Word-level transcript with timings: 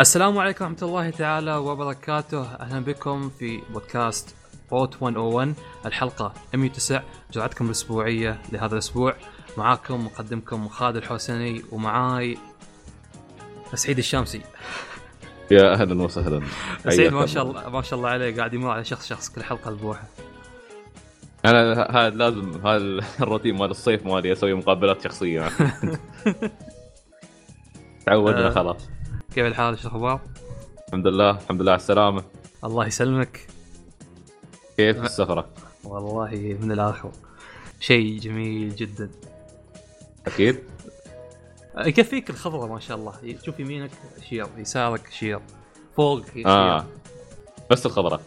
السلام 0.00 0.38
عليكم 0.38 0.64
ورحمة 0.64 0.88
الله 0.88 1.10
تعالى 1.10 1.56
وبركاته. 1.56 2.42
أهلا 2.42 2.80
بكم 2.80 3.30
في 3.30 3.60
بودكاست 3.70 4.34
بوت 4.70 5.02
101 5.02 5.54
الحلقة 5.86 6.32
109 6.54 7.02
جرعتكم 7.32 7.66
الأسبوعية 7.66 8.38
لهذا 8.52 8.72
الأسبوع. 8.72 9.14
معاكم 9.58 10.04
مقدمكم 10.04 10.68
خالد 10.68 10.96
الحسني 10.96 11.62
ومعاي 11.72 12.38
سعيد 13.74 13.98
الشامسي. 13.98 14.40
يا 15.50 15.72
أهلا 15.72 16.02
وسهلا. 16.02 16.42
سعيد 16.96 17.12
ما 17.12 17.26
شاء 17.26 17.42
الله. 17.42 17.68
ما 17.68 17.82
شاء 17.82 17.98
الله 17.98 18.08
عليه 18.08 18.36
قاعد 18.36 18.54
يمر 18.54 18.70
على 18.70 18.84
شخص 18.84 19.08
شخص 19.08 19.28
كل 19.28 19.42
حلقة 19.42 19.74
أسبوعها 19.74 20.06
أنا 21.44 21.90
هذا 21.90 22.16
لازم 22.16 22.66
هذا 22.66 23.00
الروتين 23.20 23.58
مال 23.58 23.70
الصيف 23.70 24.06
مالي 24.06 24.32
أسوي 24.32 24.54
مقابلات 24.54 25.04
شخصية. 25.04 25.48
تعودنا 28.06 28.46
آه. 28.46 28.50
خلاص. 28.50 28.95
كيف 29.36 29.46
الحال؟ 29.46 29.78
شو 29.78 29.88
الأخبار؟ 29.88 30.20
الحمد 30.88 31.06
لله 31.06 31.30
الحمد 31.30 31.62
لله 31.62 31.72
على 31.72 31.78
السلامة. 31.80 32.22
الله 32.64 32.86
يسلمك. 32.86 33.46
كيف 34.76 35.04
السفره؟ 35.04 35.48
والله 35.84 36.56
من 36.60 36.72
الآخر. 36.72 37.10
شيء 37.80 38.18
جميل 38.20 38.76
جدا. 38.76 39.10
أكيد. 40.26 40.58
يكفيك 41.78 42.30
الخضرة 42.30 42.66
ما 42.66 42.80
شاء 42.80 42.96
الله؟ 42.96 43.12
تشوف 43.42 43.60
يمينك 43.60 43.90
شجر 44.28 44.46
يسارك 44.56 45.08
شجر 45.10 45.40
فوق 45.96 46.22
شجر. 46.34 46.48
آه. 46.48 46.84
بس 47.70 47.86
الخضره 47.86 48.20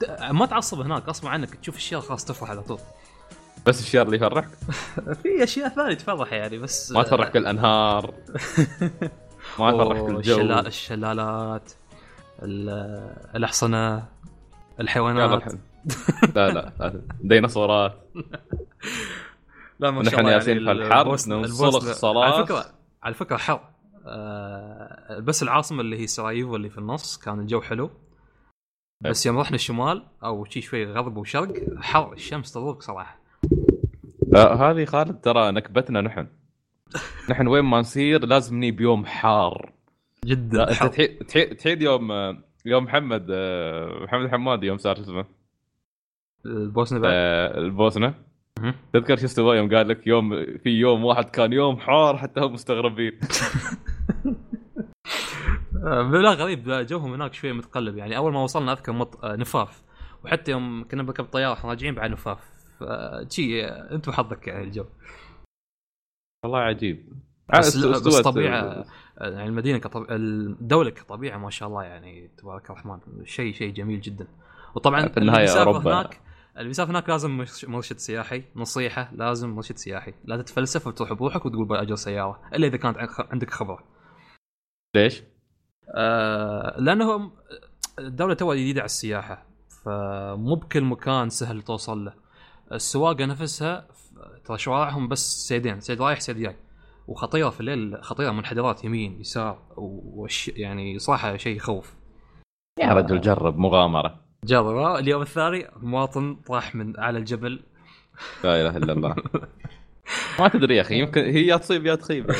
ت- 0.00 0.20
ما 0.30 0.46
تعصب 0.46 0.80
هناك 0.80 1.08
غصب 1.08 1.26
عنك 1.26 1.54
تشوف 1.54 1.76
الشيء 1.76 2.00
خلاص 2.00 2.24
تفرح 2.24 2.50
على 2.50 2.62
طول. 2.62 2.78
بس 3.66 3.80
الشجر 3.80 4.02
اللي 4.02 4.16
يفرحك 4.16 4.48
في 5.22 5.44
أشياء 5.44 5.68
ثانية 5.68 5.94
تفرح 5.94 6.32
يعني 6.32 6.58
بس 6.58 6.92
ما 6.92 7.02
تفرحك 7.02 7.36
الانهار 7.36 8.14
ما 9.58 9.70
أوه، 9.70 10.08
الجو. 10.08 10.18
الشلال 10.18 10.66
الشلالات 10.66 11.72
ال- 12.42 13.14
الأحصنة 13.36 14.08
الحيوانات. 14.80 15.42
لا 16.34 16.48
لا 16.48 16.72
لا 16.80 17.02
ديناصورات. 17.20 18.04
لا 19.80 19.90
ما 19.90 19.98
ونحن 19.98 20.26
ياسين 20.26 20.56
ال- 20.56 20.64
في 20.64 20.72
الحر 20.72 21.16
البوسنة- 21.16 21.46
صلاة. 21.92 22.24
على 22.34 22.44
فكرة 22.46 22.64
على 23.02 23.14
فكرة 23.14 23.36
حر. 23.36 23.60
آه 24.06 25.18
بس 25.18 25.42
العاصمة 25.42 25.80
اللي 25.80 25.98
هي 26.00 26.06
سراييفو 26.06 26.56
اللي 26.56 26.70
في 26.70 26.78
النص 26.78 27.16
كان 27.18 27.40
الجو 27.40 27.60
حلو. 27.60 27.90
بس 29.00 29.26
يوم 29.26 29.38
رحنا 29.38 29.54
الشمال 29.54 30.06
أو 30.24 30.44
شي 30.44 30.60
شوي 30.60 30.92
غرب 30.92 31.16
وشرق 31.16 31.52
حر 31.80 32.12
الشمس 32.12 32.52
تضربك 32.52 32.82
صراحة. 32.82 33.20
آه 34.34 34.70
هذه 34.70 34.84
خالد 34.84 35.20
ترى 35.20 35.50
نكبتنا 35.52 36.00
نحن. 36.00 36.26
نحن 37.30 37.46
وين 37.46 37.64
ما 37.64 37.78
نصير 37.78 38.26
لازم 38.26 38.56
نجي 38.56 38.70
بيوم 38.70 39.06
حار. 39.06 39.72
جدا. 40.24 40.64
تحيد 40.64 41.56
تحيد 41.56 41.82
يوم 41.82 42.12
يوم 42.66 42.84
محمد 42.84 43.26
آه، 43.30 44.04
محمد 44.04 44.24
الحمادي 44.24 44.66
يوم 44.66 44.78
صار 44.78 44.96
شو 44.96 45.02
اسمه؟ 45.02 45.24
البوسنة 46.46 46.98
بعد. 47.00 47.12
آه، 47.14 47.58
البوسنة. 47.58 48.14
تذكر 48.92 49.16
شو 49.16 49.24
استوى 49.24 49.56
يوم 49.56 49.74
قال 49.74 49.88
لك 49.88 50.06
يوم 50.06 50.46
في 50.56 50.70
يوم 50.70 51.04
واحد 51.04 51.24
كان 51.24 51.52
يوم 51.52 51.76
حار 51.76 52.16
حتى 52.16 52.40
هم 52.40 52.52
مستغربين. 52.52 53.12
لا 56.12 56.30
غريب. 56.32 56.68
جوهم 56.68 57.12
هناك 57.12 57.34
شوي 57.34 57.52
متقلب. 57.52 57.96
يعني 57.96 58.16
أول 58.16 58.32
ما 58.32 58.42
وصلنا 58.42 58.72
أذكر 58.72 58.92
مط... 58.92 59.24
آه، 59.24 59.36
نفاف. 59.36 59.82
وحتى 60.24 60.50
يوم 60.50 60.84
كنا 60.90 61.02
بركب 61.02 61.24
طيارة 61.24 61.52
إحنا 61.52 61.70
راجعين 61.70 61.94
بعد 61.94 62.10
نفاف. 62.10 62.38
شي 63.28 63.64
آه، 63.64 63.94
أنت 63.94 64.08
وحظك 64.08 64.46
يعني 64.46 64.64
الجو. 64.64 64.84
والله 66.44 66.58
عجيب. 66.58 67.12
بس, 67.58 67.76
بس 67.76 68.20
طبيعة 68.20 68.60
آه، 68.60 68.84
يعني 69.30 69.46
المدينة 69.48 69.78
كطب... 69.78 70.06
الدولة 70.10 70.90
كطبيعة 70.90 71.38
ما 71.38 71.50
شاء 71.50 71.68
الله 71.68 71.82
يعني 71.82 72.30
تبارك 72.38 72.70
الرحمن 72.70 72.98
شيء 73.24 73.54
شيء 73.54 73.72
جميل 73.74 74.00
جدا. 74.00 74.26
وطبعا 74.74 75.08
في 75.08 75.20
بيسافر 75.20 75.68
أوروبا. 75.68 75.94
هناك 76.00 76.20
اللي 76.56 76.68
بيسافر 76.68 76.90
هناك 76.90 77.08
لازم 77.08 77.30
مرش- 77.44 77.64
مرشد 77.64 77.98
سياحي 77.98 78.42
نصيحة 78.56 79.10
لازم 79.14 79.50
مرشد 79.50 79.76
سياحي. 79.76 80.14
لا 80.24 80.36
تتفلسف 80.42 80.86
وتروح 80.86 81.12
بروحك 81.12 81.46
وتقول 81.46 81.66
باجر 81.66 81.94
سيارة 81.94 82.40
إلا 82.54 82.66
إذا 82.66 82.76
كانت 82.76 82.96
عن- 82.98 83.08
عندك 83.30 83.50
خبرة. 83.50 83.84
ليش؟ 84.96 85.22
آه 85.94 86.76
لأنه 86.80 87.30
الدولة 87.98 88.34
تو 88.34 88.54
جديدة 88.54 88.80
على 88.80 88.86
السياحة 88.86 89.46
فمو 89.84 90.54
بكل 90.54 90.84
مكان 90.84 91.28
سهل 91.30 91.62
توصل 91.62 92.04
له. 92.04 92.14
السواقة 92.72 93.24
نفسها 93.24 93.88
ترى 94.50 94.58
شوارعهم 94.58 95.08
بس 95.08 95.48
سيدين 95.48 95.80
سيد 95.80 96.02
رايح 96.02 96.20
سيد 96.20 96.38
جاي. 96.38 96.56
وخطيره 97.06 97.50
في 97.50 97.60
الليل 97.60 98.02
خطيره 98.02 98.30
منحدرات 98.30 98.84
يمين 98.84 99.20
يسار 99.20 99.62
وش 99.76 100.48
يعني 100.48 100.98
صراحة 100.98 101.36
شيء 101.36 101.56
يخوف. 101.56 101.94
يا 102.80 102.92
رجل 102.92 103.20
جرب 103.20 103.58
مغامرة. 103.58 104.20
جرب. 104.44 104.96
اليوم 104.96 105.22
الثاني 105.22 105.66
مواطن 105.76 106.34
طاح 106.34 106.74
من 106.74 107.00
على 107.00 107.18
الجبل. 107.18 107.62
لا 108.44 108.60
إله 108.60 108.76
إلا 108.76 108.92
الله. 108.92 109.16
ما 110.38 110.48
تدري 110.48 110.76
يا 110.76 110.80
أخي 110.80 110.98
يمكن 110.98 111.24
هي 111.24 111.46
يا 111.46 111.56
تصيب 111.56 111.86
يا 111.86 111.94
تخيب. 111.94 112.30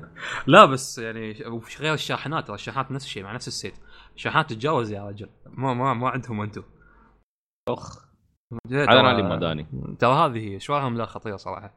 لا 0.46 0.64
بس 0.64 0.98
يعني 0.98 1.32
غير 1.80 1.94
الشاحنات 1.94 2.50
الشاحنات 2.50 2.92
نفس 2.92 3.04
الشيء 3.04 3.22
مع 3.22 3.32
نفس 3.32 3.48
السيت. 3.48 3.74
الشاحنات 4.16 4.50
تتجاوز 4.50 4.92
يا 4.92 5.08
رجل. 5.08 5.28
ما 5.46 5.74
ما 5.74 5.94
ما 5.94 6.08
عندهم 6.08 6.40
أنتم 6.40 6.62
أخ. 7.68 8.09
على 8.72 9.02
نادي 9.02 9.22
مداني. 9.22 9.66
ترى 9.98 10.12
هذه 10.12 10.38
هي 10.54 10.60
شوارعهم 10.60 10.96
لا 10.96 11.04
خطيرة 11.06 11.36
صراحة. 11.36 11.74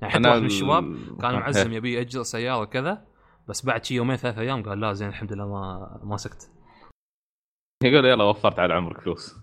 يعني 0.00 0.12
حتى 0.14 0.28
واحد 0.28 0.38
من 0.38 0.44
ال- 0.46 0.50
الشباب 0.50 0.96
كان 1.22 1.34
معزم 1.34 1.72
يبي 1.72 1.92
يأجر 1.92 2.22
سيارة 2.22 2.60
وكذا 2.60 3.04
بس 3.48 3.66
بعد 3.66 3.84
شي 3.84 3.94
يومين 3.94 4.16
ثلاث 4.16 4.38
أيام 4.38 4.62
قال 4.62 4.80
لا 4.80 4.92
زين 4.92 5.08
الحمد 5.08 5.32
لله 5.32 5.46
ما 5.48 6.00
ما 6.04 6.16
سكت. 6.16 6.50
يقول 7.84 8.04
يلا 8.04 8.24
وفرت 8.24 8.58
على 8.58 8.74
عمرك 8.74 9.00
فلوس. 9.00 9.36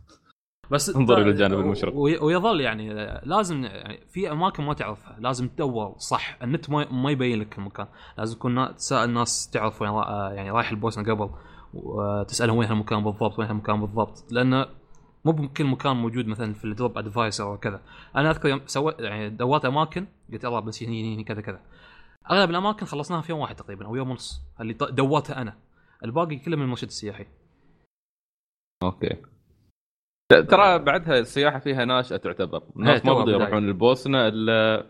بس 0.72 0.96
انظر 0.96 1.18
إلى 1.22 1.30
الجانب 1.30 1.60
المشرق. 1.60 1.96
وي- 1.96 2.18
ويظل 2.18 2.62
يعني 2.62 2.94
لازم 3.24 3.64
يعني 3.64 4.08
في 4.08 4.32
أماكن 4.32 4.64
ما 4.64 4.74
تعرفها 4.74 5.16
لازم 5.20 5.48
تدور 5.48 5.96
صح. 5.98 6.38
النت 6.44 6.70
ما 6.70 6.92
ما 6.92 7.12
يبين 7.12 7.40
لك 7.40 7.58
المكان. 7.58 7.88
لازم 8.18 8.36
تكون 8.38 8.76
تسأل 8.76 9.10
الناس 9.10 9.50
تعرف 9.50 9.82
وين 9.82 9.92
يعني 10.36 10.52
رايح 10.52 10.70
البوسنة 10.72 11.14
قبل 11.14 11.30
وتسالهم 11.74 12.58
وين 12.58 12.70
هالمكان 12.70 13.04
بالضبط 13.04 13.40
وين 13.40 13.48
هالمكان 13.48 13.82
بالضبط. 13.82 14.26
لأن 14.32 14.66
مو 15.26 15.32
بكل 15.32 15.64
مكان 15.64 15.96
موجود 15.96 16.28
مثلا 16.28 16.54
في 16.54 16.66
ال 16.66 16.98
TripAdvisor 16.98 17.44
أو 17.44 17.58
كذا. 17.58 17.82
أنا 18.16 18.32
أذكر 18.32 18.50
يوم 18.50 18.62
سويت 18.66 19.00
يعني 19.00 19.30
دورت 19.30 19.66
أماكن 19.66 20.06
قلت 20.34 20.44
يلا 20.44 20.60
بس 20.60 20.84
هني 20.84 21.16
هني 21.16 21.24
كذا 21.24 21.42
كذا. 21.42 21.60
أغلب 22.32 22.50
الأماكن 22.50 22.86
خلصناها 22.86 23.22
في 23.22 23.32
يوم 23.32 23.40
واحد 23.42 23.56
تقريبا 23.56 23.86
أو 23.86 23.96
يوم 23.96 24.10
ونص 24.10 24.42
اللي 24.62 24.74
دورتها 24.74 25.42
أنا. 25.42 25.54
الباقي 26.06 26.36
كله 26.36 26.56
من 26.56 26.64
المرشد 26.64 26.88
السياحي. 26.88 27.26
أوكي. 28.84 29.16
ترى 30.30 30.80
بعدها 30.80 31.20
السياحة 31.20 31.60
فيها 31.60 31.86
ناشئة 31.86 32.18
تعتبر. 32.18 32.64
الناس 32.76 33.00
إيه، 33.02 33.06
توها 33.06 33.16
ما 33.20 33.24
بدوا. 33.26 33.34
يروحون 33.42 33.68
البوسنه 33.68 34.28
الا 34.28 34.86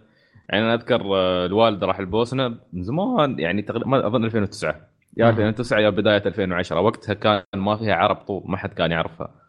يعني 0.50 0.66
أنا 0.66 0.74
أذكر 0.74 1.02
آه، 1.16 1.46
الوالد 1.46 1.84
راح 1.84 2.00
البوسنه 2.00 2.48
من 2.74 2.84
زمان 2.84 3.40
يعني 3.40 3.62
تقريبا 3.62 3.88
ما 3.88 4.08
أظن 4.08 4.26
2009 4.26 4.88
يا 5.18 5.26
مم. 5.26 5.32
2009 5.32 5.80
يا 5.80 5.90
بداية 5.90 6.24
2010 6.26 6.80
وقتها 6.82 7.14
كان 7.14 7.44
ما 7.56 7.78
فيها 7.78 7.96
عرب 7.96 8.16
طول 8.16 8.44
ما 8.46 8.58
حد 8.58 8.74
كان 8.74 8.92
يعرفها. 8.92 9.41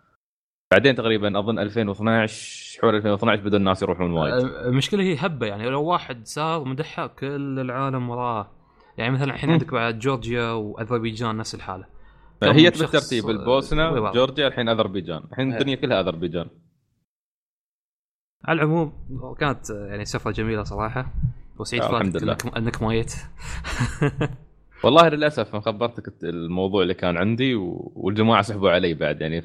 بعدين 0.72 0.94
تقريبا 0.94 1.38
أظن 1.38 1.59
2012 1.59 2.81
حول 2.81 2.94
2012 2.96 3.43
بدأوا 3.43 3.58
الناس 3.58 3.82
يروحون 3.82 4.12
وايد 4.12 4.44
المشكلة 4.44 5.02
هي 5.02 5.17
هبة 5.19 5.46
يعني 5.46 5.69
لو 5.70 5.85
واحد 5.85 6.26
سار 6.26 6.64
مدحها 6.64 7.06
كل 7.06 7.58
العالم 7.58 8.11
وراه 8.11 8.50
يعني 8.99 9.12
مثلا 9.12 9.35
الحين. 9.35 9.50
عندك 9.50 9.73
بعد 9.73 9.99
جورجيا 9.99 10.50
وأذربيجان 10.50 11.37
نفس 11.37 11.55
الحالة 11.55 11.85
هي 12.43 12.70
بالترتيب 12.70 13.31
البوسنة. 13.31 14.11
جورجيا 14.12 14.46
الحين 14.46 14.69
أذربيجان 14.69 15.23
الحين 15.32 15.52
إيه. 15.52 15.58
الدنيا 15.58 15.76
كلها 15.76 16.00
أذربيجان 16.00 16.46
على 18.44 18.62
العموم 18.62 18.93
كانت 19.38 19.70
يعني 19.70 20.05
سفرة 20.05 20.31
جميلة 20.31 20.62
صراحة 20.62 21.14
وسعيد 21.58 21.82
آه، 21.82 21.96
الحمد 21.96 22.23
لله. 22.23 22.32
انك 22.32 22.56
إنك 22.56 22.82
ميت 22.82 23.14
والله 24.85 25.08
للأسف 25.08 25.55
ما 25.55 25.61
خبرتك 25.61 26.12
الموضوع 26.23 26.82
اللي 26.82 26.94
كان 26.94 27.17
عندي 27.17 27.55
والجماعة 27.55 28.43
سحبوا 28.43 28.70
علي 28.70 28.94
بعد 28.94 29.20
يعني 29.20 29.43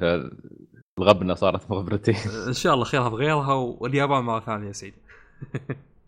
فالغبنه 0.98 1.34
صارت 1.34 1.72
مغبرتي 1.72 2.12
ان 2.12 2.48
إن 2.48 2.54
شاء 2.54 2.74
الله 2.74 2.86
خيرها 2.86 3.10
بغيرها 3.10 3.54
واليابان 3.54 4.24
مرة 4.24 4.40
ثانية 4.40 4.68
يا 4.68 4.72
سعيد 4.72 4.94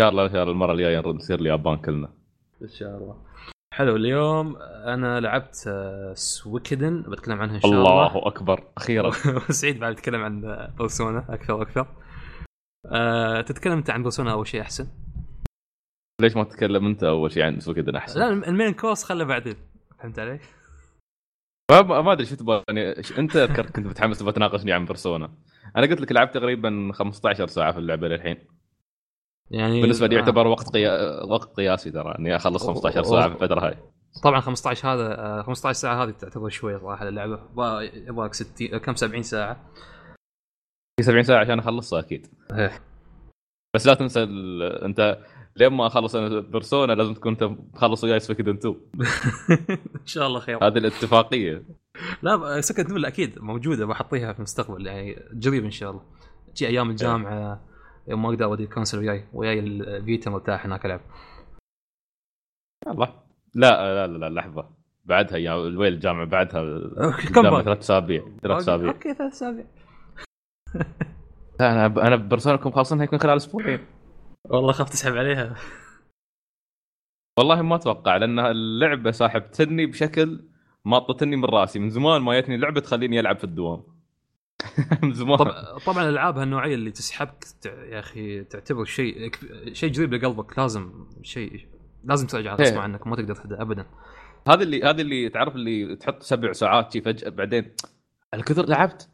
شاء 0.02 0.10
الله 0.10 0.26
إن 0.26 0.32
شاء 0.32 0.42
الله 0.42 0.54
المرة 0.54 0.72
الجاية 0.74 1.00
نصير 1.00 1.40
اليابان 1.40 1.78
كلنا. 1.78 2.10
إن 2.62 2.68
شاء 2.68 2.98
الله. 2.98 3.16
حلو 3.74 3.96
اليوم 3.96 4.58
أنا 4.86 5.20
لعبت 5.20 5.64
آه، 5.68 6.14
سويكدن 6.14 7.02
بتكلم 7.02 7.42
عنها 7.42 7.56
إن 7.56 7.62
شاء 7.62 7.72
الله. 7.72 8.08
الله 8.08 8.28
أكبر 8.28 8.64
أخيرا. 8.78 9.08
وسعيد 9.50 9.80
بعد 9.80 9.94
يتكلم 9.94 10.24
عن 10.24 10.68
بيرسونا 10.78 11.26
أكثر 11.30 11.54
وأكثر. 11.54 11.88
أه 12.86 13.42
تتكلم 13.42 13.74
أنت 13.74 13.90
عن 13.90 14.02
بيرسونا 14.02 14.32
أول 14.32 14.48
شيء 14.48 14.62
أحسن؟ 14.62 14.88
ليش 16.22 16.36
ما 16.36 16.44
تتكلم 16.44 16.86
أنت 16.86 17.04
أول 17.04 17.32
شيء 17.32 17.44
عن 17.44 17.60
سوكيدن 17.60 17.96
أحسن؟ 17.96 18.20
لا 18.20 18.30
المين 18.30 18.74
كورس 18.74 19.04
خله 19.04 19.24
بعدين. 19.24 19.56
فهمت 20.00 20.20
علي؟ 20.20 20.40
ما, 21.70 22.02
ما 22.02 22.12
أدري 22.12 22.26
شو 22.26 22.36
تبغى 22.36 22.64
يعني 22.68 22.94
أنت 23.18 23.36
اذكر 23.36 23.66
كنت 23.66 23.88
متحمس 23.88 24.20
تبغى 24.20 24.32
تناقشني 24.32 24.72
عن 24.72 24.86
بيرسونا 24.86 25.34
أنا 25.76 25.88
قلت 25.88 26.02
لك 26.02 26.12
لعبت 26.12 26.34
تقريبا 26.34 26.92
15 26.94 27.48
ساعة 27.48 27.72
في 27.72 27.78
اللعبة 27.80 28.08
للحين. 28.08 28.38
يعني 29.52 29.82
بالنسبة 29.82 30.08
لي 30.08 30.16
آه. 30.16 30.20
يعتبر 30.20 30.48
وقت 30.48 30.70
قيا... 30.70 31.24
وقت 31.24 31.54
قياسي 31.58 31.92
ترى 31.92 32.16
إني 32.20 32.36
أخلص 32.36 32.68
15 32.68 33.04
ساعة 33.04 33.28
في 33.30 33.34
الفترة 33.36 33.68
هاي. 33.68 33.78
طبعا 34.24 34.40
15 34.40 34.94
هذا 34.94 35.20
آه، 35.20 35.42
15 35.42 35.74
ساعة 35.80 36.04
هذه 36.04 36.12
تعتبر 36.12 36.50
شوي 36.50 36.80
صراحة 36.80 37.08
اللعبه 37.08 37.38
يبغى- 37.38 37.96
يبغاك 38.10 38.34
60 38.34 38.68
كم 38.78 38.96
70 38.96 39.24
ساعة. 39.24 39.70
في 41.00 41.04
70 41.06 41.24
ساعة 41.24 41.40
عشان 41.42 41.60
أخلصها 41.60 42.00
أكيد. 42.00 42.28
إيه. 42.54 42.82
بس 43.76 43.88
لا 43.88 43.94
تنسى 43.94 44.24
ال... 44.24 44.64
أنت 44.84 45.20
لين 45.60 45.74
ما 45.74 45.88
أخلص 45.88 46.16
أنا 46.16 46.40
بيرسونا 46.40 46.94
لازم 46.94 47.14
تكون 47.14 47.32
أنت 47.32 47.44
مخلص 47.44 48.04
وياي 48.04 48.20
سبيكدن 48.20 48.56
2 48.56 48.76
إن 50.02 50.06
شاء 50.06 50.28
الله 50.28 50.40
خير. 50.40 50.68
هذه 50.68 50.78
الاتفاقية. 50.78 51.64
لا 52.22 52.62
سكند 52.62 52.92
نول 52.92 53.06
أكيد 53.06 53.40
موجودة 53.40 53.86
بحطيها 53.86 54.34
في 54.34 54.40
المستقبل 54.40 54.88
يعني 54.88 55.16
قريب 55.46 55.64
إن 55.64 55.72
شاء 55.72 55.92
الله. 55.92 56.02
تجي 56.56 56.68
أيام 56.68 56.90
الجامعة 56.90 57.62
يوم 58.08 58.22
ما 58.22 58.30
أقدر 58.30 58.46
أودي 58.46 58.64
الكونسل 58.64 59.00
وياي 59.00 59.26
وياي 59.34 59.60
الفيتا 59.60 60.32
مرتاح 60.32 60.66
هناك 60.66 60.86
ألعب. 60.86 61.02
الله 62.88 63.14
لا 63.56 64.08
لا 64.08 64.08
لا, 64.08 64.30
لا 64.30 64.40
لحظة. 64.40 64.70
بعدها 65.06 65.38
يا 65.38 65.68
الويل 65.68 65.94
الجامعة 65.94 66.26
بعدها 66.26 66.62
كم؟ 67.36 67.62
ثلاث 67.62 67.78
أسابيع 67.78 68.26
ثلاث 68.44 68.62
أسابيع. 68.62 68.92
أوكي 68.92 69.14
ثلاث 69.14 69.34
أسابيع. 69.34 69.66
أنا 71.62 71.86
أنا 71.86 72.16
بيرسونا 72.16 72.56
كم 72.56 72.72
خالصينها 72.72 73.04
يكون 73.04 73.20
خلال 73.20 73.36
أسبوعين. 73.36 73.99
والله 74.46 74.72
خاف 74.74 74.90
تسحب 74.90 75.18
عليها. 75.18 75.56
والله 77.38 77.62
ما 77.62 77.76
أتوقع 77.76 78.18
لأن 78.18 78.40
اللعبة 78.40 79.12
ساحبتني 79.12 79.86
بشكل 79.86 80.50
ماطتني 80.86 81.36
من 81.36 81.46
رأسي. 81.46 81.80
من 81.80 81.90
زمان 81.90 82.22
ما 82.22 82.40
جتني 82.40 82.58
لعبة 82.58 82.82
تخليني 82.82 83.20
ألعب 83.20 83.38
في 83.38 83.44
الدوام. 83.44 83.84
من 85.04 85.14
زمان. 85.14 85.38
طب 85.38 85.78
طبعا 85.86 86.04
الألعاب 86.04 86.38
هالنوعية 86.38 86.76
اللي 86.76 86.92
تسحبك 86.92 87.46
يا 87.66 88.00
أخي 88.00 88.44
تعتبر 88.44 88.86
شيء 88.86 89.32
شيء 89.74 89.94
قريب 89.96 90.14
لقلبك 90.14 90.60
لازم 90.60 91.06
شيء 91.22 91.68
لازم 92.04 92.28
ترجع 92.28 92.56
إيه. 92.60 92.66
غصب 92.66 92.78
عنك 92.78 93.08
ما 93.08 93.16
تقدر 93.16 93.36
تهدى 93.36 93.56
ابدا. 93.56 93.86
هذا 94.48 94.64
اللي 94.64 94.84
هذا 94.84 95.02
اللي 95.02 95.30
تعرف 95.30 95.56
اللي 95.56 95.96
تحط 95.96 96.24
سبع 96.24 96.52
ساعات 96.52 96.94
شي 96.94 97.02
فجأة 97.02 97.30
بعدين 97.30 97.76
الكثر 98.34 98.66
لعبت؟ 98.66 99.02
أ- 99.02 99.10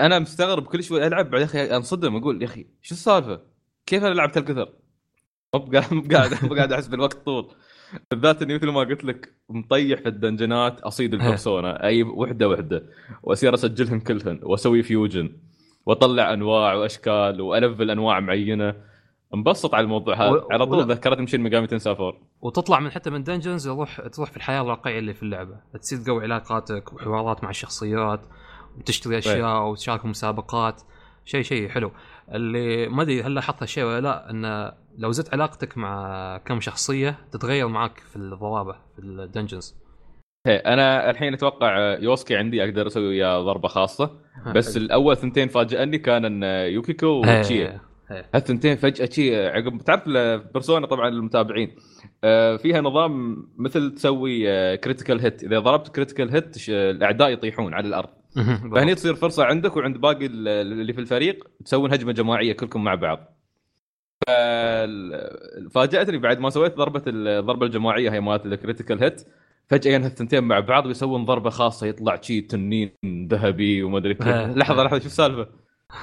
أنا 0.00 0.18
مستغرب 0.18 0.66
كل 0.66 0.82
شوي 0.82 1.06
ألعب 1.06 1.30
بعدين 1.30 1.40
يا 1.40 1.44
أخي 1.64 1.76
أنصدم 1.76 2.16
أقول 2.16 2.42
يا 2.42 2.46
أخي 2.46 2.66
شو 2.82 2.94
السالفة؟ 2.94 3.53
كيف 3.86 4.04
أنا 4.04 4.14
لعبت 4.14 4.38
هالكثر؟ 4.38 4.68
مو 5.54 5.60
قاعد 6.12 6.44
مو 6.44 6.54
قاعد 6.54 6.72
أحس 6.72 6.86
بالوقت 6.86 7.14
طول. 7.24 7.54
بالذات 8.10 8.42
إني 8.42 8.54
مثل 8.54 8.68
ما 8.68 8.80
قلت 8.80 9.04
لك 9.04 9.34
مطيح 9.48 10.00
في 10.00 10.08
الدنجنات 10.08 10.80
أصيد 10.80 11.14
البرسونا 11.14 11.82
اي 11.84 12.02
وحدة 12.02 12.48
وحدة 12.48 12.82
وأصير 13.22 13.54
أسجلهم 13.54 14.00
كلهن 14.00 14.40
وأسوي 14.42 14.82
فيوجن 14.82 15.36
وأطلع 15.86 16.32
أنواع 16.32 16.74
وأشكال 16.74 17.40
وألفل 17.40 17.90
أنواع 17.90 18.20
معينة. 18.20 18.74
انبسط 19.34 19.74
على 19.74 19.84
الموضوع 19.84 20.14
هذا. 20.14 20.30
و- 20.30 20.48
على 20.52 20.66
طول 20.66 20.78
ولا- 20.78 20.94
ذكرتني 20.94 21.22
شين 21.22 21.40
ميجامي 21.40 21.66
تنساي 21.66 21.91
four 21.91 22.16
وتطلع 22.40 22.80
من 22.80 22.90
حتى 22.90 23.10
من 23.10 23.24
dungeons 23.24 23.64
تروح 23.68 24.00
تروح 24.08 24.30
في 24.30 24.36
الحياة 24.36 24.62
الواقعية 24.62 24.98
اللي 24.98 25.14
في 25.14 25.22
اللعبة. 25.22 25.56
تصير 25.80 25.98
تقوي 25.98 26.22
علاقاتك 26.22 26.92
وحوارات 26.92 27.44
مع 27.44 27.50
الشخصيات 27.50 28.20
وتشتري 28.78 29.18
أشياء 29.18 29.62
وتشارك 29.68 30.06
مسابقات. 30.06 30.82
شيء 31.24 31.42
شيء 31.42 31.68
حلو. 31.68 31.90
اللي 32.32 32.88
ما 32.88 33.02
أدري 33.02 33.22
هل 33.22 33.34
لاحظت 33.34 33.62
هالشيء 33.62 33.84
ولا 33.84 34.00
لا 34.00 34.30
إن 34.30 34.72
لو 34.98 35.12
زدت 35.12 35.34
علاقتك 35.34 35.78
مع 35.78 36.38
كم 36.38 36.60
شخصية 36.60 37.18
تتغير 37.32 37.68
معك 37.68 37.98
في 37.98 38.16
الضرابه 38.16 38.72
في 38.72 39.02
ال 39.02 39.09
dungeons. 39.09 39.76
أنا 40.46 41.10
الحين 41.10 41.34
أتوقع 41.34 41.98
يوسكي 41.98 42.36
عندي 42.36 42.64
أقدر 42.64 42.86
أسوي 42.86 43.08
وياه 43.08 43.42
ضربة 43.42 43.68
خاصة. 43.68 44.10
بس 44.54 44.76
الأول 44.76 45.16
ثنتين 45.16 45.48
فاجئني 45.48 45.98
كان 45.98 46.24
إن 46.24 46.42
يوكيكو 46.72 47.06
وتشيا 47.06 47.80
هالثنتين 48.34 48.76
فجأة 48.76 49.08
شي 49.12 49.46
عقب 49.46 49.78
تعرف 49.78 50.08
بيرسونا 50.52 50.86
طبعا 50.86 51.08
المتابعين 51.08 51.76
آه، 52.24 52.56
فيها 52.56 52.80
نظام 52.80 53.36
مثل 53.58 53.94
تسوي 53.94 54.46
critical 54.76 55.20
hit 55.20 55.44
إذا 55.44 55.58
ضربت 55.58 55.88
critical 55.88 56.30
hit 56.30 56.56
الأعداء 56.68 57.30
يطيحون 57.30 57.74
على 57.74 57.88
الأرض. 57.88 58.08
فهني 58.74 58.94
تصير 58.94 59.14
فرصة 59.14 59.44
عندك 59.44 59.76
وعند 59.76 59.96
باقي 59.98 60.26
ال- 60.26 60.48
اللي 60.48 60.92
في 60.92 61.00
الفريق 61.00 61.48
تسوون 61.64 61.92
هجمة 61.92 62.12
جماعية 62.12 62.52
كلكم 62.52 62.84
مع 62.84 62.94
بعض 62.94 63.34
فاجأتني 65.70 66.18
بعد 66.18 66.38
ما 66.38 66.50
سويت 66.50 66.76
ضربة 66.76 67.02
الضربة 67.06 67.66
الجماعية 67.66 68.10
هي 68.10 68.20
مالت 68.20 68.46
ال 68.46 68.52
critical 68.52 69.02
hit 69.02 69.26
فجأة 69.68 69.96
الثنتين 69.96 70.44
مع 70.44 70.60
بعض 70.60 70.86
ويسوون 70.86 71.24
ضربة 71.24 71.50
خاصة 71.50 71.86
يطلع 71.86 72.20
شي 72.20 72.40
تنين 72.40 72.90
ذهبي 73.30 73.82
وما 73.82 73.98
أدري 73.98 74.14
كيف. 74.14 74.26
لحظة 74.58 74.82
لحظة 74.84 74.98
شو 74.98 75.06
السالفة؟ 75.06 75.46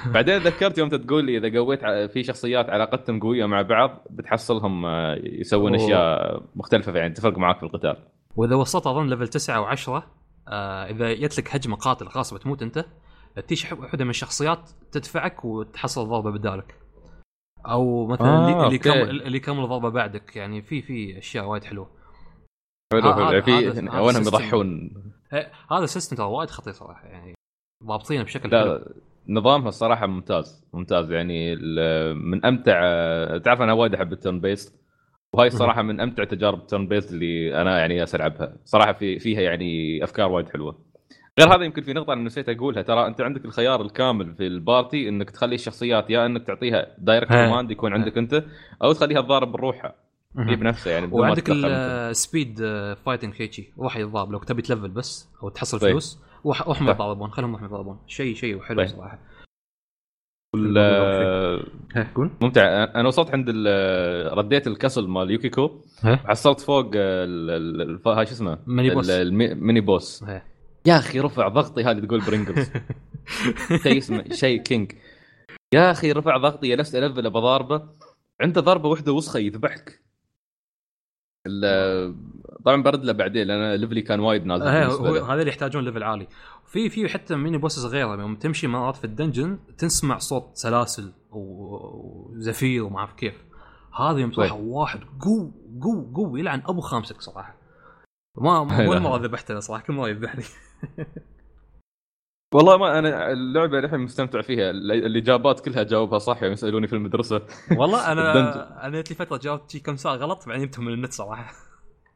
بعدين 0.05 0.37
ذكرت 0.37 0.77
يوم 0.77 0.89
تقول 0.89 1.25
لي 1.25 1.37
إذا 1.37 1.59
قويت 1.59 1.85
في 2.11 2.23
شخصيات 2.23 2.69
علاقتهم 2.69 3.19
قوية 3.19 3.45
مع 3.45 3.61
بعض 3.61 4.05
بتحصلهم 4.09 4.85
آه، 4.85 5.15
يسوون. 5.23 5.75
أشياء 5.75 6.41
مختلفة 6.55 6.97
يعني 6.99 7.13
تفرق 7.13 7.37
معاك 7.37 7.57
في 7.57 7.63
القتال 7.63 7.95
وإذا 8.35 8.55
وصلت 8.55 8.87
أظن 8.87 9.09
level 9.09 9.27
9 9.27 9.75
و10 9.75 10.03
آه 10.51 10.85
إذا 10.89 11.13
جت 11.13 11.37
لك 11.39 11.55
هجمة 11.55 11.75
قاتل 11.75 12.07
خلاص 12.07 12.33
بتموت 12.33 12.61
أنت 12.61 12.85
تيجي 13.47 13.67
واحدة 13.75 14.03
من 14.03 14.09
الشخصيات 14.09 14.69
تدفعك 14.91 15.45
وتحصل 15.45 16.09
ضربة 16.09 16.31
بدالك. 16.31 16.75
أو 17.65 18.07
مثلا 18.07 18.27
آه، 18.27 18.65
اللي. 18.65 18.75
يكمل 18.75 19.21
اللي 19.21 19.37
يكمل 19.37 19.67
ضربة 19.67 19.89
بعدك 19.89 20.35
يعني 20.35 20.61
في 20.61 20.81
في 20.81 21.17
أشياء 21.17 21.45
وايد 21.45 21.63
حلوة. 21.63 21.89
حلو 22.93 23.13
حلو. 23.13 23.41
في 23.41 23.71
system. 24.13 24.35
يضحون. 24.35 24.91
هي- 25.31 25.51
هذا 25.71 25.83
ال 25.83 25.88
system 25.88 26.15
ترى 26.15 26.25
وايد 26.25 26.49
خطير 26.49 26.73
صراحة 26.73 27.07
يعني 27.07 27.33
ضابطينه 27.85 28.23
بشكل 28.23 28.49
حلو. 28.49 28.73
لا 28.73 28.93
نظامها 29.27 29.67
الصراحة 29.69 30.07
ممتاز 30.07 30.65
ممتاز. 30.73 31.11
يعني 31.11 31.55
من 32.13 32.45
أمتع 32.45 32.73
تعرف 33.37 33.61
أنا 33.61 33.73
وايد 33.73 33.93
أحب 33.95 34.13
ال 34.13 34.19
turn 34.19 34.39
based. 34.41 34.81
وهاي 35.33 35.47
الصراحة 35.47 35.81
من 35.81 35.99
أمتع 35.99 36.23
تجارب 36.23 36.59
ال 36.59 36.65
turn 36.65 36.87
based 36.87 37.11
اللي 37.11 37.61
أنا 37.61 37.79
يعني 37.79 38.03
العبها 38.03 38.55
صراحة 38.65 38.93
في 38.93 39.19
فيها 39.19 39.41
يعني 39.41 40.03
أفكار 40.03 40.31
وايد 40.31 40.49
حلوة. 40.49 40.77
غير 41.39 41.55
هذا 41.55 41.63
يمكن 41.63 41.81
في 41.81 41.93
نقطة 41.93 42.13
أنا 42.13 42.21
نسيت 42.21 42.49
أقولها. 42.49 42.81
ترى 42.81 43.07
أنت 43.07 43.21
عندك 43.21 43.45
الخيار 43.45 43.81
الكامل 43.81 44.35
في 44.35 44.47
ال 44.47 44.58
party 44.58 45.09
إنك 45.09 45.29
تخلي 45.29 45.55
الشخصيات 45.55 46.09
يا 46.09 46.25
إنك 46.25 46.47
تعطيها 46.47 46.87
direct. 46.97 47.29
command 47.31 47.71
يكون 47.71 47.93
عندك 47.93 48.17
أنت 48.17 48.43
أو 48.83 48.93
تخليها 48.93 49.21
تضارب 49.21 49.51
بروحها 49.51 49.95
هي 50.37 50.55
بنفسها 50.55 50.93
يعني 50.93 51.07
وعندك. 51.11 51.49
السبيد 51.49 52.59
فايتنج 53.05 53.33
هيجي 53.37 53.73
روح 53.77 53.97
يتضارب. 53.97 54.31
لو 54.31 54.39
تبي 54.39 54.61
تلفل 54.61 54.89
بس 54.89 55.29
أو 55.43 55.49
تحصل 55.49 55.79
طيب. 55.79 55.91
فلوس 55.91 56.19
صح. 56.45 56.81
يتضاربون 56.81 57.31
خلهم 57.31 57.65
يتضاربون 57.65 57.97
شيء 58.07 58.35
شيء 58.35 58.59
حلو 58.59 58.77
طيب. 58.77 58.87
صراحة. 58.87 59.19
ممتع. 62.41 62.83
أنا 62.83 63.07
وصلت 63.07 63.31
عند 63.31 63.49
رديت 64.33 64.67
الكسل 64.67 65.07
مال 65.07 65.31
يوكيكو؟ 65.31 65.71
حصلت 66.25 66.59
فوق 66.59 66.95
هاي 66.95 68.25
شو 68.25 68.31
اسمه؟ 68.31 68.57
ميني 68.67 68.89
بوس. 68.89 69.09
ال- 69.09 69.21
المي- 69.27 69.51
الميني 69.51 69.81
بوس. 69.81 70.23
يا 70.85 70.97
أخي 70.97 71.19
رفع 71.19 71.47
ضغطي 71.47 71.83
هذه 71.83 71.99
تقول 71.99 72.21
برينجلز 72.21 72.71
شيء 73.83 73.97
اسمه 73.97 74.23
شيء 74.31 74.61
كينج 74.61 74.91
يا 75.73 75.91
أخي 75.91 76.11
رفع 76.11 76.37
ضغطي 76.37 76.69
جلست 76.75 76.95
ألفل 76.95 77.29
بضاربه. 77.29 77.83
عنده 78.41 78.61
ضربة 78.61 78.89
واحدة 78.89 79.11
وسخة 79.13 79.39
يذبحك. 79.39 80.01
طبعا 82.65 82.83
برد 82.83 83.05
له 83.05 83.13
بعدين 83.13 83.47
لأن 83.47 83.73
level 83.79 83.98
ي 83.98 84.01
كان 84.01 84.19
وايد 84.19 84.45
نازل 84.45 84.63
آه، 84.67 84.85
هو. 84.85 85.25
هذا 85.25 85.39
اللي 85.39 85.49
يحتاجون 85.49 85.83
level 85.85 86.03
عالي. 86.03 86.27
في 86.67 86.89
في 86.89 87.09
حتى 87.09 87.35
mini 87.35 87.57
bosses 87.57 87.85
غيره 87.85 88.21
يوم 88.21 88.35
تمشي 88.35 88.67
مرات 88.67 88.95
في 88.95 89.03
ال 89.03 89.10
dungeon 89.10 89.59
تسمع 89.77 90.17
صوت 90.17 90.49
سلاسل 90.53 91.11
وزفير 91.31 92.83
وما 92.83 92.97
أعرف 92.99 93.13
كيف. 93.13 93.43
هذا 93.99 94.17
يوم 94.17 94.31
تروح 94.31 94.49
طيب. 94.51 94.59
واحد 94.59 94.99
go 95.19 95.51
go 95.81 96.11
go 96.13 96.37
يلعن 96.37 96.61
أبو 96.65 96.81
خامسك 96.81 97.21
صراحة. 97.21 97.55
ما 98.37 98.63
ما- 98.63 98.87
ولا 98.89 98.99
مره 98.99 99.17
ذبحته 99.17 99.59
صراحة 99.59 99.83
كل 99.83 99.93
مرة 99.93 100.09
يذبحني. 100.09 100.43
والله 102.53 102.77
ما 102.77 102.99
أنا 102.99 103.31
اللعبة 103.31 103.79
الحين 103.79 103.99
مستمتع 103.99 104.41
فيها. 104.41 104.69
ال- 104.69 104.91
الإجابات 104.91 105.59
كلها 105.59 105.83
جاوبها 105.83 106.19
صح 106.19 106.43
يوم 106.43 106.51
يسالوني 106.53 106.87
في 106.87 106.93
المدرسة. 106.93 107.41
والله 107.77 107.99
أنا. 108.11 108.85
أنا 108.87 109.01
جت 109.01 109.09
لي 109.09 109.15
فترة 109.15 109.37
جاوبت 109.37 109.71
شي 109.71 109.79
كم 109.79 109.95
سؤال 109.95 110.19
غلط 110.19 110.47
بعدين 110.47 110.65
جبتهم 110.65 110.85
من 110.85 110.93
النت 110.93 111.13
صراحة. 111.13 111.53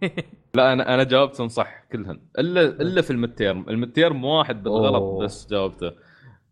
لا 0.55 0.73
أنا 0.73 0.93
أنا 0.93 1.03
جاوبتهم 1.03 1.47
صح 1.47 1.83
كلهن. 1.91 2.19
الا 2.39 2.61
إلا 2.61 3.01
في 3.01 3.11
المتيرم. 3.11 3.65
المتيرم 3.69 4.25
واحد 4.25 4.63
بالغلط. 4.63 5.23
بس 5.23 5.47
جاوبته. 5.49 5.91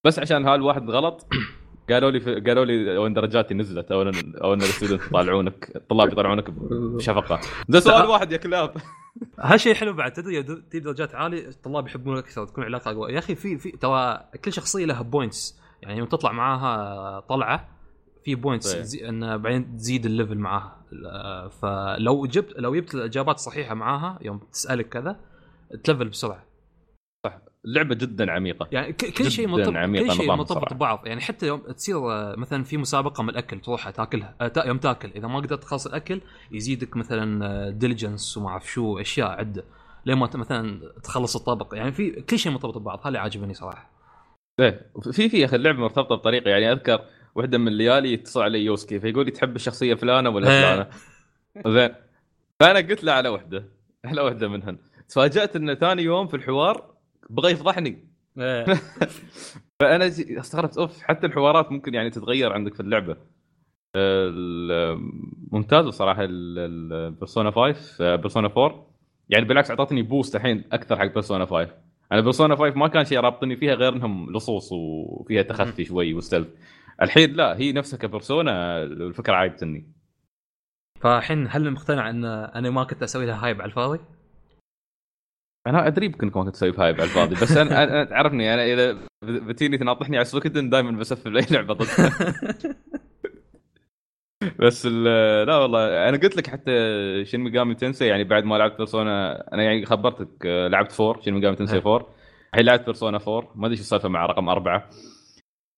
بس 0.04 0.20
عشان 0.20 0.46
هالواحد 0.48 0.90
غلط 0.90 1.28
قالوا 1.90 2.12
لي 2.12 2.20
في 2.20 2.40
قالوا 2.40 2.66
لي 2.66 2.98
وين 2.98 3.14
درجاتي 3.14 3.54
نزلت 3.54 3.92
أو 3.92 4.02
ان 4.02 4.34
أو 4.44 4.54
إن 4.54 4.62
الستودنت 4.62 5.02
يطالعونك 5.02 5.72
الطلاب 5.76 6.12
يطالعونك 6.12 6.50
بشفقة. 6.50 7.40
ده 7.70 7.80
سؤال 7.80 8.06
واحد 8.06 8.32
يا 8.32 8.38
كلاب. 8.38 8.74
هالشيء 9.40 9.74
حلو 9.74 9.94
بعد 9.94 10.14
تدري 10.14 10.44
تجيب 10.44 10.84
درجات 10.84 11.16
عالية 11.16 11.48
الطلاب 11.48 11.88
يحبونك 11.88 12.24
أكثر 12.24 12.46
تكون 12.46 12.64
علاقة 12.64 12.92
أقوى. 12.92 13.14
يا 13.14 13.20
أخي 13.20 13.36
في 13.36 13.58
في 13.58 13.72
ترى 13.72 14.20
كل 14.46 14.54
شخصية 14.54 14.86
لها 14.86 15.02
points 15.02 15.60
يعني 15.82 15.98
يوم 15.98 16.08
تطلع 16.08 16.32
معاها 16.32 17.20
طلعة 17.20 17.70
في 18.24 18.36
points. 18.36 18.76
زي 18.76 19.10
انه 19.10 19.38
بعدين 19.38 19.78
تزيد 19.78 20.06
ال 20.06 20.11
level 20.11 20.38
معاها. 20.38 20.78
فلو 21.62 22.26
جبت 22.26 22.54
لو 22.60 22.76
جبت 22.76 22.96
الإجابات 22.96 23.36
الصحيحة 23.36 23.76
معاها 23.76 24.20
يوم 24.22 24.40
تسألك 24.52 24.90
كذا 24.90 25.20
تلفل 25.84 26.10
بسرعة. 26.10 26.53
اللعبه 27.66 27.96
جدا 27.96 28.32
عميقة. 28.32 28.68
يعني 28.72 28.94
كل 28.94 29.32
شيء 29.32 29.46
جداً 29.58 29.72
مرتبط 29.72 30.08
كل 30.08 30.12
شيء 30.12 30.32
مرتبط. 30.36 30.74
ببعض. 30.74 31.02
يعني 31.06 31.22
حتى 31.22 31.48
يوم 31.48 31.60
تصير 31.60 32.12
آه، 32.12 32.36
مثلا 32.38 32.64
في 32.64 32.78
مسابقة 32.78 33.24
من 33.24 33.30
الأكل 33.30 33.60
تروح 33.60 33.90
تاكلها 33.90 34.36
آه، 34.42 34.52
يوم 34.66 34.78
تاكل. 34.78 35.10
إذا 35.16 35.28
ما 35.28 35.40
قدرت 35.40 35.62
تخلص 35.62 35.88
الأكل 35.88 36.22
يزيدك 36.52 36.98
مثلا 36.98 37.70
diligence 37.70 38.38
وما 38.38 38.50
أعرف 38.50 38.72
شو 38.72 39.00
أشياء 39.00 39.28
عدة. 39.28 39.64
لين 40.06 40.18
ما 40.18 40.28
ت- 40.28 40.36
مثلا 40.36 40.92
تخلص 41.04 41.36
الطبق. 41.36 41.76
يعني 41.76 41.92
في 41.92 42.12
كل 42.12 42.40
شيء 42.40 42.52
مرتبط 42.52 42.78
ببعض. 42.78 43.00
هذا 43.00 43.08
اللي 43.08 43.20
عاجبني 43.20 43.54
صراحة. 43.54 43.92
إيه. 44.60 44.92
في 45.12 45.30
في 45.30 45.38
يا 45.40 45.46
أخي 45.46 45.56
اللعبة 45.56 45.80
مرتبطة 45.80 46.16
بطريقة. 46.16 46.50
يعني 46.50 46.72
أذكر 46.72 47.00
واحدة 47.36 47.58
من 47.58 47.68
الليالي 47.68 48.14
يتصل 48.14 48.42
علي 48.42 48.66
يوسكي 48.66 49.00
فيقول 49.00 49.26
لي 49.26 49.32
تحب 49.32 49.56
الشخصية 49.56 49.94
فلانة 49.96 50.30
ولا 50.30 50.50
إيه. 50.50 50.62
فلانة؟ 50.62 50.90
زين. 51.80 51.96
فأنا 52.60 52.80
قلت 52.80 53.04
له 53.04 53.12
على 53.12 53.30
وحدة 53.30 53.66
على 54.06 54.22
وحدة 54.22 54.48
منهن 54.48 54.78
تفاجأت 55.10 55.56
انه 55.56 55.74
ثاني 55.74 56.04
يوم 56.04 56.28
في 56.28 56.36
الحوار 56.36 56.93
بغى 57.34 57.52
يفضحني 57.52 58.08
فأنا 59.80 60.08
جي- 60.08 60.40
استغربت 60.40 60.78
أوف 60.78 61.02
حتى 61.04 61.28
الحوارات 61.28 61.72
ممكن 61.72 61.94
يعني 61.94 62.10
تتغير 62.10 62.54
عندك 62.54 62.74
في 62.74 62.80
اللعبة. 62.80 63.18
ال- 63.96 65.12
ممتاز 65.52 65.86
صراحة 65.88 66.24
البيرسونا 66.30 67.52
5 67.52 68.16
بيرسونا 68.16 68.48
4 68.48 68.88
يعني 69.30 69.46
بالعكس 69.46 69.70
أعطتني 69.70 70.02
boost 70.02 70.36
الحين 70.36 70.64
أكثر 70.72 71.00
حق 71.00 71.06
بيرسونا 71.06 71.46
5 71.46 71.68
أنا 72.12 72.22
بيرسونا 72.22 72.56
5 72.56 72.76
ما 72.76 72.88
كان 72.88 73.06
شيء 73.06 73.20
رابطني 73.20 73.56
فيها 73.56 73.74
غير 73.74 73.94
إنهم 73.94 74.34
لصوص 74.36 74.70
وفيها 74.72 75.42
تخفي 75.42 75.86
شوي 75.86 76.14
و 76.14 76.18
stealth 76.18 76.48
الحين 77.02 77.34
لا 77.34 77.58
هي 77.58 77.72
نفسها 77.72 77.98
كبرسونا 77.98 78.84
الفكرة 78.84 79.34
عاجبتني 79.34 79.92
فالحين 81.02 81.48
هل 81.50 81.72
مقتنع 81.72 82.10
إن 82.10 82.26
أنا 82.26 82.70
ما 82.70 82.84
كنت 82.84 83.04
أسوي 83.04 83.26
لها 83.26 83.46
hype 83.46 83.62
على 83.62 83.70
الفاضي؟ 83.70 84.00
أنا 85.68 85.88
أدري 85.88 86.06
يمكن 86.06 86.28
ما 86.28 86.44
كنت 86.44 86.56
أسوي 86.56 86.70
hype 86.78 86.96
على 86.96 87.04
الفاضي 87.04 87.36
بس 87.36 87.52
أنا 87.58 87.84
أنا 87.84 88.04
تعرفني 88.04 88.54
أنا 88.54 88.66
إذا 88.66 88.98
بتيني 89.24 89.78
تناطحني 89.78 90.18
على 90.18 90.26
سويكدن 90.26 90.70
دائما 90.70 90.92
بسفل 90.92 91.38
اي 91.38 91.46
لعبة 91.52 91.74
ضدها 91.74 92.34
بس 94.60 94.86
لا 94.86 95.58
والله 95.58 96.10
أنا 96.10 96.18
قلت 96.18 96.38
لك 96.38 96.50
حتى 96.50 96.72
شين 97.26 97.40
ميجامي 97.40 97.76
تنسي 97.76 98.08
يعني 98.08 98.24
بعد 98.24 98.44
ما 98.44 98.56
لعبت 98.56 98.78
بيرسونا 98.78 99.44
أنا 99.54 99.64
يعني 99.64 99.86
خبرتك 99.86 100.46
آه، 100.46 100.68
لعبت 100.68 101.02
4 101.02 101.22
شين 101.22 101.34
ميجامي 101.34 101.56
تنسي 101.56 101.78
4 101.78 102.08
الحين 102.54 102.66
لعبت 102.66 102.86
بيرسونا 102.86 103.20
4 103.28 103.52
ما 103.56 103.66
أدري 103.66 103.76
شو 103.76 103.82
السالفة 103.82 104.10
مع 104.10 104.26
رقم 104.26 104.50
أربعة. 104.50 104.90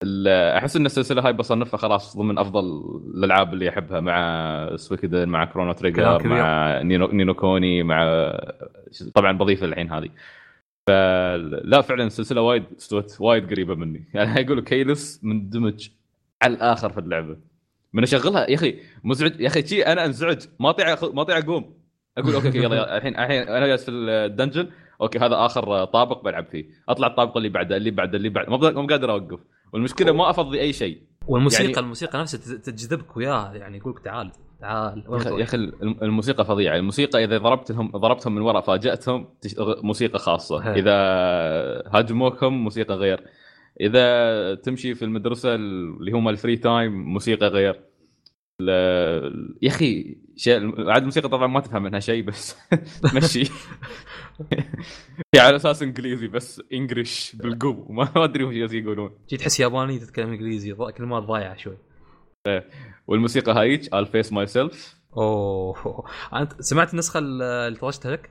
أحس 0.03 0.75
إن 0.75 0.85
السلسلة 0.85 1.21
هاي 1.21 1.33
بصنفها 1.33 1.77
خلاص 1.77 2.17
ضمن 2.17 2.37
أفضل 2.37 2.63
الألعاب 3.15 3.53
اللي 3.53 3.69
أحبها 3.69 3.99
مع 3.99 4.75
سويكدن 4.75 5.29
مع 5.29 5.45
كرونو 5.45 5.71
تريجر. 5.71 6.27
مع 6.27 6.81
نينو, 6.81 7.07
نينو 7.07 7.33
كوني 7.33 7.83
مع 7.83 8.31
طبعا 9.13 9.37
بضيف 9.37 9.63
الحين 9.63 9.91
هذه. 9.91 10.09
فلا 10.87 11.81
فعلا 11.81 12.03
السلسلة 12.03 12.41
وايد 12.41 12.63
استوت 12.77 13.17
وايد 13.19 13.49
قريبة 13.49 13.75
مني. 13.75 14.03
يعني 14.13 14.41
يقولوا 14.41 14.63
كيلس 14.63 15.19
مندمج 15.23 15.89
على 16.41 16.53
الآخر 16.53 16.89
في 16.89 16.99
اللعبة. 16.99 17.37
من 17.93 18.03
أشغلها 18.03 18.49
يا 18.49 18.55
أخي 18.55 18.79
مزعج 19.03 19.39
يا 19.39 19.47
أخي 19.47 19.67
شي 19.67 19.81
أنا 19.81 20.05
أنزعج. 20.05 20.41
ما 20.59 20.69
اطيع 20.69 20.95
ما 21.13 21.21
اطيع 21.21 21.37
أقوم. 21.37 21.73
أقول 22.17 22.33
okay 22.33 22.57
يلا 22.57 22.97
الحين 22.97 23.19
الحين 23.19 23.41
أنا 23.41 23.67
جالس 23.67 23.85
في 23.85 23.91
ال 23.91 24.01
dungeon 24.01 24.67
okay 25.01 25.19
هذا 25.19 25.45
آخر 25.45 25.85
طابق 25.85 26.23
بلعب 26.23 26.45
فيه. 26.45 26.65
أطلع 26.89 27.07
الطابق 27.07 27.37
اللي 27.37 27.49
بعده 27.49 27.77
اللي 27.77 27.91
بعده 27.91 28.17
اللي 28.17 28.29
بعده. 28.29 28.57
ما 28.71 28.87
قادر 28.87 29.11
أوقف. 29.11 29.39
والمشكلة 29.75 30.11
ما 30.11 30.29
أفضي 30.29 30.61
أي 30.61 30.73
شيء. 30.73 31.01
والموسيقى 31.27 31.63
يعني- 31.65 31.79
الموسيقى 31.79 32.19
نفسها 32.19 32.39
تج- 32.39 32.61
تجذبك 32.61 33.17
وياه 33.17 33.53
يعني 33.53 33.77
يقولك 33.77 33.99
تعال 33.99 34.31
تعال 34.61 35.03
يا 35.39 35.43
أخي 35.43 35.57
الموسيقى 36.01 36.45
فظيعة. 36.45 36.75
الموسيقى 36.77 37.23
إذا 37.23 37.37
ضربت 37.37 37.71
لهم 37.71 37.91
ضربتهم 37.91 38.35
من 38.35 38.41
وراء 38.41 38.61
فاجأتهم 38.61 39.27
موسيقى 39.59 40.19
خاصة. 40.19 40.57
هي. 40.59 40.79
إذا 40.79 40.93
هاجموكم 41.87 42.53
موسيقى 42.53 42.95
غير. 42.95 43.23
إذا 43.81 44.55
تمشي 44.55 44.95
في 44.95 45.05
المدرسة 45.05 45.55
اللي 45.55 46.11
هم 46.11 46.29
ال 46.29 46.35
free 46.35 46.57
time 46.57 46.91
موسيقى 47.13 47.47
غير. 47.47 47.81
يا 48.61 49.67
أخي 49.67 50.17
شيء 50.35 50.89
عاد 50.89 51.01
الموسيقى 51.01 51.29
طبعا 51.29 51.47
ما 51.47 51.59
تفهم 51.59 51.83
منها 51.83 51.99
شيء 51.99 52.23
بس 52.23 52.55
تمشي 53.11 53.51
هي 55.35 55.39
على 55.39 55.55
أساس 55.55 55.83
إنجليزي 55.83 56.27
بس 56.27 56.61
English 56.73 57.35
بالقو. 57.35 57.85
ما 57.89 58.11
أدري 58.15 58.43
وش 58.43 58.73
يقولون. 58.73 59.11
جي 59.29 59.37
تحس 59.37 59.59
ياباني 59.59 59.99
تتكلم 59.99 60.29
إنجليزي 60.29 60.73
كلمات 60.73 61.23
ضايعه 61.23 61.55
شوي. 61.55 61.77
والموسيقى 63.07 63.51
هايج 63.51 63.89
I'll 63.89 64.07
face 64.07 64.31
myself. 64.31 64.95
أوه. 65.17 66.05
أنت 66.33 66.61
سمعت 66.61 66.93
النسخة 66.93 67.19
اللي 67.19 67.77
طرشتها 67.81 68.11
لك؟ 68.11 68.29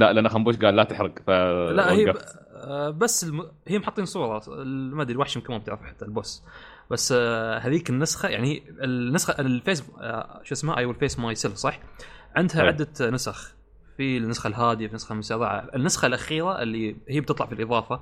لا 0.00 0.12
لأن 0.12 0.28
خنبوش 0.28 0.56
قال 0.56 0.76
لا 0.76 0.84
تحرق 0.84 1.18
ف 1.18 1.30
لا 1.70 1.92
هي 1.92 2.12
ب... 2.12 2.16
آه، 2.54 2.90
بس 2.90 3.24
الم... 3.24 3.50
هي 3.66 3.78
محطين 3.78 4.04
صورة 4.04 4.42
ما 4.66 5.02
أدري 5.02 5.14
الوحش 5.14 5.36
يمكن 5.36 5.52
ما 5.52 5.58
بتعرف 5.58 5.82
حتى 5.82 6.04
ال 6.04 6.10
boss. 6.10 6.42
بس 6.90 7.14
آه، 7.16 7.58
هذيك 7.58 7.90
النسخة 7.90 8.28
يعني 8.28 8.62
النسخة 8.84 9.40
ال 9.40 9.49
face 9.49 9.84
آه، 10.00 10.40
شو 10.42 10.54
اسمها 10.54 10.78
I 10.78 10.94
face 10.94 11.18
myself 11.18 11.54
صح؟ 11.54 11.80
عندها 12.36 12.62
أي. 12.62 12.66
عدة 12.66 13.10
نسخ 13.10 13.54
في 13.96 14.16
النسخة 14.16 14.48
الهادية 14.48 14.86
في 14.86 14.92
النسخة 14.92 15.12
المسرعه 15.12 15.68
النسخة 15.74 16.06
الأخيرة 16.06 16.62
اللي 16.62 16.96
هي 17.08 17.20
بتطلع 17.20 17.46
في 17.46 17.52
الإضافة 17.54 18.00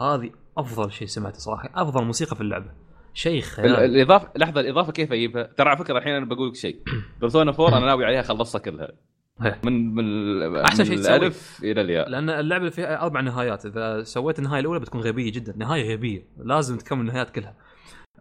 هذه 0.00 0.30
أفضل 0.58 0.92
شيء 0.92 1.08
سمعته 1.08 1.38
صراحة 1.38 1.70
أفضل 1.74 2.04
موسيقى 2.04 2.36
في 2.36 2.42
اللعبة 2.42 2.70
شيء 3.14 3.38
ال- 3.38 3.42
خيال 3.42 3.70
الإضافة 3.70 4.28
لحظة 4.36 4.60
الإضافة 4.60 4.92
كيف 4.92 5.12
أجيبها؟ 5.12 5.42
ترى 5.42 5.68
على 5.68 5.78
فكرة 5.78 5.98
الحين 5.98 6.14
أنا 6.14 6.24
بقول 6.24 6.48
لك 6.48 6.54
شيء 6.54 6.76
بيرسونا 7.20 7.50
4 7.52 7.78
أنا 7.78 7.86
ناوي 7.86 8.04
عليها 8.04 8.20
أخلصها 8.20 8.58
كلها 8.58 8.88
إيه. 9.44 9.60
من 9.64 9.94
من 9.94 10.56
أحسن 10.56 10.78
من 10.78 10.88
شيء. 10.88 10.98
الألف 10.98 11.60
إلى 11.62 11.80
الياء 11.80 12.08
لأن 12.08 12.30
اللعبة 12.30 12.70
فيها 12.70 13.02
أربع 13.02 13.20
نهايات 13.20 13.66
إذا 13.66 14.02
سويت 14.02 14.38
النهاية 14.38 14.60
الأولى 14.60 14.80
بتكون 14.80 15.00
غبية 15.00 15.32
جدا 15.32 15.54
نهاية 15.56 15.94
غبية 15.94 16.26
لازم 16.44 16.76
تكمل 16.78 17.00
النهايات 17.00 17.30
كلها 17.30 17.54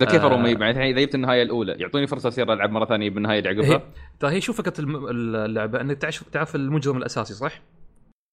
كيف 0.05 0.21
آه. 0.21 0.25
اروم 0.25 0.45
يعني 0.45 0.69
الحين 0.69 0.97
إذا 0.97 1.01
جبت 1.01 1.15
النهاية 1.15 1.43
الأولى 1.43 1.73
يعطوني 1.77 2.07
فرصة 2.07 2.27
أصير 2.29 2.53
ألعب 2.53 2.69
مرة 2.71 2.85
ثانية 2.85 3.09
بالنهاية 3.09 3.39
اللي 3.39 3.49
عقبها. 3.49 3.81
ترى 4.19 4.31
هي 4.31 4.41
شو 4.41 4.53
فكرة 4.53 4.73
اللعبة؟ 4.79 5.81
إنك 5.81 5.97
تعرف 5.97 6.29
تعرف 6.29 6.55
المجرم 6.55 6.97
الأساسي 6.97 7.33
صح؟ 7.33 7.61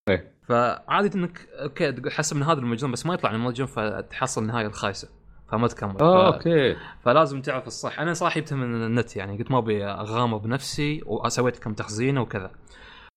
إيه. 0.09 0.33
فعادة 0.49 1.21
إنك 1.21 1.49
okay 1.63 2.11
حسب 2.11 2.37
من 2.37 2.43
هذا 2.43 2.59
المجرم 2.61 2.93
بس 2.93 3.07
ما 3.07 3.15
يطلع 3.15 3.31
من 3.31 3.37
المجرم 3.37 3.67
فتحصل 3.67 4.43
النهاية 4.43 4.67
الخايسة 4.67 5.09
فما 5.53 5.69
تكمل. 5.69 6.01
آه 6.01 6.31
ف... 6.31 6.35
okay. 6.35 6.77
فلازم 7.05 7.41
تعرف 7.41 7.67
الصح. 7.67 8.01
أنا 8.01 8.15
صراحة 8.15 8.41
جبتها 8.41 8.57
من 8.57 8.85
النت 8.87 9.17
يعني 9.17 9.39
قلت 9.39 9.51
ما 9.51 9.59
أبي 9.59 9.85
أغامر 9.85 10.37
بنفسي 10.39 11.03
وسويت 11.07 11.59
كم 11.59 11.73
تخزينة 11.75 12.21
وكذا. 12.21 12.51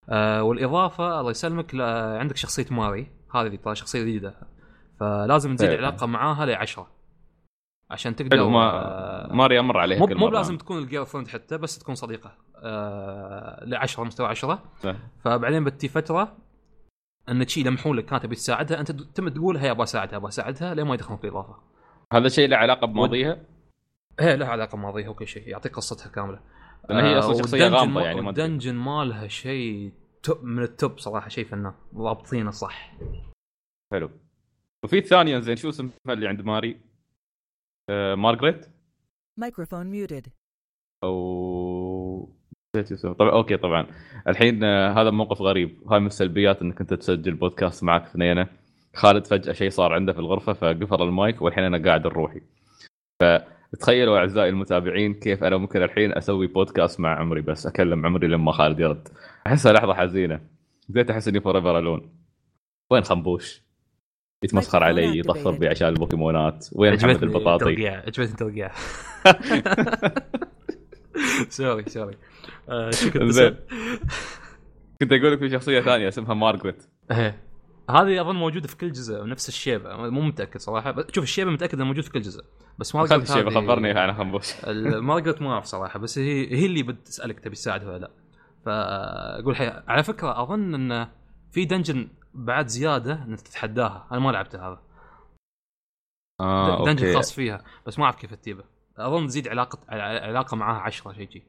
آه 0.08 0.42
والإضافة 0.42 1.20
الله 1.20 1.30
يسلمك 1.30 1.74
لا- 1.74 2.18
عندك 2.18 2.36
شخصية 2.36 2.66
ماري 2.70 3.10
هذه 3.34 3.56
طلع 3.56 3.74
شخصية 3.74 4.00
جديدة. 4.00 4.34
فلازم 5.00 5.56
تزيد 5.56 5.70
إيه. 5.70 5.78
العلاقة 5.78 6.06
معاها 6.06 6.46
ل 6.46 6.54
10 6.54 6.86
عشان 7.90 8.16
تقدر 8.16 8.36
حلو 8.36 8.50
ما 8.50 8.70
آه، 8.70 9.32
ماري 9.32 9.60
أمر 9.60 9.78
عليها 9.78 9.98
مو 9.98 10.06
مو. 10.06 10.28
لازم 10.28 10.56
تكون 10.56 10.78
ال 10.78 11.04
girlfriend 11.04 11.28
حتى 11.28 11.58
بس 11.58 11.78
تكون 11.78 11.94
صديقة 11.94 12.32
آه 12.56 13.64
ل 13.64 13.74
10 13.74 14.04
مستوى 14.04 14.26
10 14.26 14.62
صح. 14.82 14.96
فبعدين 15.24 15.64
بتي 15.64 15.88
فترة 15.88 16.36
إن 17.28 17.48
شي 17.48 17.60
يلمحون 17.60 17.96
لك 17.96 18.04
كانت 18.04 18.22
تبي 18.22 18.34
تساعدها 18.34 18.80
أنت 18.80 18.92
تم 18.92 19.28
تقول 19.28 19.56
هي 19.56 19.70
أبغى 19.70 19.82
أساعدها 19.82 20.16
أبغى 20.16 20.28
أساعدها 20.28 20.74
لين 20.74 20.86
ما 20.86 20.94
يدخلون 20.94 21.18
في 21.18 21.24
الاضافه. 21.24 21.56
هذا 22.12 22.28
شيء 22.28 22.48
له 22.48 22.56
علاقة 22.56 22.86
بماضيها 22.86 23.40
هي 24.20 24.36
لها 24.36 24.48
علاقة 24.48 24.76
بماضيها 24.76 25.08
وكل 25.08 25.26
شيء 25.26 25.48
يعطيك 25.48 25.76
قصتها 25.76 26.10
كاملة. 26.10 26.40
لأن 26.88 27.04
هي 27.04 27.18
أصلا 27.18 27.34
شخصية 27.34 27.64
وال 27.64 27.67
dungeon 27.67 27.78
غامضة 27.78 28.02
يعني. 28.02 28.20
وال 28.20 28.32
dungeon 28.32 28.74
مالها 28.74 29.28
شيء 29.28 29.92
من 30.42 30.62
ال 30.62 30.71
top 30.71 30.98
صراحة 30.98 31.28
شيء 31.28 31.44
فنان 31.44 31.72
ضابطينه 31.94 32.50
صح. 32.50 32.92
حلو 33.92 34.10
وفي 34.84 34.98
الثانية 34.98 35.38
زين 35.38 35.56
شو 35.56 35.68
اسمها 35.68 35.90
اللي 36.08 36.28
عند 36.28 36.40
ماري؟ 36.40 36.89
آه 37.90 38.14
مارغريت؟ 38.14 38.66
Microphone 39.40 39.86
muted. 39.94 40.28
أو 41.04 42.34
نسيت 42.76 42.92
اسمه. 42.92 43.12
طبعا 43.12 43.30
okay 43.30 43.56
طبعا. 43.56 43.86
الحين 44.28 44.64
آه، 44.64 44.92
هذا 44.92 45.10
موقف 45.10 45.42
غريب. 45.42 45.82
هاي 45.92 46.00
من 46.00 46.06
السلبيات 46.06 46.62
إنك 46.62 46.80
أنت 46.80 46.94
تسجل 46.94 47.34
بودكاست 47.34 47.84
معك 47.84 48.02
اثنين 48.02 48.46
خالد 48.94 49.26
فجأة 49.26 49.52
شيء 49.52 49.70
صار 49.70 49.92
عنده 49.92 50.12
في 50.12 50.18
الغرفة 50.18 50.52
فقفل 50.52 51.02
المايك 51.02 51.42
والحين 51.42 51.64
أنا 51.64 51.84
قاعد 51.84 52.06
لروحي. 52.06 52.40
فتخيلوا 53.22 54.18
أعزائي 54.18 54.48
المتابعين 54.48 55.14
كيف 55.14 55.44
أنا 55.44 55.56
ممكن 55.56 55.82
الحين 55.82 56.12
أسوي 56.16 56.46
بودكاست 56.46 57.00
مع 57.00 57.18
عمري 57.20 57.40
بس 57.40 57.66
أكلم 57.66 58.06
عمري 58.06 58.28
لما 58.28 58.52
خالد 58.52 58.80
يرد. 58.80 59.08
أحسها 59.46 59.72
لحظة 59.72 59.94
حزينة. 59.94 60.40
بديت 60.88 61.10
احس 61.10 61.28
إني 61.28 61.40
forever 61.40 61.78
alone 61.78 62.12
وين 62.90 63.02
خنبوش؟ 63.02 63.62
يتمسخر 64.44 64.84
علي 64.84 65.18
يطفر 65.18 65.50
بي 65.50 65.68
عشان 65.68 65.88
البوكيمونات 65.88 66.66
وين 66.72 66.92
عجبتني 66.92 67.28
البطاطي؟ 67.28 67.88
عجبتني 67.88 68.24
الترقيع. 68.24 68.70
sorry 71.48 71.84
sorry. 71.88 72.16
آه، 72.68 72.90
شو 72.90 73.10
كنت 73.10 73.22
زين. 73.22 73.28
بسأل؟ 73.28 73.56
كنت 75.00 75.12
أقول 75.12 75.32
لك 75.32 75.38
في 75.38 75.50
شخصية 75.50 75.80
ثانية 75.80 76.08
اسمها 76.08 76.34
مارغريت. 76.34 76.82
إيه. 77.10 77.42
هذه 77.90 78.20
أظن 78.20 78.34
موجودة 78.34 78.68
في 78.68 78.76
كل 78.76 78.92
جزء 78.92 79.26
نفس 79.26 79.48
الشيبة. 79.48 79.96
مو 80.10 80.20
متأكد 80.20 80.60
صراحة. 80.60 80.90
بس- 80.90 81.04
شوف 81.14 81.24
الشيبة 81.24 81.50
متأكد 81.50 81.74
انه 81.74 81.84
موجود 81.84 82.04
في 82.04 82.10
كل 82.10 82.20
جزء. 82.20 82.44
بس 82.78 82.94
ما 82.94 83.06
خلت 83.06 83.30
الشيء 83.30 83.50
خبرني 83.50 83.90
عن 83.90 84.14
خنبوش. 84.14 84.52
مارجريت 85.00 85.42
ما 85.42 85.52
أعرف 85.52 85.64
صراحة 85.64 85.98
بس 85.98 86.18
هي 86.18 86.54
هي 86.54 86.66
اللي 86.66 86.82
بتسالك 86.82 87.40
تبي 87.40 87.54
تساعدها 87.54 87.88
ولا 87.88 87.98
لا. 87.98 88.10
فأقول 88.66 89.56
حي... 89.56 89.66
على 89.88 90.02
فكرة 90.02 90.42
أظن 90.42 90.74
انه 90.74 91.08
في 91.52 91.64
dungeon 91.64 92.08
بعد 92.34 92.66
زيادة 92.66 93.24
إنك 93.24 93.40
تتحداها. 93.40 94.06
أنا 94.12 94.20
ما 94.20 94.30
لعبته 94.30 94.68
هذا. 94.68 94.82
آه 96.40 96.84
dungeon 96.84 97.14
خاص 97.14 97.32
فيها 97.32 97.64
بس 97.86 97.98
ما 97.98 98.04
أعرف 98.04 98.16
كيف 98.16 98.34
تجيبه. 98.34 98.64
أظن 98.98 99.26
تزيد 99.26 99.48
علاقه 99.48 99.78
علاقة 100.26 100.56
معاها 100.56 100.80
10 100.80 101.12
شيء 101.12 101.28
جي 101.28 101.44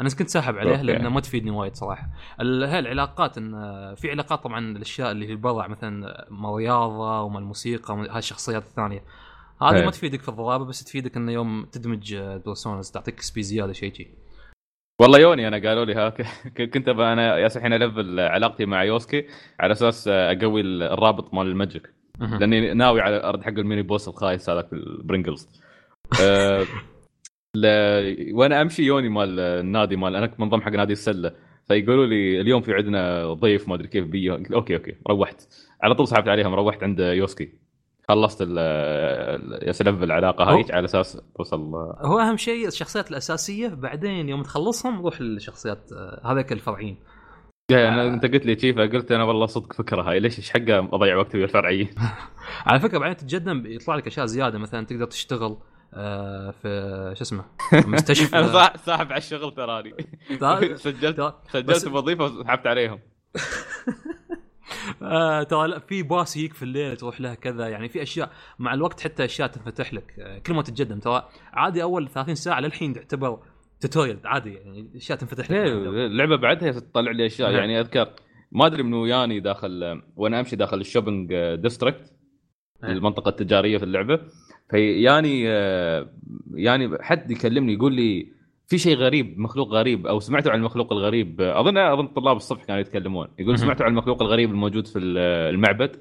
أنا 0.00 0.08
كنت 0.08 0.28
ساحب 0.28 0.58
عليه. 0.58 0.82
لأنه 0.82 1.08
ما 1.08 1.20
تفيدني 1.20 1.50
وايد 1.50 1.74
صراحة. 1.74 2.08
هاي 2.40 2.78
العلاقات 2.78 3.38
ان 3.38 3.52
في 3.94 4.10
علاقات 4.10 4.42
طبعا 4.44 4.58
الأشياء 4.58 5.10
اللي 5.10 5.32
البضع 5.32 5.66
مثلا 5.66 6.26
مال 6.30 6.54
رياضة 6.54 7.22
ومال 7.22 7.42
الموسيقى 7.42 7.94
هاي 7.94 8.18
الشخصيات 8.18 8.62
الثانية. 8.62 9.04
هذه 9.62 9.76
إيه. 9.76 9.84
ما 9.84 9.90
تفيدك 9.90 10.20
في 10.20 10.28
الضرابة 10.28 10.64
بس 10.64 10.84
تفيدك 10.84 11.16
إنه 11.16 11.32
يوم 11.32 11.64
تدمج 11.72 12.14
بيرسونز 12.16 12.90
تعطيك 12.90 13.20
سبي 13.20 13.42
زيادة 13.42 13.72
شيء 13.72 13.94
شي. 13.94 14.23
والله 15.00 15.18
يوني 15.18 15.48
أنا 15.48 15.68
قالوا 15.68 15.84
لي 15.84 15.94
هاك 15.94 16.26
كنت 16.74 16.88
أنا 16.88 17.38
يا 17.38 17.46
الحين 17.46 17.72
الفل 17.72 18.20
علاقتي 18.20 18.66
مع 18.66 18.84
يوسكي 18.84 19.26
على 19.60 19.72
أساس 19.72 20.08
أقوي 20.08 20.60
الرابط 20.60 21.34
مال 21.34 21.46
الماجيك. 21.46 21.90
لأني 22.20 22.74
ناوي 22.74 23.00
على 23.00 23.24
ارد 23.24 23.42
حق 23.42 23.48
الميني 23.48 23.82
بوس 23.82 24.08
الخايس 24.08 24.50
هذاك 24.50 24.72
البرينجلز 24.72 25.48
أه 26.22 26.66
ل... 27.56 27.66
وأنا 28.34 28.62
أمشي 28.62 28.82
يوني 28.82 29.08
مال 29.08 29.40
النادي 29.40 29.96
مال 29.96 30.16
أنا 30.16 30.30
منضم 30.38 30.60
حق 30.60 30.70
نادي 30.70 30.92
السلة. 30.92 31.32
فيقولوا 31.68 32.06
لي 32.06 32.40
اليوم 32.40 32.62
في 32.62 32.74
عندنا 32.74 33.32
ضيف 33.32 33.68
ما 33.68 33.74
أدري 33.74 33.88
كيف 33.88 34.04
قلت 34.04 34.52
أوكي 34.52 34.74
أوكي 34.76 34.96
روحت. 35.10 35.42
على 35.82 35.94
طول 35.94 36.08
سحبت 36.08 36.28
عليهم 36.28 36.54
روحت 36.54 36.82
عند 36.82 37.00
يوسكي. 37.00 37.63
خلصت 38.08 38.38
ال 38.42 38.58
يا 39.66 39.72
سلام 39.72 40.02
العلاقه 40.02 40.44
هاي 40.44 40.64
على 40.70 40.84
أساس 40.84 41.22
اوصل 41.38 41.60
هو 42.00 42.18
أهم 42.20 42.36
شيء 42.36 42.66
الشخصيات 42.68 43.10
الأساسية 43.10 43.68
بعدين 43.68 44.28
يوم 44.28 44.42
تخلصهم 44.42 45.00
روح 45.02 45.20
للشخصيات 45.20 45.90
آه، 45.92 46.20
هذاك 46.32 46.52
الفرعيين 46.52 46.96
يا 47.70 47.88
أنا 47.88 48.06
أنت 48.08 48.26
قلت 48.26 48.46
لي 48.46 48.58
شيء 48.58 48.76
فقلت 48.76 49.12
أنا 49.12 49.24
والله 49.24 49.46
صدق 49.46 49.72
فكرة 49.72 50.02
هاي. 50.02 50.20
ليش 50.20 50.38
إيش 50.38 50.50
حقه 50.50 50.78
أضيع 50.92 51.16
وقتي 51.16 51.36
ويا 51.36 51.44
الفرعيين 51.44 51.88
على 52.66 52.80
فكرة 52.80 52.98
بعدين 52.98 53.16
تتقدم 53.16 53.66
يطلع 53.66 53.94
لك 53.94 54.06
أشياء 54.06 54.26
زيادة. 54.26 54.58
مثلا 54.58 54.86
تقدر 54.86 55.04
تشتغل 55.06 55.56
آه، 55.94 56.50
في 56.50 57.12
شو 57.16 57.22
اسمه 57.22 57.44
مستشفى. 57.72 58.36
أنا 58.38 58.76
ساحب 58.76 59.06
على 59.12 59.18
الشغل 59.18 59.54
تراني. 59.54 59.94
ترى- 60.30 60.74
سجلت 60.74 61.20
ترى- 61.20 61.52
سجلت 61.52 61.88
بوظيفه 61.88 62.24
وسحبت 62.24 62.66
عليهم. 62.66 62.98
آه، 65.02 65.42
ترى 65.42 65.68
لا، 65.68 65.78
في 65.78 66.02
باص 66.02 66.36
يجيك 66.36 66.54
في 66.54 66.62
الليل 66.62 66.96
تروح 66.96 67.20
لها 67.20 67.34
كذا 67.34 67.68
يعني 67.68 67.88
في 67.88 68.02
أشياء 68.02 68.30
مع 68.58 68.74
الوقت 68.74 69.00
حتى 69.00 69.24
أشياء 69.24 69.48
تنفتح 69.48 69.94
لك. 69.94 70.14
آه، 70.18 70.38
كل 70.38 70.54
ما 70.54 70.62
تتقدم 70.62 70.98
ترى 70.98 71.28
عادي 71.52 71.82
أول 71.82 72.08
30 72.08 72.34
ساعة 72.34 72.60
للحين 72.60 72.92
تعتبر 72.92 73.38
tutorial 73.80 74.18
عادي 74.24 74.54
يعني 74.54 74.90
أشياء 74.96 75.18
تنفتح 75.18 75.44
لك. 75.44 75.50
إيه، 75.50 75.72
اللعبه 76.06 76.36
بعدها 76.36 76.72
تطلع 76.72 77.10
لي 77.10 77.26
أشياء. 77.26 77.50
نعم. 77.50 77.58
يعني 77.58 77.80
أذكر 77.80 78.08
ما 78.52 78.66
أدري 78.66 78.82
منو 78.82 79.06
ياني 79.06 79.40
داخل 79.40 80.02
وأنا 80.16 80.40
أمشي 80.40 80.56
داخل 80.56 80.80
ال 80.80 80.86
shopping 80.86 81.34
district 81.54 82.12
إيه. 82.84 82.90
المنطقة 82.92 83.28
التجارية 83.28 83.78
في 83.78 83.84
اللعبة. 83.84 84.20
فياني 84.70 85.44
آه، 85.48 86.10
يعني 86.54 86.98
حد 87.00 87.30
يكلمني 87.30 87.74
يقول 87.74 87.94
لي 87.94 88.32
في 88.66 88.78
شيء 88.78 88.96
غريب 88.96 89.38
مخلوق 89.38 89.68
غريب 89.68 90.06
أو 90.06 90.20
سمعتوا 90.20 90.52
عن 90.52 90.58
المخلوق 90.58 90.92
الغريب؟ 90.92 91.40
أظن 91.40 91.78
أظن 91.78 92.06
طلاب 92.06 92.36
الصبح 92.36 92.64
كانوا 92.64 92.80
يتكلمون. 92.80 93.28
يقول. 93.38 93.58
سمعتوا 93.58 93.86
عن 93.86 93.92
المخلوق 93.92 94.22
الغريب 94.22 94.50
الموجود 94.50 94.86
في 94.86 94.98
ال- 94.98 95.18
المعبد؟ 95.54 95.96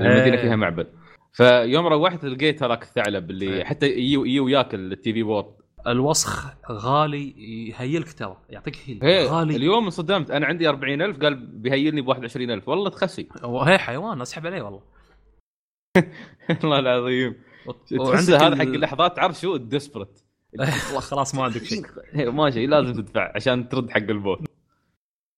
المدينة 0.00 0.36
إيه. 0.36 0.42
فيها 0.42 0.56
معبد. 0.56 0.86
فيوم 1.32 1.86
روحت 1.86 2.24
لقيت 2.24 2.62
هذاك 2.62 2.82
الثعلب 2.82 3.30
اللي. 3.30 3.64
حتى 3.64 3.86
يجي 3.86 4.40
وياكل 4.40 4.92
التي 4.92 5.12
في 5.12 5.22
بورد. 5.22 5.46
الوسخ 5.86 6.46
غالي 6.72 7.34
يهيلك 7.68 8.12
ترى 8.12 8.36
يعطيك 8.50 8.76
هيل. 8.86 8.98
هي 9.02 9.26
غالي. 9.26 9.56
اليوم 9.56 9.84
انصدمت. 9.84 10.30
أنا 10.30 10.46
عندي 10.46 10.68
40000 10.68 11.18
قال 11.18 11.34
بيهيلني 11.34 12.00
ب 12.00 12.08
21000 12.08 12.68
والله 12.68 12.90
تخسي 12.90 13.28
وهي 13.44 13.78
حيوان 13.78 14.20
اسحب 14.20 14.46
عليه 14.46 14.62
والله. 14.62 14.80
والله 16.62 16.78
العظيم. 16.78 17.34
تحس 17.66 17.92
وعندك 17.92 18.42
هذا 18.42 18.56
حق 18.56 18.62
اللحظات 18.62 19.16
تعرف 19.16 19.40
شو 19.40 19.54
الديسبرت 19.54 20.24
خلاص 21.10 21.34
ما 21.34 21.42
عندك 21.44 21.64
شيء. 21.64 21.82
ما 22.32 22.50
شيء 22.50 22.68
لازم 22.68 22.92
تدفع 22.92 23.32
عشان 23.34 23.68
ترد 23.68 23.90
حق 23.90 23.96
البوت. 23.96 24.38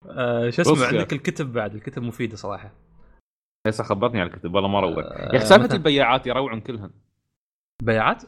آه، 0.07 0.51
شو 0.51 0.63
اسمه. 0.63 0.87
عندك 0.87 1.13
الكتب 1.13 1.53
بعد 1.53 1.75
الكتب 1.75 2.03
مفيدة 2.03 2.37
صراحة. 2.37 2.73
هسه 3.67 3.85
خبرتني 3.85 4.21
على 4.21 4.31
الكتب 4.31 4.55
والله 4.55 4.69
ما 4.69 4.81
روع 4.81 5.03
آه، 5.03 5.33
يا 5.33 5.37
أخي 5.37 5.47
سالفة 5.47 5.65
مثلاً 5.65 5.77
البياعات 5.77 6.27
يروعون 6.27 6.61
كلهن. 6.61 6.91
بياعات؟ 7.83 8.23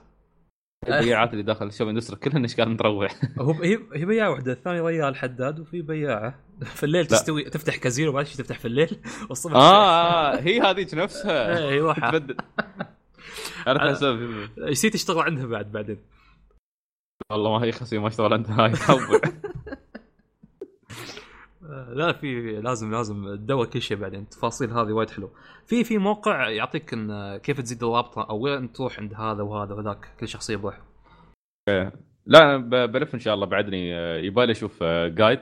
البياعات 0.88 1.32
اللي 1.32 1.42
داخل 1.42 1.66
الشوب 1.66 1.88
اندستري 1.88 2.16
كلهن 2.16 2.44
اشكال 2.44 2.68
متروع؟ 2.68 3.08
هو 3.38 3.52
هي 3.52 3.78
هي 3.94 4.04
بياعه 4.04 4.30
واحدة 4.30 4.52
الثاني 4.52 4.80
ريال 4.80 5.16
حداد 5.16 5.60
وفي 5.60 5.82
بياعة. 5.82 6.34
في 6.64 6.82
الليل 6.86 7.06
تستوي 7.06 7.44
تفتح 7.44 7.76
كازينو 7.76 8.22
شي 8.24 8.36
تفتح 8.36 8.58
في 8.58 8.64
الليل. 8.64 9.00
والصبح 9.28 9.54
آه 9.54 10.32
آه، 10.34 10.40
هي 10.40 10.60
هذيك 10.60 10.94
نفسها. 10.94 11.80
واحد 11.82 12.12
تبدل. 12.12 12.36
عرفت 13.66 13.82
أسوي 13.82 14.48
نسيت 14.58 14.94
اشتغل 14.94 15.20
عندها 15.20 15.46
بعد 15.46 15.72
بعدين. 15.72 15.98
والله 17.30 17.58
ما 17.58 17.64
هي 17.64 17.72
خسي 17.72 17.98
ما 17.98 18.08
اشتغل 18.08 18.32
انت 18.32 18.50
هاي 18.50 18.72
آه، 21.70 21.92
لا 21.92 22.12
في 22.12 22.60
لازم 22.60 22.90
لازم 22.90 23.34
تدور 23.36 23.66
كل 23.66 23.82
شيء 23.82 23.96
بعدين. 23.96 24.20
التفاصيل 24.20 24.70
هذه 24.70 24.92
وايد 24.92 25.10
حلو 25.10 25.30
في 25.66 25.84
في 25.84 25.98
موقع 25.98 26.48
يعطيك 26.48 26.92
إن 26.92 27.36
كيف 27.36 27.60
تزيد 27.60 27.84
الرابطة 27.84 28.26
أو 28.30 28.40
وين 28.40 28.72
تروح 28.72 28.98
عند 28.98 29.14
هذا 29.14 29.42
وهذا 29.42 29.74
وذاك 29.74 30.08
كل 30.20 30.28
شخصيه 30.28 30.56
بروح 30.56 30.80
لا 32.26 32.56
بلف 32.86 33.14
إن 33.14 33.20
شاء 33.20 33.34
الله 33.34 33.46
بعدني. 33.46 33.94
آه، 33.94 34.16
يبالي 34.16 34.52
أشوف 34.52 34.78
آه، 34.82 35.08
جايد 35.08 35.40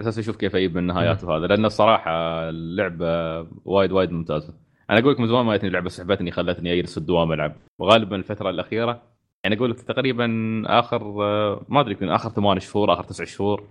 أساس 0.00 0.18
أشوف 0.18 0.36
كيف 0.36 0.56
أجيب 0.56 0.78
النهايات 0.78 1.24
وهذا. 1.24 1.46
لأن 1.46 1.64
الصراحة 1.64 2.10
اللعبة 2.48 3.40
وايد 3.64 3.92
وايد 3.92 4.10
ممتازة. 4.10 4.54
أنا 4.90 4.98
أقول 4.98 5.12
لك 5.12 5.20
من 5.20 5.26
زمان 5.28 5.46
ما 5.46 5.56
جتني 5.56 5.70
لعبة 5.70 5.88
سحبتني 5.88 6.30
خلتني 6.30 6.72
أجلس 6.72 6.98
الدوام 6.98 7.32
ألعب. 7.32 7.56
وغالبا 7.78 8.16
الفترة 8.16 8.50
الأخيرة 8.50 9.02
يعني 9.46 9.56
أقول 9.56 9.70
لك 9.70 9.80
تقريبا 9.80 10.28
آخر 10.66 11.24
آه، 11.24 11.60
ما 11.68 11.80
أدري 11.80 11.92
يمكن 11.92 12.08
آخر 12.08 12.30
ثمان 12.30 12.60
شهور 12.60 12.92
آخر 12.92 13.04
تسع 13.04 13.24
شهور. 13.24 13.68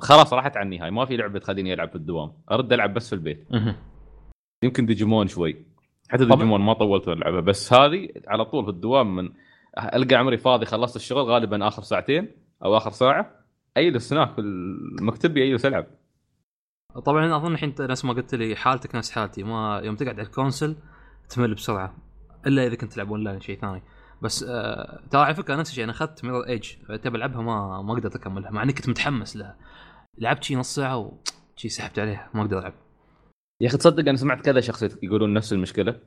خلاص 0.00 0.32
راحت 0.32 0.56
عني 0.56 0.78
هاي 0.78 0.90
ما 0.90 1.04
في 1.04 1.16
لعبة 1.16 1.38
تخليني 1.38 1.74
ألعب 1.74 1.88
في 1.88 1.94
الدوام. 1.94 2.32
أرد 2.50 2.72
ألعب 2.72 2.94
بس 2.94 3.08
في 3.08 3.14
البيت. 3.14 3.46
يمكن 4.62 4.86
ديجيمون 4.86 5.28
شوي. 5.28 5.56
حتى. 6.08 6.24
ديجيمون 6.24 6.60
ما 6.60 6.72
طولت 6.72 7.08
العبها 7.08 7.40
بس 7.40 7.72
هذه 7.72 8.08
على 8.26 8.44
طول 8.44 8.64
في 8.64 8.70
الدوام 8.70 9.16
من 9.16 9.32
ألقى 9.94 10.14
عمري 10.14 10.36
فاضي 10.36 10.66
خلصت 10.66 10.96
الشغل 10.96 11.22
غالبا 11.22 11.68
آخر 11.68 11.82
ساعتين 11.82 12.28
أو 12.64 12.76
آخر 12.76 12.90
ساعة 12.90 13.30
أجلس 13.76 14.12
هناك 14.12 14.34
في 14.34 14.40
المكتب 14.40 15.38
اجلس 15.38 15.66
ألعب. 15.66 15.86
طبعا 17.04 17.36
أظن 17.36 17.52
الحين 17.52 17.74
نفس 17.80 18.04
ما 18.04 18.12
قلت 18.12 18.34
لي 18.34 18.56
حالتك 18.56 18.94
نفس 18.94 19.10
حالتي 19.10 19.42
ما 19.42 19.80
يوم 19.84 19.96
تقعد 19.96 20.14
على 20.14 20.26
ال 20.26 20.32
console 20.32 20.76
تمل 21.28 21.54
بسرعة 21.54 21.96
إلا 22.46 22.66
إذا 22.66 22.74
كنت 22.74 22.92
تلعب 22.92 23.08
أونلاين 23.08 23.40
شيء 23.40 23.58
ثاني. 23.58 23.82
بس 24.22 24.42
آه 24.48 25.00
ترى 25.10 25.22
على 25.22 25.34
فكرة 25.34 25.54
نفس 25.56 25.70
الشيء 25.70 25.84
أنا 25.84 25.92
أخذت 25.92 26.24
Mirror's 26.24 26.46
Edge 26.46 26.72
تبي 27.02 27.16
ألعبها 27.18 27.42
ما 27.42 27.82
ما 27.82 27.94
قدرت 27.94 28.16
أكملها 28.16 28.50
مع 28.50 28.62
إني 28.62 28.72
كنت 28.72 28.88
متحمس 28.88 29.36
لها. 29.36 29.56
لعبت 30.18 30.44
شي 30.44 30.56
نص 30.56 30.74
ساعة 30.74 30.96
وشي 31.56 31.68
سحبت 31.76 31.98
عليها 31.98 32.30
ما 32.34 32.42
أقدر 32.42 32.58
ألعب. 32.58 32.72
يا 33.62 33.66
أخي 33.68 33.76
تصدق 33.76 34.08
أنا 34.08 34.16
سمعت 34.16 34.40
كذا 34.40 34.60
شخص 34.60 34.82
يقولون 35.02 35.34
نفس 35.34 35.52
المشكلة؟ 35.52 36.00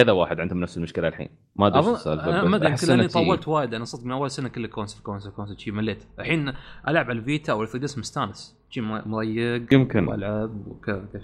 كذا 0.00 0.12
واحد 0.12 0.40
عندهم 0.40 0.60
نفس 0.60 0.76
المشكلة 0.76 1.08
الحين. 1.08 1.28
ما 1.56 1.66
أدري 1.66 1.78
أظن 1.78 1.92
السالفة 1.94 2.44
ما 2.48 2.56
أدري 2.56 2.70
يمكن 2.70 3.08
شي- 3.08 3.08
طولت 3.08 3.48
وايد 3.48 3.74
أنا 3.74 3.84
صدق 3.84 4.04
من 4.04 4.12
أول 4.12 4.30
سنة 4.30 4.48
كله 4.48 4.68
console 4.68 5.02
console 5.02 5.30
console 5.30 5.58
شي 5.58 5.70
مليت. 5.70 6.04
الحين 6.18 6.48
ألعب 6.88 7.10
على 7.10 7.12
ال 7.18 7.25
Vita 7.25 7.52
أو 7.52 7.62
ال 7.62 7.71
3DS 7.71 7.98
مستانس 7.98 8.58
شي 8.70 8.80
مريق 8.80 9.74
يمكن. 9.74 10.08
وألعب 10.08 10.66
وكذا 10.66 11.08
كذا 11.12 11.22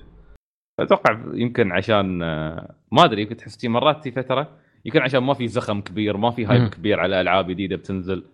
أتوقع 0.81 1.25
يمكن 1.35 1.73
عشان 1.73 2.23
آه، 2.23 2.75
ما 2.93 3.05
أدري 3.05 3.23
يمكن 3.23 3.37
تحس 3.37 3.65
مرات 3.65 4.03
في 4.03 4.11
فترة 4.13 4.59
يمكن 4.87 5.03
عشان 5.03 5.21
ما 5.21 5.35
في 5.35 5.49
زخم 5.49 5.81
كبير 5.81 6.17
ما 6.17 6.31
في 6.31 6.45
مم. 6.45 6.51
hype 6.51 6.69
كبير 6.69 7.01
على 7.01 7.21
ألعاب 7.21 7.51
جديدة 7.51 7.77
بتنزل. 7.77 8.25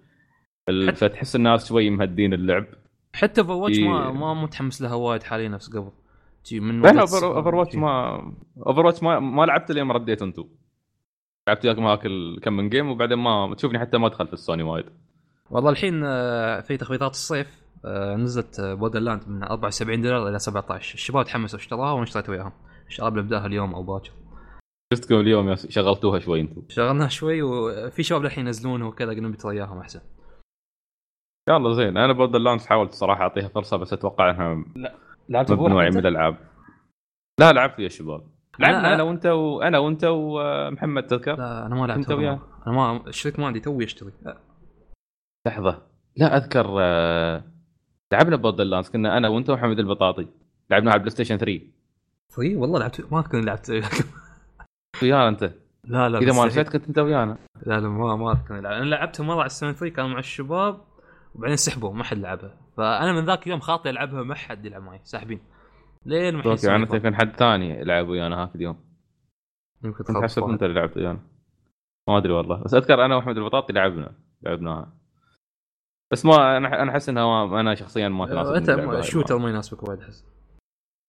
فتحس 0.94 1.36
الناس 1.36 1.68
شوي 1.68 1.90
مهدين 1.90 2.34
اللعب. 2.34 2.66
حتى 3.14 3.40
Overwatch 3.40 3.78
ما 3.78 4.06
إيه. 4.06 4.12
ما 4.12 4.34
متحمس 4.34 4.82
لها 4.82 4.94
وايد 4.94 5.22
حاليا 5.22 5.48
نفس 5.48 5.70
قبل. 5.70 5.90
من 6.52 6.82
لا 6.82 7.00
اوفر 7.00 7.54
واتش 7.54 7.76
ما 7.76 8.22
Overwatch 8.66 9.02
ما 9.02 9.20
ما 9.20 9.42
لعبت 9.42 9.72
ما 9.72 9.94
رديت 9.94 10.22
أنتم 10.22 10.44
لعبت 11.48 11.64
وياكم 11.64 11.84
هاك 11.84 12.02
كم 12.42 12.52
من 12.52 12.68
game 12.68 12.88
وبعدين 12.88 13.18
ما 13.18 13.54
تشوفني 13.54 13.78
حتى 13.78 13.98
ما 13.98 14.06
ادخل 14.06 14.26
في 14.26 14.32
السوني 14.32 14.62
وايد. 14.62 14.84
والله 15.50 15.70
الحين 15.70 16.02
آه، 16.04 16.60
في 16.60 16.76
تخفيضات 16.76 17.10
الصيف 17.10 17.62
آه، 17.84 18.16
نزلت 18.16 18.60
Borderlands 18.60 19.28
من 19.28 19.42
74 19.42 20.02
دولار 20.02 20.28
إلى 20.28 20.38
17 20.38 20.94
الشباب 20.94 21.24
تحمسوا 21.24 21.58
اشتراها 21.58 21.92
وأنا 21.92 22.02
اشتريت 22.02 22.28
وياهم. 22.28 22.52
إن 22.86 22.90
شاء 22.90 23.08
الله 23.08 23.20
بنبدأها 23.20 23.46
اليوم 23.46 23.74
أو 23.74 23.82
باكر. 23.82 24.10
شفتكم 24.94 25.14
اليوم 25.20 25.54
شغلتوها 25.54 26.18
شوي 26.18 26.40
أنتم. 26.40 26.62
شغلناها 26.68 27.08
شوي 27.08 27.42
وفي 27.42 28.02
شباب 28.02 28.24
الحين 28.24 28.46
ينزلونه 28.46 28.88
وكذا 28.88 29.10
قلنا 29.10 29.28
بترى 29.28 29.52
إياهم 29.52 29.78
أحسن. 29.78 30.00
يلا 31.48 31.72
زين 31.72 31.96
أنا 31.96 32.12
بودر 32.12 32.38
لاندز 32.38 32.66
حاولت 32.66 32.92
صراحة 32.92 33.22
أعطيها 33.22 33.48
فرصة 33.48 33.76
بس 33.76 33.92
أتوقع 33.92 34.30
إنها 34.30 34.64
لعبت 35.28 35.52
ممنوعه 35.52 35.88
من 35.90 35.98
الألعاب. 35.98 36.36
لا 37.40 37.52
لعبت 37.52 37.78
يا 37.78 37.88
شباب. 37.88 38.26
لعبنا 38.58 38.82
أنا- 38.82 38.86
أنا 38.94 39.02
وأنت 39.02 39.26
وأنا 39.26 39.78
وأنت 39.78 40.04
ومحمد 40.04 41.06
تذكر؟ 41.06 41.34
لا 41.38 41.66
أنا 41.66 41.74
ما 41.74 41.86
لعبت 41.86 42.10
وياه؟ 42.10 42.40
أنا 42.66 42.74
ما 42.76 43.06
الشريك 43.08 43.38
ما 43.38 43.46
عندي 43.46 43.60
توي 43.60 43.84
اشتري 43.84 44.12
لحظة. 45.46 45.82
لا 46.16 46.36
أذكر 46.36 46.66
آه، 46.80 47.44
لعبنا 48.12 48.36
Borderlands 48.36 48.88
كنا 48.90 49.16
أنا 49.16 49.28
وأنت 49.28 49.50
ومحمد 49.50 49.78
البطاطي. 49.78 50.26
لعبنا 50.70 50.90
على 50.90 50.96
ال 50.98 51.10
PlayStation 51.10 51.36
3 51.36 51.60
طيب 52.36 52.58
والله 52.58 52.78
لعبت 52.78 53.12
ما 53.12 53.20
أذكر 53.20 53.40
لعبت. 53.40 53.70
ويانا 55.02 55.28
انت. 55.28 55.42
لا 55.84 56.08
لا 56.08 56.18
إذا 56.18 56.26
ما 56.26 56.44
مستحيل. 56.44 56.46
نسيت 56.46 56.68
كنت 56.68 56.88
انت 56.88 56.98
ويانا. 56.98 57.38
لا 57.66 57.80
لا 57.80 57.88
ما 57.88 58.16
ما 58.16 58.32
أذكر. 58.32 58.58
أنا 58.58 58.84
لعبتها 58.84 59.24
مرة 59.24 59.36
على 59.36 59.46
السوني 59.46 59.72
3 59.72 59.94
كانوا 59.94 60.10
مع 60.10 60.18
الشباب 60.18 60.80
وبعدين 61.34 61.56
سحبوا 61.56 61.92
ما 61.92 62.04
حد 62.04 62.18
لعبها 62.18 62.56
فأنا 62.76 63.12
من 63.12 63.26
ذاك 63.26 63.46
اليوم 63.46 63.60
خاطي 63.60 63.90
ألعبها 63.90 64.22
ما 64.22 64.34
حد 64.34 64.66
يلعب 64.66 64.82
معي 64.82 65.00
ساحبين. 65.02 65.40
لين 66.06 66.36
ما 66.36 66.44
okay 66.44 66.66
يعني 66.66 66.82
أنت 66.82 66.94
يمكن 66.94 67.14
حد 67.14 67.36
ثاني 67.36 67.84
لعب 67.84 68.08
ويانا 68.08 68.42
هاك 68.42 68.54
اليوم. 68.54 68.76
يمكن 69.84 70.04
كنت 70.04 70.16
حسب. 70.16 70.44
إنت 70.44 70.62
اللي 70.62 70.74
لعبت 70.74 70.96
ويانا. 70.96 71.20
ما 72.08 72.18
أدري 72.18 72.32
والله. 72.32 72.62
بس 72.62 72.74
أذكر 72.74 73.04
أنا 73.04 73.16
وأحمد 73.16 73.36
البطاطي 73.36 73.72
لعبنا 73.72 74.14
لعبناها. 74.42 74.92
بس 76.12 76.26
ما 76.26 76.56
أنا 76.56 76.90
أحس 76.90 77.08
إنها 77.08 77.46
ما 77.46 77.60
أنا 77.60 77.74
شخصيا 77.74 78.08
ما 78.08 78.26
تناسبني 78.26 78.58
أنت. 78.58 78.68
الشوتر 78.94 79.38
ما 79.38 79.50
يناسبك 79.50 79.88
وايد 79.88 80.00
أحس. 80.00 80.26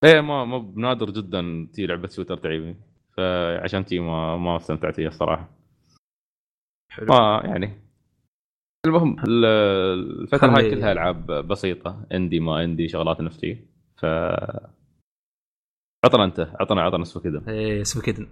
إيه 0.03 0.21
ما 0.21 0.45
ما 0.45 0.58
بنادر 0.58 1.10
جدا 1.10 1.69
تي 1.73 1.86
لعبة 1.86 2.08
shooter 2.07 2.38
تعيبني. 2.38 2.92
فعشان 3.17 3.86
تي 3.86 3.99
ما 3.99 4.38
ما 4.38 4.58
استمتعت 4.58 4.95
فيها 4.95 5.08
الصراحة. 5.08 5.49
حلو. 6.91 7.06
ما 7.08 7.41
يعني. 7.45 7.80
المهم 8.86 9.19
ال- 9.28 9.45
الفترة 10.21 10.58
هاي 10.58 10.71
كلها 10.71 10.91
ألعاب 10.91 11.26
بسيطة 11.32 12.06
indie 12.13 12.39
ما 12.39 12.63
indie 12.63 12.88
شغلات 12.88 13.21
نفتي 13.21 13.67
ف 13.97 14.06
عطنا 16.06 16.23
أنت 16.23 16.39
عطنا 16.60 16.82
عطنا 16.82 17.04
كذا 17.23 17.43
إيه 17.47 17.84
كذا 17.84 18.28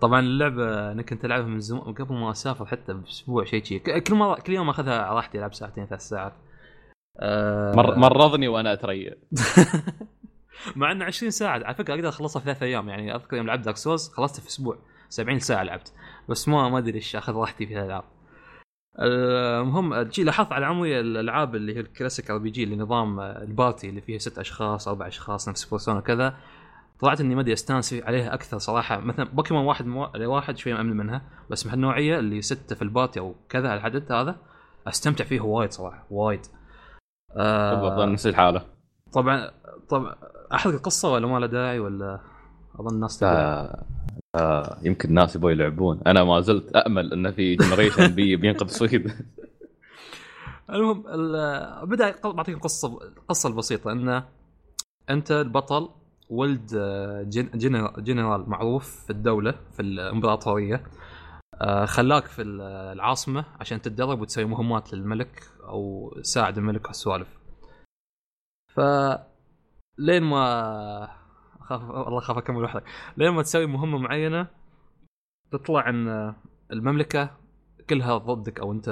طبعا 0.00 0.20
اللعبة 0.20 0.92
أنا 0.92 1.02
كنت 1.02 1.24
العبها 1.24 1.46
من 1.46 1.60
زمان 1.60 1.94
قبل 1.94 2.14
ما 2.14 2.30
أسافر 2.30 2.66
حتى 2.66 2.92
بأسبوع 2.94 3.44
شيء 3.44 3.64
شيء. 3.64 3.98
كل 3.98 4.14
مره 4.14 4.40
كل 4.40 4.52
يوم 4.52 4.68
أخذها 4.68 5.02
على 5.02 5.16
راحتي 5.16 5.38
ألعب 5.38 5.54
ساعتين 5.54 5.86
ثلاث 5.86 6.00
ساعات. 6.00 6.32
آه. 7.20 7.72
مر 7.76 7.98
مرضني 7.98 8.48
وأنا 8.48 8.72
أتريق. 8.72 9.18
مع 10.76 10.92
إنه 10.92 11.04
20 11.04 11.30
ساعة. 11.30 11.64
على 11.64 11.74
فكرة 11.74 11.94
أقدر 11.94 12.08
أخلصها 12.08 12.40
في 12.40 12.46
ثلاث 12.46 12.62
أيام. 12.62 12.88
يعني 12.88 13.14
أذكر 13.14 13.36
يوم 13.36 13.46
لعبت 13.46 13.64
Dark 13.64 13.76
Souls 13.76 14.08
خلصتها 14.08 14.42
في 14.42 14.48
أسبوع. 14.48 14.78
70 15.08 15.38
ساعة 15.38 15.62
لعبت. 15.62 15.92
بس 16.28 16.48
ما 16.48 16.68
ما 16.68 16.78
أدري 16.78 16.92
ليش 16.92 17.16
أخذ 17.16 17.34
راحتي 17.34 17.66
في 17.66 17.78
الألعاب. 17.78 18.04
المهم 19.00 20.02
جي 20.02 20.24
لاحظت 20.24 20.52
على 20.52 20.66
عمري 20.66 21.00
الألعاب 21.00 21.54
اللي 21.54 21.76
هي 21.76 21.80
ال 21.80 21.86
classic 21.86 22.30
RPG 22.30 22.64
اللي 22.64 22.76
نظام 22.76 23.20
ال 23.20 23.31
party 23.31 23.88
اللي 23.88 24.00
فيها 24.00 24.18
ست 24.18 24.38
أشخاص 24.38 24.88
أربع 24.88 25.06
أشخاص 25.06 25.48
نفس 25.48 25.64
Persona 25.64 26.00
كذا 26.00 26.36
طلعت 27.00 27.20
إني 27.20 27.34
ما 27.34 27.40
أدري 27.40 27.52
أستانس 27.52 27.94
عليها 27.94 28.34
أكثر 28.34 28.58
صراحة. 28.58 29.00
مثلا 29.00 29.24
بوكيمون 29.24 29.64
واحد 29.64 29.86
مو... 29.86 30.10
واحد 30.16 30.56
شوي 30.56 30.80
امن 30.80 30.96
منها. 30.96 31.22
بس 31.50 31.66
من 31.66 31.72
هالنوعيه 31.72 32.18
اللي 32.18 32.42
ستة 32.42 32.76
في 32.76 32.82
ال 32.82 32.88
party 32.88 33.20
أو 33.20 33.34
كذا 33.48 33.74
العدد 33.74 34.12
هذا 34.12 34.36
أستمتع 34.86 35.24
فيه 35.24 35.40
وايد 35.40 35.72
صراحة. 35.72 36.06
وايد. 36.10 36.40
بالضبط 37.36 37.98
آه 37.98 38.06
نفس 38.06 38.26
الحالة. 38.26 38.77
طبعا 39.12 39.50
طبعا 39.88 40.14
أحرق 40.54 40.74
القصة 40.74 41.12
ولا 41.12 41.26
ما 41.26 41.38
له 41.38 41.46
داعي 41.46 41.78
ولا 41.78 42.20
أظن 42.80 42.94
الناس 42.94 43.18
تقول 43.18 43.32
آه 43.32 43.84
آه 44.36 44.78
يمكن 44.82 45.08
الناس 45.08 45.36
يبغوا 45.36 45.50
يلعبون. 45.50 46.00
أنا 46.06 46.24
ما 46.24 46.40
زلت 46.40 46.76
امل 46.76 47.12
انه 47.12 47.30
في 47.30 47.56
generation 47.56 48.14
بي 48.14 48.36
بينقذ 48.36 48.64
السويد 48.66 49.12
المهم 50.70 51.04
ال- 51.08 51.86
بدا 51.86 52.14
بعطيك 52.24 52.54
القصة 52.54 52.98
القصة 53.18 53.48
البسيطة. 53.48 53.92
انه 53.92 54.24
أنت 55.10 55.32
البطل 55.32 55.88
ولد 56.30 56.70
آه، 56.76 57.22
جن- 57.22 57.50
جنرال, 57.98 58.50
معروف 58.50 59.04
في 59.04 59.10
الدولة 59.10 59.54
في 59.72 59.82
الإمبراطورية. 59.82 60.82
آه، 61.54 61.84
خلاك 61.84 62.26
في 62.26 62.42
ال- 62.42 62.60
العاصمة 62.92 63.44
عشان 63.60 63.82
تتدرب 63.82 64.20
وتسوي 64.20 64.44
مهمات 64.44 64.92
للملك 64.94 65.42
أو 65.68 66.12
ساعد 66.22 66.58
الملك 66.58 66.86
والسوالف 66.86 67.37
ف 68.78 68.80
لين 69.98 70.22
ما 70.22 71.04
اخاف 71.60 71.82
والله 71.82 72.18
اخاف 72.18 72.38
أكمل 72.38 72.64
وحدك 72.64 72.84
لين 73.16 73.30
ما 73.30 73.42
تسوي 73.42 73.66
مهمة 73.66 73.98
معينة 73.98 74.46
تطلع 75.50 75.88
إن 75.88 76.34
المملكة 76.72 77.36
كلها 77.90 78.18
ضدك 78.18 78.60
أو 78.60 78.72
انت 78.72 78.88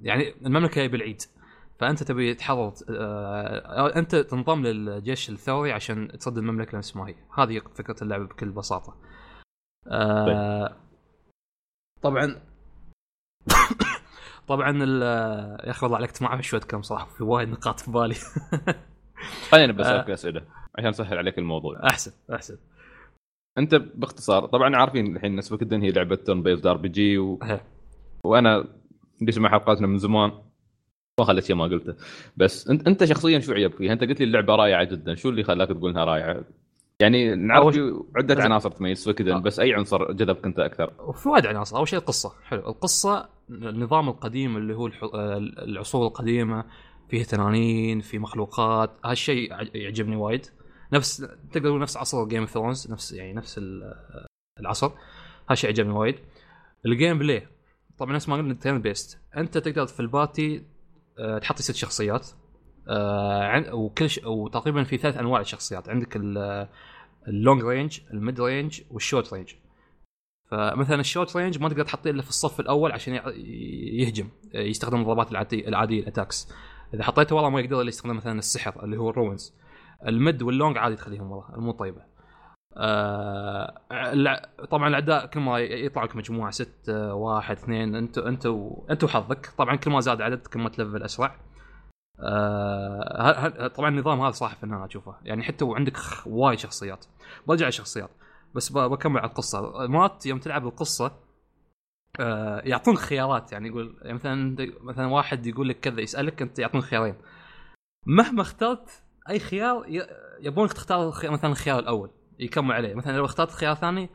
يعني 0.00 0.34
المملكة 0.46 0.80
هي 0.82 0.88
بالعيد. 0.88 1.22
فأنت 1.78 2.02
تبي 2.02 2.34
تحرر 2.34 2.72
آه، 2.90 3.96
أنت 3.96 4.16
تنضم 4.16 4.62
للجيش 4.66 5.30
الثوري 5.30 5.72
عشان 5.72 6.18
تصد 6.18 6.38
المملكة 6.38 6.78
نفس 6.78 6.96
ما 6.96 7.08
هي 7.08 7.14
هذه 7.38 7.58
فكرة 7.74 7.96
اللعبه 8.02 8.24
بكل 8.24 8.50
بساطة. 8.50 8.96
آه، 9.86 10.76
طبعا 12.02 12.42
طبعا 14.48 14.70
ال- 14.70 15.02
يا 15.66 15.70
أخي 15.70 15.86
والله 15.86 15.98
عليك 15.98 16.22
ما 16.22 16.28
اعرف 16.28 16.46
شوية 16.46 16.60
كم 16.60 16.82
صراحة 16.82 17.06
في 17.06 17.24
وايد 17.24 17.48
نقاط 17.48 17.80
في 17.80 17.90
بالي. 17.90 18.16
خلينا 19.50 19.72
بس 19.72 19.86
آه. 19.86 20.12
أسئلة 20.14 20.42
عشان 20.78 20.88
أسهل 20.88 21.18
عليك 21.18 21.38
الموضوع 21.38 21.80
أحسن 21.86 22.12
أحسن 22.32 22.56
أنت 23.58 23.74
باختصار 23.74 24.46
طبعا 24.46 24.76
عارفين 24.76 25.16
الحين 25.16 25.36
Suikoden 25.36 25.82
هي 25.82 25.90
لعبة 25.90 26.16
turn-based 26.16 26.66
RPG 26.66 27.18
و... 27.18 27.38
وأنا 28.24 28.64
اللي 29.20 29.32
سمع 29.32 29.48
حلقاتنا 29.50 29.86
من 29.86 29.98
زمان 29.98 30.32
ما 31.20 31.24
خليت 31.24 31.44
شيء 31.44 31.56
ما 31.56 31.64
قلته 31.64 31.94
بس 32.36 32.68
أنت 32.68 32.86
أنت 32.88 33.04
شخصيا 33.04 33.38
شو 33.40 33.52
عجبك 33.52 33.74
فيها؟ 33.74 33.92
أنت 33.92 34.04
قلت 34.04 34.20
لي 34.20 34.24
اللعبة 34.26 34.54
رائعة 34.56 34.84
جدا، 34.84 35.14
شو 35.14 35.28
اللي 35.28 35.42
خلاك 35.44 35.68
تقول 35.68 35.90
إنها 35.90 36.04
رائعة؟ 36.04 36.44
يعني 37.00 37.34
نعرف 37.34 37.74
في 37.74 38.02
عدة 38.16 38.42
عناصر 38.44 38.70
تميز 38.70 38.98
Suikoden 38.98 39.32
آه. 39.32 39.38
بس 39.38 39.60
أي 39.60 39.74
عنصر 39.74 40.12
جذبك 40.12 40.44
أنت 40.44 40.58
أكثر؟ 40.58 40.92
وفي 40.98 41.28
وايد 41.28 41.46
عناصر 41.46 41.76
أول 41.76 41.88
شيء 41.88 41.98
القصة 41.98 42.32
حلو 42.44 42.60
القصة 42.68 43.28
النظام 43.50 44.08
القديم 44.08 44.56
اللي 44.56 44.74
هو 44.74 44.86
الح- 44.86 45.04
آه، 45.14 45.36
العصور 45.38 46.06
القديمة 46.06 46.64
فيه 47.08 47.24
تنانين 47.24 48.00
في 48.00 48.18
مخلوقات. 48.18 48.90
هالشيء 49.04 49.52
يعجبني 49.76 50.16
وايد. 50.16 50.46
نفس 50.92 51.16
تقدر 51.52 51.68
تقول 51.68 51.80
نفس 51.80 51.96
عصر 51.96 52.24
Game 52.24 52.40
of 52.40 52.50
Thrones 52.50 52.90
نفس 52.90 53.12
يعني 53.12 53.32
نفس 53.32 53.58
ال- 53.58 53.94
العصر. 54.60 54.90
هالشيء 55.50 55.70
عجبني 55.70 55.92
وايد. 55.92 56.14
ال 56.86 57.18
gameplay. 57.18 57.46
طبعا 57.98 58.12
نفس 58.12 58.28
ما 58.28 58.36
قلنا 58.36 58.54
turn-based 58.54 59.18
أنت 59.36 59.58
تقدر 59.58 59.86
في 59.86 60.00
ال 60.00 60.10
party 60.10 60.62
آه، 61.18 61.38
تحط 61.38 61.58
ست 61.62 61.74
شخصيات. 61.74 62.28
آه، 62.88 63.74
وكل 63.74 64.10
ش... 64.10 64.20
وتقريبا 64.24 64.84
في 64.84 64.96
ثلاث 64.96 65.16
أنواع 65.16 65.40
للشخصيات 65.40 65.88
عندك 65.88 66.16
ال- 66.16 66.68
ال 67.28 67.35
long 67.35 67.62
range 67.64 68.00
ال 68.12 68.19
mid 68.19 68.40
range 68.40 68.80
وال 68.90 69.02
short 69.02 69.32
range 69.34 69.54
فمثلا 70.50 71.00
ال 71.00 71.06
short 71.06 71.36
range 71.36 71.58
ما 71.58 71.68
تقدر 71.68 71.84
تحطيه 71.84 72.10
إلا 72.10 72.22
في 72.22 72.28
الصف 72.28 72.60
الأول 72.60 72.92
عشان 72.92 73.14
يهجم 73.94 74.28
يستخدم 74.54 75.00
الضربات 75.00 75.30
العادية 75.30 75.68
العادية 75.68 76.00
ال 76.00 76.06
attacks 76.06 76.48
إذا 76.94 77.04
حطيته 77.04 77.36
ورا 77.36 77.48
ما 77.48 77.60
يقدر 77.60 77.80
إلا 77.80 77.88
يستخدم 77.88 78.16
مثلا 78.16 78.38
السحر 78.38 78.84
اللي 78.84 78.96
هو 78.96 79.10
ال 79.10 79.16
runes. 79.16 79.54
المد 80.06 80.42
واللونج 80.42 80.78
عادي 80.78 80.96
تخليهم 80.96 81.32
ورا 81.32 81.56
مو 81.56 81.72
طيبة. 81.72 82.02
آه 82.76 83.80
طبعا 84.70 84.88
الأعداء 84.88 85.26
كل 85.26 85.40
ما 85.40 85.58
يطلع 85.58 86.04
لك 86.04 86.16
مجموعة 86.16 86.50
ستة 86.50 87.14
واحد 87.14 87.56
اثنين 87.56 87.94
انت 87.94 88.18
انت. 88.18 88.46
انت 88.90 89.04
وحظك 89.04 89.46
طبعا 89.58 89.76
كل 89.76 89.90
ما 89.90 90.00
زاد 90.00 90.20
عدد 90.20 90.46
كل 90.46 90.60
ما 90.60 90.68
تلفل 90.68 91.02
أسرع. 91.02 91.36
آه 92.20 93.66
طبعا 93.66 93.88
النظام 93.88 94.20
هذا 94.20 94.30
صراحة 94.30 94.54
فنان 94.54 94.82
أشوفه. 94.82 95.16
يعني 95.22 95.42
حتى 95.42 95.64
وعندك 95.64 95.96
وايد 96.26 96.58
شخصيات. 96.58 97.04
برجع 97.46 97.68
الشخصيات 97.68 98.10
بس 98.54 98.72
بكمل 98.72 99.18
على 99.18 99.28
القصة. 99.28 99.86
مرات 99.86 100.26
يوم 100.26 100.38
تلعب 100.38 100.66
القصة 100.66 101.25
يعطونك 102.64 102.98
خيارات. 102.98 103.52
يعني 103.52 103.68
يقول 103.68 103.96
يعني 104.02 104.14
مثلا 104.14 104.56
مثلا 104.80 105.06
واحد 105.06 105.46
يقول 105.46 105.68
لك 105.68 105.80
كذا 105.80 106.00
يسألك 106.00 106.42
أنت 106.42 106.58
يعطونك 106.58 106.84
خيارين. 106.84 107.14
مهما 108.06 108.42
اخترت 108.42 108.90
أي 109.30 109.38
خيار 109.38 109.84
يبونك 110.40 110.72
تختار 110.72 111.08
مثلا 111.24 111.50
الخيار 111.50 111.78
الأول 111.78 112.10
يكمل 112.38 112.72
عليه. 112.72 112.94
مثلا 112.94 113.16
لو 113.16 113.24
اخترت 113.24 113.50
خيار 113.50 113.74
ثاني 113.74 114.10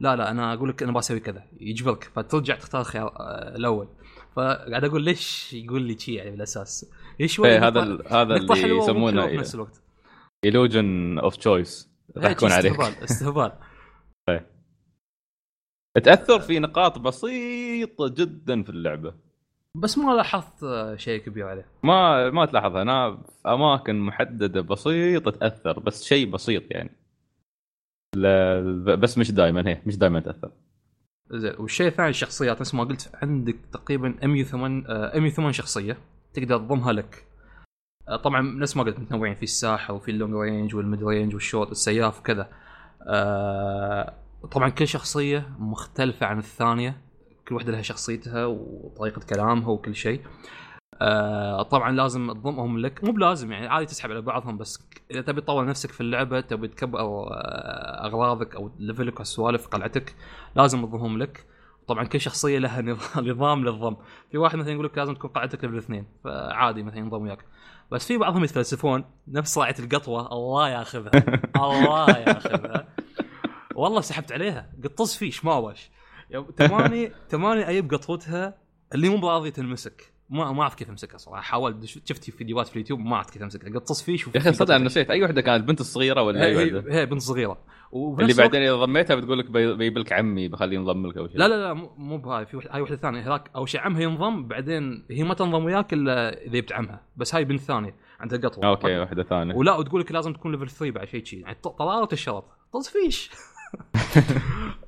لا 0.00 0.16
لا 0.16 0.30
أنا 0.30 0.54
أقول 0.54 0.68
لك 0.68 0.82
أنا 0.82 0.92
بسوي 0.92 1.20
كذا 1.20 1.42
يجبرك 1.60 2.10
فترجع 2.14 2.54
تختار 2.54 2.80
الخيار 2.80 3.06
آه، 3.20 3.56
الأول. 3.56 3.88
فقاعد 4.36 4.84
أقول 4.84 5.02
ليش 5.02 5.52
يقول 5.52 5.82
لي 5.82 5.98
شي 5.98 6.14
يعني 6.14 6.30
بالأساس؟ 6.30 6.90
هي 7.20 7.28
شوي 7.28 7.48
إيه 7.48 7.66
هذا 7.68 7.80
نقطة- 7.80 7.84
ال- 7.84 8.12
هذا 8.12 8.36
اللي 8.36 8.76
يسمونه 8.76 9.26
في 9.26 9.36
نفس 9.36 9.54
الوقت. 9.54 9.82
Illusion 10.46 11.22
of 11.22 11.36
choice 11.36 11.90
يضحكون 12.16 12.52
عليك. 12.52 12.72
استهبال 12.80 13.04
استهبال. 13.04 13.52
تأثر 16.02 16.40
في 16.40 16.58
نقاط 16.58 16.98
بسيطة 16.98 18.08
جدا 18.08 18.62
في 18.62 18.70
اللعبة. 18.70 19.14
بس 19.74 19.98
ما 19.98 20.12
لاحظت 20.12 20.64
آه، 20.64 20.96
شيء 20.96 21.20
كبير 21.20 21.48
عليه. 21.48 21.66
ما 21.82 22.30
ما 22.30 22.46
تلاحظها. 22.46 22.82
أنا 22.82 23.16
في 23.16 23.48
أماكن 23.48 24.00
محددة 24.00 24.60
بسيطة 24.60 25.30
تأثر 25.30 25.78
بس 25.78 26.04
شيء 26.04 26.30
بسيط 26.30 26.62
يعني. 26.70 26.90
لا 28.16 28.60
بس 28.94 29.18
مش 29.18 29.30
دائما 29.30 29.68
هي 29.68 29.82
مش 29.86 29.96
دائما 29.96 30.20
تأثر. 30.20 30.50
زين 31.30 31.54
والشيء 31.58 31.86
الثاني 31.86 32.08
الشخصيات 32.08 32.60
نفس 32.60 32.74
ما 32.74 32.84
قلت 32.84 33.10
عندك 33.22 33.56
تقريبا 33.72 34.26
108 34.26 34.84
آه، 34.88 35.18
108 35.18 35.52
شخصية 35.52 35.98
تقدر 36.34 36.58
تضمها 36.58 36.92
لك. 36.92 37.26
آه، 38.08 38.16
طبعا 38.16 38.40
نفس 38.40 38.76
ما 38.76 38.82
قلت 38.82 38.98
متنوعين 39.00 39.34
في 39.34 39.42
الساحة 39.42 39.94
وفي 39.94 40.10
ال 40.10 40.15
long 40.15 40.34
range 40.34 40.74
وال 40.74 40.86
mid 40.86 41.04
range 41.04 41.34
وال 41.34 41.44
short 41.44 41.70
السياف 41.70 42.20
وكذا. 42.20 42.48
آه، 43.08 44.14
طبعا 44.50 44.68
كل 44.68 44.88
شخصية 44.88 45.48
مختلفة 45.58 46.26
عن 46.26 46.38
الثانية. 46.38 47.00
كل 47.48 47.54
واحدة 47.54 47.72
لها 47.72 47.82
شخصيتها 47.82 48.46
وطريقة 48.46 49.20
كلامها 49.30 49.68
وكل 49.68 49.94
شيء. 49.94 50.20
آه 51.02 51.62
طبعا 51.62 51.92
لازم 51.92 52.32
تضمهم 52.32 52.78
لك. 52.78 53.04
مو 53.04 53.12
بلازم 53.12 53.52
يعني 53.52 53.66
عادي 53.66 53.86
تسحب 53.86 54.10
على 54.10 54.20
بعضهم 54.20 54.58
بس 54.58 54.88
إذا 55.10 55.20
تبي 55.20 55.40
تطور 55.40 55.64
نفسك 55.66 55.90
في 55.90 56.00
اللعبة 56.00 56.40
تبي 56.40 56.68
تكبر 56.68 57.00
آه، 57.00 58.06
أغراضك 58.06 58.54
أو 58.56 58.70
level 58.78 59.11
ك 59.11 59.18
والسوالف 59.18 59.66
قلعتك 59.66 60.14
لازم 60.56 60.86
تضمهم 60.86 61.18
لك. 61.18 61.46
طبعا 61.88 62.04
كل 62.04 62.20
شخصية 62.20 62.58
لها 62.58 62.82
نظام- 63.22 63.64
للضم. 63.64 63.96
في 64.30 64.38
واحد 64.38 64.56
مثلا 64.58 64.72
يقول 64.72 64.84
لك 64.86 64.98
لازم 64.98 65.14
تكون 65.14 65.30
قلعتك 65.30 65.64
level 65.64 65.76
اثنين 65.78 66.06
فعادي 66.24 66.82
مثلا 66.82 66.98
ينضم 66.98 67.22
وياك. 67.22 67.44
بس 67.92 68.06
في 68.06 68.18
بعضهم 68.18 68.44
يتفلسفون 68.44 69.04
نفس 69.28 69.54
راعية 69.54 69.74
القطوة. 69.78 70.32
الله 70.32 70.68
ياخذها. 70.68 71.10
الله 71.66 72.10
ياخذها. 72.10 72.88
والله 73.74 74.00
سحبت 74.00 74.32
عليها. 74.32 74.72
قطز 74.84 75.14
فيش 75.16 75.44
ما 75.44 75.54
واش 75.54 75.90
يوم- 76.30 76.50
تماني 76.50 77.12
تماني 77.28 77.62
أجيب 77.70 77.94
قطوتها 77.94 78.58
اللي 78.94 79.08
مو 79.08 79.16
براضي 79.16 79.50
تنمسك 79.50 80.12
ما 80.30 80.52
ما 80.52 80.62
أعرف 80.62 80.74
كيف 80.74 80.90
أمسكها 80.90 81.18
صراحة. 81.18 81.42
حاولت 81.42 81.84
شفت 81.84 82.30
فيديوهات 82.30 82.66
في 82.68 82.72
اليوتيوب 82.76 83.00
ما 83.00 83.14
اعرف 83.16 83.30
كيف 83.30 83.42
أمسكها. 83.42 83.78
قطز 83.78 84.02
فيش 84.02 84.26
يا 84.26 84.32
أخي 84.36 84.52
صدق 84.52 84.74
أنا 84.74 84.84
نسيت. 84.84 85.10
أي 85.10 85.22
وحدة 85.24 85.40
كانت؟ 85.40 85.60
البنت 85.62 85.80
الصغيرة 85.80 86.22
ولا 86.22 86.44
أي 86.44 86.56
هي, 86.56 86.74
وحدة؟ 86.74 86.94
هي 86.94 87.06
بنت 87.06 87.20
صغيرة. 87.20 87.58
اللي 87.94 88.34
بعدين 88.34 88.62
إذا 88.62 88.74
ضميتها 88.76 89.14
بتقول 89.16 89.38
لك 89.38 89.50
بي- 89.50 89.74
بيجيب 89.76 89.98
لك 89.98 90.12
عمي 90.12 90.48
بخليه 90.48 90.76
ينضم 90.76 91.06
لك 91.06 91.16
أو 91.16 91.28
شيء 91.28 91.38
لا 91.38 91.48
لا 91.48 91.54
لا 91.62 91.72
مو 91.72 91.90
مو 91.96 92.18
بهاي. 92.18 92.46
في 92.46 92.60
هاي 92.70 92.80
وحدة 92.80 92.96
ثانية. 92.96 93.20
هذاك 93.28 93.50
اول 93.56 93.68
شيء 93.68 93.80
عمها 93.80 94.00
ينضم 94.02 94.48
بعدين 94.48 95.06
هي 95.10 95.24
ما 95.24 95.34
تنضم 95.34 95.64
وياك 95.64 95.92
إلا 95.92 96.42
إذا 96.46 96.52
جبت 96.52 96.72
عمها. 96.72 97.00
بس 97.16 97.34
هاي 97.34 97.44
بنت 97.44 97.60
ثانية 97.60 97.96
عندها 98.20 98.38
قطوة. 98.38 98.68
أوكي 98.68 98.98
وحدة 98.98 99.22
ثانية. 99.22 99.54
ولا 99.54 99.76
وتقول 99.76 100.00
لك 100.00 100.12
لازم 100.12 100.32
تكون 100.32 100.52
level 100.52 100.70
3 100.70 100.90
بعد 100.90 101.08
شيء 101.08 101.24
شيء 101.24 101.40
يعني 101.40 101.54
ط- 101.62 101.68
طلالة 101.68 102.08
الشرط. 102.12 102.44
طز 102.72 102.88
فيش. 102.88 103.30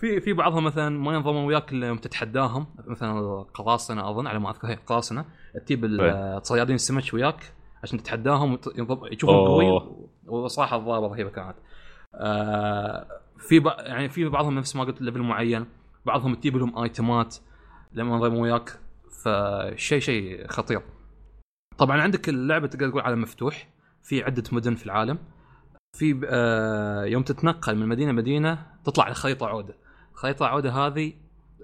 في 0.00 0.20
في 0.20 0.32
بعضهم 0.32 0.64
مثلا 0.64 0.98
ما 0.98 1.14
ينضمون 1.14 1.44
وياك 1.44 1.72
إلا 1.72 1.86
يوم 1.86 1.98
تتحداهم 1.98 2.66
مثلا 2.86 3.18
القراصنه 3.18 4.10
أظن 4.10 4.26
على 4.26 4.38
ما 4.38 4.50
أذكر 4.50 4.68
هي 4.68 4.74
قراصنة 4.74 5.24
تجيب 5.66 5.98
طيب. 5.98 6.40
صيادين 6.42 6.74
السمك 6.74 7.14
وياك 7.14 7.52
عشان 7.82 7.98
تتحداهم 7.98 8.58
يشوفون 9.12 9.36
قوي. 9.36 9.82
وصراحة 10.26 10.76
الضربه 10.76 11.06
رهيبة 11.06 11.30
كانت. 11.30 11.56
آه، 12.14 13.06
في 13.38 13.62
يعني 13.78 14.08
في 14.08 14.24
بعضهم 14.24 14.54
نفس 14.54 14.76
ما 14.76 14.84
قلت 14.84 15.02
level 15.02 15.20
معين 15.20 15.66
بعضهم 16.06 16.34
تجيب 16.34 16.56
لهم 16.56 16.78
آيتمات 16.78 17.36
لما 17.92 18.14
ينضموا 18.14 18.42
وياك 18.42 18.78
فشيء 19.24 19.98
شيء 19.98 20.46
خطير. 20.46 20.82
طبعا 21.78 22.00
عندك 22.00 22.28
اللعبة 22.28 22.66
تقدر 22.66 22.88
تقول 22.88 23.02
عالم 23.02 23.22
مفتوح 23.22 23.68
في 24.02 24.22
عدة 24.24 24.44
مدن 24.52 24.74
في 24.74 24.86
العالم 24.86 25.18
في 25.92 26.20
آه 26.24 27.04
يوم 27.04 27.22
تتنقل 27.22 27.76
من 27.76 27.88
مدينة 27.88 28.12
مدينه 28.12 28.66
تطلع 28.84 29.04
على 29.04 29.14
خريطة 29.14 29.46
عودة. 29.46 29.74
خريطة 30.14 30.46
عودة 30.46 30.72
هذه 30.72 31.12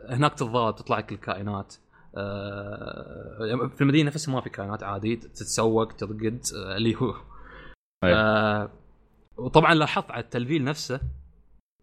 هناك 0.08 0.34
تتضارب 0.34 0.76
تطلع 0.76 0.98
لك 0.98 1.12
الكائنات. 1.12 1.74
آه 2.16 3.70
في 3.74 3.80
المدينة 3.80 4.06
نفسها 4.10 4.34
ما 4.34 4.40
في 4.40 4.50
كائنات 4.50 4.82
عادي 4.82 5.16
تتسوق 5.16 5.92
ترقد 5.92 6.40
آه 6.56 6.76
اللي 6.76 6.96
هو. 6.96 7.14
آه 8.04 8.70
وطبعا 9.36 9.74
لاحظت 9.74 10.10
على 10.10 10.24
التلفيل 10.24 10.64
نفسه 10.64 11.00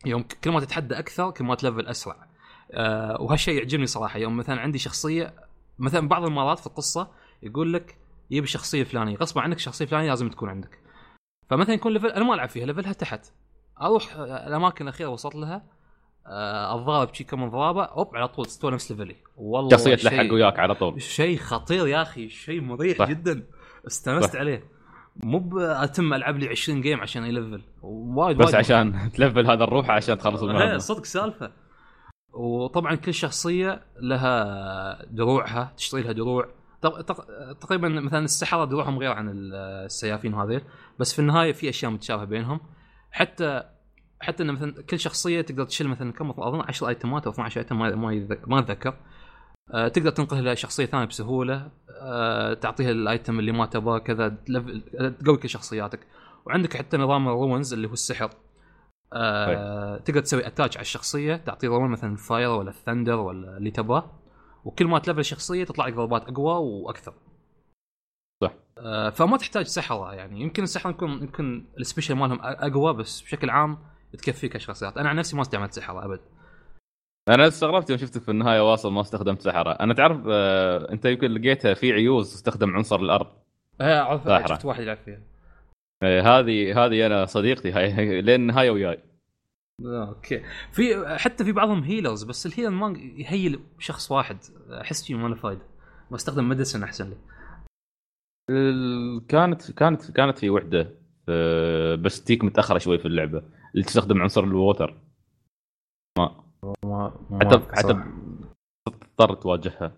يوم 0.05 0.25
كل 0.43 0.51
ما 0.51 0.59
تتحدى 0.59 0.99
أكثر 0.99 1.31
كل 1.31 1.43
ما 1.43 1.55
تلفل 1.55 1.87
أسرع. 1.87 2.27
آه 2.71 3.21
وهالشيء 3.21 3.57
يعجبني 3.57 3.85
صراحة. 3.85 4.19
يوم 4.19 4.37
مثلا 4.37 4.61
عندي 4.61 4.79
شخصية 4.79 5.33
مثلا 5.79 6.07
بعض 6.07 6.23
المرات 6.23 6.59
في 6.59 6.67
القصة 6.67 7.07
يقول 7.43 7.73
لك 7.73 7.97
يبي 8.31 8.43
الشخصيه 8.43 8.81
الفلانيه 8.81 9.17
غصبا 9.17 9.41
عنك 9.41 9.57
الشخصيه 9.57 9.85
الفلانيه 9.85 10.09
لازم 10.09 10.29
تكون 10.29 10.49
عندك. 10.49 10.82
فمثلا 11.49 11.73
يكون 11.73 11.93
level 11.93 12.07
أنا 12.07 12.25
ما 12.25 12.33
ألعب 12.33 12.49
فيها 12.49 12.65
level 12.65 12.88
ها 12.88 12.93
تحت. 12.93 13.31
أروح 13.81 14.15
الأماكن 14.17 14.83
الأخيرة 14.87 15.07
وصلت 15.09 15.35
لها 15.35 15.63
آه، 16.27 16.75
اتضارب 16.75 17.13
شي 17.13 17.23
كم 17.23 17.49
ضربه 17.49 17.83
أوب 17.83 18.15
على 18.15 18.27
طول 18.27 18.45
تستوى 18.45 18.71
نفس 18.71 18.91
level 18.91 19.11
ي 19.11 19.15
والله 19.37 19.69
شخصيه 19.69 19.95
شيء- 19.95 20.09
تلحق 20.09 20.33
وياك 20.33 20.59
على 20.59 20.75
طول. 20.75 21.01
شيء 21.01 21.37
خطير 21.37 21.87
يا 21.87 22.01
أخي 22.01 22.29
شيء 22.29 22.61
مريح 22.61 22.97
صح. 22.97 23.09
جدا. 23.09 23.43
استانست 23.87 24.33
صح. 24.33 24.39
عليه. 24.39 24.63
مو 25.15 25.39
باتم 25.39 26.13
ألعب 26.13 26.37
لي 26.37 26.47
20 26.49 26.81
game 26.81 27.01
عشان 27.01 27.25
يلفل 27.25 27.61
وايد 27.81 28.37
بس 28.37 28.45
وايد 28.45 28.55
عشان 28.55 28.93
تلفل 29.15 29.47
هذا 29.51 29.63
الروح 29.63 29.89
عشان 29.89 30.17
تخلص 30.17 30.41
المهمة. 30.43 30.77
صدق 30.77 31.05
سالفة. 31.05 31.51
وطبعا 32.33 32.95
كل 32.95 33.13
شخصية 33.13 33.81
لها 34.01 35.05
دروعها 35.05 35.73
تشتري 35.77 36.01
لها 36.01 36.11
دروع. 36.11 36.47
تق- 36.81 37.01
تق- 37.01 37.53
تقريبا 37.61 37.89
مثلا 37.89 38.25
السحرة 38.25 38.65
دروعهم 38.65 38.99
غير 38.99 39.11
عن 39.11 39.29
السيافين 39.53 40.33
هذيل 40.33 40.61
بس 40.99 41.13
في 41.13 41.19
النهاية 41.19 41.53
في 41.53 41.69
أشياء 41.69 41.91
متشابهة 41.91 42.25
بينهم. 42.25 42.59
حتى 43.11 43.63
حتى 44.21 44.43
إن 44.43 44.51
مثلا 44.51 44.83
كل 44.89 44.99
شخصية 44.99 45.41
تقدر 45.41 45.63
تشيل 45.63 45.87
مثلا 45.87 46.11
كم 46.11 46.29
أظن 46.29 46.61
10 46.61 46.87
آيتمات 46.87 47.25
أو 47.25 47.31
12 47.31 47.61
آيتم 47.61 47.79
ما 47.79 48.27
ما 48.47 48.59
أتذكر. 48.59 48.95
آه، 49.73 49.87
تقدر 49.87 50.09
تنقل 50.11 50.51
لشخصيه 50.53 50.85
ثانية 50.85 51.05
بسهولة. 51.05 51.71
آه، 52.01 52.53
تعطيها 52.53 52.91
الآيتم 52.91 53.39
اللي 53.39 53.51
ما 53.51 53.65
تبغاه 53.65 53.97
كذا 53.97 54.29
تقوي 55.19 55.37
كل 55.37 55.49
شخصياتك. 55.49 55.99
وعندك 56.45 56.77
حتى 56.77 56.97
نظام 56.97 57.27
ال 57.27 57.35
runes 57.35 57.73
اللي 57.73 57.87
هو 57.87 57.93
السحر. 57.93 58.29
آه 59.13 59.97
تقدر 59.97 60.21
تسوي 60.21 60.47
attach 60.47 60.77
على 60.77 60.81
الشخصية 60.81 61.35
تعطيه 61.35 61.69
ضمان 61.69 61.89
مثلا 61.89 62.11
ال 62.13 62.20
fire 62.20 62.49
ولا 62.49 62.69
ال 62.69 62.75
thunder 62.76 63.19
ولا 63.19 63.57
اللي 63.57 63.71
تبغاه. 63.71 64.11
وكل 64.65 64.87
ما 64.87 64.99
تلفل 64.99 65.19
الشخصيه 65.19 65.63
تطلع 65.63 65.87
لك 65.87 65.93
ضربات 65.93 66.29
أقوى 66.29 66.53
وأكثر. 66.53 67.13
صح. 68.43 68.53
آه 68.77 69.09
فما 69.09 69.37
تحتاج 69.37 69.65
سحره 69.65 70.13
يعني 70.13 70.41
يمكن 70.41 70.63
السحره 70.63 70.89
يكون 70.89 71.11
يمكن 71.11 71.65
ال 71.79 71.84
special 71.84 72.15
مالهم 72.15 72.39
أقوى 72.41 72.93
بس 72.93 73.21
بشكل 73.21 73.49
عام 73.49 73.77
تكفيك 74.17 74.55
الشخصيات 74.55 74.97
أنا 74.97 75.09
عن 75.09 75.15
نفسي 75.15 75.35
ما 75.35 75.41
استعملت 75.41 75.73
سحره 75.73 76.05
أبد. 76.05 76.19
أنا 77.29 77.47
استغربت 77.47 77.89
يوم 77.89 77.99
شفتك 77.99 78.21
في 78.21 78.31
النهاية 78.31 78.71
واصل 78.71 78.91
ما 78.91 79.01
استخدمت 79.01 79.41
سحره 79.41 79.71
أنا 79.71 79.93
تعرف 79.93 80.21
آه، 80.29 80.91
أنت 80.91 81.05
يمكن 81.05 81.31
لقيتها 81.31 81.73
في 81.73 81.91
عيوز 81.91 82.33
تستخدم 82.33 82.75
عنصر 82.75 82.99
الأرض 82.99 83.27
إيه 83.81 84.01
اعرف 84.01 84.23
ساحرة. 84.23 84.55
شفت 84.55 84.65
واحد 84.65 84.81
يلعب 84.81 84.97
فيها. 85.05 85.21
آه، 86.03 86.21
هذه 86.21 86.85
هذه 86.85 87.05
أنا 87.05 87.25
صديقتي 87.25 87.71
هاي 87.71 88.21
لين 88.21 88.41
النهايه 88.41 88.71
وياي 88.71 88.99
آه، 89.85 90.07
أوكي 90.07 90.43
في 90.71 91.15
حتى 91.17 91.43
في 91.45 91.51
بعضهم 91.51 91.83
healers 91.83 92.23
بس 92.23 92.45
ال 92.45 92.49
healer 92.49 92.69
ما 92.69 92.97
يهيل 92.99 93.59
شخص 93.79 94.11
واحد 94.11 94.37
أحس 94.81 95.03
شيء 95.03 95.15
ما 95.15 95.27
له 95.27 95.35
فايده 95.35 95.61
بستخدم 96.11 96.49
medicine 96.49 96.83
أحسن 96.83 97.09
لي. 97.09 97.17
كانت 99.27 99.71
كانت 99.71 100.11
كانت 100.11 100.37
في 100.37 100.49
وحدة 100.49 100.95
بس 101.95 102.23
تييك 102.23 102.43
متأخرة 102.43 102.77
شوي 102.77 102.97
في 102.97 103.05
اللعبة. 103.05 103.43
اللي 103.73 103.85
تستخدم 103.85 104.21
عنصر 104.21 104.43
ال 104.43 104.51
water. 104.51 104.97
ما 106.17 106.43
ما 106.83 107.13
حتى 107.41 107.59
حتى. 107.73 108.03
تضطر 108.87 109.35
تواجهها. 109.35 109.91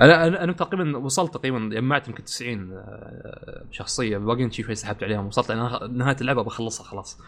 أنا 0.00 0.26
أنا 0.26 0.44
أنا 0.44 0.52
تقريبا 0.52 0.96
وصلت 0.96 1.34
تقريبا 1.34 1.58
جمعت 1.72 2.08
يمكن 2.08 2.24
90 2.24 2.72
آه، 2.72 3.66
شخصية. 3.70 4.18
باقيين 4.18 4.50
شي 4.50 4.62
شوي 4.62 4.74
سحبت 4.74 5.02
عليهم. 5.02 5.26
وصلت 5.26 5.50
أنا 5.50 5.86
نهاية 5.86 6.16
اللعبة 6.20 6.42
بخلصها 6.42 6.84
خلاص. 6.84 7.20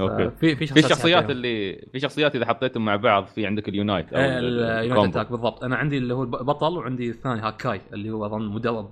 أوكي. 0.00 0.24
آه، 0.24 0.28
في 0.28 0.56
في 0.56 0.56
في 0.56 0.66
شخصيات 0.66 0.90
شخصيات 0.90 1.30
اللي 1.30 1.86
في 1.92 2.00
شخصيات 2.00 2.36
إذا 2.36 2.46
حطيتهم 2.46 2.84
مع 2.84 2.96
بعض 2.96 3.24
في 3.26 3.46
عندك 3.46 3.68
ال 3.68 3.75
unite 3.75 4.12
أو. 4.12 4.20
آه، 4.20 4.38
ال- 4.38 4.60
ال 4.62 4.69
unite. 4.69 5.08
attack 5.16 5.30
بالضبط. 5.30 5.64
أنا 5.64 5.76
عندي 5.76 5.98
اللي 5.98 6.14
هو 6.14 6.22
البطل 6.22 6.76
وعندي 6.78 7.10
الثاني 7.10 7.40
ها 7.40 7.53
كاي 7.53 7.80
اللي 7.92 8.10
هو 8.10 8.26
أظن 8.26 8.48
مدرب 8.48 8.90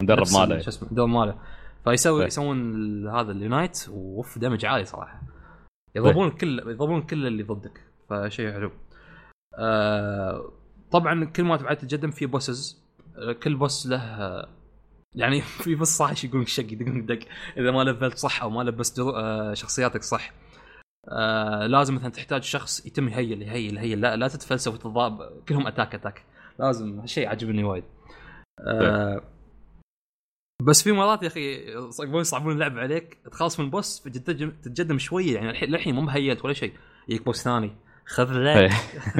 المدرب 0.00 0.20
نفس 0.20 0.36
ال- 0.36 0.40
ماله. 0.48 0.60
شو 0.60 0.68
اسمه 0.68 0.88
المدرب 0.88 1.08
ماله. 1.08 1.34
فيسوي 1.84 2.18
طيب. 2.18 2.26
يسوون 2.28 3.08
هذا 3.08 3.32
ال 3.32 3.41
unite 3.41 3.86
ووف 3.90 4.38
دمج 4.38 4.64
عالي 4.66 4.84
صراحة. 4.84 5.20
يضربون 5.94 6.28
الكل 6.28 6.58
يضربون 6.58 7.02
كل 7.02 7.26
اللي 7.26 7.42
ضدك 7.42 7.80
فشيء 8.10 8.52
حلو. 8.52 8.70
آه 9.58 10.50
طبعا 10.90 11.24
كل 11.24 11.44
ما 11.44 11.56
تبعد 11.56 11.76
تتقدم 11.76 12.10
في 12.10 12.26
bosses. 12.26 12.86
آه، 13.18 13.32
كل 13.32 13.54
boss 13.54 13.86
له 13.86 13.96
آه، 13.96 14.48
يعني 15.16 15.40
في 15.64 15.74
boss 15.74 15.88
صح 15.88 16.24
يقولون 16.24 16.46
شق 16.46 16.72
يدق 16.72 17.14
دق. 17.14 17.26
إذا 17.56 17.70
ما 17.70 17.84
لفلت 17.84 18.18
صح 18.18 18.42
أو 18.42 18.50
ما 18.50 18.62
لبست 18.62 18.98
آه، 18.98 19.54
شخصياتك 19.54 20.02
صح. 20.02 20.32
آه 21.08 21.66
لازم 21.66 21.94
مثلا 21.94 22.10
تحتاج 22.10 22.42
شخص 22.42 22.86
يتم 22.86 23.08
يهيل 23.08 23.42
يهيل 23.42 23.76
يهيل 23.76 24.00
لا 24.00 24.16
لا 24.16 24.28
تتفلسف 24.28 24.74
وتضارب 24.74 25.18
كلهم 25.48 25.66
attack 25.66 25.94
attack. 25.94 26.24
لازم 26.58 27.00
هالشيء 27.00 27.28
عجبني 27.28 27.64
وايد. 27.64 27.84
آه 28.60 29.20
بس 30.62 30.82
في 30.82 30.92
مرات 30.92 31.22
يا 31.22 31.28
أخي 31.28 31.74
يصعبون 32.00 32.52
اللعب 32.52 32.78
عليك 32.78 33.18
تخلص 33.32 33.60
من 33.60 33.70
تتقدم 33.70 34.50
تتقدم 34.50 34.98
شوية 34.98 35.34
يعني 35.34 35.50
الحين 35.50 35.68
للحين 35.68 35.94
مو 35.94 36.00
مهيلت 36.00 36.44
ولا 36.44 36.54
شيء. 36.54 36.72
يجيك 37.08 37.24
boss 37.24 37.42
ثاني. 37.44 37.72
خذ 38.06 38.36
إيه. 38.36 38.66
لك 38.66 38.72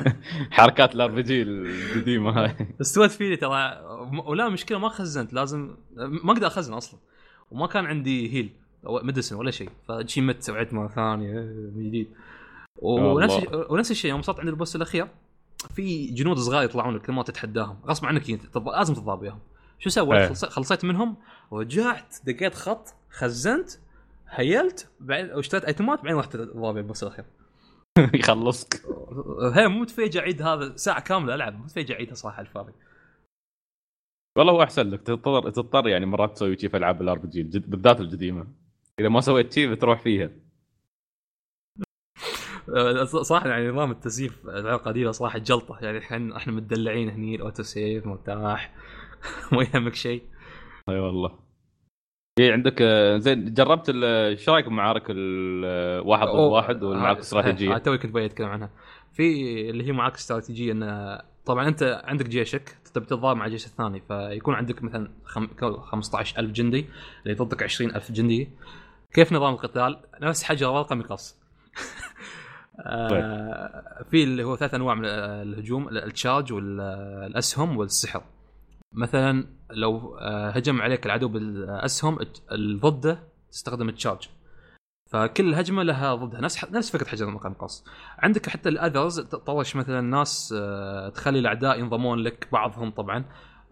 حركات 0.51 0.95
ال 0.95 1.11
RPG 1.11 1.43
القديمة 1.43 2.31
هاي 2.31 2.55
استوت 2.81 3.11
فيني 3.11 3.37
ترى 3.37 3.81
ولا 4.27 4.49
مشكلة 4.49 4.79
ما 4.79 4.89
خزنت 4.89 5.33
لازم 5.33 5.77
ما 5.97 6.33
أقدر 6.33 6.47
أخزن 6.47 6.73
أصلا 6.73 7.01
وما 7.51 7.67
كان 7.67 7.87
عندي 7.87 8.33
heal 8.35 8.51
أو 8.87 9.01
medicine 9.03 9.37
ولا 9.37 9.51
شيء 9.51 9.71
فشي 9.89 10.21
مت 10.21 10.51
وعدت 10.51 10.75
مرة 10.75 10.89
ثانية 10.89 11.33
من 11.75 11.89
جديد 11.89 12.09
ونفس. 12.79 13.41
ونفس 13.71 13.91
الشيء 13.91 14.11
يوم 14.11 14.21
وصلت 14.21 14.41
عند 14.41 14.49
ال 14.49 14.54
boss 14.54 14.77
الأخير 14.77 15.09
في 15.75 16.07
جنود 16.07 16.39
صغار 16.39 16.63
يطلعون 16.63 16.97
لك 16.97 17.11
ما 17.11 17.23
تتحداهم 17.23 17.79
غصب 17.87 18.07
عنك 18.07 18.31
لازم 18.77 18.95
تضرب 18.95 19.23
وياهم 19.23 19.39
شو 19.79 19.91
سويت؟ 19.91 20.21
إيه. 20.21 20.29
خلص- 20.29 20.45
خلصت 20.45 20.85
منهم 20.85 21.17
رجعت 21.53 22.15
دقيت 22.25 22.55
خط 22.55 22.89
خزنت 23.11 23.71
هيلت 24.31 24.89
بعدين 25.01 25.35
واشتريت 25.35 25.65
ايتمات 25.65 26.03
بعدين 26.03 26.19
رحت 26.19 26.37
ضرب 26.37 26.77
ال 26.77 26.82
boss 26.82 27.03
الأخير 27.03 27.25
يخلصك. 28.15 28.83
هي 29.55 29.69
مو 29.69 29.81
متفيج 29.81 30.17
اعيد 30.17 30.43
هذا 30.43 30.77
ساعة 30.77 31.01
كاملة 31.01 31.35
ألعب 31.35 31.59
مو 31.59 31.65
متفيج 31.65 31.93
اعيدها 31.93 32.15
صراحة 32.15 32.41
الفاضي. 32.41 32.73
والله 34.39 34.53
هو 34.53 34.63
أحسن 34.63 34.91
لك 34.91 35.03
تضطر 35.03 35.51
تضطر 35.51 35.89
يعني 35.89 36.07
مرات 36.07 36.33
تسوي 36.35 36.59
شيء 36.59 36.71
في 36.71 36.77
ألعاب 36.77 37.03
ال 37.03 37.19
RPG 37.19 37.43
بالذات 37.59 38.01
القديمه 38.01 38.47
إذا 39.01 39.09
ما 39.09 39.21
سويت 39.21 39.53
شيء 39.53 39.71
بتروح 39.71 40.01
فيها. 40.01 40.31
آه، 42.77 43.05
صراحة 43.05 43.49
يعني 43.49 43.69
نظام 43.69 43.91
التسييف 43.91 44.45
الالعاب 44.45 44.79
القديمه 44.79 45.11
صراحة 45.11 45.39
جلطة 45.39 45.79
يعني 45.81 45.99
إحنا 45.99 46.37
إحنا 46.37 46.53
مدلعين 46.53 47.11
هني 47.11 47.35
ال 47.35 47.40
auto 47.40 47.63
save 47.63 48.07
مرتاح 48.07 48.75
ما 49.53 49.63
يهمك 49.63 49.95
شيء 49.95 50.23
أي 50.89 50.99
والله. 50.99 51.46
في 52.39 52.53
عندك 52.53 52.83
آه، 52.83 53.19
زين 53.19 53.55
جربت 53.55 53.89
إيش 54.05 54.49
رايك 54.49 54.67
بمعارك 54.67 55.03
الواحد 55.11 56.27
ضد 56.27 56.35
أوه، 56.35 56.47
واحد 56.49 56.83
والمعارك 56.83 57.17
ها- 57.17 57.19
الاستراتيجية؟ 57.19 57.79
توي 57.79 57.99
كنت 57.99 58.17
أتكلم 58.17 58.49
عنها. 58.49 58.71
في 59.13 59.71
اللي 59.71 59.87
هي 59.87 59.93
معاك 59.93 60.15
استراتيجية 60.15 60.73
إن 60.73 61.19
طبعا 61.47 61.69
أنت 61.69 62.03
عندك 62.05 62.29
جيشك 62.29 62.77
تبي 62.95 63.07
تتضارب 63.07 63.37
مع 63.37 63.47
الجيش 63.47 63.67
الثاني 63.67 64.03
فيكون 64.09 64.55
عندك 64.55 64.83
مثلا 64.83 65.11
خم... 65.25 65.49
15000 65.83 66.51
جندي 66.53 66.87
اللي 67.27 67.35
ضدك 67.37 67.63
20000 67.63 68.13
جندي. 68.13 68.49
كيف 69.13 69.33
نظام 69.33 69.53
القتال؟ 69.55 69.99
نفس 70.21 70.43
حجر 70.45 70.69
ورقه 70.69 70.95
مقص 70.95 71.37
آه، 72.81 74.05
في 74.11 74.25
اللي 74.25 74.45
هو 74.45 74.57
ثلاث 74.57 74.75
أنواع 74.75 74.95
من 74.95 75.05
الهجوم 75.05 75.89
التشارج 75.89 76.53
والاسهم 76.53 77.77
والسحر. 77.77 78.23
مثلا 78.93 79.47
لو 79.71 80.17
آه، 80.21 80.51
هجم 80.51 80.83
عليك 80.83 81.07
العدو 81.07 81.29
بالأسهم 81.29 82.19
ال- 82.53 82.81
ضده 82.81 83.19
تستخدم 83.53 83.89
التشارج 83.89 84.29
فكل 85.11 85.55
هجمة 85.55 85.83
لها 85.83 86.15
ضدها. 86.15 86.41
نفس 86.41 86.65
نفس 86.65 86.91
فكرة 86.91 87.09
حجر 87.09 87.29
المقام 87.29 87.55
قص 87.55 87.85
عندك 88.19 88.49
حتى 88.49 88.69
الاذرز 88.69 89.21
تطرش 89.21 89.77
مثلا 89.77 90.01
ناس 90.01 90.55
آه، 90.59 91.09
تخلي 91.09 91.39
الأعداء 91.39 91.79
ينضمون 91.81 92.19
لك 92.19 92.49
بعضهم 92.53 92.91
طبعا 92.91 93.25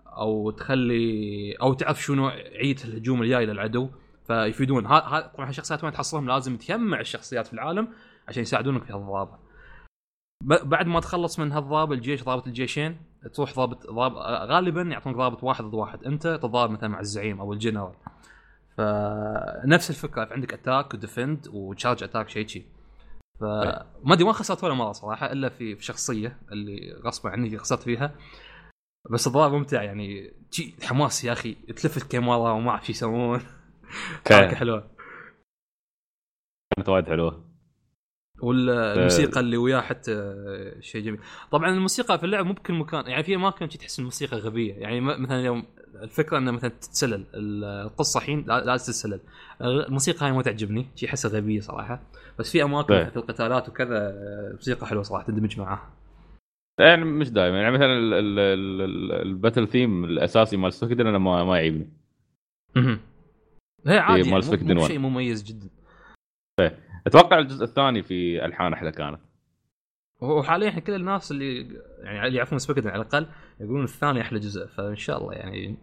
أو 0.07 0.51
تخلي 0.51 1.53
أو 1.63 1.75
تعرف 1.75 2.03
شو 2.03 2.15
نوعيه 2.15 2.77
الهجوم 2.85 3.23
الجاي 3.23 3.47
للعدو. 3.47 3.89
فيفيدون. 4.27 4.87
ها 4.87 5.21
طبعا 5.37 5.49
الشخصيات 5.51 5.85
وين 5.85 5.93
تحصلهم 5.93 6.29
لازم 6.29 6.57
تجمع 6.57 7.01
الشخصيات 7.01 7.47
في 7.47 7.53
العالم 7.53 7.89
عشان 8.29 8.43
يساعدونك 8.43 8.85
في 8.85 8.93
هالضربه 8.93 9.39
بعد 10.43 10.87
ما 10.87 11.01
تخلص 11.01 11.39
من 11.39 11.53
هالضرب 11.53 11.93
الجيش 11.93 12.25
ضابط 12.25 12.47
الجيشين 12.47 12.97
تروح 13.35 13.55
ضابط 13.55 13.87
ضاب 13.87 14.13
غالبا 14.51 14.83
يعطونك 14.83 15.17
ضابط 15.17 15.45
واحد 15.45 15.65
ضد 15.65 15.75
واحد. 15.75 16.05
أنت 16.05 16.27
تضارب 16.27 16.71
مثلا 16.71 16.89
مع 16.89 17.01
الزعيم 17.01 17.41
أو 17.41 17.53
الجنرال. 17.53 17.95
فنفس 18.77 19.91
الفكرة 19.91 20.29
عندك 20.33 20.53
attack 20.53 20.95
و 20.95 21.02
defend 21.02 21.49
و 21.53 21.60
charge 21.60 22.03
attack 22.03 22.29
شيء 22.29 22.47
شيء 22.47 22.67
فما 23.41 24.15
أدري 24.15 24.25
ما 24.25 24.33
خسرت 24.33 24.65
ولا 24.65 24.75
مرة 24.75 24.93
صراحة 24.93 25.33
إلا 25.33 25.49
في 25.49 25.77
في 25.77 25.85
شخصية 25.85 26.39
اللي 26.53 27.01
غصبا 27.05 27.31
عني 27.31 27.59
خسرت 27.59 27.83
فيها. 27.83 28.15
بس 29.11 29.27
الضرب 29.27 29.53
ممتع 29.53 29.83
يعني. 29.83 30.35
حماس 30.83 31.25
يا 31.25 31.33
أخي 31.33 31.55
تلف 31.55 31.97
الكاميرا 31.97 32.51
وما 32.51 32.71
أعرف 32.71 32.87
شو 32.87 32.93
يسوون. 32.93 33.41
حركة 34.29 34.57
حلوة. 34.57 34.91
كانت 36.77 36.89
وايد 36.89 37.07
حلوة. 37.07 37.54
والموسيقى 38.41 39.41
اللي 39.41 39.57
وياه 39.57 39.81
حتى 39.81 40.35
شيء 40.81 41.03
جميل. 41.05 41.21
طبعا 41.51 41.71
الموسيقى 41.71 42.19
في 42.19 42.25
اللعب 42.25 42.47
مو 42.47 42.53
بكل 42.53 42.75
مكان 42.75 43.07
يعني 43.07 43.23
في 43.25 43.35
أماكن 43.35 43.69
تحس 43.69 43.99
الموسيقى 43.99 44.37
غبية. 44.37 44.75
يعني 44.75 45.01
مثلا 45.01 45.41
يوم 45.43 45.65
الفكرة 46.03 46.39
انه 46.39 46.51
مثلا 46.51 46.71
تتسلل 46.71 47.25
القصة 47.35 48.19
الحين 48.21 48.45
لا- 48.47 48.65
لازم 48.65 48.85
تتسلل. 48.85 49.21
الموسيقى 49.63 50.27
هاي 50.27 50.33
ما 50.33 50.43
تعجبني 50.43 50.87
شي 50.97 51.07
احسها 51.07 51.31
غبية 51.31 51.61
صراحة. 51.61 52.03
بس 52.39 52.51
في 52.53 52.63
أماكن 52.63 52.95
إيه. 52.95 53.05
في 53.05 53.17
القتالات 53.17 53.69
وكذا 53.69 54.11
الموسيقى 54.49 54.87
حلوة 54.87 55.03
صراحة 55.03 55.25
تندمج 55.27 55.61
معاها. 55.61 55.91
يعني 56.81 57.05
مش 57.05 57.31
دائما 57.31 57.61
يعني 57.61 57.75
مثلا 57.75 57.99
ال- 57.99 58.15
ال- 58.15 58.39
ال- 58.39 58.81
ال- 58.83 59.13
ال 59.13 59.21
battle 59.21 59.69
theme 59.69 60.05
الأساسي 60.05 60.57
مال 60.57 60.73
Suikoden 60.73 61.07
أنا 61.07 61.19
ما 61.19 61.45
ما 61.45 61.57
يعيبني 61.57 61.89
هي 63.87 63.99
عادي 63.99 64.21
يعني 64.21 64.31
مو-. 64.75 64.87
شيء 64.89 64.99
مميز 64.99 65.43
جدا. 65.45 65.69
أتوقع 67.07 67.39
الجزء 67.39 67.65
الثاني 67.65 68.03
في 68.03 68.45
ألحان 68.45 68.73
أحلى 68.73 68.93
كانت 68.93 69.21
وحاليا 70.21 70.69
إحنا 70.69 70.81
كل 70.81 70.95
الناس 70.95 71.31
اللي 71.31 71.69
يعني 71.99 72.27
اللي 72.27 72.37
يعرفون 72.37 72.59
Suikoden 72.59 72.91
على 72.91 73.03
الأقل 73.03 73.27
يقولون 73.61 73.85
الثاني 73.85 74.21
أحلى 74.21 74.39
جزء 74.39 74.67
فإن 74.67 74.97
شاء 74.97 75.19
الله 75.19 75.33
يعني 75.33 75.77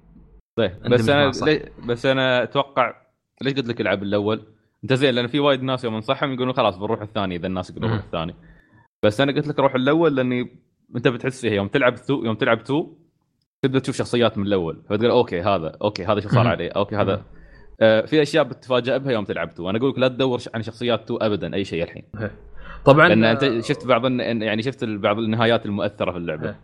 طيب 0.57 0.71
بس 0.91 1.09
أنا. 1.09 1.31
لي 1.41 1.71
بس 1.87 2.05
أنا 2.05 2.43
أتوقع 2.43 2.95
ليش 3.41 3.53
قلت 3.53 3.67
لك 3.67 3.81
العب 3.81 4.03
الأول؟ 4.03 4.45
أنت 4.83 4.93
زين 4.93 5.15
لأن 5.15 5.27
في 5.27 5.39
وايد 5.39 5.63
ناس 5.63 5.83
يوم 5.83 5.95
انصحهم 5.95 6.33
يقولون 6.33 6.53
خلاص 6.53 6.77
بنروح 6.77 7.01
الثاني 7.01 7.35
إذا 7.35 7.47
الناس 7.47 7.69
يقولون 7.69 7.93
الثاني 7.93 8.35
بس 9.03 9.21
أنا 9.21 9.31
قلت 9.31 9.47
لك 9.47 9.59
روح 9.59 9.75
الأول 9.75 10.15
لأني 10.15 10.57
أنت 10.95 11.07
بتحس 11.07 11.41
فيها 11.41 11.53
يوم 11.53 11.67
تلعب 11.67 11.95
two 11.95 12.23
يوم 12.23 12.35
تلعب 12.35 12.63
two 12.63 12.93
تبدأ 13.61 13.79
تشوف 13.79 13.95
شخصيات 13.95 14.37
من 14.37 14.45
الأول 14.45 14.81
فتقول 14.89 15.11
أوكي 15.11 15.41
هذا 15.41 15.77
أوكي 15.81 16.05
هذا 16.05 16.19
شو 16.19 16.29
صار. 16.29 16.47
عليه 16.47 16.69
أوكي 16.69 16.95
هذا 16.95 17.25
في 17.79 18.21
أشياء 18.21 18.43
بتتفاجئ 18.43 18.99
بها 18.99 19.11
يوم 19.11 19.25
تلعب 19.25 19.53
two 19.53 19.69
أنا 19.69 19.77
أقول 19.77 19.89
لك 19.89 19.99
لا 19.99 20.07
تدور 20.07 20.39
عن 20.53 20.61
شخصيات 20.63 21.07
two 21.07 21.17
ابدا 21.17 21.53
أي 21.55 21.65
شيء 21.65 21.83
الحين. 21.83 22.03
طبعا 22.85 23.07
لأن 23.07 23.23
أنت 23.23 23.65
شفت 23.65 23.85
بعض 23.85 24.05
يعني 24.21 24.63
شفت 24.63 24.83
بعض 24.83 25.17
النهايات 25.19 25.65
المؤثرة 25.65 26.11
في 26.11 26.17
اللعبة. 26.17 26.49
إيه. 26.49 26.59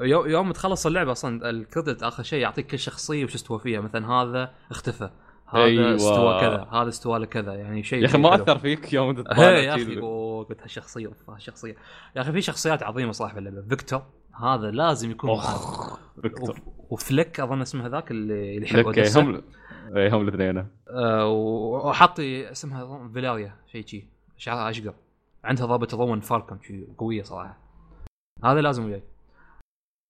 يو- 0.00 0.24
يوم 0.26 0.52
تخلص 0.52 0.86
اللعبة 0.86 1.12
أصلا 1.12 1.50
ال 1.50 1.57
credit 1.57 2.02
آخر 2.02 2.22
شيء 2.22 2.38
يعطيك 2.38 2.66
كل 2.66 2.78
شخصية 2.78 3.24
وش 3.24 3.34
استوى 3.34 3.58
فيها. 3.58 3.80
مثلا 3.80 4.10
هذا 4.12 4.50
اختفى 4.70 5.10
هذا 5.48 5.62
أيوة. 5.64 5.94
استوى 5.94 6.40
كذا 6.40 6.66
هذا 6.72 6.88
استوى 6.88 7.18
له 7.18 7.26
كذا 7.26 7.54
يعني 7.54 7.82
شيء 7.82 8.00
يا 8.02 8.06
أخي 8.06 8.18
ما. 8.18 8.34
أثر 8.34 8.58
فيك 8.58 8.92
يوم 8.92 9.08
انت 9.08 9.20
تطالع 9.20 9.58
يا 9.58 9.74
أخي 9.74 9.96
قلت 9.96 10.62
هالشخصية 10.62 11.10
هالشخصيه 11.28 11.76
يا 12.16 12.20
أخي 12.20 12.32
في 12.32 12.40
شخصيات 12.40 12.82
عظيمة 12.82 13.12
صراحة 13.12 13.32
في 13.32 13.38
اللعبة. 13.38 13.62
فيكتور 13.68 14.02
هذا 14.42 14.70
لازم 14.70 15.10
يكون. 15.10 15.30
اخ 15.30 15.96
فيكتور. 16.22 16.50
وف- 16.50 16.60
وفليك 16.90 17.40
أظن 17.40 17.60
اسمه 17.60 17.86
هذاك 17.86 18.10
اللي 18.10 18.62
يحب 18.62 18.78
أوديسا. 18.86 19.20
هم 19.20 19.42
إيه، 19.96 20.16
هم 20.16 20.28
الاثنين. 20.28 20.66
آه، 20.88 21.28
وحاطي 21.28 22.50
اسمها 22.50 23.08
فاليريا 23.08 23.56
شيء 23.72 23.86
شي. 23.86 24.04
شعرها 24.36 24.70
أشقر. 24.70 24.94
عندها 25.44 25.66
ضابط 25.66 25.94
rune 25.94 26.20
falcon 26.20 26.58
قوية 26.98 27.22
صراحة. 27.22 27.58
هذا 28.44 28.60
لازم 28.60 28.84
وياي. 28.84 29.02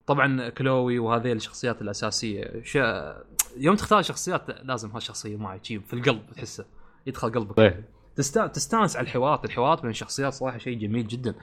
طبعا 0.07 0.49
كلوي 0.49 0.99
وهذه 0.99 1.33
الشخصيات 1.33 1.83
الأساسية 1.83 2.63
شا... 2.63 3.15
يوم 3.57 3.77
تختار 3.77 4.03
شخصيات 4.03 4.51
لازم 4.51 4.91
هالشخصية 4.91 5.37
معي 5.37 5.61
شي 5.63 5.81
في 5.81 5.95
القلب 5.95 6.23
تحسه. 6.37 6.67
يدخل 7.07 7.33
قلبك. 7.33 7.57
طيب. 7.57 7.85
تستا... 8.17 8.47
تستانس 8.47 8.97
على 8.97 9.05
الحوارات 9.05 9.45
الحوارات 9.45 9.83
بين 9.83 9.91
الشخصيات 9.91 10.33
صراحة 10.33 10.59
شيء 10.59 10.79
جميل 10.79 11.07
جدا. 11.07 11.35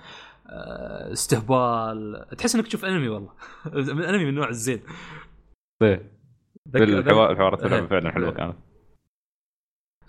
آه، 0.47 1.11
استهبال. 1.11 2.25
تحس 2.37 2.55
إنك 2.55 2.67
تشوف 2.67 2.85
أنمي 2.85 3.07
والله. 3.07 3.31
من 3.95 4.03
أنمي 4.03 4.23
من 4.23 4.29
النوع 4.29 4.49
الزين. 4.49 4.81
طيب. 5.81 6.18
الحوار 6.75 7.31
الحوارات. 7.31 7.63
اللعبة 7.65 7.87
فعلا 7.87 8.11
حلوة 8.11 8.31
كانت 8.31 8.55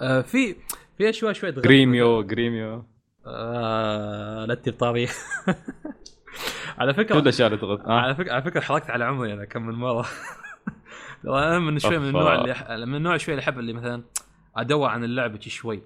آه، 0.00 0.20
في 0.20 0.56
في 0.98 1.10
أشياء 1.10 1.32
شوي 1.32 1.52
تغرب. 1.52 1.64
جريميو 1.64 2.22
جريميو 2.22 2.84
آه 3.26 4.44
لا 4.44 4.54
تجيب 4.54 4.74
طاري 4.78 5.08
على 6.78 6.92
كل 6.92 7.04
فكره 7.04 7.18
الأشياء 7.18 7.46
اللي 7.48 7.58
تغط 7.58 7.80
آه. 7.80 7.92
على 8.00 8.14
فكره 8.14 8.32
على 8.32 8.42
فكرة 8.42 8.60
حركت 8.60 8.90
على 8.90 9.04
عمري 9.04 9.32
أنا 9.32 9.44
كم 9.44 9.62
من 9.66 9.74
مرة 9.74 10.06
أنا 11.24 11.58
من 11.58 11.78
شوي 11.78 11.98
من. 11.98 12.06
النوع 12.08 12.34
اللي 12.74 12.86
من 12.86 12.94
النوع 12.94 13.16
شوي 13.16 13.34
اللي 13.34 13.42
أحب 13.42 13.58
اللي 13.58 13.72
مثلا 13.72 14.02
أدور 14.56 14.88
عن 14.88 15.04
اللعبه 15.04 15.40
شوي 15.40 15.82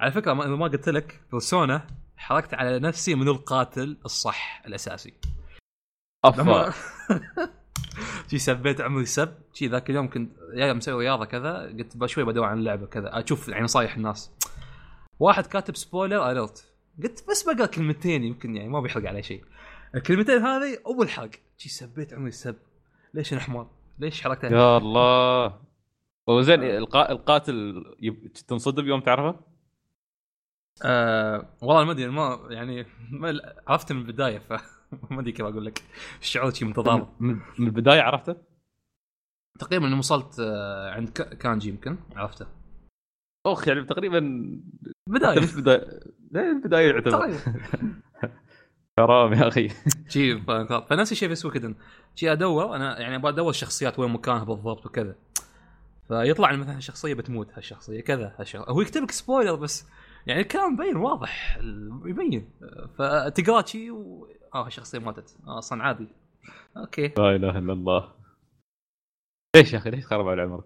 على 0.00 0.12
فكرة 0.12 0.32
ما 0.32 0.46
ما 0.46 0.66
قلت 0.66 0.88
لك 0.88 1.20
Persona 1.30 1.86
حركت 2.16 2.54
على 2.54 2.78
نفسي 2.78 3.14
من 3.14 3.28
القاتل 3.28 3.96
الصح 4.04 4.62
الأساسي 4.66 5.14
افا 6.24 6.72
شي 8.30 8.38
سبيت 8.38 8.80
عمري 8.80 9.06
سب 9.06 9.34
شي 9.52 9.66
ذاك 9.66 9.90
اليوم 9.90 10.10
كنت 10.10 10.32
يا 10.54 10.72
مسوي 10.72 11.04
رياضة 11.04 11.24
كذا 11.24 11.62
قلت 11.62 11.96
بشوي 11.96 12.24
بدور 12.24 12.44
عن 12.44 12.58
اللعبة 12.58 12.86
كذا 12.86 13.18
أشوف 13.18 13.48
يعني 13.48 13.64
نصايح 13.64 13.96
الناس 13.96 14.30
واحد 15.20 15.46
كاتب 15.46 15.76
spoiler 15.76 16.30
alert 16.30 16.72
قلت 17.02 17.24
بس 17.30 17.42
بقرأ 17.42 17.66
كلمتين 17.66 18.24
يمكن 18.24 18.56
يعني 18.56 18.68
ما 18.68 18.80
بيحرق 18.80 19.08
علي 19.08 19.22
شيء 19.22 19.44
الكلمتين 19.94 20.38
هذه 20.38 20.78
اول 20.86 21.10
حرق 21.10 21.30
شي 21.58 21.68
سبيت 21.68 22.14
عمري 22.14 22.30
سب 22.30 22.56
ليش 23.14 23.32
أنا 23.32 23.40
حمار؟ 23.40 23.70
ليش 23.98 24.22
حركت 24.22 24.44
علي؟ 24.44 24.56
يا 24.56 24.76
الله 24.76 25.60
وزين 26.26 26.62
القا... 26.62 27.10
القاتل. 27.12 27.84
تنصدم 28.48 28.86
يوم 28.86 29.00
تعرفه؟ 29.00 29.40
آه 30.84 31.48
والله 31.62 31.84
ما 31.84 31.92
أدري 31.92 32.06
ما 32.06 32.46
يعني 32.50 32.86
ما 33.10 33.40
عرفت 33.66 33.92
من 33.92 34.00
البداية 34.00 34.38
ف 34.38 34.52
ما 35.10 35.20
أدري 35.20 35.32
كيف 35.32 35.46
أقول 35.46 35.66
لك. 35.66 35.82
الشعور 36.20 36.52
شي 36.54 36.64
متضارب 36.64 37.08
من, 37.20 37.40
البداية 37.60 38.00
عرفته؟ 38.00 38.36
تقريبا 39.58 39.86
لما 39.86 39.98
وصلت 39.98 40.40
آه، 40.40 40.90
عند 40.90 41.10
كانجي 41.10 41.68
يمكن 41.68 41.96
عرفته. 42.16 42.46
اخ 43.46 43.68
يعني 43.68 43.84
تقريبا 43.84 44.20
بداية. 45.08 45.40
مش 45.40 45.54
بداية. 45.54 46.00
لا 46.30 46.50
البداية 46.50 46.90
يعتبر. 46.92 47.10
تقريبا 47.10 47.38
حرام 48.98 49.32
يا 49.32 49.48
أخي. 49.48 49.68
شي 50.08 50.40
فنفس 50.88 51.12
الشيء 51.12 51.28
في 51.28 51.34
Suikoden 51.34 51.74
شي 52.14 52.32
أدور 52.32 52.76
أنا 52.76 53.00
يعني 53.00 53.16
أبغى 53.16 53.32
أدور 53.32 53.50
الشخصيات 53.50 53.98
وين 53.98 54.10
مكانها 54.10 54.44
بالضبط 54.44 54.86
وكذا. 54.86 55.14
فيطلع 56.08 56.56
مثلا 56.56 56.78
الشخصيه 56.78 57.14
بتموت 57.14 57.52
هالشخصية 57.52 58.00
كذا 58.00 58.34
هالشخصية. 58.38 58.72
هو 58.72 58.80
يكتب 58.80 59.02
لك 59.02 59.10
spoiler 59.10 59.54
بس. 59.54 59.86
يعني 60.26 60.40
الكلام 60.40 60.72
مبين 60.72 60.96
واضح 60.96 61.58
يبين. 62.04 62.50
فتقرا 62.98 63.66
شي 63.66 63.90
و... 63.90 64.28
آه 64.54 64.66
الشخصيه 64.66 64.98
ماتت. 64.98 65.36
آه، 65.46 65.58
أصلا 65.58 65.82
عادي. 65.82 66.08
okay. 66.76 67.08
لا 67.18 67.36
إله 67.36 67.58
إلا 67.58 67.72
الله. 67.72 68.12
ليش 69.56 69.72
يا 69.72 69.78
أخي؟ 69.78 69.90
ليش 69.90 70.06
خرب 70.06 70.28
على 70.28 70.42
عمرك؟ 70.42 70.64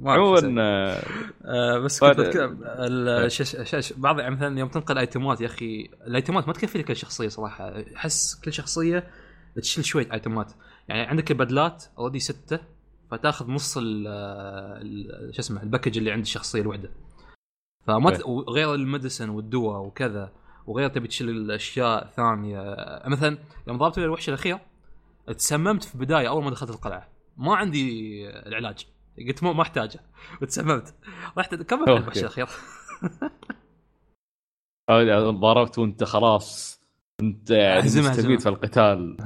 عموما 0.00 0.62
آه، 0.62 1.02
آه 1.44 1.78
بس 1.78 2.00
كنت 2.00 2.20
بتكلم 2.20 3.28
ش- 3.28 3.92
بعض 3.92 4.18
يعني 4.20 4.34
مثلا 4.34 4.58
يوم 4.58 4.68
تنقل 4.68 4.98
ايتمات 4.98 5.40
يا 5.40 5.46
أخي 5.46 5.90
الايتمات 6.06 6.46
ما 6.46 6.52
تكفي 6.52 6.78
لكل 6.78 6.96
شخصية 6.96 7.28
صراحة. 7.28 7.82
أحس 7.96 8.40
كل 8.44 8.52
شخصية 8.52 9.10
تشيل 9.56 9.84
شوية 9.84 10.12
ايتمات. 10.12 10.52
يعني 10.88 11.00
عندك 11.02 11.30
البدلات 11.30 11.84
already 11.98 12.18
ستة 12.18 12.58
فتاخذ 13.10 13.50
نص 13.50 13.76
ال 13.78 14.06
ال- 14.06 15.34
شو 15.34 15.40
اسمه 15.40 15.62
ال 15.62 15.66
package 15.66 15.98
اللي 15.98 16.10
عند 16.12 16.22
الشخصية 16.22 16.60
الوحده 16.60 16.90
فما 17.88 18.10
ت... 18.10 18.26
وغير 18.26 18.74
ال 18.74 18.80
medicine 18.80 19.28
والدواء 19.28 19.80
وكذا 19.80 20.32
وغير 20.66 20.88
تبي 20.88 21.08
تشيل 21.08 21.28
الأشياء 21.28 22.06
ثانية 22.06 22.76
مثلا 23.06 23.38
يوم 23.68 23.78
ضربت 23.78 23.98
الوحش 23.98 24.28
الأخير 24.28 24.58
تسممت 25.26 25.84
في 25.84 25.94
البداية 25.94 26.28
أول 26.28 26.44
ما 26.44 26.50
دخلت 26.50 26.70
القلعة. 26.70 27.08
ما 27.36 27.56
عندي 27.56 28.28
العلاج 28.30 28.86
قلت 29.28 29.42
مو 29.42 29.52
ما 29.52 29.62
أحتاجه. 29.62 30.00
وتسممت. 30.42 30.94
رحت 31.38 31.54
كمل 31.54 31.88
okay. 31.88 32.02
الوحش 32.02 32.18
الأخير. 32.18 32.48
ضربت 35.40 35.78
وأنت 35.78 36.04
خلاص. 36.04 36.80
أنت 37.20 37.50
يعني 37.50 37.84
مستفيد. 37.84 38.40
في 38.40 38.48
القتال. 38.48 39.16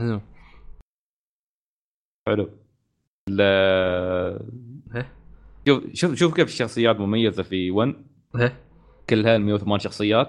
حلو. 2.28 2.50
لا. 3.28 3.48
إيه. 4.94 5.12
شوف 5.66 5.94
شوف 5.94 6.14
شوف 6.14 6.34
كيف 6.34 6.48
الشخصيات 6.48 7.00
مميزة 7.00 7.42
في 7.42 7.70
1 7.70 7.88
إيه 7.88 8.11
كلها 9.10 9.36
ال 9.36 9.42
108 9.42 9.78
شخصيات. 9.78 10.28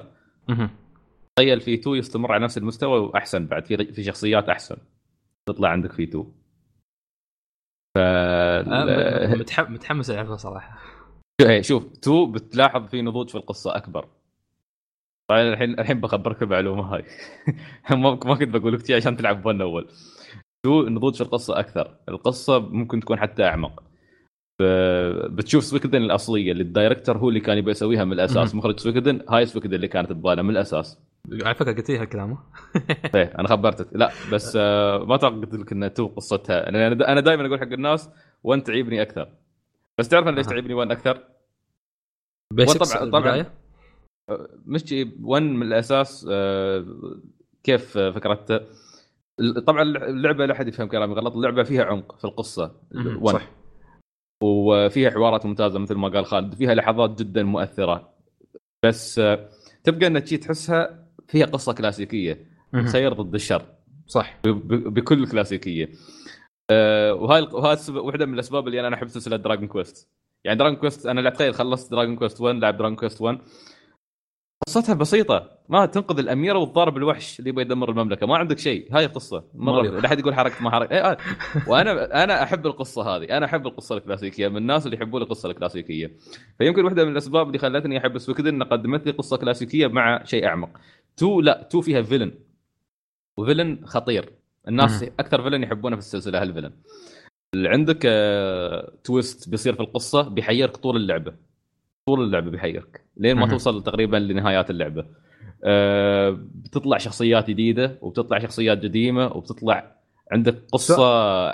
تخيل 1.35 1.61
في 1.61 1.73
2 1.73 1.95
يستمر 1.95 2.31
على 2.31 2.43
نفس 2.43 2.57
المستوى 2.57 2.99
وأحسن 2.99 3.45
بعد. 3.47 3.65
في 3.65 3.93
في 3.93 4.03
شخصيات 4.03 4.49
أحسن. 4.49 4.77
تطلع 5.45 5.69
عندك 5.69 5.91
في 5.91 6.03
2 6.03 6.25
ف 7.95 7.99
متح- 9.41 9.69
متحمس 9.69 10.09
العبها 10.09 10.35
صراحة. 10.37 10.79
شوف 11.61 11.85
2 11.85 12.31
بتلاحظ 12.31 12.87
في 12.87 13.01
نضوج 13.01 13.29
في 13.29 13.35
القصة 13.35 13.75
أكبر. 13.75 14.07
طيب 15.29 15.53
الحين 15.53 15.79
الحين 15.79 16.01
بخبرك 16.01 16.43
المعلومه 16.43 16.83
هاي. 16.95 17.05
ما 17.89 18.19
ما 18.25 18.35
كنت 18.35 18.49
بقول 18.49 18.73
لك 18.73 18.91
عشان 18.91 19.17
تلعب 19.17 19.45
1 19.45 19.61
أول. 19.61 19.87
2 20.65 20.93
نضوج 20.93 21.15
في 21.15 21.21
القصة 21.21 21.59
أكثر. 21.59 21.95
القصة 22.09 22.59
ممكن 22.59 22.99
تكون 22.99 23.19
حتى 23.19 23.43
أعمق. 23.43 23.83
بتشوف 25.27 25.63
Suikoden 25.63 26.01
الأصلية 26.01 26.51
اللي 26.51 26.63
ال 26.63 26.69
director 26.69 27.17
هو 27.17 27.29
اللي 27.29 27.39
كان 27.39 27.57
يبي 27.57 27.71
يسويها 27.71 28.03
من 28.05 28.13
الأساس. 28.13 28.55
مخرج 28.55 28.79
Suikoden 28.79 29.19
هاي 29.29 29.45
Suikoden 29.45 29.73
اللي 29.73 29.87
كانت 29.87 30.11
بباله 30.11 30.41
من 30.41 30.49
الأساس 30.49 30.99
على 31.43 31.55
فكرة 31.55 31.71
قلت 31.73 31.89
لي 31.89 31.97
هالكلام 31.97 32.31
ها؟ 32.31 32.43
إيه 33.15 33.23
أنا 33.39 33.47
خبرتك 33.47 33.87
لا 33.91 34.11
بس 34.31 34.57
آه 34.61 35.05
ما 35.05 35.15
أتوقع 35.15 35.35
قلت 35.35 35.53
لك 35.53 35.71
ان 35.71 35.93
two 35.93 36.07
قصتها 36.07 36.69
أنا 36.69 36.87
أنا 37.11 37.21
دائما 37.21 37.45
أقول 37.47 37.59
حق 37.59 37.71
الناس 37.73 38.09
وان 38.43 38.63
تعيبني 38.63 39.01
أكثر 39.01 39.29
بس 39.97 40.07
تعرف 40.09 40.27
أنا 40.27 40.35
ليش. 40.35 40.45
تعيبني 40.45 40.73
وان 40.73 40.91
أكثر؟ 40.91 41.23
طبعاً- 42.53 42.97
طبعاً. 42.97 43.03
البداية؟ 43.03 43.53
مش 44.65 44.95
ون 45.23 45.43
من 45.55 45.67
الأساس 45.67 46.27
آه، 46.31 46.85
كيف 47.63 47.97
آه، 47.97 48.11
فكرته 48.11 48.59
طبعا 49.67 49.81
اللعبة 49.81 50.45
لا 50.45 50.53
أحد 50.53 50.67
يفهم 50.67 50.87
كلامي 50.87 51.13
غلط 51.13 51.33
اللعبة 51.35 51.63
فيها 51.63 51.83
عمق 51.83 52.17
في 52.17 52.25
القصة. 52.25 52.71
ون 52.95 53.33
صح 53.33 53.47
وفيها 54.43 55.09
حوارات 55.11 55.45
ممتازة 55.45 55.79
مثل 55.79 55.95
ما 55.95 56.07
قال 56.07 56.25
خالد. 56.25 56.55
فيها 56.55 56.75
لحظات 56.75 57.19
جدا 57.19 57.43
مؤثرة. 57.43 58.09
بس 58.83 59.19
آه، 59.19 59.49
تبقى 59.83 60.27
شي 60.27 60.37
تحسها 60.37 61.07
فيها 61.27 61.45
قصة 61.45 61.73
كلاسيكية. 61.73 62.47
الخير 62.75 63.13
ضد 63.13 63.35
الشر. 63.35 63.65
صح. 64.07 64.39
بكل 64.45 65.27
كلاسيكية. 65.27 65.89
آه، 66.69 67.13
وهاي 67.13 67.41
وهذا 67.41 67.73
السبب 67.73 67.97
واحدة 67.97 68.25
من 68.25 68.33
الأسباب 68.33 68.67
اللي 68.67 68.87
أنا 68.87 68.95
أحب 68.95 69.07
سلسلة 69.07 69.37
Dragon 69.37 69.67
Quest 69.67 70.09
يعني 70.43 70.59
Dragon 70.59 70.77
Quest 70.77 71.05
أنا 71.05 71.29
تخيل 71.29 71.53
خلصت 71.53 71.91
Dragon 71.91 72.15
Quest 72.15 72.41
1 72.41 72.55
لعب 72.55 72.77
Dragon 72.77 72.95
Quest 72.95 73.21
1 73.21 73.37
قصتها 74.67 74.93
بسيطة. 74.93 75.49
ما 75.69 75.85
تنقذ 75.85 76.19
الأميرة 76.19 76.57
وتضارب 76.57 76.97
الوحش 76.97 77.39
اللي 77.39 77.49
يبغى 77.49 77.61
يدمر 77.61 77.89
المملكة. 77.89 78.27
ما 78.27 78.37
عندك 78.37 78.59
شيء. 78.59 78.87
هاي 78.91 79.05
قصه 79.05 79.43
ماريو. 79.53 79.91
مره 79.91 79.99
لا 79.99 80.05
احد 80.07 80.19
يقول 80.19 80.35
حركه 80.35 80.63
ما 80.63 80.71
حركه 80.71 80.93
إيه 80.93 81.11
آه. 81.11 81.17
وأنا 81.67 82.23
أنا 82.23 82.43
أحب 82.43 82.65
القصة 82.65 83.01
هذه. 83.01 83.37
أنا 83.37 83.45
أحب 83.45 83.67
القصة 83.67 83.97
الكلاسيكية. 83.97 84.47
من 84.47 84.57
الناس 84.57 84.85
اللي 84.85 84.97
يحبون 84.97 85.21
القصة 85.21 85.49
الكلاسيكية. 85.49 86.11
فيمكن 86.57 86.85
واحدة 86.85 87.05
من 87.05 87.11
الأسباب 87.11 87.47
اللي 87.47 87.57
خلتني 87.57 87.97
أحب 87.97 88.17
Suikoden 88.17 88.55
ان 88.55 88.63
قدمت 88.63 89.05
لي 89.05 89.11
قصة 89.11 89.37
كلاسيكية 89.37 89.87
مع 89.87 90.23
شيء 90.23 90.45
أعمق. 90.45 90.69
two 91.17 91.41
لا 91.41 91.67
two 91.69 91.81
فيها 91.81 92.01
villain 92.01 92.31
و 93.37 93.43
villain 93.43 93.85
خطير. 93.85 94.29
الناس. 94.67 95.03
أكثر 95.03 95.43
villain 95.43 95.63
يحبونه 95.63 95.95
في 95.95 96.01
السلسلة 96.01 96.41
هال 96.41 96.48
villain 96.48 96.71
اللي 97.53 97.69
عندك 97.69 97.99
آه، 98.05 98.91
twist 99.03 99.49
بيصير 99.49 99.73
في 99.73 99.79
القصة 99.79 100.21
بيحيرك 100.21 100.77
طول 100.77 100.95
اللعبة. 100.95 101.33
طول 102.05 102.23
اللعبة 102.23 102.49
بيحيرك 102.51 103.05
لين 103.17 103.37
ما. 103.37 103.47
توصل 103.47 103.83
تقريبا 103.83 104.17
لنهايات 104.17 104.69
اللعبة. 104.69 105.05
آه، 105.63 106.29
بتطلع 106.55 106.97
شخصيات 106.97 107.49
جديدة 107.49 107.97
وبتطلع 108.01 108.39
شخصيات 108.39 108.83
قديمة 108.83 109.25
وبتطلع 109.27 109.95
عندك 110.31 110.63
قصة 110.73 111.05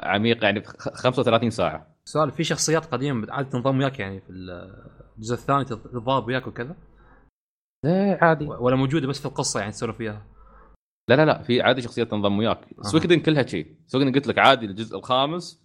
عميقة 0.06 0.45
يعني 0.45 0.62
في 0.62 0.68
خ- 0.68 0.93
35 0.93 1.50
ساعة. 1.50 1.95
سؤال 2.06 2.32
في 2.32 2.43
شخصيات 2.43 2.86
قديمة 2.86 3.28
عادة 3.34 3.50
تنضم 3.50 3.78
وياك؟ 3.80 4.00
يعني 4.00 4.22
في 4.22 4.30
الجزء 5.18 5.34
الثاني 5.34 5.66
تتضارب 5.66 6.28
وياك 6.28 6.47
وكذا؟ 6.47 6.76
لا 7.86 8.18
عادي. 8.22 8.45
ولا 8.45 8.76
موجودة 8.76 9.08
بس 9.08 9.20
في 9.20 9.26
القصة 9.26 9.60
يعني 9.60 9.72
تسولف 9.72 9.97
فيها؟ 9.97 10.26
لا 11.10 11.16
لا 11.16 11.26
لا 11.26 11.41
في 11.41 11.62
عادي 11.62 11.82
شخصيات 11.82 12.12
تنضم 12.12 12.38
وياك. 12.38 12.60
Suikoden 12.82 13.20
كلها 13.20 13.43
شيء 13.47 13.76
Suikoden 13.88 14.12
قلت 14.16 14.28
لك 14.28 14.39
عادي 14.39 14.66
الجزء 14.66 14.97
الخامس 14.97 15.62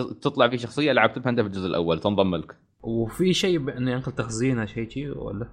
ت- 0.00 0.02
تطلع 0.22 0.48
في 0.48 0.58
شخصية 0.58 0.92
لعبت 0.92 1.18
بها 1.18 1.30
انت 1.30 1.40
في 1.40 1.46
الجزء 1.46 1.66
الأول 1.66 2.00
تنضم 2.00 2.36
لك. 2.36 2.56
وفي 2.86 3.32
شيء 3.34 3.58
بانه 3.58 3.90
ينقل 3.90 4.12
تخزينه 4.12 4.64
شيء 4.66 4.88
شيء 4.88 5.18
ولا؟ 5.18 5.48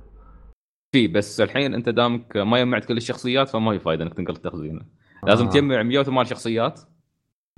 في 0.95 1.07
بس 1.07 1.41
الحين 1.41 1.73
أنت 1.73 1.89
دامك 1.89 2.37
ما 2.37 2.59
جمعت 2.59 2.85
كل 2.85 2.97
الشخصيات 2.97 3.49
فما 3.49 3.71
في 3.71 3.79
فائده 3.79 4.03
إنك 4.03 4.13
تنقل 4.13 4.35
تخزينه 4.37 4.81
لازم 5.27 5.45
آه. 5.45 5.49
تجمع 5.49 5.83
108 5.83 6.29
شخصيات. 6.29 6.81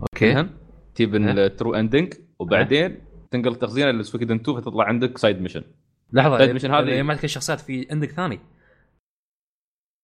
okay. 0.01 0.49
تجيب. 0.95 1.15
ال 1.15 1.27
true 1.27 1.73
ending 1.73 2.13
وبعدين 2.39 3.01
تنقل 3.31 3.51
التخزينة 3.51 3.91
ل 3.91 3.96
Suikoden 3.96 4.35
2 4.35 4.57
فتطلع 4.57 4.83
عندك 4.83 5.17
side 5.17 5.41
mission 5.41 5.63
لحظة 6.13 6.37
طيب، 6.37 6.55
مشان 6.55 6.71
هذه- 6.71 6.95
جمعت 6.97 7.17
كل 7.19 7.25
الشخصيات 7.25 7.59
في 7.59 7.87
عندك 7.91 8.11
ثاني؟ 8.11 8.39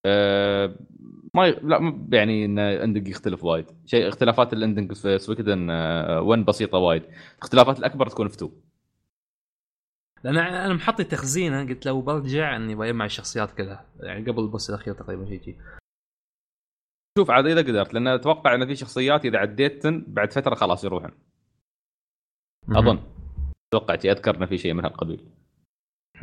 أه 0.05 0.75
ما 1.33 1.47
ي... 1.47 1.51
لا 1.63 1.79
ما- 1.79 2.07
يعني 2.11 2.45
إن 2.45 2.59
ending 2.59 3.07
يختلف 3.07 3.43
وايد. 3.43 3.65
شيء 3.85 4.07
اختلافات 4.07 4.53
ال 4.53 4.59
ending 4.59 4.93
في 4.93 5.17
Suikoden 5.19 5.69
1 6.19 6.45
بسيطة 6.45 6.77
وايد. 6.77 7.03
الاختلافات 7.37 7.79
الأكبر 7.79 8.07
تكون 8.09 8.27
في 8.27 8.35
2 8.35 8.51
لأن 10.23 10.37
أنا 10.37 10.73
محطي 10.73 11.03
تخزينه 11.03 11.67
قلت 11.67 11.85
لو 11.85 12.01
برجع 12.01 12.55
اني 12.55 12.75
بجمع 12.75 13.05
الشخصيات 13.05 13.51
كلها 13.51 13.85
يعني 13.99 14.31
قبل 14.31 14.43
ال 14.43 14.49
boss 14.49 14.69
الأخير 14.69 14.93
تقريبا 14.93 15.25
شيء 15.25 15.41
شيء 15.43 15.57
شوف 17.17 17.31
عاد 17.31 17.45
إذا 17.45 17.61
قدرت 17.61 17.93
لأن 17.93 18.07
أتوقع 18.07 18.55
إن 18.55 18.67
في 18.67 18.75
شخصيات 18.75 19.25
إذا 19.25 19.37
عديتن 19.37 20.05
بعد 20.07 20.31
فترة 20.33 20.55
خلاص 20.55 20.83
يروحن. 20.83 21.11
أظن. 22.69 22.99
أتوقع 23.73 23.97
شي 23.97 24.11
أذكر 24.11 24.37
ان 24.37 24.45
في 24.45 24.57
شيء 24.57 24.73
من 24.73 24.85
هالقبيل. 24.85 25.27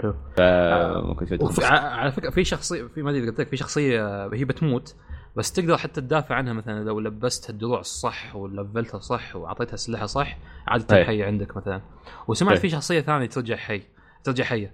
حلو 0.02 0.14
فممكن 0.36 1.26
شوي 1.26 1.38
تخبص. 1.38 1.60
ع- 1.64 1.78
على 1.96 2.12
فكرة 2.12 2.30
في 2.30 2.44
شخصيه 2.44 2.82
في 2.86 3.02
ما 3.02 3.10
أدري 3.10 3.20
إذا 3.22 3.30
قلت 3.30 3.40
لك 3.40 3.48
في 3.48 3.56
شخصية 3.56 4.24
هي 4.32 4.44
بتموت 4.44 4.96
بس 5.36 5.52
تقدر 5.52 5.78
حتى 5.78 6.00
تدافع 6.00 6.34
عنها 6.34 6.52
مثلا 6.52 6.84
لو 6.84 7.00
لبستها 7.00 7.52
الدروع 7.52 7.80
الصح 7.80 8.36
ولفلتها 8.36 9.00
صح 9.00 9.36
وأعطيتها 9.36 9.74
أسلحة 9.74 10.06
صح 10.06 10.38
عاد 10.68 10.92
أي. 10.92 11.04
تحية 11.04 11.24
عندك 11.26 11.56
مثلا 11.56 11.80
وسمعت 12.28 12.54
أي. 12.54 12.60
في 12.60 12.68
شخصية 12.68 13.00
ثانية 13.00 13.26
ترجع 13.26 13.56
حي 13.56 13.82
ترجع 14.24 14.44
حية 14.44 14.72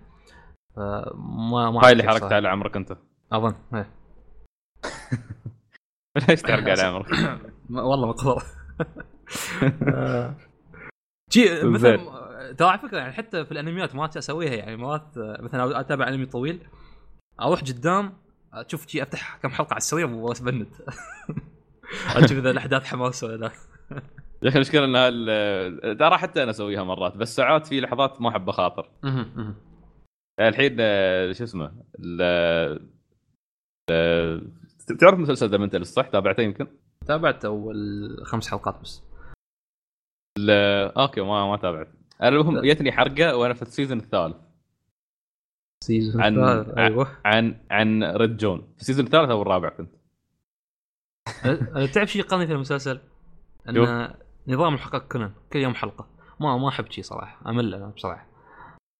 ف- 0.77 0.79
ما 1.19 1.71
ما 1.71 1.85
هاي 1.87 1.93
اللي 1.93 2.03
حركتها. 2.03 2.35
على 2.35 2.49
عمرك 2.49 2.77
أنت 2.77 2.97
أظن 3.33 3.55
إيه. 3.75 3.91
ليش 6.29 6.43
تحرق 6.43 6.69
على 6.71 6.83
عمرك؟ 6.83 7.09
والله 7.71 8.07
ما 8.07 8.13
قدر 8.13 8.43
جي. 11.33 11.63
مثلا 11.65 11.99
ترى 12.53 12.69
على 12.69 12.79
فكرة 12.79 12.99
يعني 12.99 13.13
حتى 13.13 13.45
في 13.45 13.53
الأنميات 13.53 13.95
مرات 13.95 14.17
أسويها 14.17 14.55
يعني 14.55 14.77
مرات 14.77 15.07
مثلا 15.17 15.81
أتابع 15.81 16.09
أنمي 16.09 16.27
طويل 16.27 16.67
أروح 17.41 17.61
قدام 17.61 18.13
أشوف 18.53 18.87
شي 18.87 19.03
أفتح 19.03 19.37
كم 19.37 19.49
حلقة 19.49 19.71
على 19.73 19.79
السريع 19.79 20.07
وبس 20.07 20.43
أشوف 22.17 22.39
إذا 22.39 22.51
الأحداث 22.51 22.85
حماس 22.85 23.25
ولا 23.25 23.37
لا. 23.37 23.51
يا 24.43 24.49
أخي 24.49 24.57
المشكلة 24.57 24.85
إن 24.85 25.99
ترى 25.99 26.19
حتى 26.19 26.43
أنا 26.43 26.51
أسويها 26.51 26.85
مرات 26.85 27.17
بس 27.17 27.37
ساعات 27.37 27.67
في 27.67 27.81
لحظات 27.81 28.21
ما 28.21 28.29
احب 28.29 28.49
اخاطر 28.49 28.91
الحين 30.41 30.77
شو 31.33 31.45
اسمه 31.45 31.73
تعرف 35.01 35.19
مسلسل 35.19 35.49
The 35.51 35.57
Mentalist 35.59 35.87
صح؟ 35.87 36.07
تابعته 36.07 36.41
يمكن؟ 36.43 36.67
تابعت 37.07 37.45
أول 37.45 37.77
خمس 38.27 38.51
حلقات 38.51 38.81
بس. 38.83 39.03
ال- 40.39 40.51
okay 40.99 41.21
ما 41.21 41.47
ما 41.51 41.57
تابعت. 41.57 41.89
المهم 42.29 42.61
جتني 42.61 42.93
حرقة 42.93 43.37
وأنا 43.37 43.55
في 43.55 43.63
ال 43.63 43.68
season 43.68 43.99
الثالث. 43.99 44.37
season 45.85 46.23
عن- 46.23 46.39
أيوه. 46.79 47.09
عن 47.25 47.57
عن 47.71 48.05
ريد 48.05 48.37
جون. 48.37 48.73
في 48.75 48.81
ال 48.81 48.84
season 48.84 49.05
الثالث 49.07 49.31
أو 49.31 49.43
الرابع 49.43 49.69
كنت؟ 49.69 49.91
أه، 51.45 51.87
تعرف 51.87 52.11
شيء 52.11 52.23
يقلني 52.23 52.47
في 52.47 52.53
المسلسل؟ 52.53 53.01
أن 53.69 54.09
نظام 54.49 54.75
الحلقات 54.75 55.13
كونان 55.13 55.33
كل 55.53 55.59
يوم 55.59 55.75
حلقة. 55.75 56.07
ما 56.41 56.57
ما 56.57 56.69
أحب 56.69 56.91
شيء 56.91 57.05
صراحة 57.05 57.51
أمل 57.51 57.75
أنا 57.75 57.87
بصراحة. 57.87 58.27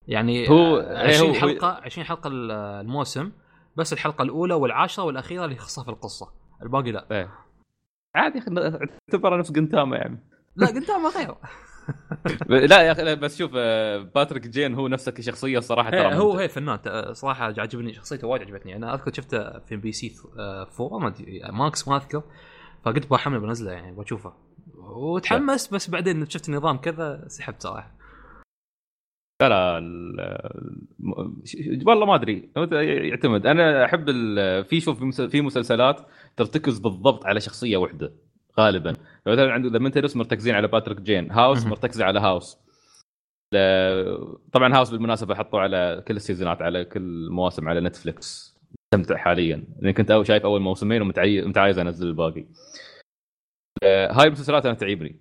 يعني 0.09 0.49
هو- 0.51 0.77
آه، 0.77 1.03
إيه 1.03 1.09
20 1.09 1.31
هو- 1.31 1.41
حلقة 1.41 1.81
20 1.85 2.07
حلقة 2.07 2.29
ال- 2.29 2.51
الموسم 2.51 3.33
بس 3.77 3.93
الحلقة 3.93 4.23
الأولى 4.23 4.55
والعاشرة 4.55 5.03
والأخيرة 5.05 5.45
اللي 5.45 5.57
يخصها 5.57 5.85
في 5.85 5.91
القصة. 5.91 6.31
الباقي 6.63 6.93
لا. 6.93 7.07
إيه. 7.11 7.31
عادي 8.15 8.41
خ- 8.41 8.45
اعتبره 9.13 9.37
نفس 9.37 9.53
Gintama 9.53 9.97
يعني. 9.97 10.19
لا 10.57 10.67
قلت 10.67 10.91
ما 10.91 11.09
غير. 11.09 11.35
لا 12.49 12.83
يا 12.83 12.93
أخي 12.93 13.15
بس 13.15 13.39
شوف 13.39 13.51
آه، 13.57 13.99
باتريك 13.99 14.47
جين 14.49 14.75
هو 14.75 14.89
نفسه 14.89 15.13
كشخصية 15.13 15.59
الصراحه 15.59 15.91
ترى 15.91 16.15
هو. 16.15 16.39
هي 16.39 16.49
فنان 16.49 16.79
صراحة 17.13 17.45
عجبني 17.45 17.93
شخصيته 17.95 18.27
وايد 18.29 18.43
عجبتني. 18.43 18.77
أنا 18.77 18.95
أذكر 18.95 19.13
شفته 19.13 19.59
في 19.59 19.77
MBC 19.77 20.15
4 20.39 20.99
ما 20.99 21.09
أدري 21.09 21.41
Max 21.53 21.89
ما 21.89 21.97
أذكر 21.97 22.23
فقلت 22.85 23.11
بحمله 23.11 23.39
بنزله 23.39 23.73
يعني 23.73 23.93
بشوفه 23.97 24.33
وتحمست 24.79 25.75
بس 25.75 25.91
بعدين 25.91 26.29
شفت 26.29 26.49
النظام 26.49 26.77
كذا 26.77 27.25
سحبت 27.29 27.63
صراحة. 27.63 27.95
لا 29.43 29.81
والله 31.87 32.07
ما 32.07 32.15
أدري 32.15 32.51
يعتمد. 33.09 33.47
أنا 33.47 33.85
أحب 33.85 34.09
ال- 34.09 34.65
في 34.65 34.81
شوف 34.81 35.05
في 35.21 35.41
مسلسلات 35.41 36.01
ترتكز 36.37 36.79
بالضبط 36.79 37.27
على 37.27 37.41
شخصية 37.41 37.77
واحدة. 37.77 38.13
غالبا. 38.61 38.93
مثلا 39.27 39.53
عنده 39.53 39.71
The 39.71 39.79
Mentalist 39.79 40.17
مرتكزين 40.17 40.55
على 40.55 40.69
باتريك 40.69 41.01
جين. 41.01 41.31
House. 41.31 41.67
مرتكزه 41.67 42.05
على 42.05 42.21
House. 42.21 42.59
طبعا 44.53 44.75
House 44.75 44.91
بالمناسبة 44.91 45.35
حطوا 45.35 45.61
على 45.61 46.05
كل 46.09 46.17
السيزونات 46.17 46.63
على 46.63 46.85
كل 46.85 47.01
المواسم 47.01 47.69
على 47.69 47.81
Netflix 47.81 48.55
مستمتع 48.95 49.17
حاليا. 49.17 49.65
لأن 49.81 49.93
كنت 49.93 50.11
أول 50.11 50.27
شايف 50.27 50.45
أول 50.45 50.61
موسمين 50.61 51.03
ومتعايز 51.03 51.79
أنزل 51.79 52.07
الباقي. 52.07 52.47
آه، 53.83 54.13
هاي 54.13 54.27
المسلسلات 54.27 54.67
أنا 54.67 54.75
تعيبني 54.75 55.21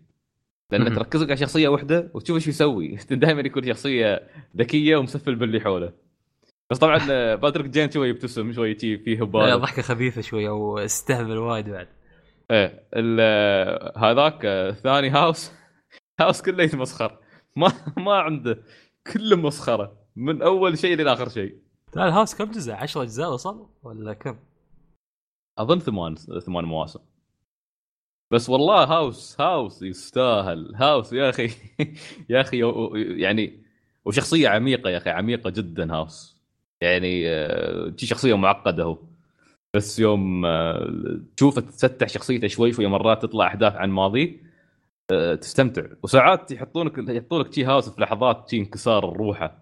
لأن. 0.71 0.95
تركز 0.95 1.23
لك 1.23 1.29
على 1.29 1.37
شخصية 1.37 1.67
واحدة 1.67 2.11
وتشوف 2.13 2.35
إيش 2.35 2.47
يسوي. 2.47 2.97
دائما 3.11 3.41
يكون 3.41 3.67
شخصية 3.67 4.27
ذكية 4.57 4.97
ومسفل 4.97 5.35
باللي 5.35 5.59
حوله. 5.59 5.93
بس 6.71 6.77
طبعا 6.77 6.99
آه، 7.11 7.35
باتريك 7.35 7.67
جين 7.67 7.91
شوي 7.91 8.09
يبتسم 8.09 8.53
شوي 8.53 8.75
فيه 8.75 9.21
هبال 9.21 9.61
ضحكة 9.61 9.81
خفيفة 9.81 10.21
شوية 10.21 10.49
واستهبل 10.49 11.37
وايد 11.37 11.69
بعد. 11.69 11.87
إيه 12.53 12.87
آه، 12.93 13.93
هذاك 13.97 14.45
آه، 14.45 14.69
الثاني 14.69 15.09
هاوس. 15.09 15.51
هاوس 16.19 16.41
كله 16.41 16.63
يتمسخر 16.63 17.19
ما 17.55 17.71
ما 17.97 18.13
عنده 18.13 18.63
كله 19.13 19.35
مسخرة. 19.35 19.97
من 20.15 20.41
أول 20.41 20.77
شيء 20.77 20.93
إلى 21.01 21.13
آخر 21.13 21.29
شيء. 21.29 21.57
لا 21.95 22.07
الهاوس 22.07 22.35
كم 22.35 22.51
جزء؟ 22.51 22.73
10 22.73 23.01
أجزاء 23.01 23.33
وصل؟ 23.33 23.67
ولا 23.83 24.13
كم؟ 24.13 24.39
أظن 25.57 25.79
ثمان 25.79 26.15
ثمان 26.15 26.65
مواسم. 26.65 26.99
بس 28.31 28.49
والله 28.49 28.83
هاوس 28.83 29.41
هاوس 29.41 29.81
يستاهل. 29.81 30.75
هاوس 30.75 31.13
يا 31.13 31.29
أخي 31.29 31.49
يا 32.29 32.41
أخي 32.41 32.61
يعني 33.21 33.63
وشخصية 34.05 34.49
عميقة 34.49 34.89
يا 34.89 34.97
أخي 34.97 35.09
عميقة 35.09 35.49
جدا 35.49 35.93
هاوس. 35.93 36.41
يعني 36.81 37.29
آه، 37.29 37.93
شخصية 37.97 38.37
معقدة 38.37 38.83
هو. 38.83 39.12
بس 39.75 39.99
يوم 39.99 40.45
آه، 40.45 41.19
تشوفه 41.37 41.61
تفتح 41.61 42.07
شخصيته 42.07 42.47
شوي 42.47 42.73
شوي 42.73 42.87
مرات 42.87 43.21
تطلع 43.23 43.47
أحداث 43.47 43.75
عن 43.75 43.89
ماضيه 43.89 44.43
آه، 45.11 45.35
تستمتع. 45.35 45.83
وساعات 46.03 46.51
يحطونك 46.51 46.97
يحطون 47.09 47.41
لك 47.41 47.53
شي 47.53 47.65
هاوس 47.65 47.89
في 47.89 48.01
لحظات 48.01 48.49
شي 48.49 48.57
انكسار 48.57 49.05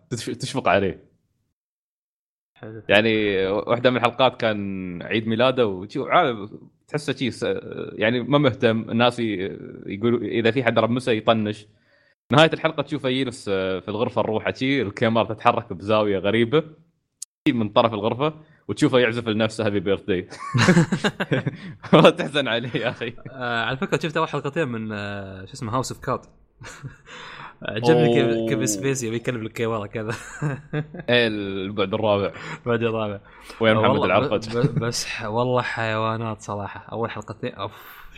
تشف- 0.10 0.38
تشفق 0.38 0.68
عليه. 0.68 1.12
يعني 2.90 3.46
واحدة 3.48 3.90
من 3.90 3.98
الحلقات 3.98 4.42
كان 4.42 5.02
عيد 5.04 5.28
ميلاده 5.28 5.88
عاد 5.98 6.50
تحسه 6.88 7.14
شي 7.14 7.32
س- 7.32 7.46
يعني 7.94 8.20
ما 8.20 8.38
مهتم 8.38 8.90
الناس 8.90 9.20
يقولوا 9.20 10.20
إذا 10.20 10.52
في 10.52 10.64
حد 10.64 10.80
رمسه 10.80 11.12
يطنش. 11.12 11.68
نهاية 12.32 12.50
الحلقة 12.54 12.84
تشوفه 12.84 13.10
يجلس 13.10 13.50
في 13.50 13.86
الغرفة 13.88 14.22
الروحة 14.22 14.54
شي 14.54 14.82
الكاميرا 14.82 15.24
تتحرك 15.34 15.74
بزاوية 15.74 16.18
غريبة 16.20 16.64
من 17.48 17.70
طرف 17.70 17.94
الغرفة. 17.94 18.34
وتشوفه 18.68 19.00
يعزف 19.00 19.28
لنفسه 19.28 19.66
هابي 19.66 19.80
بيرث 19.80 20.02
داي 20.02 20.30
والله 21.94 22.10
تحزن 22.10 22.48
عليه 22.48 22.76
يا 22.76 22.90
أخي. 22.90 23.14
آه 23.32 23.64
على 23.64 23.78
فكرة 23.78 24.00
شفت 24.04 24.18
أول 24.18 24.28
حلقتين 24.28 24.68
من 24.68 24.92
آه 24.92 25.46
شو 25.46 25.54
اسمه 25.54 25.76
House 25.76 25.92
of 25.92 26.02
Cards 26.02 26.22
عجبني 27.62 28.14
كيف. 28.14 28.50
كيف 28.50 28.70
سبيسي 28.70 29.10
بيكلم 29.10 29.42
الكاميرا 29.42 29.86
كذا. 29.86 30.12
إيه 31.10 31.28
البعد 31.28 31.94
الرابع. 31.94 32.32
بعد 32.66 32.84
الرابع. 32.84 33.20
وين 33.62 33.76
محمد 33.76 34.04
العرفج 34.04 34.58
بس 34.58 35.08
والله 35.26 35.62
حيوانات 35.62 36.42
صراحة. 36.42 36.92
أول 36.92 37.12
حلقتين 37.12 37.54
أوف 37.54 37.72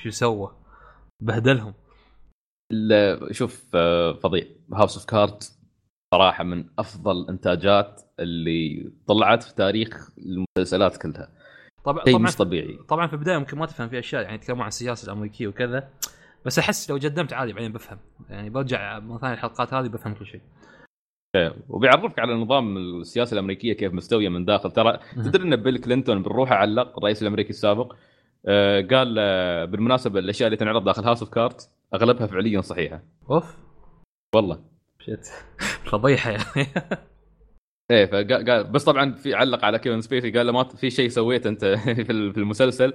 شو 0.03 0.09
سوى 0.09 0.55
بهدلهم. 1.19 1.73
شوف 3.31 3.63
آه، 3.75 4.13
فظيع. 4.13 4.43
House 4.73 4.97
of 4.97 5.05
Cards 5.05 5.43
صراحة 6.13 6.43
من 6.43 6.65
أفضل 6.79 7.21
الانتاجات 7.21 8.01
اللي 8.23 8.91
طلعت 9.07 9.43
في 9.43 9.55
تاريخ 9.55 10.09
المسلسلات 10.17 10.97
كلها. 10.97 11.29
طبعا 11.83 12.03
شيء 12.05 12.13
طبعا 12.13 12.23
مش 12.23 12.35
طبيعي. 12.35 12.79
طبعا 12.87 13.07
في 13.07 13.13
البداية 13.13 13.37
ممكن 13.37 13.57
ما 13.57 13.65
تفهم 13.65 13.89
في 13.89 13.99
أشياء 13.99 14.21
يعني 14.23 14.35
يتكلمون 14.35 14.61
عن 14.61 14.67
السياسة 14.67 15.05
الأمريكية 15.05 15.47
وكذا 15.47 15.89
بس 16.45 16.59
أحس 16.59 16.89
لو 16.89 16.95
قدمت 16.95 17.33
عادي 17.33 17.53
بعدين 17.53 17.71
بفهم. 17.71 17.97
يعني 18.29 18.49
برجع 18.49 18.99
مرة 18.99 19.17
ثانية 19.17 19.33
الحلقات 19.33 19.73
هذه 19.73 19.87
بفهم 19.87 20.13
كل 20.13 20.25
شيء. 20.25 20.41
وبيعرفك 21.69 22.19
على 22.19 22.33
نظام 22.33 22.77
السياسة 22.77 23.33
الأمريكية 23.33 23.73
كيف 23.73 23.93
مستوية 23.93 24.29
من 24.29 24.45
داخل. 24.45 24.71
ترى 24.71 24.99
تدري 25.15 25.43
إن 25.43 25.55
بيل 25.55 25.77
كلينتون 25.77 26.23
بروحه 26.23 26.55
علق 26.55 26.97
الرئيس 26.97 27.21
الأمريكي 27.21 27.49
السابق 27.49 27.95
آه، 28.45 28.81
قال 28.81 29.15
آه، 29.19 29.65
بالمناسبة 29.65 30.19
الأشياء 30.19 30.47
اللي 30.47 30.57
تنعرض 30.57 30.83
داخل 30.83 31.03
House 31.03 31.19
of 31.21 31.29
Cards 31.29 31.69
أغلبها 31.93 32.27
فعليا 32.27 32.61
صحيحة. 32.61 33.03
أوف. 33.29 33.57
والله. 34.35 34.59
shit 34.99 35.25
فضيحة 35.91 36.31
يعني. 36.31 36.43
إيه 37.91 38.05
فقال 38.05 38.49
قال 38.49 38.63
بس 38.63 38.83
طبعا 38.83 39.11
في 39.13 39.33
علق 39.33 39.65
على 39.65 39.79
كيفن 39.79 40.01
سبيسي 40.01 40.31
قال 40.31 40.45
له 40.45 40.51
ما 40.51 40.63
في 40.63 40.89
شيء 40.89 41.09
سويته 41.09 41.47
أنت 41.49 41.65
في 42.05 42.11
ال- 42.11 42.33
في 42.33 42.37
المسلسل 42.39 42.93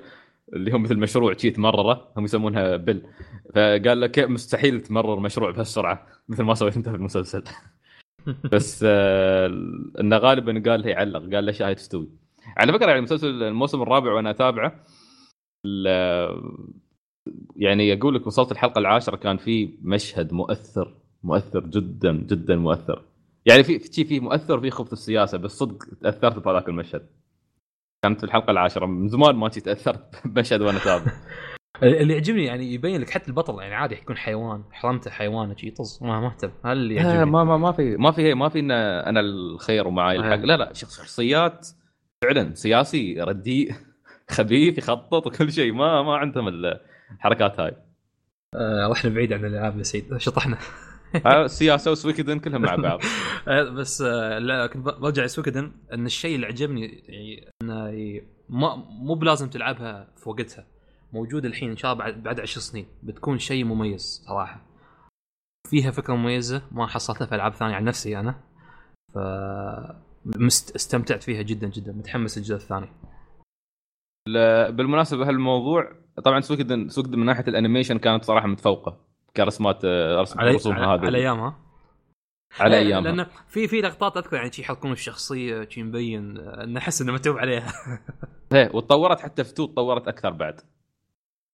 اللي 0.52 0.72
هو 0.72 0.78
مثل 0.78 0.96
مشروع 0.96 1.32
شي 1.36 1.50
تمرره 1.50 2.12
هم 2.16 2.24
يسمونها 2.24 2.76
بل 2.76 3.02
فقال 3.54 4.00
له 4.00 4.06
كيف 4.06 4.28
مستحيل 4.30 4.80
تمرر 4.80 5.20
مشروع 5.20 5.50
بهالسرعة؟ 5.50 6.06
مثل 6.28 6.42
ما 6.42 6.54
سويت 6.54 6.76
أنت 6.76 6.88
في 6.88 6.94
المسلسل. 6.94 7.42
بس 8.52 8.84
آه 8.88 9.46
إنه 10.00 10.16
غالبا 10.16 10.70
قال 10.70 10.84
هي 10.84 10.94
علق 10.94 11.20
قال 11.20 11.34
الاشياء 11.34 11.68
هاي 11.68 11.74
تستوي 11.74 12.08
على 12.56 12.72
فكرة 12.72 12.86
يعني 12.86 12.98
المسلسل 12.98 13.42
الموسم 13.42 13.82
الرابع 13.82 14.12
وأنا 14.12 14.30
أتابعه 14.30 14.84
يعني 17.56 17.92
أقول 17.92 18.14
لك 18.14 18.26
وصلت 18.26 18.52
الحلقة 18.52 18.78
العاشرة 18.78 19.16
كان 19.16 19.36
في 19.36 19.78
مشهد 19.82 20.32
مؤثر 20.32 20.94
مؤثر 21.22 21.60
جدا 21.66 22.12
جدا 22.12 22.56
مؤثر. 22.56 23.02
يعني 23.48 23.62
في 23.62 23.78
في 23.78 24.04
في 24.04 24.20
مؤثر 24.20 24.60
في 24.60 24.70
خبث 24.70 24.92
السياسة 24.92 25.38
بس 25.38 25.50
صدق 25.50 25.84
تأثرت 26.02 26.38
بهذاك 26.38 26.68
المشهد. 26.68 27.06
كانت 28.04 28.18
في 28.20 28.24
الحلقة 28.26 28.50
العاشرة. 28.50 28.86
من 28.86 29.08
زمان 29.08 29.36
ما 29.36 29.48
تاثرت 29.48 30.14
بمشهد 30.26 30.60
وأنا 30.60 30.78
اتابع 30.78 31.12
اللي 31.82 32.14
يعجبني 32.14 32.44
يعني 32.44 32.72
يبين 32.74 33.00
لك 33.00 33.10
حتى 33.10 33.28
البطل 33.28 33.62
يعني 33.62 33.74
عادي 33.74 33.94
يكون 33.94 34.16
حيوان 34.16 34.64
حرمته 34.72 35.10
حيوان 35.10 35.56
شي 35.56 35.70
طز 35.70 35.98
ما 36.02 36.20
مهتم. 36.20 36.50
هذا 36.64 36.72
اللي 36.72 36.94
لا 36.94 37.02
يعجبني؟ 37.02 37.30
ما 37.30 37.44
ما 37.44 37.56
ما 37.56 37.72
في 37.72 37.96
ما 37.96 38.10
في 38.12 38.34
ما 38.34 38.48
في 38.48 38.58
إن 38.60 38.70
أنا 38.70 39.20
الخير 39.20 39.88
ومعاي 39.88 40.16
الحق. 40.16 40.30
آه. 40.32 40.36
لا 40.36 40.56
لا 40.56 40.72
شخص- 40.72 40.96
شخصيات 40.96 41.68
فعلا 42.24 42.54
سياسي 42.54 43.20
رديء 43.22 43.72
خبيث 44.30 44.78
يخطط 44.78 45.26
وكل 45.26 45.52
شيء. 45.52 45.72
ما 45.72 46.02
ما 46.02 46.16
عندهم 46.16 46.48
الحركات 47.12 47.60
هاي. 47.60 47.76
آه 48.54 48.88
رحنا 48.90 49.10
بعيد 49.10 49.32
عن 49.32 49.44
الألعاب 49.44 49.78
يا 49.78 49.82
سيد. 49.82 50.16
شطحنا. 50.16 50.58
السياسة 51.26 51.90
وسويكدن 51.90 52.38
كلهم 52.38 52.62
مع 52.62 52.74
بعض. 52.74 53.00
بس 53.78 54.02
آه، 54.02 54.38
لا 54.38 54.66
كنت 54.66 54.84
برجع 54.84 55.24
لسويكدن 55.24 55.72
إن 55.92 56.06
الشيء 56.06 56.34
اللي 56.34 56.46
عجبني 56.46 56.86
يعني 56.86 57.52
إنه 57.62 58.22
مو 58.88 59.14
بلازم 59.14 59.48
تلعبها 59.50 60.08
في 60.16 60.28
وقتها. 60.28 60.66
موجود 61.12 61.44
الحين 61.44 61.70
إن 61.70 61.76
شاء 61.76 61.92
الله 61.92 62.04
بعد 62.04 62.22
بعد 62.22 62.40
عشر 62.40 62.60
سنين 62.60 62.86
بتكون 63.02 63.38
شيء 63.38 63.64
مميز 63.64 64.22
صراحة. 64.26 64.66
فيها 65.70 65.90
فكرة 65.90 66.14
مميزة 66.14 66.62
ما 66.72 66.86
حصلتها 66.86 67.26
في 67.26 67.34
ألعاب 67.34 67.54
ثانية 67.54 67.74
عن 67.74 67.84
نفسي 67.84 68.18
أنا. 68.18 68.40
ف. 69.14 69.18
استمتعت 70.76 71.22
فيها 71.22 71.42
جدا 71.42 71.68
جدا 71.68 71.92
متحمس 71.92 72.38
الجزء 72.38 72.54
الثاني. 72.54 72.88
بالمناسبة 74.70 75.28
هالموضوع 75.28 75.92
طبعا 76.24 76.40
Suikoden 76.40 76.88
Suikoden 76.88 77.18
من 77.18 77.26
ناحية 77.26 77.48
ال 77.48 77.53
animation 77.53 77.98
كانت 77.98 78.24
صراحة 78.24 78.46
متفوقة. 78.46 79.07
كرسمات 79.38 79.84
آه، 79.84 80.20
رسم 80.20 80.40
على 80.40 80.50
رسومها 80.50 80.94
هذه. 80.94 81.06
على 81.06 81.18
أيامها. 81.18 81.58
على 82.60 82.78
أيامها. 82.78 83.12
لأن 83.12 83.26
في 83.48 83.68
في 83.68 83.80
لقطات 83.80 84.16
أذكر 84.16 84.36
يعني 84.36 84.52
شي 84.52 84.62
يحطون 84.62 84.92
الشخصية 84.92 85.68
شي 85.68 85.82
مبين 85.82 86.38
آه، 86.38 86.64
انه 86.64 86.78
أحس 86.78 87.02
إنه 87.02 87.12
متعوب 87.12 87.38
عليها. 87.38 87.72
إيه 88.54 88.70
وتطورت 88.74 89.20
حتى 89.20 89.44
في 89.44 89.52
2 89.52 89.68
تطورت 89.68 90.08
أكثر 90.08 90.30
بعد. 90.30 90.60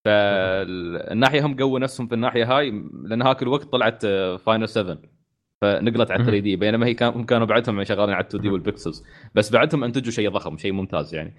فالناحية 0.05 1.47
هم 1.47 1.57
قووا 1.57 1.79
نفسهم 1.79 2.07
في 2.07 2.15
الناحية 2.15 2.59
هاي 2.59 2.71
لأن 3.05 3.23
هاك 3.23 3.43
الوقت 3.43 3.65
طلعت 3.65 4.07
Final 4.47 4.69
7 4.69 4.99
فنقلت 5.63 6.11
على 6.11 6.23
مهم. 6.23 6.31
3D 6.31 6.57
بينما 6.57 6.87
هي 6.87 6.95
كان 6.95 7.25
كانوا 7.25 7.47
بعدهم 7.47 7.85
شغالين 7.85 8.15
على 8.15 8.25
2D 8.27 8.49
وال 8.49 8.63
pixels 8.63 9.05
بس 9.35 9.53
بعدهم 9.53 9.85
انتجوا 9.85 10.13
شيء 10.13 10.31
ضخم 10.31 10.57
شيء 10.57 10.73
ممتاز 10.73 11.15
يعني. 11.15 11.35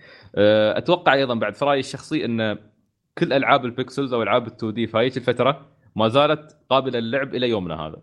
أتوقع 0.77 1.13
أيضا 1.13 1.33
بعد 1.33 1.55
في 1.55 1.65
رأيي 1.65 1.79
الشخصي 1.79 2.25
إن 2.25 2.57
كل 3.17 3.33
ألعاب 3.33 3.65
ال 3.65 3.72
pixels 3.72 4.13
أو 4.13 4.23
ألعاب 4.23 4.47
ال 4.47 4.51
2D 4.51 4.87
في 4.87 4.97
هيك 4.97 5.17
الفترة 5.17 5.74
ما 5.95 6.07
زالت 6.07 6.57
قابلة 6.69 6.99
للعب 6.99 7.35
إلى 7.35 7.49
يومنا 7.49 7.75
هذا. 7.75 8.01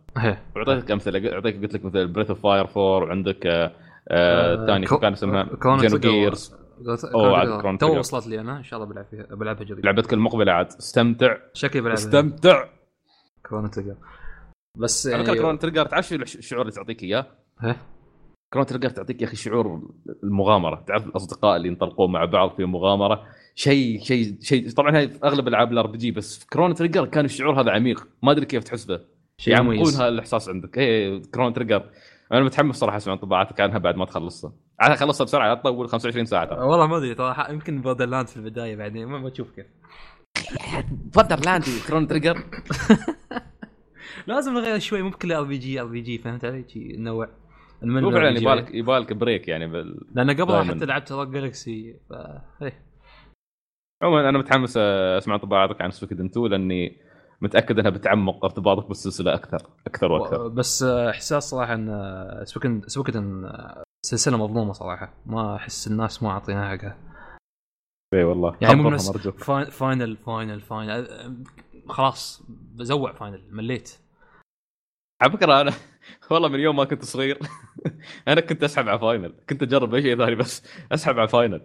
واعطيتك 0.57 0.91
أمثلة. 0.91 1.33
أعطيك 1.35 1.63
قلت 1.63 1.75
لك 1.75 1.85
مثل 1.85 2.07
Breath 2.09 2.31
of 2.31 2.43
Fire 2.43 2.65
4 2.65 2.79
وعندك 2.79 3.47
آه، 3.47 3.73
آه، 4.09 4.55
الثاني 4.55 4.87
كو- 4.87 4.99
كان 4.99 5.13
اسمها 5.13 5.49
Xenogears. 5.81 6.55
Chrono 7.61 7.79
تو. 7.79 7.99
وصلت 7.99 8.27
لي 8.27 8.41
أنا. 8.41 8.57
إن 8.59 8.63
شاء 8.63 8.81
الله 8.83 8.93
بلعب 8.93 9.05
فيها 9.11 9.23
بلعبها 9.35 9.65
جديد. 9.65 9.85
لعبتك 9.87 10.13
المقبلة 10.13 10.53
عاد. 10.53 10.67
استمتع. 10.67 11.37
شكلي 11.53 11.83
بلعبها. 11.83 11.99
استمتع. 11.99 12.65
Chrono 13.49 13.67
Trigger 13.67 13.95
بس 14.79 15.07
على 15.07 15.17
يعني 15.17 15.27
فكرة 15.27 15.43
Chrono 15.43 15.59
Trigger 15.59 15.87
تعرف 15.87 16.09
شو 16.09 16.15
الشعور 16.15 16.63
اللي 16.63 16.73
تعطيك 16.73 17.03
إياه؟ 17.03 17.27
Chrono 18.53 18.67
Trigger 18.67 18.91
تعطيك 18.91 19.23
يا 19.23 19.27
أخي 19.27 19.37
شعور 19.37 19.81
المغامرة. 20.25 20.85
تعرف 20.87 21.07
الأصدقاء 21.07 21.57
اللي 21.57 21.69
ينطلقون 21.69 22.13
مع 22.13 22.25
بعض 22.25 22.57
في 22.57 22.65
مغامرة؟ 22.65 23.23
شيء 23.55 24.01
شيء 24.01 24.37
شيء 24.41 24.71
طبعا 24.71 24.97
هاي 24.97 25.09
في 25.09 25.19
أغلب 25.25 25.49
ألعاب 25.49 25.73
ال 25.73 25.87
RPG 25.87 26.11
بس 26.11 26.39
في 26.39 26.47
Chrono 26.47 26.75
Trigger 26.75 27.07
كان 27.07 27.25
الشعور 27.25 27.61
هذا 27.61 27.71
عميق. 27.71 28.09
ما 28.23 28.33
أدري 28.33 28.47
كيف 28.47 28.65
تحس 28.65 28.85
به. 28.85 29.01
شيء 29.39 29.55
يعمقون 29.55 29.77
مميز. 29.77 30.01
هذا 30.01 30.09
الاحساس 30.09 30.49
عندك. 30.49 30.79
إيه 30.79 31.23
Chrono 31.35 31.53
Trigger. 31.53 31.91
أنا 32.33 32.45
متحمس 32.45 32.77
صراحة 32.77 32.97
أسمع 32.97 33.15
انطباعاتك 33.15 33.61
عنها 33.61 33.79
بعد 33.79 33.97
ما 33.97 34.05
تخلصها. 34.05 34.53
عاد 34.81 34.97
خلصها 34.97 35.25
بسرعة 35.25 35.49
لا 35.49 35.55
تطول 35.55 35.89
25 35.89 36.25
ساعة. 36.25 36.45
ترى 36.45 36.59
والله 36.59 36.87
ما 36.87 36.97
أدري 36.97 37.15
ترى 37.15 37.47
يمكن 37.51 37.81
Borderlands 37.81 38.29
في 38.29 38.37
البداية 38.37 38.77
بعدين 38.77 39.07
ما 39.07 39.31
تشوف 39.31 39.51
كيف. 39.51 39.67
ف 41.15 41.41
Borderlands 41.47 41.65
Chrono 41.89 42.07
Trigger. 42.07 42.37
لازم 44.27 44.53
نغير 44.55 44.79
شوي 44.79 45.03
مو 45.03 45.11
بكل 45.11 45.33
أر 45.33 45.45
بي 45.45 45.59
جي 45.59 45.81
أر 45.81 45.87
بي 45.87 46.01
جي 46.01 46.19
فهمت 46.19 46.45
علي؟ 46.45 46.65
نوع. 46.99 47.42
مو 47.85 48.11
من 48.11 48.17
فعلا. 48.17 48.39
يبالك 48.41 48.75
يبالك 48.75 49.13
break 49.13 49.49
يعني 49.49 49.67
بال... 49.67 50.01
لأن 50.15 50.31
قبلها. 50.41 50.65
حتى 50.65 50.85
لعبت 50.85 51.13
Rogue 51.13 51.29
Galaxy 51.29 51.97
ف 52.09 52.13
إيه. 52.63 52.83
عموما 54.03 54.29
أنا 54.29 54.39
متحمس 54.39 54.77
أسمع 54.77 55.35
انطباعاتك 55.35 55.81
عن 55.81 55.91
Suikoden 55.91 56.25
2 56.27 56.47
لأني 56.47 56.97
متأكد 57.41 57.79
أنها 57.79 57.91
بتعمق 57.91 58.45
ارتباطك 58.45 58.89
بالسلسلة 58.89 59.35
أكثر 59.35 59.59
أكثر 59.87 60.13
وأكثر. 60.13 60.41
و- 60.43 60.49
بس 60.51 60.83
آه، 60.83 61.11
إحساس 61.11 61.51
صراحة 61.51 61.75
إن 61.75 61.89
آه، 61.89 62.45
Suikoden 62.87 63.45
آه، 63.45 63.83
سلسلة 64.07 64.37
مظلومة 64.37 64.73
صراحة. 64.73 65.15
ما 65.27 65.57
أحس 65.57 65.87
الناس 65.87 66.23
ما 66.23 66.33
عاطينها 66.33 66.77
حقها. 66.77 66.97
اي 68.15 68.25
والله. 68.25 68.57
يعني 68.61 68.75
مو 68.75 68.91
بس 68.91 69.11
Final 69.71 70.17
Final 70.17 70.61
Final 70.61 70.91
آه، 71.09 71.35
خلاص 71.89 72.43
بزوع 72.49 73.13
Final 73.13 73.43
مليت. 73.51 73.99
على 75.23 75.33
فكرة 75.33 75.61
أنا 75.61 75.73
والله 76.31 76.49
من 76.49 76.61
يوم 76.61 76.77
ما 76.77 76.85
كنت 76.85 77.05
صغير. 77.05 77.39
أنا 78.29 78.41
كنت 78.41 78.65
أسحب 78.65 78.89
على 78.89 78.99
Final. 78.99 79.35
كنت 79.49 79.63
أجرب 79.63 79.95
أي 79.95 80.03
شيء 80.03 80.17
ثاني 80.19 80.35
بس 80.35 80.63
أسحب 80.93 81.19
على 81.19 81.29
Final. 81.29 81.61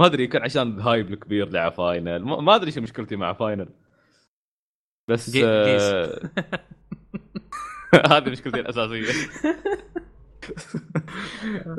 ما 0.00 0.06
أدري 0.06 0.24
يمكن 0.24 0.42
عشان 0.42 0.62
ال 0.78 0.85
hype 0.85 1.12
الكبير 1.12 1.46
اللي 1.46 1.58
على 1.58 1.72
Final. 1.72 2.18
ما 2.24 2.54
أدري 2.56 2.70
شو 2.70 2.80
مشكلتي 2.80 3.16
مع 3.16 3.32
Final. 3.32 3.68
بس 5.08 5.36
آه، 5.44 6.20
هذه 8.10 8.30
مشكلتي 8.30 8.60
الأساسية. 8.60 9.12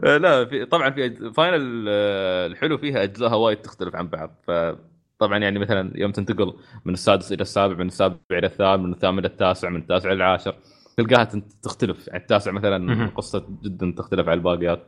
آه، 0.05 0.17
لا 0.17 0.45
في 0.45 0.65
طبعا 0.65 0.89
في 0.89 1.09
أج- 1.09 1.33
Final 1.33 1.85
آه، 1.89 2.47
الحلو 2.47 2.77
فيها 2.77 3.03
أجزائها 3.03 3.35
وايد 3.35 3.57
تختلف 3.61 3.95
عن 3.95 4.07
بعض. 4.07 4.35
فطبعا 4.47 5.37
يعني 5.37 5.59
مثلا 5.59 5.91
يوم 5.95 6.11
تنتقل 6.11 6.53
من 6.85 6.93
السادس 6.93 7.31
إلى 7.31 7.41
السابع 7.41 7.75
من 7.75 7.87
السابع 7.87 8.17
إلى 8.31 8.47
الثامن 8.47 8.83
من 8.83 8.93
الثامن 8.93 9.19
إلى 9.19 9.27
التاسع 9.27 9.69
من 9.69 9.81
التاسع 9.81 10.09
إلى 10.09 10.15
العاشر. 10.17 10.55
تلقاها 11.07 11.41
تختلف. 11.63 12.07
يعني 12.07 12.19
التاسع 12.19 12.51
مثلا. 12.51 13.05
قصة 13.07 13.47
جدا 13.63 13.93
تختلف 13.97 14.27
عن 14.27 14.37
الباقيات. 14.37 14.87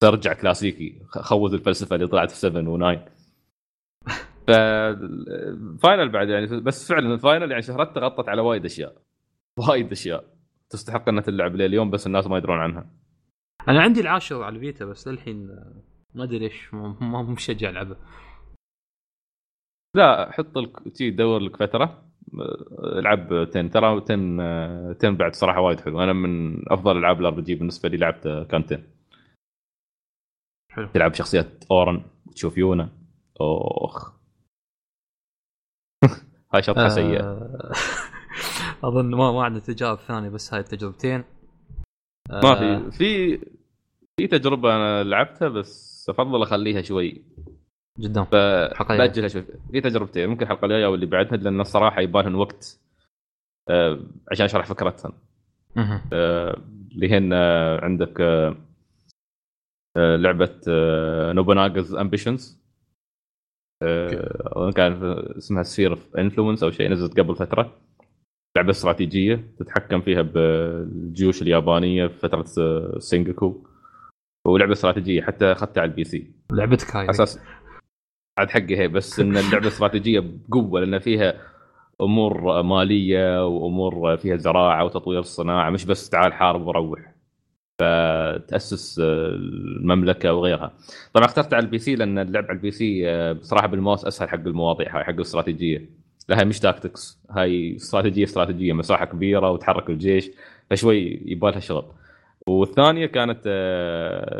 ترجع 0.00 0.32
كلاسيكي. 0.32 1.02
خوذ 1.08 1.54
الفلسفة 1.54 1.96
اللي 1.96 2.06
طلعت 2.06 2.30
في 2.30 2.36
7 2.36 2.62
و9 2.62 2.98
ف 4.46 4.50
Final 5.82 6.08
بعد 6.08 6.28
يعني 6.28 6.60
بس 6.60 6.88
فعلا 6.88 7.14
ال 7.14 7.20
Final 7.20 7.50
يعني 7.50 7.62
شهرته 7.62 8.00
غطت 8.00 8.28
على 8.28 8.42
وايد 8.42 8.64
أشياء. 8.64 8.96
وايد 9.68 9.92
أشياء. 9.92 10.24
تستحق 10.70 11.08
أنها 11.08 11.22
تلعب 11.22 11.54
لليوم 11.56 11.90
بس 11.90 12.06
الناس 12.06 12.26
ما 12.26 12.38
يدرون 12.38 12.58
عنها. 12.58 12.90
أنا 13.68 13.82
عندي 13.82 14.00
العاشر 14.00 14.42
على 14.42 14.56
ال 14.56 14.62
Vita 14.62 14.84
بس 14.84 15.08
للحين 15.08 15.46
ما 16.14 16.24
أدري 16.24 16.38
ليش 16.38 16.74
ما 16.74 17.22
متشجع 17.22 17.70
ألعبه. 17.70 17.96
لا 19.96 20.30
حط 20.32 20.58
لك 20.58 20.88
تي 20.94 21.10
دور 21.10 21.40
لك 21.40 21.56
فترة. 21.56 22.09
العب 22.84 23.32
10 23.32 23.68
ترى 23.68 23.86
10 23.86 24.36
أه، 24.40 24.96
10 24.98 25.10
بعد 25.10 25.34
صراحة 25.34 25.60
وايد 25.60 25.80
حلو. 25.80 26.02
أنا 26.02 26.12
من 26.12 26.62
أفضل 26.72 26.96
ألعاب 26.98 27.20
ال 27.20 27.34
RPG 27.34 27.54
بالنسبة 27.54 27.88
لي 27.88 27.96
لعبته 27.96 28.44
كان 28.44 28.62
10 28.62 28.82
حلو. 30.72 30.86
تلعب 30.94 31.14
شخصيات 31.14 31.64
Auron 31.70 32.02
تشوف 32.34 32.58
Yuna. 32.58 32.88
اخ 33.40 34.12
هاي 36.54 36.62
شطحة 36.62 36.88
سيئة. 36.88 37.20
آه، 37.20 37.72
أظن 38.84 39.14
ما 39.14 39.32
ما 39.32 39.44
عندنا 39.44 39.60
تجارب 39.60 39.98
ثانية 39.98 40.28
بس 40.28 40.54
هاي 40.54 40.60
التجربتين 40.60 41.24
ما 42.30 42.52
آه، 42.52 42.54
في 42.54 42.90
في 42.90 43.38
في 44.16 44.26
تجربة 44.26 44.76
أنا 44.76 45.04
لعبتها 45.04 45.48
بس 45.48 46.06
أفضل 46.10 46.42
أخليها 46.42 46.82
شوي. 46.82 47.24
جدا. 48.00 48.24
حلقة 48.74 48.96
فباجلها 48.96 49.28
شوي. 49.28 49.44
في 49.72 49.80
تجربتين 49.80 50.28
ممكن 50.28 50.42
الحلقة 50.42 50.64
الجاية 50.64 50.86
أو 50.86 50.94
اللي 50.94 51.06
بعدها 51.06 51.36
لأن 51.36 51.60
الصراحة 51.60 52.00
يبالهم 52.00 52.34
وقت 52.34 52.80
أه، 53.70 54.00
عشان 54.30 54.44
أشرح 54.44 54.66
فكرتهم. 54.66 55.12
أه، 56.12 56.56
اللي 56.92 57.18
هن 57.18 57.32
أه، 57.32 57.84
عندك 57.84 58.20
لعبة 59.96 60.60
Nobunaga's 61.32 61.94
Ambition 61.94 62.60
أظن 63.82 64.72
كان 64.72 65.02
اسمها 65.38 65.62
Sphere 65.62 65.90
of 65.90 66.16
Influence 66.16 66.62
أو 66.62 66.70
شيء 66.70 66.90
نزلت 66.90 67.20
قبل 67.20 67.36
فترة. 67.36 67.80
لعبة 68.56 68.70
استراتيجية 68.70 69.54
تتحكم 69.58 70.00
فيها 70.00 70.22
بالجيوش 70.22 71.42
اليابانية 71.42 72.06
في 72.06 72.18
فترة 72.18 72.44
سينجوكو. 72.98 73.66
ولعبه 74.46 74.72
استراتيجية 74.72 75.22
حتى 75.22 75.52
أخذتها 75.52 75.80
على 75.80 75.90
ال 75.90 76.04
PC 76.04 76.30
لعبتك 76.52 76.96
هاي 76.96 77.10
أساس 77.10 77.40
عاد 78.40 78.50
حقي 78.50 78.76
هي 78.78 78.88
بس 78.88 79.20
إن 79.20 79.36
اللعبة 79.36 79.68
استراتيجية 79.68 80.20
بقوة 80.48 80.80
لأن 80.80 80.98
فيها 80.98 81.34
أمور 82.00 82.62
مالية 82.62 83.46
وأمور 83.46 84.16
فيها 84.16 84.36
زراعة 84.36 84.84
وتطوير 84.84 85.20
الصناعة 85.20 85.70
مش 85.70 85.84
بس 85.84 86.10
تعال 86.10 86.32
حارب 86.32 86.66
وروح. 86.66 87.14
فتأسس 87.78 89.00
المملكة 89.04 90.32
وغيرها. 90.34 90.72
طبعا 91.14 91.26
اخترت 91.26 91.54
على 91.54 91.64
ال 91.64 91.78
PC 91.78 91.94
لأن 91.96 92.18
اللعب 92.18 92.44
على 92.44 92.52
ال 92.56 92.70
PC 92.70 93.04
بصراحة 93.34 93.66
بالماوس 93.66 94.04
أسهل 94.04 94.28
حق 94.28 94.34
المواضيع 94.46 94.96
هاي 94.96 95.04
حق 95.04 95.10
الاستراتيجية. 95.10 95.90
لا 96.28 96.38
هاي 96.38 96.44
مش 96.44 96.60
tactics 96.60 97.20
هاي 97.30 97.76
استراتيجية 97.76 98.24
استراتيجية 98.24 98.72
مساحة 98.72 99.04
كبيرة 99.04 99.50
وتحرك 99.50 99.90
الجيش 99.90 100.30
فشوي 100.70 101.22
يبالها 101.26 101.60
شغل. 101.60 101.84
والثانية 102.46 103.06
كانت 103.06 103.44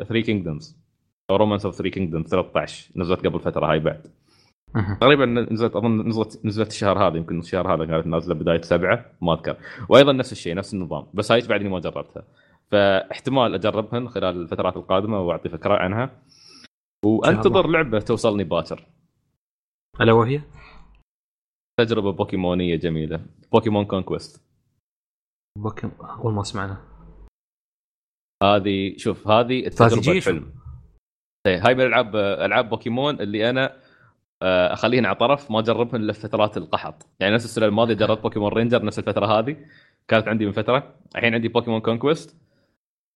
3 0.09 0.20
Kingdoms 0.20 0.76
أو 0.76 0.80
Romance 1.36 1.64
of 1.66 1.74
3 1.74 1.91
Kingdoms 1.91 2.26
13 2.26 2.91
نزلت 2.97 3.26
قبل 3.26 3.41
فترة 3.41 3.66
هاي 3.72 3.78
بعد. 3.78 4.07
تقريبا 5.01 5.26
نزلت 5.26 5.76
أظن 5.76 6.09
نزلت 6.09 6.47
نزلت 6.47 6.68
الشهر 6.68 7.09
هذا 7.09 7.16
يمكن 7.16 7.39
الشهر 7.39 7.74
هذا 7.74 7.85
كانت 7.85 8.07
نازلة 8.07 8.35
بداية 8.35 8.61
سبعة 8.61 9.12
ما 9.22 9.35
أذكر. 9.35 9.57
وأيضا 9.89 10.12
نفس 10.12 10.33
الشيء 10.33 10.55
نفس 10.55 10.74
النظام 10.74 11.07
بس 11.14 11.33
هاي 11.33 11.41
بعدني 11.49 11.68
ما 11.68 11.81
جربتها. 11.81 12.24
فاحتمال 12.70 13.55
أجربهن 13.55 14.09
خلال 14.09 14.43
الفترات 14.43 14.76
القادمة 14.76 15.20
وأعطي 15.20 15.49
فكرة 15.49 15.74
عنها. 15.74 16.22
وأنتظر 17.05 17.66
لعبة 17.66 17.99
توصلني 17.99 18.45
باكر. 18.45 18.87
ألا 20.01 20.12
وهي؟ 20.12 20.41
تجربة 21.81 22.12
بوكيمونية 22.12 22.76
جميلة. 22.76 23.26
بوكيمون 23.53 23.85
كونكويست 23.85 24.51
بوكيمون 25.59 25.97
أول 26.01 26.33
ما 26.33 26.43
سمعنا 26.43 26.76
هذه 28.43 28.97
شوف 28.97 29.28
هذه 29.28 29.66
التجربه؟ 29.66 30.18
الحلم 30.18 30.59
إيه، 31.47 31.66
هاي 31.66 31.74
من 31.74 31.80
العاب 31.80 32.16
ألعاب 32.16 32.68
بوكيمون 32.68 33.20
اللي 33.20 33.51
أنا 33.51 33.76
آه، 34.43 34.72
أخليهن 34.72 35.07
على 35.07 35.14
طرف 35.16 35.51
ما 35.51 35.59
أجربهن 35.59 36.01
إلا 36.01 36.12
في 36.12 36.20
فترات 36.20 36.57
القحط. 36.57 37.07
يعني 37.20 37.34
نفس 37.34 37.45
السنة 37.45 37.66
الماضية 37.66 37.95
جربت 37.95 38.22
Pokémon 38.22 38.53
Ranger 38.53 38.84
نفس 38.84 38.99
الفترة 38.99 39.26
هذه 39.26 39.57
كانت 40.09 40.28
عندي 40.28 40.47
من 40.47 40.53
فترة. 40.53 40.95
الحين 41.16 41.34
عندي 41.34 41.49
Pokémon 41.49 41.80
Conquest. 41.80 42.36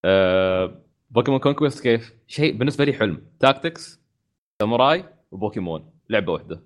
آه، 0.05 0.83
Pokémon 1.11 1.41
Conquest 1.41 1.83
كيف؟ 1.83 2.15
شيء 2.27 2.57
بالنسبة 2.57 2.85
لي 2.85 2.93
حلم. 2.93 3.27
tactics 3.41 4.01
ساموراي 4.63 5.05
وبوكيمون. 5.31 5.91
لعبة 6.11 6.33
واحدة. 6.33 6.61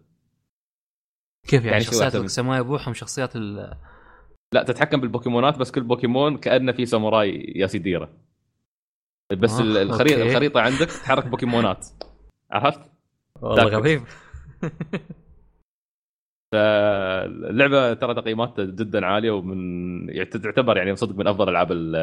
كيف 1.48 1.60
يعني, 1.60 1.70
يعني 1.70 1.84
شخصيات؟ 1.84 2.14
السماء 2.16 2.60
يبوحهم 2.60 2.94
شخصيات 2.94 3.36
ال 3.36 3.74
لا 4.52 4.62
تتحكم 4.62 5.00
بالبوكيمونات 5.00 5.58
بس 5.58 5.70
كل 5.70 5.82
بوكيمون 5.82 6.36
كانه 6.36 6.72
في 6.72 6.86
ساموراي 6.86 7.52
ياسيديرا 7.56 8.08
بس 9.36 9.52
آه، 9.52 9.62
ال- 9.62 9.76
الخريطه 9.76 10.16
okay. 10.18 10.30
الخريطة 10.30 10.60
عندك 10.60 10.86
تحرك 10.86 11.26
بوكيمونات. 11.26 11.86
عرفت؟ 12.50 12.80
والله. 13.42 13.64
غريب. 13.64 14.02
فاللعبه 16.52 17.94
ترى 17.94 18.14
تقييماتها 18.14 18.64
جدا 18.64 19.06
عالية 19.06 19.30
ومن 19.30 19.58
يعت- 20.08 20.36
تعتبر 20.36 20.76
يعني 20.76 20.96
صدق 20.96 21.14
من 21.16 21.26
أفضل 21.26 21.48
ألعاب 21.48 21.72
ال- 21.72 21.96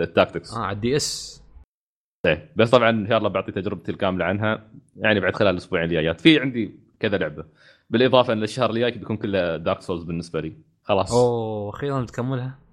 ال 0.00 0.06
tactics. 0.06 0.54
آه 0.54 0.58
على 0.60 0.74
ال 0.76 0.96
DS. 0.96 1.42
إيه. 2.26 2.52
بس 2.56 2.70
طبعا 2.70 2.90
إن 2.90 3.08
شاء 3.08 3.18
الله 3.18 3.28
بعطي 3.28 3.52
تجربتي 3.52 3.92
الكاملة 3.92 4.24
عنها. 4.24 4.70
يعني 4.96 5.20
بعد 5.20 5.36
خلال 5.36 5.50
الأسبوعين 5.50 5.84
الجايات. 5.88 6.20
في 6.20 6.40
عندي 6.40 6.78
كذا 7.00 7.18
لعبة. 7.18 7.44
بالإضافة 7.90 8.32
إن 8.32 8.42
الشهر 8.42 8.70
الجاي 8.70 8.90
بيكون 8.90 9.16
كله 9.16 9.56
Dark 9.56 9.80
Souls 9.80 10.02
بالنسبة 10.04 10.40
لي. 10.40 10.56
خلاص. 10.82 11.12
أوه 11.12 11.70
أخيرا 11.70 12.04
تكملها. 12.04 12.46
هي 12.46 12.63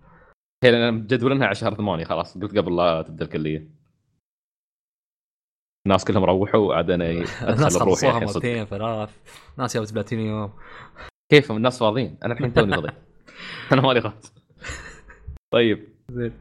أنا 0.63 0.91
مجدولنها 0.91 1.45
على 1.45 1.55
شهر 1.55 1.75
ثمانية 1.75 2.03
خلاص. 2.03 2.37
قلت 2.37 2.57
قبل 2.57 2.75
لا 2.75 3.01
تبدأ 3.01 3.25
الكلية. 3.25 3.67
الناس 5.85 6.05
كلهم 6.05 6.23
روحوا 6.23 6.75
عاد 6.75 6.91
أنا 6.91 7.11
الناس 7.53 7.77
خلصوها 7.77 8.19
مرتين 8.19 8.65
ثلاث 8.65 9.17
ناس 9.57 9.77
جابت 9.77 9.93
بلاتينيوم 9.93 10.53
كيفهم 11.31 11.57
الناس 11.57 11.79
فاضيين. 11.79 12.17
أنا 12.23 12.33
الحين 12.33 12.53
توني 12.53 12.75
فاضي. 12.75 12.91
أنا 13.71 13.81
مالي 13.81 13.99
غلط 13.99 14.33
طيب. 15.53 15.87
زين. 16.11 16.33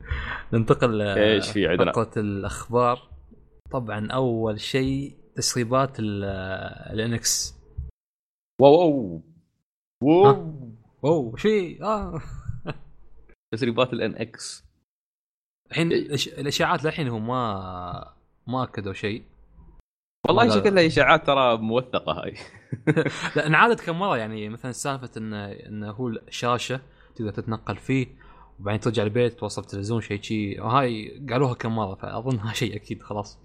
ننتقل 0.52 1.02
إيش 1.02 1.50
في 1.50 1.68
عندنا؟ 1.68 1.92
فقرة 1.92 2.12
الأخبار. 2.16 3.10
طبعا 3.70 4.10
أول 4.10 4.60
شيء 4.60 5.16
تسريبات 5.34 5.96
ال 6.00 6.52
NX 6.52 7.54
wow 8.60 9.22
wow. 10.02 10.54
wow 11.02 11.36
شيء 11.36 11.84
آه. 11.84 12.20
تسريبات 13.54 13.92
ال 13.92 14.14
NX 14.16 14.64
الحين 15.70 15.90
الإش- 15.90 16.38
الاشاعات 16.38 16.84
للحين 16.84 17.08
هم 17.08 17.26
ما 17.26 18.14
ما 18.46 18.62
أكدوا 18.62 18.92
شيء. 18.92 19.22
والله 20.28 20.48
شكلها 20.48 20.86
إشاعات 20.86 21.26
ترى 21.26 21.56
موثقة 21.56 22.12
هاي. 22.12 22.34
لا 23.36 23.46
انعادت 23.46 23.80
كم 23.80 23.98
مرة 23.98 24.16
يعني 24.16 24.48
مثلا 24.48 24.72
سالفة 24.72 25.10
انه 25.16 25.46
انه 25.52 25.90
هو 25.90 26.08
الشاشة 26.08 26.80
تقدر 27.16 27.30
تتنقل 27.30 27.76
فيه 27.76 28.06
وبعدين 28.60 28.80
ترجع 28.80 29.02
البيت 29.02 29.38
توصل 29.38 29.64
تلفزيون 29.64 30.00
شيء 30.00 30.22
شيء 30.22 30.62
وهاي 30.62 31.26
قالوها 31.30 31.54
كم 31.54 31.76
مرة 31.76 31.94
فاظنها 31.94 32.52
شيء 32.62 32.76
أكيد 32.76 33.02
خلاص. 33.02 33.38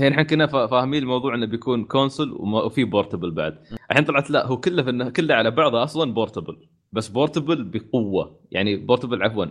يعني 0.00 0.12
إحنا 0.12 0.22
كنا 0.22 0.46
فا- 0.46 0.66
فاهمين 0.66 1.02
الموضوع 1.02 1.34
إنه 1.34 1.46
بيكون 1.46 1.84
console 1.84 2.32
وفي 2.32 2.84
portable 2.84 3.30
بعد. 3.30 3.64
الحين 3.90 4.04
طلعت 4.04 4.30
لا 4.30 4.46
هو 4.46 4.56
كله 4.60 4.82
في 4.82 4.90
النه- 4.90 5.10
كله 5.10 5.34
على 5.34 5.50
بعضه 5.50 5.82
أصلا 5.82 6.14
portable 6.14 6.68
بس 6.94 7.08
portable 7.08 7.64
بقوة. 7.64 8.40
يعني 8.50 8.76
portable 8.76 9.22
عفوا 9.22 9.46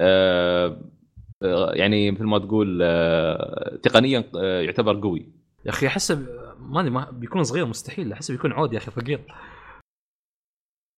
آه 0.00 0.80
آه، 1.42 1.72
يعني 1.72 2.10
مثل 2.10 2.24
ما 2.24 2.38
تقول 2.38 2.80
آه 2.82 3.76
تقنيا 3.82 4.24
آه 4.36 4.60
يعتبر 4.60 5.00
قوي. 5.00 5.28
يا 5.64 5.70
أخي 5.70 5.86
احس 5.86 6.10
ما 6.58 6.80
أدري 6.80 6.90
ما 6.90 7.10
بيكون 7.10 7.44
صغير 7.44 7.66
مستحيل 7.66 8.12
احس 8.12 8.30
بيكون 8.30 8.52
عود 8.52 8.72
يا 8.72 8.78
أخي 8.78 8.90
ثقيل 8.90 9.18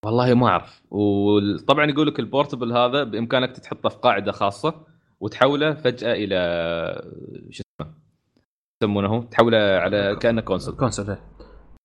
والله 0.04 0.34
ما 0.34 0.48
أعرف. 0.48 0.82
وطبعا 0.90 1.86
يقول 1.90 2.06
لك 2.06 2.20
ال 2.20 2.26
portable 2.26 2.72
هذا 2.72 3.04
بإمكانك 3.04 3.56
تحطه 3.56 3.88
في 3.88 3.96
قاعدة 3.96 4.32
خاصة 4.32 4.86
وتحوله 5.20 5.74
فجأة 5.74 6.12
إلى 6.12 6.36
شو 7.50 7.62
اسمه 7.80 7.94
يسمونه 8.82 9.24
تحوله 9.24 9.58
على 9.58 10.16
كأنه 10.20 10.40
console. 10.40 10.76
console 10.76 11.10
إيه. 11.10 11.20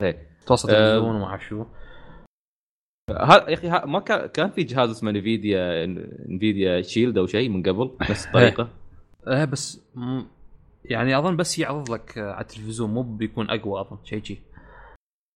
إيه. 0.01 0.28
توصل 0.47 0.70
آه، 0.70 0.74
تلفزيون 0.74 1.16
وما 1.16 1.26
أعرف 1.26 1.45
شو. 1.45 1.66
ها 3.18 3.49
يا 3.49 3.53
أخي 3.53 3.68
ها- 3.68 3.86
ما 3.86 3.99
كان 3.99 4.26
كان 4.28 4.49
في 4.49 4.64
جهاز 4.64 4.89
اسمه 4.89 5.12
Nvidia 5.11 5.86
Nvidia 6.27 6.82
Shield 6.82 7.17
أو 7.18 7.28
شيء 7.28 7.49
من 7.49 7.64
قبل 7.64 7.91
نفس 8.09 8.26
الطريقة 8.28 8.70
إيه 9.28 9.45
بس 9.45 9.82
م... 9.95 10.22
يعني 10.86 11.18
أظن 11.18 11.38
بس 11.38 11.59
يعرض 11.59 11.89
لك 11.91 12.18
آه، 12.18 12.32
على 12.32 12.41
التلفزيون 12.41 12.89
مو 12.93 13.01
بيكون 13.03 13.49
أقوى 13.49 13.82
أظن 13.82 13.97
شيء 14.03 14.24
شيء 14.24 14.38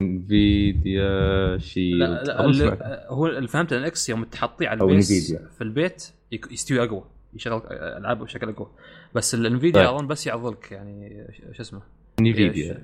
Nvidia 0.04 1.58
Shield 1.58 2.00
لا 2.02 2.24
لا. 2.46 3.06
هو 3.10 3.28
اللي 3.28 3.48
فهمت 3.48 3.74
NX 3.74 4.10
يوم 4.10 4.24
تحطيه 4.24 4.68
على 4.68 4.84
ال 4.84 4.92
base. 4.92 5.34
في 5.58 5.62
البيت 5.64 6.10
يك- 6.32 6.52
يستوي 6.52 6.84
أقوى 6.84 7.04
يشغل 7.34 7.62
ألعاب 7.72 8.20
بشكل 8.24 8.50
أقوى 8.50 8.68
بس 9.16 9.36
ال 9.36 9.43
Nvidia 9.43 9.86
طيب. 9.86 9.96
أظن 9.96 10.08
بس 10.08 10.28
يعرض 10.28 10.48
لك 10.52 10.72
يعني 10.72 11.28
ش- 11.34 11.56
شو 11.58 11.62
اسمه 11.62 11.82
Nvidia 12.22 12.84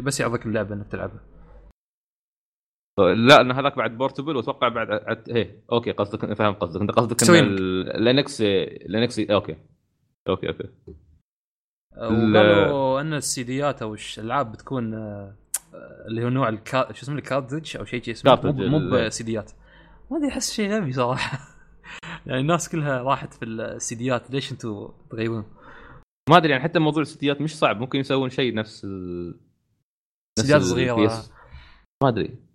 بس 0.00 0.20
يعرض 0.20 0.34
لك 0.34 0.46
اللعبة 0.46 0.74
إنك 0.74 0.86
تلعبها 0.92 1.20
لا 2.98 3.40
إن 3.40 3.52
هذاك 3.52 3.76
بعد 3.76 3.98
portable 3.98 4.36
وأتوقع 4.36 4.68
بعد 4.68 4.90
عد... 4.90 5.28
إيه 5.28 5.64
okay 5.72 5.92
قصدك 5.92 6.32
فاهم 6.34 6.52
قصدك 6.52 6.80
أنت 6.80 6.90
قصدك 6.90 7.30
إن 7.30 7.44
ال 7.88 8.05
NX 8.05 8.40
ال 8.40 8.67
NX 8.67 9.20
okay 9.20 9.56
okay 10.28 10.48
okay. 10.48 10.68
وقالوا 11.96 13.00
إن 13.00 13.14
السيديات 13.14 13.82
أو 13.82 13.96
الألعاب 14.18 14.52
بتكون 14.52 14.94
آه، 14.94 15.34
اللي 16.08 16.24
هو 16.24 16.28
نوع 16.28 16.48
الكا... 16.48 16.92
شو 16.92 17.02
اسمه 17.02 17.14
ال 17.14 17.20
cartridge 17.20 17.76
أو 17.76 17.84
شيء 17.84 18.10
اسمه؟ 18.10 18.40
مو 18.44 18.90
بسيديات 18.90 19.52
ما 20.10 20.16
أدري 20.16 20.28
أحس 20.28 20.52
شيء 20.52 20.70
غبي 20.70 20.92
صراحة. 20.92 21.38
يعني 22.26 22.40
الناس 22.40 22.68
كلها 22.68 23.02
راحت 23.02 23.34
في 23.34 23.44
السيديات 23.44 24.30
ليش 24.30 24.52
أنتم 24.52 24.88
تغيرون؟ 25.10 25.44
ما 26.30 26.36
أدري 26.36 26.50
يعني 26.50 26.62
حتى 26.62 26.78
موضوع 26.78 27.02
السيديات 27.02 27.40
مش 27.40 27.58
صعب 27.58 27.80
ممكن 27.80 27.98
يسوون 27.98 28.30
شيء 28.30 28.54
نفس 28.54 28.84
ال... 28.84 29.28
نفس 30.38 30.40
سيديات 30.40 30.60
ال 30.60 30.66
صغيره. 30.66 31.24
ما 32.02 32.08
أدري. 32.08 32.45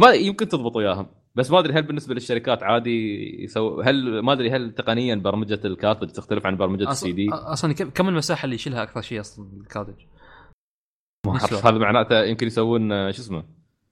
ما 0.00 0.10
يمكن 0.10 0.48
تضبط 0.48 0.76
وياهم 0.76 1.06
بس 1.34 1.50
ما 1.50 1.58
أدري 1.58 1.72
هل 1.72 1.82
بالنسبة 1.82 2.14
للشركات 2.14 2.62
عادي 2.62 3.44
يسوي 3.44 3.84
هل 3.84 4.20
ما 4.22 4.32
أدري 4.32 4.50
هل 4.50 4.74
تقنيا 4.74 5.14
برمجة 5.14 5.60
الكارتج 5.64 6.08
تختلف 6.08 6.46
عن 6.46 6.56
برمجة 6.56 6.90
السي 6.90 7.12
دي؟ 7.12 7.30
أصلا 7.32 7.72
كم 7.72 8.08
المساحة 8.08 8.44
اللي 8.44 8.54
يشيلها 8.54 8.82
أكثر 8.82 9.00
شيء 9.00 9.20
أصلا؟ 9.20 9.44
ما. 11.26 11.32
أعرف. 11.32 11.66
هذا 11.66 11.78
معناته 11.78 12.24
يمكن 12.24 12.46
يسوون 12.46 12.92
آه، 12.92 13.10
شو 13.10 13.22
اسمه؟ 13.22 13.44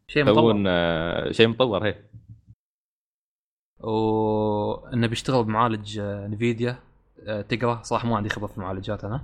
شيء 0.08 0.22
مطور. 0.24 0.32
يسوون 0.32 0.66
آه، 0.66 1.32
شيء 1.32 1.48
مطور 1.48 1.86
هي. 1.86 2.04
وانه 3.80 5.06
بيشتغل 5.06 5.44
بمعالج 5.44 5.98
آه، 5.98 6.26
نفيديا. 6.26 6.78
تقرأ. 7.48 7.82
صراحة 7.82 8.08
ما 8.08 8.16
عندي 8.16 8.28
خبرة 8.28 8.46
في 8.46 8.58
المعالجات 8.58 9.04
أنا. 9.04 9.20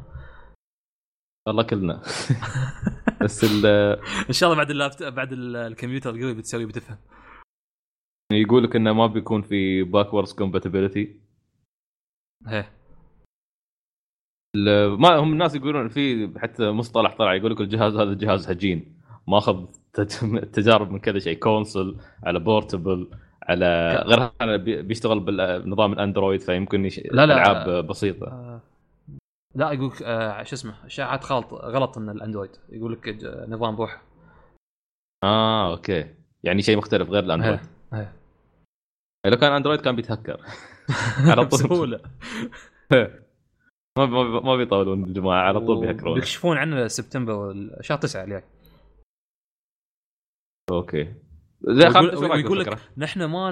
والله 1.46 1.62
كلنا. 1.62 2.02
بس 3.22 3.44
ال- 3.44 3.66
إن 4.28 4.32
شاء 4.32 4.48
الله 4.52 4.56
بعد 4.62 4.70
اللابت 4.70 5.02
بعد 5.02 5.32
ال- 5.32 5.56
الكمبيوتر 5.56 6.10
القوي 6.10 6.34
بتسوي 6.34 6.66
بتفهم. 6.66 6.98
يقول 8.32 8.64
لك 8.64 8.76
إنه 8.76 8.92
ما 8.92 9.06
بيكون 9.06 9.42
في 9.42 9.82
backwards 9.82 10.32
compatibility 10.32 11.20
هي 12.46 12.64
ما 14.98 15.16
هم 15.16 15.32
الناس 15.32 15.54
يقولون 15.54 15.88
في 15.88 16.30
حتى 16.38 16.70
مصطلح 16.70 17.16
طلع 17.16 17.34
يقول 17.34 17.52
لك 17.52 17.60
الجهاز 17.60 17.96
هذا 17.96 18.14
جهاز 18.14 18.50
هجين. 18.50 19.00
ماخذ 19.28 19.66
تج- 19.92 20.44
تجارب 20.56 20.90
من 20.90 20.98
كذا 20.98 21.18
شيء. 21.18 21.38
console 21.38 22.00
على 22.24 22.38
portable 22.38 23.10
على 23.42 23.94
غير 24.06 24.30
بيشتغل 24.82 25.20
بنظام 25.20 25.92
الأندرويد 25.92 26.40
فيمكن 26.40 26.84
يش... 26.84 26.98
لا، 26.98 27.26
لا. 27.26 27.34
ألعاب 27.34 27.86
بسيطة. 27.86 28.26
آه، 28.26 28.60
لا 29.54 29.72
يقول 29.72 29.86
لك 29.88 30.02
آه، 30.02 30.42
شو 30.42 30.54
اسمه 30.54 30.86
اشاعات 30.86 31.24
غلط 31.32 31.54
غلط 31.54 31.98
إن 31.98 32.08
الأندرويد. 32.10 32.50
يقول 32.68 32.92
لك 32.92 33.08
ج- 33.08 33.44
نظام 33.48 33.76
روح 33.76 34.02
آه 35.24 35.70
okay. 35.70 36.14
يعني 36.42 36.62
شيء 36.62 36.76
مختلف 36.76 37.10
غير 37.10 37.24
الأندرويد. 37.24 37.60
هي. 37.92 37.98
هي. 38.00 38.12
لو 39.30 39.36
كان 39.36 39.52
أندرويد 39.52 39.80
كان 39.80 39.96
بيتهكر. 39.96 40.40
على 41.30 41.46
طول. 41.46 41.60
بسهولة. 41.60 42.00
ما 43.98 44.06
ما 44.06 44.40
ما 44.40 44.56
بيطولون 44.56 45.04
الجماعة 45.04 45.42
على 45.48 45.60
طول 45.60 45.80
بيهكرون. 45.80 46.14
بيكشفون 46.14 46.56
عنه 46.58 46.86
سبتمبر 46.88 47.54
شهر 47.80 47.98
9 47.98 48.24
الجاي. 48.24 48.42
okay. 50.70 51.14
ويقول- 51.68 52.60
لك؟ 52.60 52.78
نحن 52.98 53.24
ما 53.24 53.50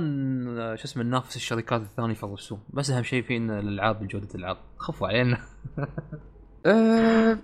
شو 0.76 0.84
اسمه 0.84 1.02
ننافس 1.02 1.36
الشركات 1.36 1.80
الثانية 1.80 2.14
في 2.14 2.24
الرسوم 2.24 2.60
بس 2.70 2.90
أهم 2.90 3.02
شيء 3.02 3.22
فينا 3.22 3.60
الألعاب 3.60 4.00
بجوده 4.04 4.28
الألعاب. 4.34 4.56
خفوا 4.76 5.08
علينا. 5.08 5.38
آه، 6.66 7.38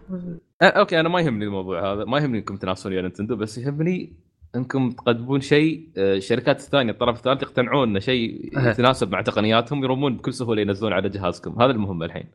آه، 0.62 0.64
okay 0.64 1.00
أنا 1.00 1.08
ما 1.08 1.20
يهمني 1.20 1.44
الموضوع 1.44 1.92
هذا 1.92 2.04
ما 2.04 2.18
يهمني 2.18 2.38
إنكم 2.38 2.56
تنافسون 2.56 2.92
يا 2.92 3.02
نينتندو 3.02 3.36
بس 3.36 3.58
يهمني 3.58 4.16
إنكم 4.56 4.90
تقدمون 4.90 5.40
شيء 5.40 5.88
آه، 5.96 6.16
الشركات 6.16 6.60
الثانية 6.60 6.92
الطرف 6.92 7.16
الثالث 7.16 7.42
يقتنعون 7.42 7.88
انه 7.88 7.98
شيء. 7.98 8.50
يتناسب 8.68 9.12
مع 9.12 9.20
تقنياتهم 9.22 9.84
يرمون 9.84 10.16
بكل 10.16 10.32
سهولة 10.32 10.62
ينزلون 10.62 10.92
على 10.92 11.08
جهازكم. 11.08 11.62
هذا 11.62 11.70
المهم 11.70 12.02
الحين. 12.02 12.30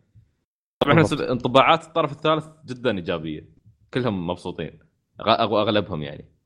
طبعا 0.79 1.03
انطباعات 1.31 1.83
الطرف 1.83 2.11
الثالث 2.11 2.45
جدا 2.65 2.97
إيجابية. 2.97 3.49
كلهم 3.93 4.27
مبسوطين. 4.27 4.79
أغلبهم 5.27 6.01
يعني. 6.03 6.38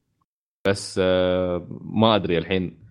بس 0.67 0.99
آه، 1.03 1.67
ما 1.81 2.15
أدري 2.15 2.37
الحين 2.37 2.87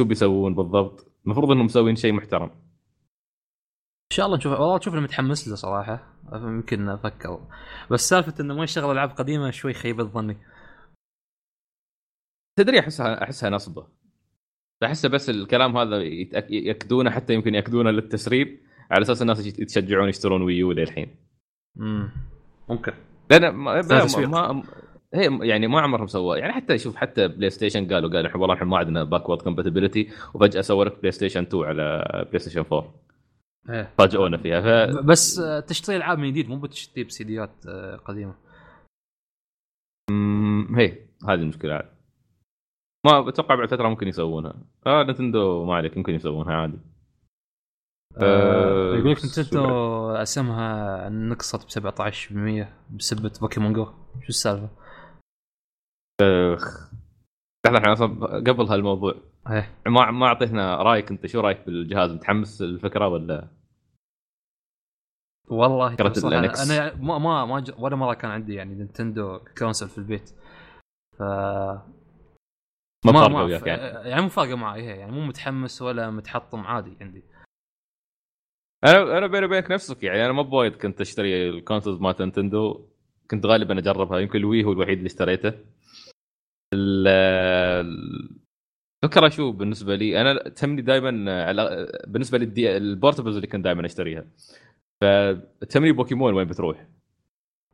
شو 0.00 0.04
بيسوون 0.04 0.54
بالضبط. 0.54 1.06
المفروض 1.26 1.50
إنهم 1.50 1.64
مسوين 1.64 1.96
شيء 1.96 2.12
محترم. 2.12 2.50
إن 4.12 4.16
شاء 4.16 4.26
الله 4.26 4.36
نشوف 4.38 4.52
والله 4.52 4.80
شوف 4.80 4.94
أنا 4.94 5.02
متحمس 5.02 5.48
له 5.48 5.54
صراحة. 5.54 6.14
يمكن 6.32 6.88
أفكر. 6.88 7.46
بس 7.90 8.08
سالفة 8.08 8.34
إنه 8.40 8.54
ما 8.54 8.64
يشتغل 8.64 8.90
ألعاب 8.90 9.10
قديمة 9.10 9.50
شوي 9.50 9.72
خيبه 9.72 10.04
ظني 10.04 10.36
تدري 12.58 12.80
أحسها 12.80 13.22
أحسها 13.24 13.50
نصبة. 13.50 13.86
احسه 14.84 15.08
بس 15.08 15.30
الكلام 15.30 15.76
هذا 15.76 16.02
ياكدونه 16.50 17.10
حتى 17.10 17.34
يمكن 17.34 17.54
ياكدونه 17.54 17.90
للتسريب 17.90 18.60
على 18.90 19.02
أساس 19.02 19.22
الناس 19.22 19.46
يت- 19.46 19.58
يتشجعون 19.58 20.08
يشترون 20.08 20.42
ويو 20.42 20.72
للحين. 20.72 21.16
امم 21.80 22.10
ممكن. 22.68 22.92
لأن 23.30 23.48
ما. 23.54 23.82
ما, 23.82 24.52
ما 24.52 24.62
هي 25.14 25.38
يعني 25.48 25.66
ما 25.66 25.80
عمرهم 25.80 26.06
سووا 26.06 26.36
يعني 26.36 26.52
حتى 26.52 26.78
شوف 26.78 26.96
حتى 26.96 27.28
بلاي 27.28 27.50
ستيشن 27.50 27.92
قالوا 27.94 28.10
قالوا 28.10 28.26
إحنا 28.28 28.40
والله 28.40 28.54
إحنا 28.54 28.66
ما 28.66 28.78
عندنا 28.78 29.04
backward 29.04 29.42
compatibility 29.42 30.10
وفجأة 30.34 30.60
سووا 30.60 30.84
لك 30.84 30.98
بلاي 30.98 31.12
ستيشن 31.12 31.42
2 31.42 31.64
على 31.64 32.04
بلاي 32.28 32.38
ستيشن 32.38 32.64
4 32.72 32.94
إيه. 33.70 33.94
فاجئونا 33.98 34.36
فيها. 34.36 34.60
ف 34.60 34.96
بس 35.04 35.38
آه، 35.38 35.60
تشتري 35.60 35.96
ألعاب 35.96 36.18
من 36.18 36.30
جديد 36.30 36.48
مو 36.48 36.56
بتشتري 36.56 37.04
بسيديات 37.04 37.66
آه، 37.68 37.96
قديمة. 37.96 38.34
مم، 40.10 40.76
هي 40.76 40.98
هذه 41.28 41.40
المشكلة. 41.40 41.74
عاد 41.74 41.88
ما 43.06 43.20
بتوقع 43.20 43.54
بعد 43.54 43.68
فترة 43.68 43.88
ممكن 43.88 44.08
يسوونها. 44.08 44.54
آه 44.86 45.02
نينتندو 45.02 45.64
ما 45.64 45.74
عليك 45.74 45.96
ممكن 45.96 46.14
يسوونها 46.14 46.54
عادي. 46.54 46.78
آه، 48.16 48.94
آه، 48.94 48.96
يقول 48.96 49.10
لك 49.10 49.18
نينتندو 49.24 50.10
أسهمها 50.10 51.08
نقصت 51.08 51.64
ب 51.66 51.70
17% 51.70 52.68
بسبة 52.90 53.32
بوكيمون 53.40 53.72
جو 53.72 53.84
شو 54.20 54.28
السالفة؟ 54.28 54.83
أخ. 56.20 56.90
لحظه 57.66 57.78
إحنا 57.78 57.92
أصلا 57.92 58.26
قبل 58.36 58.64
هالموضوع. 58.64 59.14
إيه. 59.50 59.74
ما 59.86 60.10
ما 60.10 60.26
أعطيتنا 60.26 60.76
رأيك 60.82 61.10
أنت 61.10 61.26
شو 61.26 61.40
رأيك 61.40 61.66
بالجهاز؟ 61.66 62.10
متحمس 62.12 62.62
الفكرة 62.62 63.08
ولا؟ 63.08 63.48
والله. 65.48 65.96
أنا 66.62 66.94
ما 66.94 67.18
ما 67.18 67.44
ما 67.44 67.60
ج- 67.60 67.74
ولا 67.78 67.96
مرة 67.96 68.14
كان 68.14 68.30
عندي 68.30 68.54
يعني 68.54 68.74
نينتندو 68.74 69.38
console 69.58 69.88
في 69.88 69.98
البيت. 69.98 70.30
ف 71.18 71.22
ما 73.06 73.12
فارقة 73.12 73.44
وياك 73.44 73.62
ف- 73.62 73.66
يعني 73.66 74.08
يعني 74.08 74.22
مو 74.22 74.28
فارقة 74.28 74.54
معي 74.56 74.82
هي 74.82 74.96
يعني 74.98 75.12
مو 75.12 75.20
متحمس 75.20 75.82
ولا 75.82 76.10
متحطم 76.10 76.60
عادي 76.60 76.96
عندي. 77.00 77.22
أنا 78.84 79.18
أنا 79.18 79.26
بيني 79.26 79.46
وبينك 79.46 79.70
نفسك 79.70 80.02
يعني 80.02 80.24
أنا 80.24 80.32
ما 80.32 80.42
بوايد 80.42 80.76
كنت 80.76 81.00
أشتري 81.00 81.48
ال 81.48 81.54
consoles 81.54 82.00
مالت 82.00 82.20
نينتندو. 82.22 82.88
كنت 83.30 83.46
غالبا 83.46 83.78
أجربها 83.78 84.18
يمكن 84.18 84.38
ال 84.38 84.44
Wii 84.44 84.64
هو 84.64 84.72
الوحيد 84.72 84.96
اللي 84.98 85.06
اشتريته. 85.06 85.52
الفكرة 89.04 89.28
شو 89.28 89.52
بالنسبة 89.52 89.94
لي. 89.94 90.20
أنا 90.20 90.48
تهمني 90.48 90.82
دائما 90.82 91.44
على 91.44 91.92
بالنسبة 92.06 92.38
لل 92.38 92.57
دي 92.57 92.76
ال 92.76 92.82
portables 92.82 93.36
اللي 93.36 93.46
كنت 93.46 93.64
دائما 93.64 93.86
أشتريها. 93.86 94.24
فتهمني 95.00 95.92
بوكيمون 95.92 96.34
وين 96.34 96.46
بتروح. 96.48 96.86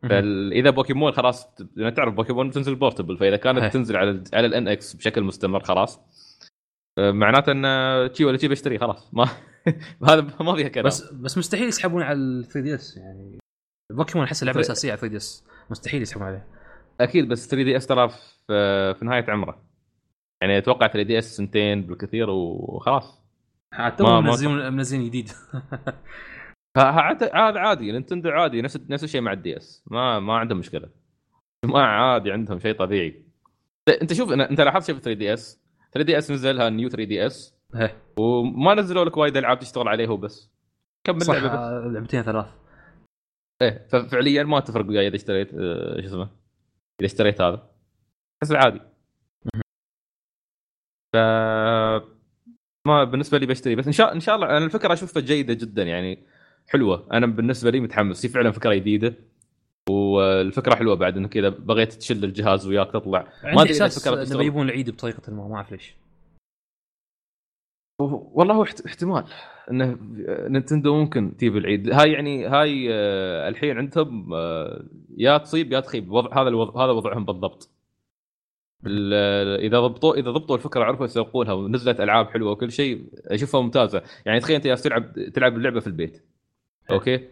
فاذا 0.02 0.70
بوكيمون 0.70 1.12
خلاص 1.12 1.54
تعرف 1.96 2.14
بوكيمون 2.14 2.48
بتنزل 2.48 2.74
portable 2.74 3.16
فإذا 3.16 3.36
كانت. 3.36 3.72
تنزل 3.72 3.96
على 3.96 4.24
على 4.32 4.46
ال 4.46 4.68
NX 4.68 4.94
بشكل 4.94 5.22
مستمر 5.22 5.60
خلاص. 5.64 6.00
آه، 6.98 7.10
معناته 7.10 7.52
ان 7.52 8.14
شي 8.14 8.24
ولا 8.24 8.38
شي 8.38 8.48
بشتري 8.48 8.78
خلاص. 8.78 9.14
ما 9.14 9.28
هذا 10.08 10.26
ما 10.40 10.54
فيها 10.56 10.68
كلام. 10.68 10.86
بس 10.86 11.12
بس 11.12 11.38
مستحيل 11.38 11.68
يسحبون 11.68 12.02
على 12.02 12.18
ال 12.18 12.44
3DS. 12.44 12.96
يعني 12.96 13.38
بوكيمون 13.92 14.26
أحس 14.26 14.44
فرق. 14.44 14.58
أساسية 14.58 14.90
على 14.90 14.98
3DS. 14.98 15.44
مستحيل 15.70 16.02
يسحبون 16.02 16.26
عليها. 16.26 16.46
أكيد 17.00 17.28
بس 17.28 17.48
3DS 17.48 17.86
ترى 17.86 18.10
في 18.50 18.94
في 18.94 19.04
نهاية 19.04 19.24
عمره. 19.28 19.62
يعني 20.42 20.58
أتوقع 20.58 20.86
3DS 20.86 21.36
سنتين 21.36 21.82
بالكثير 21.82 22.30
وخلاص. 22.30 23.20
حتى 23.74 24.02
ما- 24.02 24.20
منزلين 24.20 24.72
منزلين 24.72 25.04
جديد. 25.06 25.28
عاد 26.76 27.56
عادي 27.56 27.92
نينتندو 27.92 28.30
عادي 28.30 28.62
نفس 28.62 28.76
نفس 28.90 29.04
الشيء 29.04 29.20
مع 29.20 29.32
ال 29.32 29.56
DS 29.56 29.84
ما 29.90 30.20
ما 30.20 30.34
عندهم 30.38 30.58
مشكلة. 30.58 30.88
ما 31.64 31.82
عادي 31.82 32.32
عندهم 32.32 32.58
شيء 32.58 32.74
طبيعي. 32.74 33.24
انت 34.02 34.12
شوف 34.12 34.32
انت 34.32 34.60
لاحظت 34.60 34.86
شيء 34.86 34.94
في 34.94 35.00
3 35.00 35.18
دي 35.18 35.34
اس 35.34 35.60
3 35.92 36.06
دي 36.06 36.18
اس 36.18 36.30
نزلها 36.30 36.68
نيو 36.68 36.88
3 36.88 37.04
دي 37.08 37.26
اس. 37.26 37.60
وما 38.18 38.74
نزلوا 38.74 39.04
لك 39.04 39.16
وايد 39.16 39.36
ألعاب 39.36 39.58
تشتغل 39.58 39.88
عليه 39.88 40.06
هو 40.06 40.16
بس. 40.16 40.50
كمل 41.06 41.22
صح 41.22 41.34
لعبة 41.34 41.48
بس. 41.48 41.54
آه، 41.58 41.88
لعبتين 41.92 42.22
ثلاث. 42.22 42.46
إيه 43.62 43.86
ففعليا 43.90 44.42
ما 44.42 44.60
تفرق 44.60 44.86
وياي 44.88 45.06
إذا 45.08 45.16
اشتريت 45.16 45.54
آه، 45.54 46.00
شو 46.00 46.06
اسمه؟ 46.06 46.22
إذا 47.00 47.06
اشتريت 47.06 47.40
هذا. 47.40 47.70
بس 48.42 48.52
عادي 48.52 48.80
ف 51.12 51.16
ما 52.86 53.04
بالنسبة 53.04 53.38
لي 53.38 53.46
بشتري 53.46 53.74
بس 53.74 53.86
إن 53.86 53.92
شاء 53.92 54.12
إن 54.12 54.20
شاء 54.20 54.34
الله 54.36 54.46
أنا 54.46 54.64
الفكرة 54.64 54.92
أشوفها 54.92 55.22
جيدة 55.22 55.54
جدا 55.54 55.82
يعني 55.82 56.18
حلوة. 56.68 57.06
أنا 57.12 57.26
بالنسبة 57.26 57.70
لي 57.70 57.80
متحمس 57.80 58.26
هي 58.26 58.28
فعلا 58.32 58.50
فكرة 58.50 58.74
جديدة 58.74 59.14
والفكرة 59.90 60.74
حلوة 60.74 60.94
بعد 60.94 61.16
انه 61.16 61.28
كذا 61.28 61.48
بغيت 61.48 61.92
تشيل 61.92 62.24
الجهاز 62.24 62.66
وياك 62.66 62.92
تطلع. 62.92 63.32
إذا 63.44 63.62
إحساس 63.62 63.96
الفكرة 64.08 64.22
إنه. 64.22 64.38
بيجيبون 64.38 64.66
العيد 64.68 64.90
بطريقة 64.90 65.32
ما 65.32 65.48
ما 65.48 65.56
أعرف 65.56 65.72
ليش. 65.72 65.94
والله 68.00 68.54
هو 68.54 68.62
احت- 68.62 68.86
احتمال 68.86 69.24
إنه 69.70 69.98
نينتندو 70.48 70.94
ممكن 70.96 71.36
تجيب 71.36 71.56
العيد. 71.56 71.92
هاي 71.92 72.12
يعني 72.12 72.46
هاي 72.46 72.88
آه، 72.92 73.48
الحين 73.48 73.78
عندهم 73.78 74.34
آه، 74.34 74.84
يا 75.16 75.38
تصيب 75.38 75.72
يا 75.72 75.80
تخيب 75.80 76.10
وضع 76.10 76.42
هذا 76.42 76.48
الوضع 76.48 76.84
هذا 76.84 76.92
وضعهم 76.92 77.24
بالضبط. 77.24 77.70
ال- 78.86 79.60
إذا 79.60 79.80
ضبطوا 79.80 80.14
إذا 80.14 80.30
ضبطوا 80.30 80.56
الفكرة 80.56 80.84
عرفوا 80.84 81.04
يسوقونها 81.04 81.52
ونزلت 81.52 82.00
ألعاب 82.00 82.28
حلوة 82.28 82.50
وكل 82.50 82.72
شيء 82.72 83.04
أشوفها 83.26 83.60
ممتازة. 83.60 84.02
يعني 84.26 84.40
تخيل 84.40 84.56
أنت 84.56 84.68
تلعب 84.68 85.12
تلعب 85.34 85.56
اللعبة 85.56 85.80
في 85.80 85.86
البيت. 85.86 86.24
أوكي؟ 86.90 87.28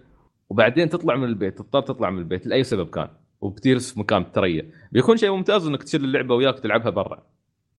وبعدين 0.51 0.89
تطلع 0.89 1.17
من 1.17 1.25
البيت 1.25 1.59
تضطر 1.59 1.81
تطلع 1.81 2.11
من 2.11 2.19
البيت 2.19 2.47
لأي 2.47 2.65
سبب 2.65 2.91
كان 2.91 3.09
وبتجلس 3.41 3.95
في 3.95 4.01
مكان 4.01 4.33
تريا 4.33 4.71
بيكون 4.93 5.17
شيء 5.17 5.31
ممتاز 5.31 5.67
إنك 5.67 5.83
تشيل 5.83 6.05
اللعبة 6.05 6.35
وياك 6.35 6.59
تلعبها 6.59 6.91
برا. 6.91 7.27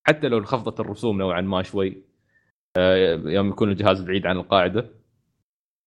حتى 0.04 0.28
لو 0.28 0.38
انخفضت 0.38 0.80
الرسوم 0.80 1.18
نوعا 1.18 1.42
ما 1.42 1.64
شوي. 1.64 2.04
آه، 2.78 3.16
يوم 3.26 3.50
يكون 3.50 3.72
الجهاز 3.72 4.02
بعيد 4.02 4.26
عن 4.26 4.38
القاعدة. 4.38 4.90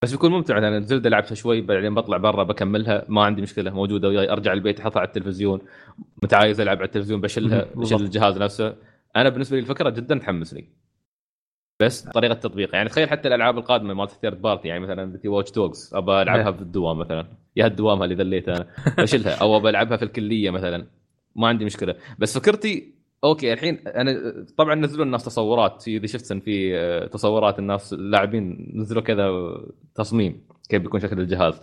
بس 0.02 0.10
بيكون 0.12 0.30
ممتع 0.30 0.58
أنا 0.58 0.78
نزلت 0.78 1.06
لعبتها 1.06 1.34
شوي 1.34 1.60
بعدين 1.60 1.94
بطلع 1.94 2.16
برا 2.16 2.42
بكملها 2.42 3.04
ما 3.08 3.24
عندي 3.24 3.42
مشكلة 3.42 3.70
موجودة 3.70 4.08
وياي 4.08 4.32
أرجع 4.32 4.52
البيت 4.52 4.80
أحطها 4.80 5.00
على 5.00 5.06
التلفزيون 5.06 5.60
متعايز 6.22 6.60
ألعب 6.60 6.76
على 6.76 6.86
التلفزيون 6.86 7.20
بشيلها 7.20 7.66
بشيل. 7.74 8.00
الجهاز 8.00 8.38
نفسه. 8.38 8.74
أنا 9.16 9.28
بالنسبة 9.28 9.56
لي 9.56 9.62
الفكرة 9.62 9.90
جدا 9.90 10.18
تحمسني. 10.18 10.68
بس 11.80 12.02
طريقة 12.02 12.34
تطبيق 12.34 12.74
يعني 12.74 12.88
تخيل 12.88 13.10
حتى 13.10 13.28
الألعاب 13.28 13.58
القادمة 13.58 13.94
مالت 13.94 14.10
third 14.10 14.42
party 14.42 14.68
يعني 14.68 14.80
مثلا 14.80 15.12
بتي 15.12 15.28
Watch 15.28 15.52
Dogs 15.52 15.90
أبى 15.94 16.22
ألعبها 16.22 16.48
إيه. 16.48 16.52
في 16.52 16.62
الدوام 16.62 16.98
مثلا. 16.98 17.26
يا 17.56 17.66
الدوام 17.66 18.02
اللي 18.02 18.14
ذليت 18.14 18.48
أنا. 18.48 18.66
بشيلها 18.98 19.34
أو 19.34 19.56
أبى 19.56 19.68
ألعبها 19.68 19.96
في 19.96 20.04
الكلية 20.04 20.50
مثلا. 20.50 20.86
ما 21.36 21.48
عندي 21.48 21.64
مشكلة. 21.64 21.94
بس 22.18 22.38
فكرتي 22.38 22.91
أوكي 23.24 23.52
الحين 23.52 23.88
أنا 23.88 24.46
طبعا 24.58 24.74
نزلوا 24.74 25.04
الناس 25.04 25.24
تصورات 25.24 25.88
اذا 25.88 26.06
شفت 26.06 26.32
في 26.32 26.78
آه، 26.78 27.06
تصورات 27.06 27.58
الناس 27.58 27.92
اللاعبين 27.92 28.72
نزلوا 28.74 29.02
كذا 29.02 29.30
تصميم 29.94 30.46
كيف 30.68 30.82
بيكون 30.82 31.00
شكل 31.00 31.20
الجهاز 31.20 31.60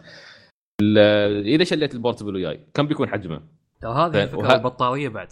ال- 0.82 1.48
إذا 1.48 1.64
شليت 1.64 1.94
ال 1.94 1.98
portable 1.98 2.36
وياي 2.36 2.60
كم 2.74 2.88
بيكون 2.88 3.10
حجمه؟ 3.10 3.42
ترى 3.82 3.92
هذه 3.94 4.12
فين- 4.12 4.22
الفكرة 4.22 4.48
وه- 4.48 4.56
البطارية 4.56 5.10
بعد 5.10 5.28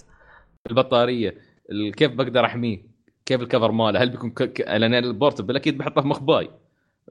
البطارية 0.69 1.35
ال- 1.71 1.93
كيف 1.93 2.11
بقدر 2.11 2.45
أحميه؟ 2.45 2.81
كيف 3.25 3.41
ال 3.41 3.46
cover 3.46 3.71
ماله؟ 3.71 4.03
هل 4.03 4.09
بيكون 4.09 4.29
ك... 4.29 4.43
ك... 4.43 4.61
لأن 4.61 4.93
ال 4.93 5.00
portable 5.00 5.55
أكيد 5.55 5.77
بحطه 5.77 6.01
في 6.01 6.07
مخباي 6.07 6.49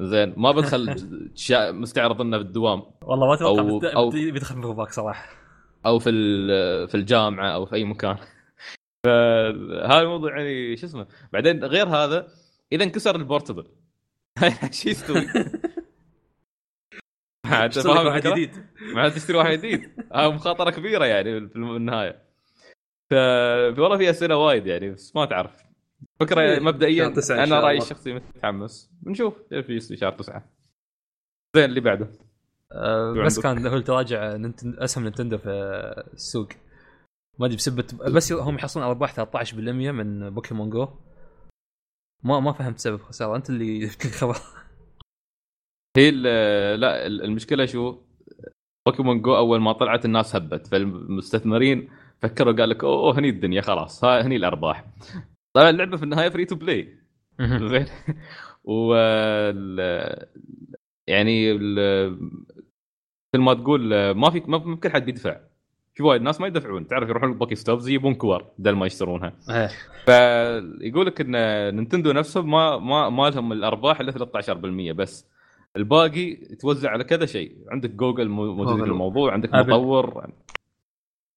زين 0.01 0.35
ما 0.37 0.53
بدخل 0.53 0.95
شا... 1.35 1.73
مستعرض 1.73 2.21
انه 2.21 2.39
بالدوام 2.39 2.83
والله 3.03 3.27
ما 3.27 3.35
أتوقع 3.35 3.63
أو- 3.63 3.85
بس- 3.85 3.95
أو- 3.95 4.15
بيدخل 4.33 4.61
بال 4.61 4.74
bag 4.74 4.93
صراحة 4.93 5.29
أو 5.87 5.99
في 5.99 6.11
ال- 6.11 6.89
في 6.89 6.95
الجامعة 6.95 7.49
أو 7.49 7.67
في 7.67 7.75
أي 7.75 7.85
مكان 7.85 8.17
فهذا 9.07 10.01
الموضوع 10.01 10.39
يعني 10.39 10.77
شو 10.77 10.87
اسمه 10.87 11.07
بعدين 11.33 11.65
غير 11.65 11.87
هذا 11.87 12.29
إذا 12.73 12.85
انكسر 12.85 13.17
ال 13.17 13.22
portable. 13.22 13.67
شو 14.79 14.89
يستوي؟ 14.89 15.27
فاهم 17.47 18.07
واحد؟ 18.07 18.27
جديد. 18.27 18.51
ما 18.95 19.09
تشتري 19.09 19.37
واحد 19.37 19.53
جديد. 19.53 19.91
هذا 20.15 20.29
مخاطرة 20.29 20.71
كبيرة 20.71 21.05
يعني 21.05 21.49
في 21.49 21.57
النهاية. 21.57 22.23
ف 23.11 23.15
والله 23.79 23.97
في 23.97 24.11
أسئلة 24.11 24.37
وايد 24.37 24.67
يعني 24.67 24.91
بس 24.91 25.17
ما 25.17 25.25
تعرف. 25.25 25.63
فكرة 26.21 26.41
إيه، 26.41 26.61
مبدئيا 26.61 27.15
أنا 27.31 27.61
رأيي. 27.61 27.79
الشخصي 27.79 28.15
متحمس. 28.15 28.91
بنشوف 29.03 29.35
يصير 29.53 29.97
شهر 29.97 30.13
تسعة. 30.13 30.51
زين 31.57 31.65
اللي 31.65 31.81
بعده. 31.81 32.11
شو 33.15 33.23
بس؟ 33.25 33.41
كان 33.41 33.67
هو 33.67 33.81
تراجع 33.81 34.37
اسهم 34.79 35.05
نينتندو 35.05 35.39
في 35.39 35.51
السوق. 36.13 36.49
ما 37.39 37.47
أدري 37.47 37.57
بسبه 37.57 37.87
بس 38.11 38.33
هم 38.33 38.55
يحصلون 38.55 38.87
أرباح 38.87 39.15
13% 39.21 39.55
من 39.93 40.31
بوكيمون 40.31 40.71
جو. 40.71 40.89
ما 42.25 42.41
ما 42.41 42.53
فهمت 42.53 42.79
سبب 42.79 43.01
خسارة. 43.03 43.37
أنت 43.37 43.51
اللي 43.51 43.79
جبت 43.87 44.05
لي 44.07 44.11
خبر. 44.13 44.37
هي 45.97 46.11
لا 46.77 47.07
ال- 47.07 47.23
المشكلة 47.25 47.67
شو؟ 47.67 47.99
بوكيمون 48.87 49.23
جو 49.23 49.37
أول 49.37 49.61
ما 49.61 49.73
طلعت 49.73 50.05
الناس 50.05 50.37
هبت 50.37 50.67
فالمستثمرين 50.67 51.89
فكروا 52.23 52.53
قال 52.53 52.69
لك 52.69 52.85
أوه 52.85 53.19
هني 53.19 53.29
الدنيا 53.29 53.61
خلاص 53.61 54.05
هني 54.05 54.37
الأرباح. 54.37 54.85
طبعا 55.57 55.71
اللعبة 55.71 55.97
في 55.97 56.03
النهاية 56.03 56.29
free 56.29 56.45
to 56.45 56.55
play 56.57 56.99
زين. 57.41 57.87
و 58.65 58.95
يعني 61.09 61.55
مثل 61.55 63.43
ما 63.45 63.55
تقول 63.55 64.11
ما 64.11 64.31
في 64.31 64.41
ما 64.41 64.77
كل 64.77 64.91
حد 64.91 65.05
بيدفع. 65.05 65.41
في 65.97 66.03
وايد 66.03 66.23
ناس 66.23 66.41
ما 66.41 66.47
يدفعون. 66.47 66.87
تعرف 66.87 67.09
يروحون 67.09 67.29
ال 67.33 67.55
PokéStops 67.55 67.89
يجيبون 67.89 68.15
كور 68.15 68.45
بدل 68.59 68.73
ما 68.73 68.87
يشترونها. 68.87 69.33
إيه. 69.51 69.71
فيقول 70.07 71.07
لك 71.07 71.21
إن 71.21 71.33
نينتندو 71.77 72.13
نفسهم 72.13 72.51
ما 72.51 72.79
ما 72.79 73.09
ما 73.11 73.31
لهم 73.31 73.53
الأرباح 73.53 74.01
إلا 74.01 74.13
13% 74.13 74.93
بس. 74.93 75.27
الباقي 75.77 76.21
يتوزع 76.51 76.91
على 76.91 77.05
كذا 77.05 77.27
شيء. 77.27 77.57
عندك 77.71 77.91
جوجل 77.91 78.29
مو- 78.29 78.55
موجود 78.55 78.77
في. 78.85 78.91
الموضوع. 78.91 79.33
عندك 79.33 79.55
أبل. 79.55 79.71
مطور. 79.71 80.27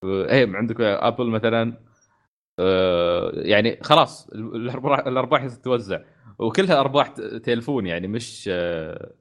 إيه 0.06 0.56
عندك 0.56 0.82
أبل 0.82 1.28
مثلا. 1.28 1.74
آه، 2.60 3.32
يعني 3.36 3.80
خلاص 3.84 4.30
الارباح 4.30 5.00
الأرباح 5.08 5.48
تتوزع 5.48 6.00
وكلها 6.40 6.80
أرباح 6.80 7.08
تلفون 7.44 7.88
يعني 7.88 8.08
مش 8.08 8.50
آه، 8.54 9.12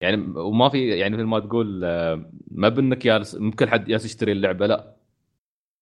يعني 0.00 0.32
وما 0.36 0.68
في 0.68 0.88
يعني 0.88 1.16
مثل 1.16 1.26
ما 1.26 1.38
تقول 1.40 1.84
آه، 1.84 2.30
ما 2.50 2.68
بإنك 2.68 3.04
جالس 3.04 3.34
مو 3.34 3.50
بكل 3.50 3.68
حد 3.68 3.84
جالس 3.84 4.04
يشتري 4.04 4.32
اللعبة 4.32 4.66
لا 4.66 4.96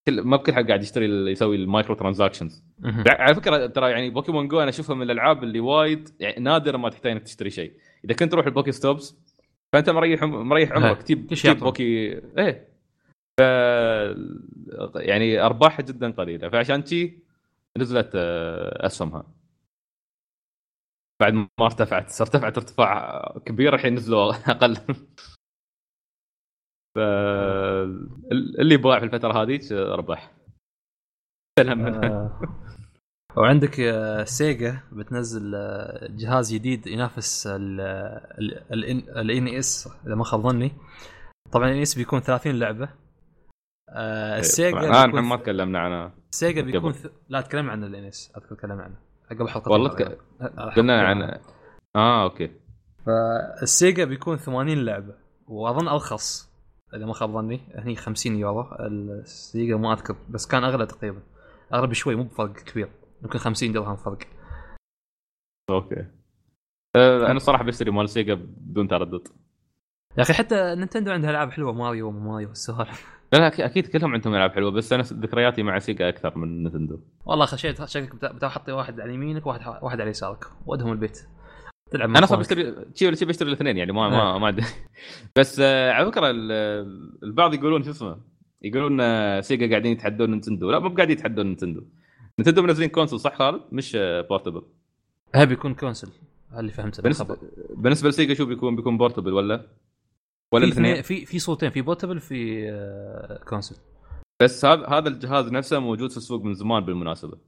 كل 0.09 0.21
ما 0.21 0.37
بكل 0.37 0.53
حد 0.53 0.67
قاعد 0.69 0.83
يشتري 0.83 1.07
يسوي 1.33 1.57
ال 1.57 1.95
microtransactions. 1.95 2.65
على 3.09 3.35
فكرة 3.35 3.67
ترى 3.67 3.91
يعني 3.91 4.11
بوكيمون 4.11 4.49
جو 4.49 4.61
أنا 4.61 4.69
أشوفها 4.69 4.97
من 4.97 5.03
الألعاب 5.03 5.45
اللي 5.45 5.61
وايد 5.61 6.09
يعني 6.21 6.45
نادر 6.45 6.77
ما 6.77 6.89
تحتاج 6.89 7.13
إنك 7.13 7.23
تشتري 7.23 7.51
شيء 7.51 7.73
إذا 8.05 8.15
كنت 8.15 8.33
تروح 8.33 8.47
ال 8.47 8.73
PokéStops 8.73 9.17
فأنت 9.73 9.91
مريح 9.91 10.23
مريح 10.23 10.73
عمرك. 10.73 11.03
تجيب 11.03 11.27
تجيب. 11.27 11.59
بوكي 11.59 12.21
إيه 12.39 12.69
ف 13.41 13.43
يعني 14.97 15.41
أرباحها 15.41 15.83
جدا 15.87 16.11
قليلة 16.11 16.49
فعشان 16.49 16.87
شي 16.87 17.19
نزلت 17.79 18.11
آه، 18.15 18.87
اسهمها 18.87 19.27
بعد 21.21 21.33
ما 21.33 21.49
ارتفعت 21.61 22.21
ارتفعت 22.21 22.59
ارتفاع 22.59 23.23
كبير 23.47 23.75
الحين 23.75 23.95
نزلوا 23.95 24.33
أقل. 24.51 24.77
ف 26.97 26.99
اللي 28.61 28.77
باع 28.77 28.99
في 28.99 29.05
الفترة 29.05 29.43
هذيك 29.43 29.73
ربح. 29.73 30.33
سلام. 31.59 31.79
منها 31.79 32.07
آه، 32.07 32.41
وعندك 33.37 33.81
آه، 33.81 34.25
سيجا 34.25 34.81
بتنزل 34.93 35.55
آه، 35.55 36.09
جهاز 36.11 36.55
جديد 36.55 36.87
ينافس 36.87 37.47
ال 39.17 39.49
NES 39.49 39.89
إذا 40.07 40.15
ما 40.15 40.25
خاب 40.25 40.41
ظني. 40.41 40.73
طبعا 41.53 41.69
ال 41.69 41.81
NES 41.83 41.95
بيكون 41.95 42.21
30 42.21 42.59
لعبة. 42.59 42.89
السيجا 44.39 44.81
الان 44.81 45.07
بيكون 45.07 45.23
ما 45.23 45.37
تكلمنا 45.37 45.79
عنها. 45.79 46.15
سيجا 46.31 46.63
بيكون. 46.63 46.95
لا 47.29 47.41
تكلمنا 47.41 47.73
عن 47.73 47.85
ال 47.85 48.05
NES 48.05 48.33
اذكر 48.37 48.55
تكلمنا 48.55 48.83
عنه 48.83 49.06
قبل 49.31 49.49
حلقه 49.49 49.73
والله 49.73 49.89
تك- 49.89 50.19
قلنا 50.77 51.03
عن 51.03 51.41
آه 51.97 52.23
okay. 52.25 52.51
فالسيجا 53.07 54.05
بيكون 54.05 54.37
80 54.37 54.85
لعبة 54.85 55.15
وأظن 55.47 55.89
أرخص 55.89 56.51
إذا 56.95 57.07
ما 57.07 57.13
خاب 57.13 57.31
ظني. 57.33 57.61
هني 57.75 57.97
50 57.97 58.37
يورو. 58.37 58.69
السيجا 58.81 59.77
ما 59.77 59.93
أذكر 59.93 60.17
بس 60.29 60.47
كان 60.47 60.65
أغلى 60.65 60.87
تقريبا. 60.87 61.23
أغلى 61.75 61.87
بشوي 61.87 62.15
مو 62.15 62.23
بفرق 62.25 62.53
كبير. 62.53 62.89
يمكن 63.23 63.39
50 63.39 63.73
درهم 63.73 63.97
فرق. 63.97 64.19
Okay. 65.71 66.07
آه، 66.97 67.31
أنا 67.31 67.39
صراحة 67.39 67.65
بشتري 67.65 67.91
مال 67.91 68.09
سيجا 68.09 68.35
بدون 68.35 68.89
تردد. 68.89 69.29
يا 70.19 70.23
أخي 70.23 70.33
حتى 70.33 70.75
نينتندو 70.75 71.11
عندها 71.11 71.31
العاب 71.31 71.51
حلوة 71.51 71.73
ماريو 71.73 72.09
وما 72.09 72.21
ماريو 72.21 72.49
والسوالف. 72.49 73.16
لا 73.33 73.39
لا 73.39 73.67
أكيد 73.67 73.87
كلهم 73.87 74.13
عندهم 74.15 74.35
ألعاب 74.35 74.51
حلوة 74.53 74.71
بس 74.71 74.93
أنا 74.93 75.03
ذكرياتي 75.03 75.63
مع 75.63 75.79
سيجا 75.79 76.09
أكثر 76.09 76.39
من 76.39 76.65
نتندو. 76.65 77.01
والله 77.25 77.47
خشيت 77.47 77.85
شكلك 77.85 78.35
بتحطي 78.35 78.73
واحد 78.73 79.01
على 79.01 79.15
يمينك 79.15 79.47
وواحد 79.47 79.83
واحد 79.83 80.01
على 80.01 80.11
يسارك. 80.11 80.45
ودهم 80.67 80.93
البيت. 80.93 81.19
تلعب 81.91 82.09
أنا 82.09 82.25
أخوانك. 82.25 82.41
بشتري 82.41 82.75
شي 82.95 83.07
ولا 83.07 83.17
بشتري 83.23 83.49
الاثنين 83.49 83.77
يعني 83.77 83.93
ما 83.93 84.07
آه. 84.07 84.39
ما 84.39 84.51
ما 84.53 84.63
بس 85.37 85.61
آه، 85.61 85.93
على 85.93 86.07
فكرة 86.07 86.31
ال- 86.31 87.13
البعض 87.23 87.55
يقولون 87.55 87.83
شو 87.83 87.91
اسمه 87.91 88.17
يقولون 88.63 89.01
آه، 89.01 89.41
سيجا 89.41 89.71
قاعدين 89.71 89.93
يتحدون 89.93 90.35
نتندو. 90.35 90.71
لا 90.71 90.79
مو 90.79 90.89
قاعدين 90.89 91.17
يتحدون 91.19 91.51
نتندو. 91.51 91.83
Nintendo 92.41 92.63
منزلين 92.63 92.89
console 92.89 93.21
صح 93.21 93.35
خالد؟ 93.35 93.61
مش 93.73 93.97
portable. 94.29 94.63
هذا 95.35 95.45
بيكون 95.45 95.75
console. 95.75 96.09
هذا 96.51 96.61
اللي 96.61 96.73
فهمته 96.73 97.03
بالنسبة. 97.03 97.37
بالنسبة 97.77 98.09
ل 98.09 98.14
Sega 98.14 98.35
شو 98.35 98.47
بيكون؟ 98.47 98.77
بيكون 98.77 98.99
portable 98.99 99.33
ولا؟ 99.33 99.67
ولا 100.55 100.65
الاثنين؟ 100.65 101.03
في 101.03 101.27
في 101.27 101.39
صوتين 101.39 101.71
في 101.71 101.81
portable 101.83 102.21
في 102.21 102.71
آه، 102.71 103.45
console 103.49 103.77
بس 104.43 104.65
هذا 104.65 104.87
هذا 104.87 105.09
الجهاز 105.09 105.53
نفسه 105.53 105.79
موجود 105.79 106.11
في 106.11 106.17
السوق 106.17 106.43
من 106.43 106.55
زمان 106.55 106.85
بالمناسبة. 106.85 107.39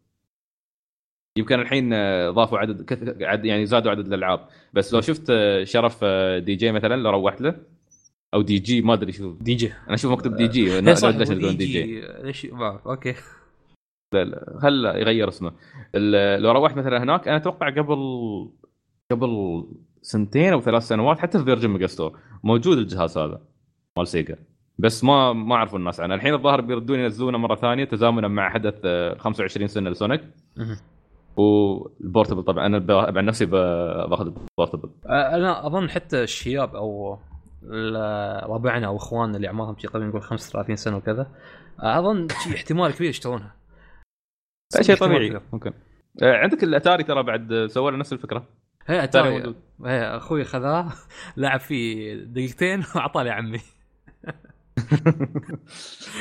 يمكن 1.39 1.61
الحين 1.61 1.93
آه، 1.93 2.31
ضافوا 2.31 2.59
عدد 2.59 2.83
كث- 2.85 3.23
عد 3.23 3.45
يعني 3.45 3.67
زادوا 3.67 3.91
عدد 3.91 4.07
الألعاب. 4.07 4.49
بس 4.73 4.95
لو 4.95 5.01
شفت 5.01 5.31
آه، 5.31 5.65
شرف 5.65 5.99
آه، 6.03 6.39
DG 6.39 6.73
مثلا 6.73 6.97
لو 6.97 7.11
روحت 7.11 7.41
له. 7.41 7.57
أو 8.35 8.43
DG 8.43 8.81
ما 8.83 8.95
أدري 8.95 9.13
شو. 9.13 9.33
DG. 9.33 9.73
أنا 9.73 9.95
أشوف 9.95 10.13
مكتوب 10.13 10.35
DG. 10.37 10.73
إيه 10.75 10.81
ليش 10.81 11.03
يقولون 11.03 11.57
DG. 11.57 12.01
ليش 12.23 12.47
ما 12.47 12.65
أعرف. 12.65 12.89
أوكي. 12.89 13.15
هلا 14.63 14.97
يغير 14.97 15.29
اسمه. 15.29 15.53
لو 16.39 16.53
روحت 16.53 16.77
مثلا 16.77 17.03
هناك 17.03 17.29
أنا 17.29 17.37
أتوقع 17.37 17.71
قبل 17.71 17.97
قبل 19.11 19.65
سنتين 20.03 20.53
أو 20.53 20.61
ثلاث 20.61 20.83
سنوات 20.83 21.19
حتى 21.19 21.39
في 21.39 21.45
Virgin 21.45 21.71
Megastore 21.71 22.19
موجود 22.45 22.79
الجهاز 22.79 23.19
هذا 23.19 23.41
مال 23.97 24.07
Sega. 24.09 24.37
بس 24.79 25.05
ما 25.05 25.33
ما 25.33 25.57
عرفوا 25.57 25.79
الناس 25.79 26.01
عنه. 26.01 26.15
الحين 26.15 26.35
الظاهر 26.35 26.61
بيردون 26.61 26.99
ينزلونه 26.99 27.39
مرة 27.39 27.55
ثانية 27.55 27.85
تزامنا 27.85 28.29
مع 28.29 28.51
حدث 28.51 28.81
آه، 28.85 29.15
25 29.19 29.69
سنة 29.69 29.91
ل 29.91 29.95
Sonic. 29.95 30.21
وال 31.37 31.58
portable 31.58 32.43
طبعا. 32.43 32.67
أنا 32.67 32.85
عن 33.19 33.25
نفسي 33.25 33.47
باخذ 33.47 34.27
ال 34.27 34.34
portable 34.34 34.91
آه، 35.07 35.35
أنا 35.37 35.67
أظن 35.67 35.91
حتى 35.91 36.23
الشياب 36.23 36.77
أو 36.77 37.19
ربعنا 38.55 38.87
أو 38.87 38.97
إخواننا 38.97 39.37
اللي 39.37 39.47
أعمارهم 39.49 39.77
شي 39.79 39.87
قبل 39.87 40.07
نقول 40.07 40.23
35 40.23 40.77
سنة 40.77 40.97
وكذا 40.97 41.31
آه، 41.83 41.99
اظن 41.99 42.27
احتمال 42.55 42.95
كبير 42.95 43.09
يشترونها. 43.09 43.55
شيء 44.81 44.97
طبيعي. 44.97 45.41
ممكن. 45.53 45.73
آه، 46.23 46.37
عندك 46.37 46.65
الأتاري 46.65 47.05
ترى 47.05 47.23
بعد 47.23 47.67
سووا 47.71 47.91
نفس 47.91 48.13
الفكرة. 48.13 48.47
هي 48.89 49.11
موجود. 49.15 49.57
هي 49.85 50.17
أخوي 50.17 50.45
خذاه 50.45 50.93
لعب 51.37 51.61
فيه 51.61 52.15
دقيقتين 52.15 52.81
وأعطاه 52.95 53.23
لعمي. 53.23 53.61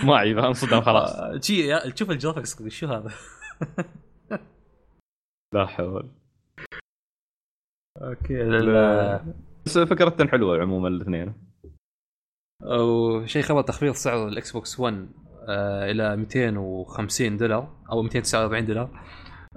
ما 0.04 0.14
اعيب 0.14 0.38
انصدم 0.38 0.82
خلاص. 0.82 1.12
آه، 1.16 1.40
شي 1.40 1.92
تشوف 1.92 2.12
الجرافكس 2.12 2.68
شو 2.68 2.88
هذا؟ 2.88 3.12
لا 5.54 5.66
حول. 5.66 6.12
أوكي. 8.02 8.44
بس 9.66 9.78
فكرتهم 9.78 10.28
حلوة 10.28 10.62
عموما 10.62 10.88
الاثنين. 10.88 11.34
وشيء 12.64 13.44
خبر 13.44 13.62
تخفيض 13.62 13.94
سعر 13.94 14.28
ال 14.28 14.52
Xbox 14.52 14.80
1 14.80 15.10
آه 15.50 15.92
إلى 15.92 16.16
250 16.18 17.38
دولار 17.38 17.84
أو 17.92 18.02
249 18.02 18.66
دولار. 18.66 18.90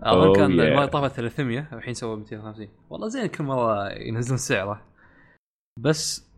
أظن 0.03 0.32
Oh 0.32 0.36
كان 0.36 0.57
yeah. 0.57 0.61
المرة 0.61 0.86
طافت 0.86 1.16
300 1.16 1.68
الحين 1.72 1.94
سووا 1.94 2.16
250 2.16 2.68
والله 2.90 3.09
زين 3.09 3.26
كل 3.26 3.44
مرة 3.44 3.88
ينزلون 3.92 4.38
سعره. 4.38 4.82
بس 5.78 6.30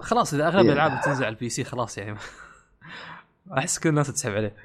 خلاص 0.00 0.34
إذا 0.34 0.46
أغلب 0.48 0.66
Yeah. 0.66 0.70
الألعاب 0.70 0.98
بتنزل 0.98 1.24
على 1.24 1.32
ال 1.34 1.48
PC 1.48 1.64
خلاص 1.64 1.98
يعني. 1.98 2.18
أحس 3.58 3.78
كل 3.78 3.88
الناس 3.88 4.12
تسحب 4.12 4.32
عليه. 4.32 4.56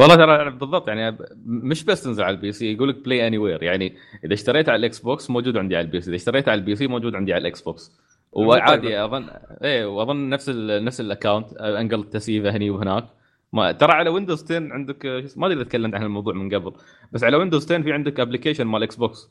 والله 0.00 0.16
ترى 0.16 0.50
بالضبط 0.50 0.88
يعني 0.88 1.18
مش 1.46 1.84
بس 1.84 2.02
تنزل 2.02 2.24
على 2.24 2.36
ال 2.36 2.52
PC 2.52 2.72
يقول 2.72 2.88
لك 2.88 3.04
Play 3.04 3.26
Anywhere 3.26 3.62
يعني 3.62 3.96
إذا 4.24 4.34
اشتريت 4.34 4.68
على 4.68 4.76
ال 4.76 4.98
Xbox 4.98 5.30
موجود 5.30 5.56
عندي 5.56 5.76
على 5.76 5.84
ال 5.84 6.00
PC 6.00 6.10
إذا 6.10 6.16
اشتريت 6.16 6.48
على 6.48 6.58
ال 6.58 6.76
PC 6.76 6.86
موجود 6.86 7.14
عندي 7.14 7.32
على 7.32 7.40
ال 7.40 7.62
Xbox. 7.62 7.92
وعادي 8.32 9.04
أظن 9.04 9.28
إيه 9.64 9.86
وأظن 9.86 10.28
نفس 10.28 10.48
ال 10.48 10.84
نفس 10.84 11.00
ال 11.00 11.07
account 11.07 11.52
انقل 11.52 12.00
التسييفه 12.00 12.50
هني 12.50 12.70
وهناك. 12.70 13.04
ما 13.52 13.72
ترى 13.72 13.92
على 13.92 14.10
Windows 14.10 14.44
10 14.44 14.72
عندك 14.72 15.06
آه، 15.06 15.24
ما 15.36 15.46
أدري 15.46 15.60
إذا 15.60 15.68
تكلمت 15.68 15.94
عن 15.94 16.02
الموضوع 16.02 16.34
من 16.34 16.54
قبل 16.54 16.72
بس 17.12 17.24
على 17.24 17.36
Windows 17.36 17.64
10 17.64 17.82
في 17.82 17.92
عندك 17.92 18.20
application 18.20 18.64
مال 18.64 18.82
Xbox 18.82 19.30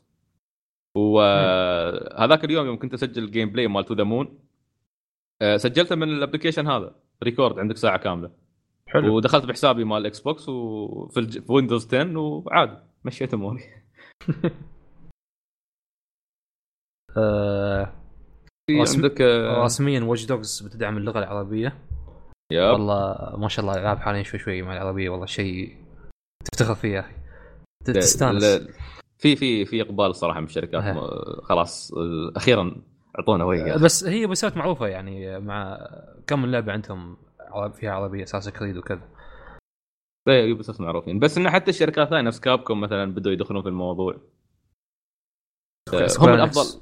وهذاك 0.96 2.44
اليوم 2.44 2.66
يوم 2.66 2.78
كنت 2.78 2.94
أسجل 2.94 3.24
ال 3.24 3.50
gameplay 3.50 3.68
مال 3.68 3.84
To 3.84 3.94
the 3.94 4.04
Moon 4.04 4.38
سجلته 5.56 5.96
من 5.96 6.08
ال 6.08 6.13
application 6.13 6.66
هذا 6.66 6.94
record 7.24 7.58
عندك 7.58 7.76
ساعة 7.76 7.98
كاملة. 7.98 8.30
حلو. 8.86 9.16
ودخلت 9.16 9.44
بحسابي 9.44 9.84
مال 9.84 9.98
ال 9.98 10.20
Xbox 10.20 10.48
وفي 10.48 11.20
الج... 11.20 11.38
في 11.38 11.52
Windows 11.52 11.86
10 11.94 12.18
وعادي 12.18 12.76
مشيت 13.04 13.34
أموري. 13.34 13.62
آه 17.16 17.92
عندك 18.70 19.22
آه، 19.22 19.64
رسميا 19.64 20.00
Watch 20.00 20.24
Dogs 20.24 20.62
بتدعم 20.62 20.96
اللغة 20.96 21.18
العربية. 21.18 21.78
Yep. 22.52 22.72
والله 22.72 23.36
ما 23.36 23.48
شاء 23.48 23.64
الله 23.64 23.74
الألعاب 23.74 23.98
حاليا 23.98 24.22
شوي 24.22 24.40
شوي 24.40 24.62
مع 24.62 24.72
العربية 24.72 25.08
والله 25.08 25.26
شيء 25.26 25.76
تفتخر 26.44 26.74
فيه 26.74 26.94
يا 26.94 27.00
أخي. 27.00 27.14
تستانس. 27.84 28.44
في 29.18 29.36
في 29.36 29.64
في 29.64 29.82
إقبال 29.82 30.14
صراحة 30.14 30.40
من 30.40 30.46
الشركات 30.46 30.82
أه. 30.84 31.40
خلاص 31.42 31.92
أخيرا 32.36 32.82
أعطونا 33.18 33.44
وجه. 33.44 33.84
بس 33.84 34.04
هي 34.04 34.26
مسوات 34.26 34.56
معروفة 34.56 34.86
يعني 34.86 35.40
مع 35.40 35.78
كم 36.26 36.42
من 36.42 36.50
لعبة 36.50 36.72
عندهم 36.72 37.16
فيها 37.74 37.92
عربية 37.92 38.22
Assassin's 38.22 38.50
Creed 38.50 38.76
وكذا. 38.76 39.08
Ubisoft 40.28 40.80
معروفين. 40.80 41.18
بس 41.18 41.38
انه 41.38 41.50
حتى 41.50 41.70
الشركات 41.70 42.06
الثانية 42.06 42.22
نفس 42.28 42.40
Capcom 42.40 42.80
مثلا 42.80 43.14
بدوا 43.14 43.32
يدخلون 43.32 43.62
في 43.62 43.68
الموضوع. 43.68 44.14
هم 46.18 46.28
الأفضل. 46.28 46.80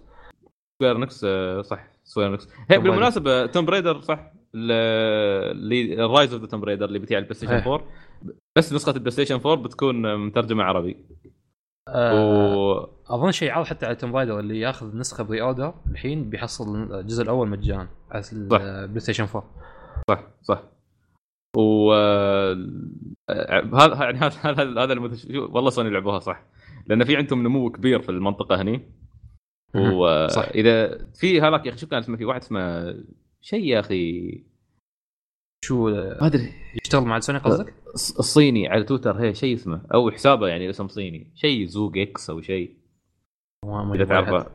Square 0.79 0.99
Enix 0.99 1.25
آه، 1.25 1.63
صح 1.63 1.89
Square 2.05 2.33
Enix 2.33 2.49
هي. 2.71 2.79
بالمناسبة 2.79 3.47
Tomb 3.47 3.65
Raider 3.65 4.01
صح؟ 4.01 4.34
ال 4.55 4.90
Rise 4.90 6.33
of 6.33 6.43
the 6.43 6.49
Tomb 6.49 6.61
Raider 6.61 6.85
اللي 6.85 6.99
بتجي 6.99 7.17
على 7.17 7.23
ال 7.23 7.37
PlayStation 7.37 7.53
إيه. 7.53 7.73
4 7.73 7.87
بس 8.59 8.73
نسخة 8.73 8.93
ال 8.93 9.11
PlayStation 9.11 9.35
4 9.35 9.55
بتكون 9.55 10.17
مترجمة 10.17 10.65
عربي. 10.65 10.97
آه 11.89 12.57
و... 12.57 12.89
أظن 13.07 13.33
شيء 13.33 13.51
عرض 13.51 13.67
حتى 13.67 13.87
على 13.87 13.95
Tomb 13.95 14.17
Raider 14.17 14.41
اللي 14.41 14.61
ياخذ 14.61 14.97
نسخة 14.97 15.25
pre-order 15.25 15.75
الحين 15.91 16.31
بيحصل 16.31 16.93
الجزء 16.95 17.23
الأول 17.23 17.49
مجان 17.49 17.89
على. 18.11 18.25
ال 18.33 19.01
PlayStation 19.01 19.25
4 19.25 19.51
صح 20.11 20.25
صح. 20.43 20.63
و 21.57 21.93
آه، 21.93 22.55
هذا 23.75 24.05
يعني 24.05 24.19
هذا 24.19 24.35
هذا 24.43 24.83
هذا 24.83 24.93
المتش... 24.93 25.27
والله 25.31 25.71
سوني 25.71 25.91
لعبوها 25.91 26.19
صح. 26.19 26.43
لأن 26.87 27.05
في 27.05 27.17
عندهم 27.17 27.43
نمو 27.43 27.71
كبير 27.71 28.03
في 28.03 28.09
المنطقة 28.09 28.63
هني. 28.63 28.93
واذا 29.75 30.99
في 31.15 31.41
هذاك 31.41 31.67
يا 31.67 31.71
أخي 31.71 31.79
شو 31.79 31.87
كان 31.87 31.99
اسمه 31.99 32.17
في 32.17 32.25
واحد 32.25 32.41
اسمه 32.41 32.95
شيء 33.45 33.65
يا 33.65 33.81
أخي. 33.81 34.43
شو 35.65 35.91
ما 35.91 36.27
أدري. 36.27 36.53
يشتغل 36.85 37.03
مع 37.03 37.21
سوني 37.21 37.39
قصدك؟ 37.39 37.75
الص- 37.87 38.19
الصيني 38.19 38.69
على 38.69 38.85
تويتر 38.85 39.21
هي 39.21 39.35
شيء 39.35 39.55
اسمه. 39.55 39.87
أو 39.95 40.11
حسابه 40.11 40.49
يعني 40.49 40.71
اسم 40.71 40.89
صيني. 40.89 41.33
شيء 41.35 41.67
زوج 41.67 41.99
X 41.99 42.31
أو 42.31 42.41
شيء. 42.41 42.77
ما- 43.65 43.95
إذا. 43.95 44.05
تعرفه. 44.05 44.51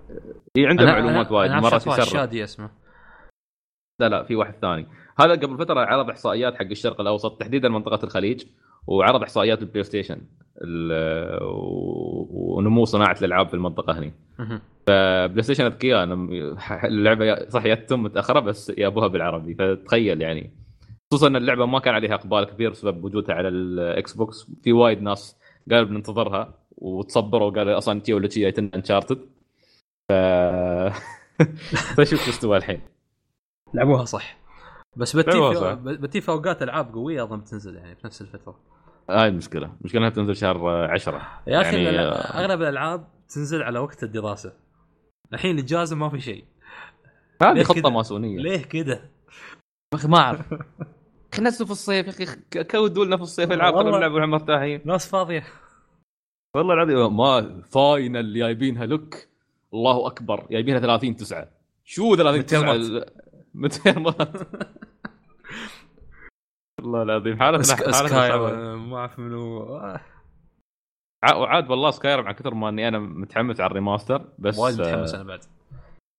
هي 0.57 0.65
عنده 0.67 0.83
أنا- 0.83 0.87
معلومات 0.87 1.27
أنا- 1.27 1.31
وايد 1.31 1.51
مرات 1.51 1.87
يسرب 1.87 2.03
شادي 2.03 2.43
اسمه. 2.43 2.69
لا 3.99 4.09
لا 4.09 4.23
في 4.23 4.35
واحد 4.35 4.53
ثاني. 4.61 4.87
هذا 5.19 5.31
قبل 5.31 5.57
فترة 5.57 5.79
عرض 5.79 6.09
إحصائيات 6.09 6.55
حق 6.55 6.61
الشرق 6.65 7.01
الأوسط 7.01 7.39
تحديدا 7.39 7.69
منطقة 7.69 8.03
الخليج. 8.03 8.45
وعرض 8.89 9.23
إحصائيات 9.23 9.61
ال 9.61 9.83
PlayStation 9.83 10.21
ونمو 12.31 12.85
صناعة 12.85 13.17
الألعاب 13.19 13.47
في 13.47 13.53
المنطقة 13.53 13.99
هني. 13.99 14.13
مهم. 14.39 14.61
PlayStation 14.87 15.65
أذكياء 15.65 16.03
اللعبة 16.83 17.49
صح 17.49 17.65
يتم 17.65 18.03
متأخرة 18.03 18.39
بس 18.39 18.69
يابوها 18.77 19.07
بالعربي. 19.07 19.55
فتخيل 19.55 20.21
يعني. 20.21 20.53
خصوصا 21.11 21.27
إن 21.27 21.35
اللعبة 21.35 21.65
ما 21.65 21.79
كان 21.79 21.93
عليها 21.93 22.15
إقبال 22.15 22.43
كبير 22.43 22.69
بسبب 22.69 23.03
وجودها 23.03 23.35
على 23.35 23.47
ال 23.47 24.13
Xbox. 24.13 24.51
في 24.63 24.73
وايد 24.73 25.01
ناس 25.01 25.37
قالوا 25.71 25.87
بننتظرها 25.87 26.53
وتصبروا 26.77 27.51
قالوا 27.51 27.77
أصلا 27.77 27.99
تي 27.99 28.13
ولا 28.13 28.29
شي 28.29 28.49
انشارتد 28.49 29.19
ف 30.09 30.13
فشوف 31.97 32.23
شو 32.23 32.29
استوى 32.29 32.57
الحين. 32.57 32.81
لعبوها 33.73 34.05
صح. 34.05 34.39
بس 34.97 35.15
بتي 35.15 35.31
في. 35.31 35.77
بتي 35.83 36.21
في 36.21 36.29
أوقات 36.29 36.63
ألعاب 36.63 36.93
قوية 36.93 37.23
أظن 37.23 37.39
بتنزل 37.39 37.75
يعني 37.75 37.95
في 37.95 38.07
نفس 38.07 38.21
الفترة. 38.21 38.59
هاي 39.09 39.27
المشكلة. 39.27 39.71
المشكلة 39.81 40.01
إنها 40.01 40.09
تنزل 40.09 40.35
شهر 40.35 40.67
10 40.91 41.41
يا 41.47 41.61
أخي 41.61 41.83
يعني 41.83 41.99
أغلب 41.99 42.61
الألعاب 42.61 43.07
تنزل 43.29 43.63
على 43.63 43.79
وقت 43.79 44.03
الدراسة. 44.03 44.53
الحين 45.33 45.55
الاجازه 45.55 45.95
ما 45.95 46.09
في 46.09 46.19
شيء. 46.19 46.45
هذه 47.41 47.53
ليه 47.53 47.63
خطة؟ 47.63 47.89
ماسونية. 47.89 48.39
ليه 48.39 48.63
كذا؟ 48.63 48.93
يا 48.93 49.97
أخي 49.97 50.07
ما 50.07 50.17
أعرف. 50.17 50.53
نزلوا 51.41 51.65
في 51.65 51.71
الصيف 51.71 52.19
يا 52.19 52.23
أخي. 52.23 52.63
كودوا 52.63 53.05
لنا 53.05 53.17
في 53.17 53.23
الصيف 53.23 53.51
العاب. 53.51 53.75
خلينا 53.75 53.97
نلعب 53.97 54.11
ونحن 54.11 54.29
مرتاحين. 54.29 54.81
ناس 54.85 55.07
فاضية. 55.07 55.43
والله 56.55 56.73
العظيم 56.73 57.17
ما 57.17 57.61
فاينل 57.61 58.33
جايبينها. 58.33 58.85
لك 58.85 59.29
الله 59.73 60.07
أكبر. 60.07 60.47
جايبينها 60.51 60.79
30 60.79 61.15
9 61.15 61.47
شو 61.85 62.15
30 62.15 62.45
9 62.45 62.77
200 62.77 63.05
200 63.53 63.99
مات 63.99 64.37
والله 66.79 67.01
العظيم. 67.03 67.39
حالتنا 67.39 67.63
سك- 67.63 67.83
حالتنا 67.95 68.07
سكاي. 68.07 68.39
ما 68.75 68.97
أعرف 68.97 69.19
منو 69.19 69.63
آه، 69.77 70.01
ع- 71.23 71.35
وعاد 71.35 71.69
والله 71.69 71.91
سكايرم 71.91 72.25
على 72.25 72.33
كثر 72.33 72.53
ما 72.53 72.69
إني 72.69 72.87
أنا 72.87 72.99
متحمس 72.99 73.59
على 73.61 73.71
الريماستر 73.71 74.25
بس 74.39 74.59
وايد 74.59 74.81
متحمس 74.81 75.13
آه، 75.13 75.15
أنا 75.15 75.23
بعد. 75.27 75.39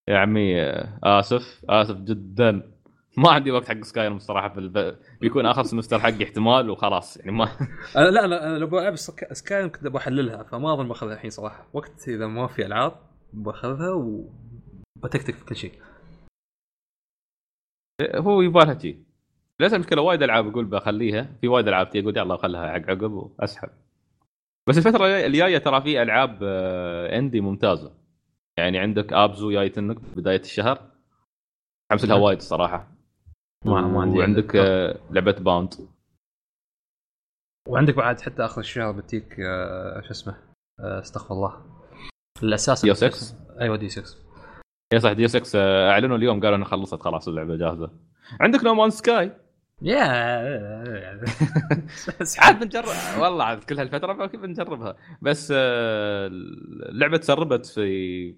يا 0.08 0.18
عمي 0.18 0.62
آه، 0.62 0.98
آسف 1.04 1.64
آسف 1.68 1.96
جدا. 1.96 2.72
ما 3.16 3.30
عندي 3.30 3.50
وقت 3.50 3.68
حق 3.68 3.80
Skyrim 3.84 4.16
الصراحه 4.16 4.48
في 4.48 4.60
الب... 4.60 4.96
بيكون 5.20 5.46
آخر 5.46 5.62
semester 5.62 5.98
حقي 6.00 6.24
احتمال 6.24 6.70
وخلاص 6.70 7.16
يعني 7.16 7.32
ما 7.32 7.44
أنا 7.96 8.10
لا 8.10 8.24
أنا 8.24 8.46
أنا 8.46 8.58
لو 8.58 8.66
بلعب 8.66 8.96
سكا- 8.96 9.32
سكاي 9.34 9.68
كنت 9.68 9.86
بحللها 9.86 10.42
فما 10.42 10.72
أظن 10.74 10.88
بأخذها 10.88 11.14
الحين 11.14 11.30
صراحة. 11.30 11.66
وقت 11.72 12.08
إذا 12.08 12.26
ما 12.26 12.46
في 12.46 12.66
ألعاب 12.66 12.92
بأخذها 13.32 13.90
وبتكتك 13.92 15.34
في 15.34 15.44
كل 15.44 15.56
شيء. 15.56 15.72
هو 18.16 18.42
يبالها 18.42 18.78
شي 18.78 18.98
ليش 19.60 19.74
المشكلة 19.74 20.02
وايد 20.02 20.22
ألعاب 20.22 20.46
أقول 20.48 20.64
بخليها. 20.64 21.36
في 21.40 21.48
وايد 21.48 21.68
ألعاب 21.68 21.90
تي 21.90 22.00
أقول 22.00 22.16
يلا 22.18 22.36
خلها 22.36 22.72
حق 22.72 22.90
عقب 22.90 23.12
وأسحب. 23.12 23.68
بس 24.68 24.78
الفترة 24.78 25.06
الجايه 25.06 25.58
ترى 25.58 25.80
في 25.80 26.02
ألعاب 26.02 26.38
آه، 26.42 27.18
indie 27.18 27.40
ممتازة. 27.40 27.92
يعني 28.58 28.78
عندك 28.78 29.12
Abzu 29.12 29.50
جايتنك 29.52 29.96
بداية 30.16 30.40
الشهر. 30.40 30.90
حمس 31.92 32.04
لها 32.04 32.14
نعم. 32.14 32.22
وايد 32.22 32.38
الصراحه 32.38 32.88
ما- 33.64 33.80
ما 33.80 34.02
عندي- 34.02 34.18
وعندك 34.18 34.56
آه، 34.56 34.98
لعبة 35.10 35.32
Bound 35.32 35.74
وعندك 37.68 37.94
بعد 37.94 38.20
حتى 38.20 38.44
آخر 38.44 38.60
الشهر 38.60 38.92
بتيك 38.92 39.40
آه، 39.40 40.00
شو 40.00 40.10
اسمه؟ 40.10 40.36
آه، 40.80 41.00
استغفر 41.00 41.34
الله. 41.34 41.64
الأساس 42.42 42.82
Deus 42.84 42.94
Ex 42.94 43.36
أيوه 43.60 43.76
Deus 43.76 43.88
Ex 43.88 44.16
يا 44.92 44.98
صح 44.98 45.12
Deus 45.12 45.28
Ex 45.28 45.56
آه، 45.58 45.90
أعلنوا 45.90 46.16
اليوم 46.16 46.40
قالوا 46.40 46.56
انها 46.56 46.66
خلصت 46.68 47.02
خلاص 47.02 47.28
اللعبة 47.28 47.56
جاهزة. 47.56 47.90
عندك 48.40 48.64
No 48.64 48.74
Man's 48.74 48.90
Sky 48.90 49.32
يا. 49.82 50.00
عاد 52.38 52.60
بنجرب. 52.60 52.86
والله 53.18 53.44
عاد 53.44 53.64
كل 53.64 53.78
هالفترة 53.78 54.26
بنجربها. 54.26 54.96
بس 55.22 55.52
آه، 55.56 56.26
اللعبه 56.88 57.16
تسربت 57.16 57.66
في 57.66 58.34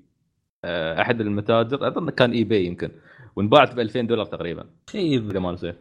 آه، 0.65 1.01
أحد 1.01 1.21
المتاجر 1.21 1.89
أظن 1.89 2.11
كان 2.11 2.33
إي 2.33 2.45
باي 2.45 2.65
يمكن 2.65 2.91
وانباعت 3.37 3.75
ب 3.75 3.81
2000 3.81 4.01
دولار 4.01 4.27
تقريبا. 4.27 4.67
خيب. 4.91 5.31
إذا 5.31 5.41
ما 5.41 5.53
نسيت. 5.53 5.77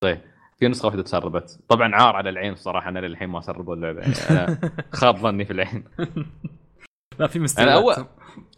طيب 0.00 0.18
في 0.58 0.68
نسخة 0.68 0.86
واحدة 0.86 1.02
تسربت. 1.02 1.58
طبعا 1.68 1.94
عار 1.94 2.16
على 2.16 2.30
العين 2.30 2.52
الصراحة 2.52 2.88
أنا 2.88 2.98
للحين 2.98 3.28
ما 3.28 3.40
سربوا 3.40 3.74
اللعبة. 3.74 4.00
يعني 4.00 4.14
أنا 4.30 4.58
خاب 5.00 5.16
ظني 5.16 5.44
في 5.44 5.52
العين. 5.52 5.84
لا 7.18 7.26
في 7.26 7.36
أنا 7.36 7.44
مستويات 7.44 7.68
اول 7.68 8.06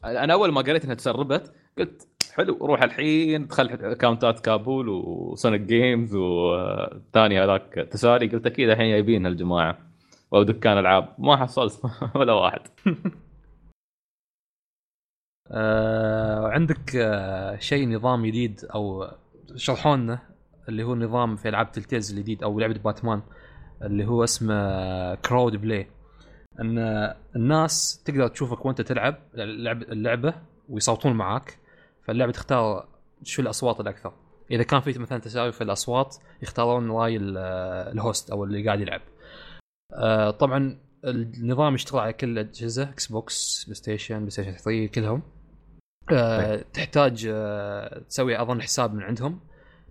أنا 0.04 0.32
أول 0.32 0.52
ما 0.52 0.60
قريت 0.60 0.84
إنها 0.84 0.94
تسربت 0.94 1.52
قلت 1.78 2.08
حلو. 2.36 2.56
روح 2.66 2.82
الحين 2.82 3.42
ادخل 3.42 3.68
اكونتات 3.68 4.40
كابول 4.40 4.88
وسونيك 4.88 5.60
جيمز 5.60 6.14
والثاني 6.14 7.40
هذاك 7.44 7.88
تسالي 7.92 8.26
قلت 8.28 8.46
أكيد 8.46 8.68
الحين 8.68 8.90
جايبين 8.90 9.26
هالجماعة 9.26 9.78
أو 10.34 10.42
دكان 10.42 10.78
ألعاب. 10.78 11.14
ما 11.18 11.36
حصلت 11.36 11.80
ولا 12.16 12.32
واحد. 12.32 12.60
آه 15.50 16.48
عندك 16.48 16.96
آه 16.96 17.56
شيء 17.56 17.88
نظام 17.88 18.26
جديد 18.26 18.60
أو 18.74 19.06
شرحوا 19.56 19.96
لنا 19.96 20.18
اللي 20.68 20.82
هو 20.84 20.94
نظام 20.94 21.36
في 21.36 21.48
ألعاب 21.48 21.72
Telltale 21.72 22.10
الجديد 22.12 22.42
أو 22.42 22.60
لعبة 22.60 22.78
باتمان 22.84 23.22
اللي 23.82 24.06
هو 24.06 24.24
اسمه 24.24 25.14
Crowd 25.14 25.56
Play 25.56 25.86
إن 26.60 26.78
الناس 27.36 28.02
تقدر 28.04 28.28
تشوفك 28.28 28.66
وأنت 28.66 28.80
تلعب 28.80 29.16
اللعب 29.34 29.82
اللعبة 29.82 30.34
ويصوتون 30.68 31.12
معاك. 31.12 31.58
فاللعبة 32.06 32.32
تختار 32.32 32.88
شو 33.22 33.42
الأصوات 33.42 33.80
الأكثر. 33.80 34.12
إذا 34.50 34.62
كان 34.62 34.80
في 34.80 34.98
مثلا 34.98 35.18
تساوي 35.18 35.52
في 35.52 35.64
الأصوات 35.64 36.16
يختارون 36.42 36.90
رأي 36.90 37.16
ال- 37.16 37.38
ال 37.92 38.00
host 38.00 38.30
أو 38.30 38.44
اللي 38.44 38.66
قاعد 38.66 38.80
يلعب. 38.80 39.00
آه، 39.94 40.30
طبعا 40.30 40.78
النظام 41.04 41.74
يشتغل 41.74 42.00
على 42.00 42.12
كل 42.12 42.28
الأجهزة 42.38 42.82
Xbox 42.82 43.64
PlayStation 43.64 44.18
PlayStation 44.18 44.52
3 44.52 44.86
كلهم. 44.86 45.22
آه، 46.12 46.64
تحتاج 46.72 47.28
آه، 47.32 47.98
تسوي 48.08 48.42
أظن 48.42 48.62
حساب 48.62 48.94
من 48.94 49.02
عندهم 49.02 49.40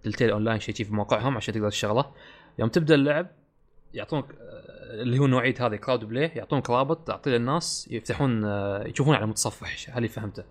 Telltale 0.04 0.30
online 0.30 0.60
شيء 0.60 0.76
شي 0.76 0.84
في 0.84 0.94
موقعهم 0.94 1.38
عشان 1.38 1.54
تقدر 1.54 1.70
تشغله. 1.70 2.12
يوم 2.60 2.70
تبدأ 2.70 2.96
اللعب 2.96 3.28
يعطونك 3.94 4.26
اللي 4.94 5.20
هو 5.20 5.28
نوعيه 5.28 5.56
هذه 5.60 5.76
Crowd 5.76 6.06
Play 6.06 6.32
يعطونك 6.36 6.70
رابط 6.70 7.08
تعطيه 7.08 7.32
للناس 7.32 7.88
يفتحون 7.92 8.46
يشوفون 8.86 9.16
على 9.16 9.26
متصفح 9.26 9.98
هل 9.98 10.10
فهمته. 10.10 10.44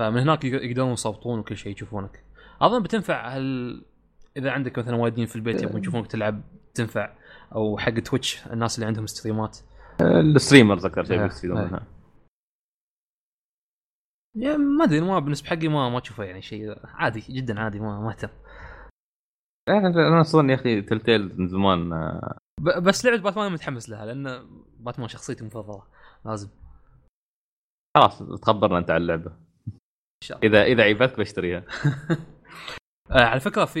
فمن 0.00 0.20
هناك 0.20 0.44
يق- 0.44 0.62
يقدرون 0.64 0.92
يصوتون 0.92 1.38
وكل 1.38 1.56
شيء 1.56 1.72
يشوفونك. 1.72 2.24
أظن 2.60 2.82
بتنفع 2.82 3.28
هل 3.28 3.84
إذا 4.36 4.50
عندك 4.50 4.78
مثلا 4.78 4.96
وايدين 4.96 5.26
في 5.26 5.36
البيت 5.36 5.62
يبغون 5.62 5.80
يشوفونك 5.80 6.06
تلعب 6.06 6.42
تنفع؟ 6.74 7.16
أو 7.54 7.78
حق 7.78 7.90
Twitch 7.90 8.46
الناس 8.46 8.74
اللي 8.74 8.86
عندهم 8.86 9.06
ستريمات 9.06 9.58
شيء 11.06 11.18
إيه، 11.18 11.26
بيستفيدون 11.26 11.58
إيه. 11.58 11.66
منها 11.66 11.86
يعني 14.36 14.56
ما 14.56 14.84
أدري 14.84 15.00
ما 15.00 15.18
بالنسبة 15.18 15.48
حقي 15.48 15.68
ما 15.68 15.88
ما 15.88 15.98
اشوفه 15.98 16.24
يعني 16.24 16.42
شيء 16.42 16.86
عادي 16.86 17.20
جدا 17.20 17.60
عادي 17.60 17.80
ما 17.80 18.00
ما 18.00 18.10
أهتم. 18.10 18.28
أنا 19.68 20.20
أصلا 20.20 20.50
يا 20.50 20.54
أخي 20.54 20.82
Telltale 20.82 21.38
من 21.40 21.48
زمان 21.48 21.90
بس 22.82 23.04
لعبة 23.04 23.22
باتمان 23.22 23.52
متحمس 23.52 23.90
لها 23.90 24.06
لأن 24.06 24.46
باتمان 24.78 25.08
شخصيتي 25.08 25.40
المفضله 25.40 25.82
لازم. 26.24 26.48
خلاص 27.96 28.22
تخبرنا 28.42 28.78
أنت 28.78 28.90
عن 28.90 28.96
اللعبة. 29.02 29.49
شاء 30.24 30.38
الله. 30.38 30.48
اذا 30.48 30.72
إذا 30.72 30.82
عيبتك 30.82 31.18
بشتريها. 31.18 31.64
آه 33.10 33.24
على 33.24 33.40
فكرة 33.40 33.64
في 33.64 33.80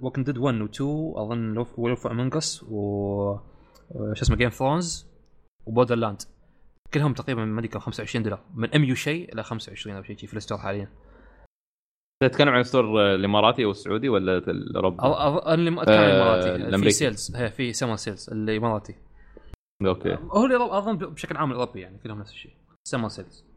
وكن 0.00 0.24
ديد 0.24 0.38
1 0.38 0.60
و 0.60 0.64
2 0.64 1.12
أظن 1.16 1.66
وولف 1.76 2.06
امونج 2.06 2.36
اس 2.36 2.62
و 2.62 3.50
آه، 3.94 4.12
شو 4.14 4.22
اسمه 4.22 4.36
جيم 4.36 4.50
ثرونز 4.50 5.06
وبودر 5.66 5.94
لاند 5.94 6.22
كلهم 6.94 7.14
تقريبا 7.14 7.44
ما 7.44 7.58
أدري 7.58 7.68
كم 7.68 7.78
25 7.78 8.22
دولار. 8.22 8.40
من 8.54 8.74
ام 8.74 8.84
يو 8.84 8.94
شيء 8.94 9.32
إلى 9.32 9.42
25 9.42 9.96
أو 9.96 10.02
شيء 10.02 10.16
شي 10.16 10.26
في 10.26 10.34
الستور 10.34 10.58
حاليا. 10.58 10.88
تتكلم 12.22 12.48
عن 12.48 12.60
الستور 12.60 13.14
الإماراتي 13.14 13.64
أو 13.64 13.70
السعودي 13.70 14.08
ولا 14.08 14.38
الأوروبي؟ 14.38 14.96
ما 15.70 15.84
كان 15.84 15.94
آه، 15.94 16.56
الإماراتي. 16.56 16.84
في. 16.84 16.90
سيلز 16.90 17.36
هي 17.36 17.50
في 17.50 17.72
سمر 17.72 17.96
سيلز 17.96 18.30
الإماراتي. 18.30 18.94
Okay. 19.86 20.14
هو 20.14 20.44
اللي 20.44 20.56
أظن 20.56 20.96
بشكل 20.96 21.36
عام 21.36 21.52
الأوروبي 21.52 21.80
يعني 21.80 21.98
كلهم 21.98 22.18
نفس 22.18 22.32
الشيء. 22.32 22.52
Summer 22.84 23.08
sales 23.08 23.49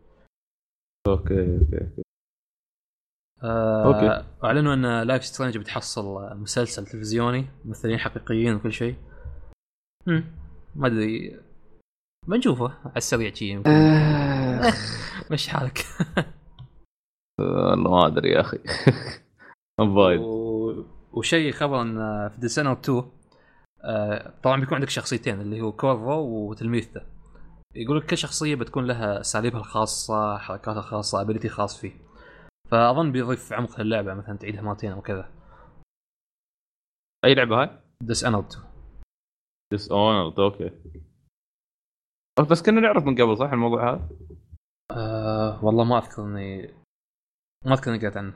okay 1.07 1.57
okay 1.57 2.03
آه 3.43 3.85
okay. 3.85 4.27
أعلنوا 4.43 4.73
إن 4.73 5.07
Life 5.07 5.25
Strange 5.25 5.57
بتحصل 5.57 6.37
مسلسل 6.37 6.85
تلفزيوني 6.85 7.45
ممثلين 7.65 7.97
حقيقيين 7.97 8.55
وكل 8.55 8.73
شيء. 8.73 8.95
ما 10.75 10.87
أدري 10.87 11.39
بنشوفه 12.27 12.73
على 12.85 12.97
السريع 12.97 13.33
شي 13.33 13.45
يمكن. 13.45 13.71
مش 15.31 15.47
حالك. 15.47 15.85
والله 17.39 17.91
ما 17.91 18.07
أدري 18.07 18.29
يا 18.31 18.41
أخي. 18.41 18.59
و... 19.79 20.23
وشيء 21.13 21.51
خبر 21.51 21.81
إن 21.81 22.29
في 22.29 22.39
Dishonored 22.39 22.71
2 22.73 23.03
آه 23.83 24.33
طبعا 24.43 24.59
بيكون 24.59 24.75
عندك 24.75 24.89
شخصيتين 24.89 25.41
اللي 25.41 25.61
هو 25.61 25.71
كورفو 25.71 26.49
وتلميذته. 26.49 27.12
يقول 27.75 27.97
لك 27.97 28.05
كل 28.05 28.17
شخصية 28.17 28.55
بتكون 28.55 28.87
لها 28.87 29.21
أساليبها 29.21 29.59
الخاصة 29.59 30.37
حركاتها 30.37 30.79
الخاصة 30.79 31.21
ability 31.21 31.49
خاص 31.49 31.81
فيه. 31.81 31.93
فأظن 32.71 33.11
بيضيف 33.11 33.53
عمق 33.53 33.81
للعبة 33.81 34.13
مثلا 34.13 34.37
تعيدها 34.37 34.61
مرتين 34.61 34.91
أو 34.91 35.01
كذا. 35.01 35.31
أي 37.25 37.35
لعبة 37.35 37.61
هاي؟ 37.61 37.79
Dishonored 38.03 38.39
2 38.39 38.63
Dishonored 39.71 40.39
okay 40.39 40.71
بس 42.51 42.61
كنا 42.61 42.81
نعرف 42.81 43.03
من 43.03 43.15
قبل 43.15 43.37
صح 43.37 43.51
الموضوع 43.51 43.93
هذا؟ 43.93 44.09
آه 44.91 45.65
والله 45.65 45.83
ما 45.83 45.97
أذكر 45.97 46.23
اني 46.23 46.73
ما 47.65 47.73
أذكر 47.73 47.91
إني 47.91 47.99
قريت 47.99 48.17
عنه. 48.17 48.33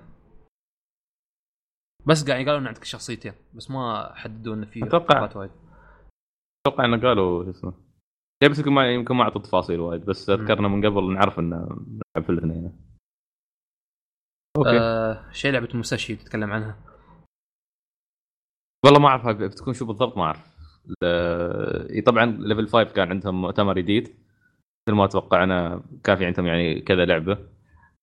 بس 2.05 2.29
قاعد 2.29 2.45
قالوا 2.45 2.59
إن 2.59 2.67
عندك 2.67 2.83
شخصيتين 2.83 3.33
بس 3.53 3.71
ما 3.71 4.13
حددوا 4.15 4.55
انه 4.55 4.65
في 4.65 4.79
وايد. 4.83 5.51
أتوقع 6.67 6.85
إنه 6.85 7.01
قالوا 7.01 7.43
شو 7.43 7.49
اسمه. 7.49 7.86
يا 8.43 8.47
بس 8.47 8.59
يمكن 8.59 8.71
ما 8.71 8.93
يمكن 8.93 9.15
ما 9.15 9.23
أعطوا 9.23 9.41
تفاصيل 9.41 9.79
وايد 9.79 10.05
بس 10.05 10.29
أذكرنا 10.29 10.67
من 10.67 10.85
قبل 10.85 11.13
نعرف 11.13 11.39
إنه 11.39 11.55
نلعب 11.57 12.23
في 12.23 12.29
الاثنين 12.29 12.87
okay. 14.57 14.79
آه 14.79 15.31
شيء 15.31 15.51
لعبة 15.51 15.69
موساشي 15.73 16.15
تتكلم 16.15 16.51
عنها؟ 16.51 16.77
والله 18.85 18.99
ما 18.99 19.07
اعرف 19.07 19.27
بتكون 19.27 19.73
شو 19.73 19.85
بالضبط 19.85 20.17
ما 20.17 20.23
أعرف. 20.23 20.57
طبعا 22.05 22.25
Level 22.25 22.67
5 22.67 22.83
كان 22.83 23.09
عندهم 23.09 23.41
مؤتمر 23.41 23.79
جديد. 23.79 24.07
مثل 24.87 24.97
ما 24.97 25.07
توقعنا 25.07 25.83
كان 26.03 26.15
في 26.17 26.25
عندهم 26.25 26.45
يعني 26.45 26.81
كذا 26.81 27.05
لعبة. 27.05 27.37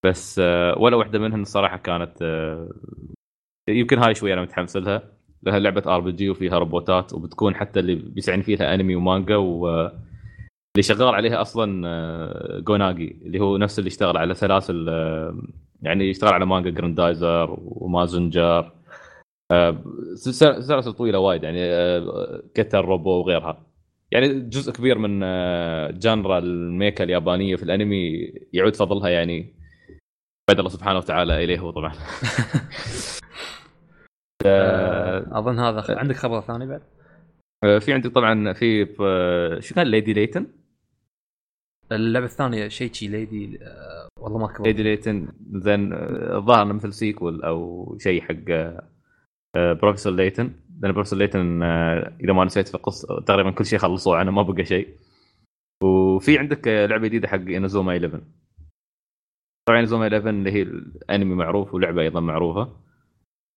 بس 0.05 0.39
آه، 0.39 0.79
ولا 0.79 0.97
واحدة 0.97 1.19
منهم 1.19 1.43
الصراحة 1.43 1.77
كانت 1.77 2.23
آه، 2.23 2.69
يمكن 3.69 3.99
هاي 3.99 4.15
شوية 4.15 4.35
أنا 4.35 4.43
متحمس 4.43 4.77
لها. 4.77 5.13
لها 5.43 5.59
لعبة 5.59 5.95
RPG 5.95 6.31
وفيها 6.31 6.59
روبوتات 6.59 7.13
وبتكون 7.13 7.55
حتى 7.55 7.81
اللي 7.81 7.95
بيسعين 7.95 8.43
فيها 8.43 8.75
انمي 8.75 8.97
ومانجا 8.97 9.37
و 9.37 9.91
اللي 10.77 10.83
شغال 10.83 11.15
عليها 11.15 11.41
أصلا 11.41 11.89
آه، 11.89 12.59
جوناجي 12.61 13.19
اللي 13.27 13.41
هو 13.41 13.57
نفس 13.57 13.79
اللي 13.79 13.89
اشتغل 13.89 14.17
على 14.17 14.35
سلاسل 14.35 14.89
آه، 14.89 15.43
يعني 15.83 16.11
يشتغل 16.11 16.33
على 16.33 16.47
مانجا 16.47 16.71
جراندايزر 16.71 17.57
ومازنجر 17.59 18.73
آه، 19.53 19.85
سلاسل 20.15 20.93
طويلة 20.93 21.19
وايد 21.19 21.43
يعني 21.43 21.61
Getter 22.55 22.85
Robo 22.85 23.11
وغيرها. 23.11 23.67
يعني 24.11 24.41
جزء 24.41 24.73
كبير 24.73 24.99
من 24.99 25.21
genre 25.99 26.39
ال 26.39 26.50
mecha 26.50 27.05
اليابانية 27.05 27.57
في 27.57 27.63
الأنمي 27.63 28.33
يعود 28.53 28.77
فضلها 28.77 29.09
يعني 29.09 29.55
بعد 30.49 30.59
الله 30.59 30.71
سبحانه 30.71 30.99
وتعالى 30.99 31.45
إليه 31.45 31.59
هو 31.59 31.71
طبعا. 31.71 31.93
أظن 35.39 35.59
هذا 35.59 35.85
عندك 35.89 36.17
خبر 36.17 36.41
ثاني 36.41 36.67
بعد؟ 36.67 36.83
في 37.81 37.93
عندي 37.93 38.09
طبعا 38.09 38.53
في 38.53 38.87
شو 39.61 39.75
كان 39.75 39.87
Lady 39.87 40.13
Layton؟ 40.13 40.64
اللعبة 41.93 42.27
الثانية 42.27 42.69
شيء 42.69 42.93
شي 42.93 43.09
Lady 43.09 43.59
آه 43.63 44.09
والله 44.21 44.39
ما 44.39 44.45
أذكر. 44.47 44.65
Lady 44.65 44.83
Layton 44.83 45.29
زين 45.53 45.93
آه، 45.93 46.37
الظاهر 46.37 46.73
مثل 46.73 46.93
sequel 46.93 47.43
أو 47.43 47.97
شيء 48.01 48.23
حق 48.23 48.51
آه، 49.57 49.73
Professor 49.73 50.13
Layton 50.13 50.51
لأن 50.81 50.93
Professor 50.93 51.19
Layton 51.19 51.63
آه، 51.63 52.17
إذا 52.21 52.33
ما 52.33 52.45
نسيت 52.45 52.69
في 52.69 52.75
القصة 52.75 53.21
تقريبا 53.21 53.51
كل 53.51 53.65
شيء 53.67 53.79
خلصوه 53.79 54.17
عنه 54.17 54.31
ما 54.31 54.43
بقى 54.43 54.65
شيء. 54.65 54.89
وفي 55.85 56.39
عندك 56.39 56.69
آه، 56.69 56.87
لعبة 56.87 57.07
جديدة 57.09 57.29
حق 57.29 57.35
Inazuma 57.37 57.93
11 57.93 58.23
طبعا 59.69 59.79
Inazuma 59.79 60.05
11 60.07 60.31
اللي 60.31 60.53
هي 60.53 60.63
الأنمي 60.63 61.35
معروف 61.35 61.75
ولعبة 61.75 62.03
أيضا 62.03 62.21
معروفة. 62.21 62.77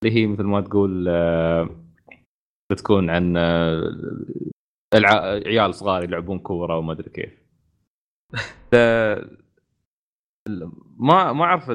اللي 0.04 0.16
هي 0.16 0.28
مثل 0.28 0.44
ما 0.44 0.62
تقول 0.62 1.06
آه، 1.10 1.70
بتكون 2.72 3.10
عن 3.10 3.38
آه، 3.38 3.82
عيال 5.46 5.74
صغار 5.76 6.04
يلعبون 6.04 6.40
كورة 6.40 6.78
وما 6.78 6.94
أدري 6.94 7.10
كيف. 7.10 7.47
ما 11.00 11.34
ما 11.34 11.44
أعرف 11.44 11.66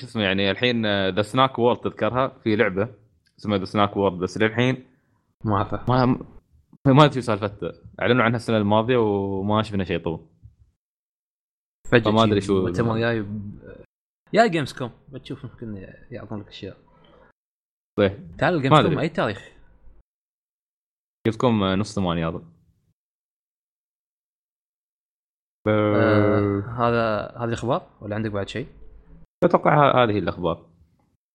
شو 0.00 0.06
اسمه 0.06 0.22
يعني 0.22 0.50
الحين 0.50 0.86
The 1.08 1.22
Snack 1.22 1.58
World 1.58 1.80
تذكرها؟ 1.80 2.28
في 2.28 2.56
لعبة 2.56 2.94
اسمها 3.38 3.58
The 3.58 3.64
Snack 3.64 3.96
World 3.96 4.18
بس 4.18 4.38
للحين 4.38 4.86
ما 5.44 5.56
اعرفه 5.56 5.84
ما 5.88 6.06
ما 6.86 7.04
أدري 7.04 7.14
شو 7.14 7.20
سالفتها 7.20 7.72
أعلنوا 8.00 8.24
عنها 8.24 8.36
السنة 8.36 8.56
الماضية 8.56 8.96
وما 8.96 9.62
شفنا 9.62 9.84
شيء 9.84 9.98
طول 10.04 10.26
فجأة 11.92 12.10
فما 12.10 12.24
أدري 12.24 12.40
شي 12.40 12.46
شو- 12.46 12.62
مؤتمر 12.62 12.98
جاي 12.98 13.26
يا 14.32 14.46
جيمز 14.46 14.72
كوم 14.72 14.90
بتشوف 15.08 15.44
يمكن 15.44 15.86
يعطون 16.10 16.40
لك 16.40 16.48
أشياء. 16.48 16.76
طيب. 17.98 18.36
تعال 18.38 18.70
ما 18.70 18.80
أدري. 18.80 18.90
كوم 18.90 18.98
أي 18.98 19.08
تاريخ؟ 19.08 19.48
جبتكم 21.26 21.64
نص 21.64 21.94
ثمانية 21.94 22.28
اظن 22.28 22.44
آه 25.68 26.60
هذا 26.78 27.26
هذه 27.38 27.48
الأخبار 27.48 27.82
ولا 28.00 28.14
عندك 28.14 28.30
بعد 28.30 28.48
شيء؟ 28.48 28.66
أتوقع 29.44 30.04
هذه 30.04 30.18
الأخبار. 30.18 30.66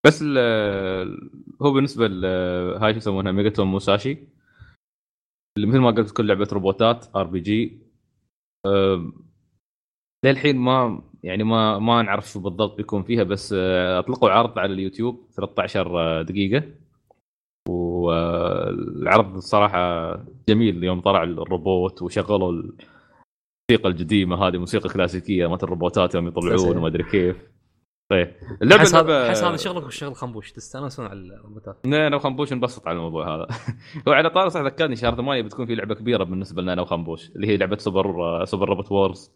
بس 0.05 0.19
ال- 0.23 1.29
هو 1.61 1.71
بالنسبة 1.73 2.05
هاي 2.77 2.93
شو 2.93 2.97
يسمونها 2.97 3.31
Megaton 3.31 3.67
Musashi 3.67 4.17
اللي 5.57 5.67
مثل 5.67 5.79
ما 5.79 5.91
قلت 5.91 6.11
كل 6.17 6.27
لعبة 6.27 6.47
روبوتات 6.53 7.15
RPG 7.15 7.79
للحين 10.25 10.57
ما 10.57 11.01
يعني 11.23 11.43
ما 11.43 11.79
ما 11.79 12.01
نعرف 12.01 12.37
بالضبط 12.37 12.77
بيكون 12.77 13.03
فيها 13.03 13.23
بس 13.23 13.53
آه، 13.57 13.99
أطلقوا 13.99 14.29
عرض 14.29 14.59
على 14.59 14.73
اليوتيوب 14.73 15.27
13 15.31 16.21
دقيقة. 16.21 16.63
والعرض 17.69 19.35
الصراحه 19.35 20.15
جميل 20.49 20.83
يوم 20.83 21.01
طلع 21.01 21.23
الروبوت 21.23 22.01
وشغلوا 22.01 22.63
الموسيقى 23.71 23.89
القديمة 23.89 24.47
هذه 24.47 24.57
موسيقى 24.57 24.89
كلاسيكية 24.89 25.47
مالت 25.47 25.63
الروبوتات 25.63 26.15
يوم 26.15 26.27
يطلعون. 26.27 26.77
وما 26.77 26.87
أدري 26.87 27.03
كيف. 27.03 27.35
طيب 28.11 28.31
اللعبه 28.61 28.81
احس 28.81 28.95
هذا 28.95 29.29
أحس 29.29 29.43
هذا 29.43 29.55
شغلك 29.55 29.85
وشغل 29.85 30.15
خنبوش 30.15 30.51
تستانسون 30.51 31.05
على 31.05 31.19
الروبوتات. 31.19 31.77
أنا 31.85 32.15
وخنبوش 32.15 32.53
نبسط 32.53 32.87
على 32.87 32.97
الموضوع 32.97 33.35
هذا. 33.35 33.47
هو 34.07 34.11
على 34.11 34.29
طاري 34.29 34.49
صح 34.49 34.61
ذكرني 34.61 34.95
شهر 34.95 35.15
ثمانية 35.15 35.41
بتكون 35.41 35.65
في 35.65 35.75
لعبة 35.75 35.95
كبيرة 35.95 36.23
بالنسبة 36.23 36.61
لنا 36.61 36.73
أنا 36.73 36.81
وخنبوش 36.81 37.29
اللي 37.35 37.47
هي 37.47 37.57
لعبة 37.57 37.77
Super 37.77 38.45
Super 38.45 38.69
Robot 38.69 38.91
Wars. 38.91 39.31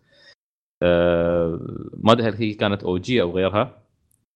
آه 0.84 1.60
ما 1.98 2.12
أدري 2.12 2.28
هل 2.28 2.34
هي 2.34 2.54
كانت 2.54 2.84
OG 2.84 3.22
أو 3.22 3.32
غيرها. 3.32 3.82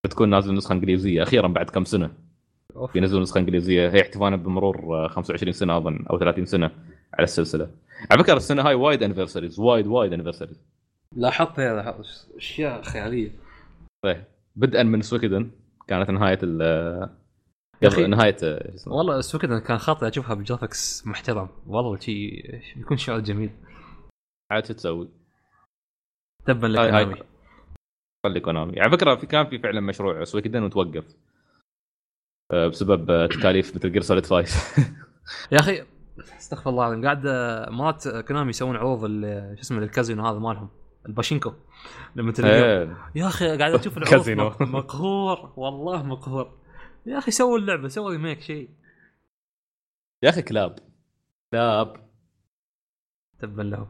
بتكون 0.04 0.30
نازلة 0.30 0.54
نسخة 0.54 0.74
إنجليزية 0.74 1.24
أخيرا 1.24 1.48
بعد 1.48 1.70
كم 1.70 1.84
سنة. 1.86 2.12
أوف. 2.76 2.96
ينزلون 2.96 3.22
نسخة 3.22 3.40
إنجليزية 3.40 3.90
هي 3.90 4.02
احتفالا 4.02 4.36
بمرور 4.36 5.06
آه، 5.06 5.08
25 5.08 5.54
سنة 5.54 5.78
أظن 5.78 6.06
أو 6.10 6.20
30 6.20 6.46
سنة 6.46 6.72
على 7.14 7.24
السلسلة. 7.24 7.70
على 8.12 8.24
فكرة 8.24 8.34
السنة 8.38 8.62
هاي 8.68 8.74
وايد 8.76 9.04
anniversaries 9.04 9.60
وايد 9.60 9.88
وايد 9.88 10.14
anniversaries 10.14 10.62
لاحظت 11.16 11.60
لاحظت. 11.60 12.36
أشياء 12.38 12.82
خيالية. 12.82 13.32
طيب. 14.04 14.24
بدءا 14.56 14.84
من 14.84 15.02
Suikoden 15.02 15.52
كانت 15.88 16.10
نهاية 16.10 16.40
ال 16.44 16.62
أخي. 17.84 18.08
نهاية 18.08 18.38
اسمه؟ 18.44 18.94
والله 18.94 19.22
Suikoden 19.22 19.60
كان 19.60 19.78
خاطري 19.78 20.10
أشوفها 20.10 20.34
ب 20.34 20.42
graphics 20.42 21.08
محترم. 21.08 21.50
والله 21.68 22.00
شيء 22.00 22.56
يكون 22.78 22.98
شعور 22.98 23.20
جميل. 23.20 23.50
عاد 24.52 24.66
شو 24.66 24.74
تسوي؟ 24.74 25.10
تبا 26.46 26.68
لك 26.68 26.80
هاي- 26.80 26.92
هاي- 26.92 27.06
كونامي. 27.06 27.24
خلي 28.26 28.40
كونامي. 28.40 28.80
على 28.82 28.92
فكرة 28.92 29.16
في 29.16 29.26
كان 29.26 29.46
في 29.50 29.60
فعلا 29.60 29.82
مشروع 29.82 30.24
Suikoden 30.24 30.64
وتوقف 30.64 31.06
آه، 32.52 32.68
بسبب 32.68 33.12
آه، 33.12 33.28
تكاليف 33.28 33.76
Metal 33.76 33.92
Gear 33.92 34.02
Solid 34.02 34.26
5 34.26 34.84
يا 35.52 35.60
أخي 35.60 35.84
استغفر 36.20 36.70
الله 36.70 36.84
العظيم. 36.88 37.04
قاعد 37.06 37.26
آه، 37.26 37.70
مرات 37.70 38.08
كونامي 38.08 38.50
يسوون 38.50 38.76
عروض 38.76 39.04
ال- 39.04 39.58
شو 39.58 39.62
اسمه 39.62 39.80
للكازينو 39.80 40.28
هذا 40.28 40.40
مالهم. 40.40 40.70
الباشينكو. 41.06 41.54
لما 42.16 42.32
تلقى 42.32 42.50
إيه. 42.52 42.98
يا 43.16 43.28
أخي 43.28 43.58
قاعد 43.58 43.74
أشوف 43.74 43.98
العروض. 43.98 44.64
مقهور. 44.64 45.54
والله 45.58 46.04
مقهور. 46.04 46.58
يا 47.06 47.18
أخي 47.18 47.32
سووا 47.32 47.58
اللعبة 47.58 47.88
سووا 47.88 48.12
remake 48.12 48.42
شيء 48.42 48.70
يا 50.24 50.30
أخي 50.30 50.42
كلاب. 50.42 50.80
كلاب. 51.54 52.10
تبا 53.40 53.62
لهم. 53.62 53.88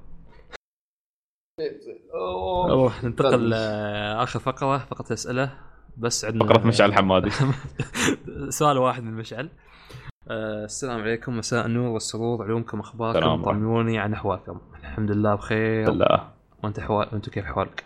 نروح 2.69 3.03
ننتقل 3.03 3.49
لاخر 3.49 4.39
فقرة 4.39 4.77
فقرة 4.77 5.13
أسئلة. 5.13 5.57
بس 5.97 6.25
عندنا 6.25 6.45
فقرة 6.53 6.67
مشعل 6.67 6.89
الحمادي 6.89 7.29
سؤال 8.59 8.77
واحد 8.77 9.03
من 9.03 9.13
مشعل. 9.13 9.49
آه، 10.29 10.65
السلام 10.65 11.01
عليكم 11.01 11.37
مساء 11.37 11.65
النور 11.65 11.87
والسرور. 11.87 12.43
علومكم 12.43 12.79
أخباركم. 12.79 13.43
طمنوني 13.43 13.99
عن 13.99 14.13
أحوالكم. 14.13 14.59
الحمد 14.79 15.11
لله 15.11 15.35
بخير. 15.35 15.91
لا 15.91 16.27
وأنت 16.63 16.79
حوال 16.79 17.07
وأنتم 17.11 17.31
كيف 17.31 17.45
أحوالك؟ 17.45 17.83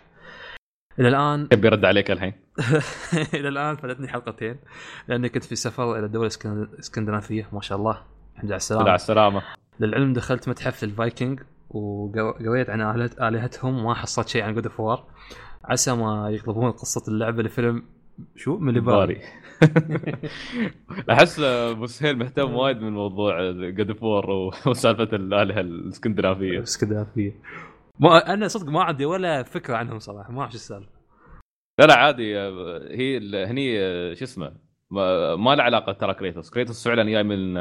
إلى 0.98 1.08
الآن 1.08 1.46
كيف 1.46 1.60
بيرد 1.60 1.84
عليك 1.84 2.10
الحين؟ 2.10 2.32
إلى 3.34 3.48
الآن 3.48 3.76
فاتتني 3.76 4.08
حلقتين 4.08 4.56
لأني 5.08 5.28
كنت 5.28 5.44
في 5.44 5.56
سفر 5.56 5.98
إلى 5.98 6.08
دوله 6.08 6.26
اسكن- 6.26 6.68
اسكندنافيه 6.78 7.48
ما 7.52 7.60
شاء 7.60 7.78
الله. 7.78 8.02
الحمد 8.34 8.44
لله 8.44 8.44
على 8.44 8.50
لا 8.50 8.56
السلامه 8.56 8.84
على 8.88 8.94
السلامة. 8.94 9.42
للعلم 9.80 10.12
دخلت 10.12 10.48
متحف 10.48 10.84
الفايكنج 10.84 11.40
وقريت 11.70 12.70
عن 12.70 12.80
آلهتهم 13.20 13.78
وما 13.84 13.94
حصلت 13.94 14.28
شيء 14.28 14.42
عن 14.42 14.54
God 14.54 14.66
of 14.66 15.00
عسى 15.64 15.92
ما 15.94 16.30
يقلبون 16.30 16.70
قصة 16.70 17.12
اللعبة 17.12 17.42
لفيلم 17.42 17.82
شو؟ 18.36 18.58
مليباري 18.58 19.14
باري 19.14 19.20
احس 21.10 21.40
أبو 21.40 21.86
سهيل 21.86 22.18
مهتم 22.18 22.54
وايد 22.54 22.80
من 22.80 22.92
موضوع 22.92 23.50
God 23.50 23.92
of 23.92 24.07
War 24.07 24.30
وسالفة 24.66 25.16
الآلهة 25.16 25.60
الإسكندنافية. 25.60 26.62
اسكندنافيه 26.62 27.32
ما 28.00 28.32
أنا 28.34 28.48
صدق 28.48 28.68
ما 28.68 28.82
عندي 28.82 29.04
ولا 29.04 29.42
فكرة 29.42 29.76
عنهم 29.76 29.98
صراحة 29.98 30.32
ما 30.32 30.40
أعرف 30.40 30.50
شو 30.50 30.56
السالفة. 30.56 30.90
لا 31.80 31.86
لا 31.86 31.94
عادي. 31.94 32.38
هي 32.90 33.18
هني 33.46 33.74
شو 34.14 34.24
اسمه 34.24 34.52
ما, 34.90 35.54
له 35.54 35.62
علاقة 35.62 35.92
ترى 35.92 36.14
كريتوس. 36.14 36.50
كريتوس 36.50 36.88
فعلا 36.88 37.10
جاي 37.10 37.22
من 37.22 37.54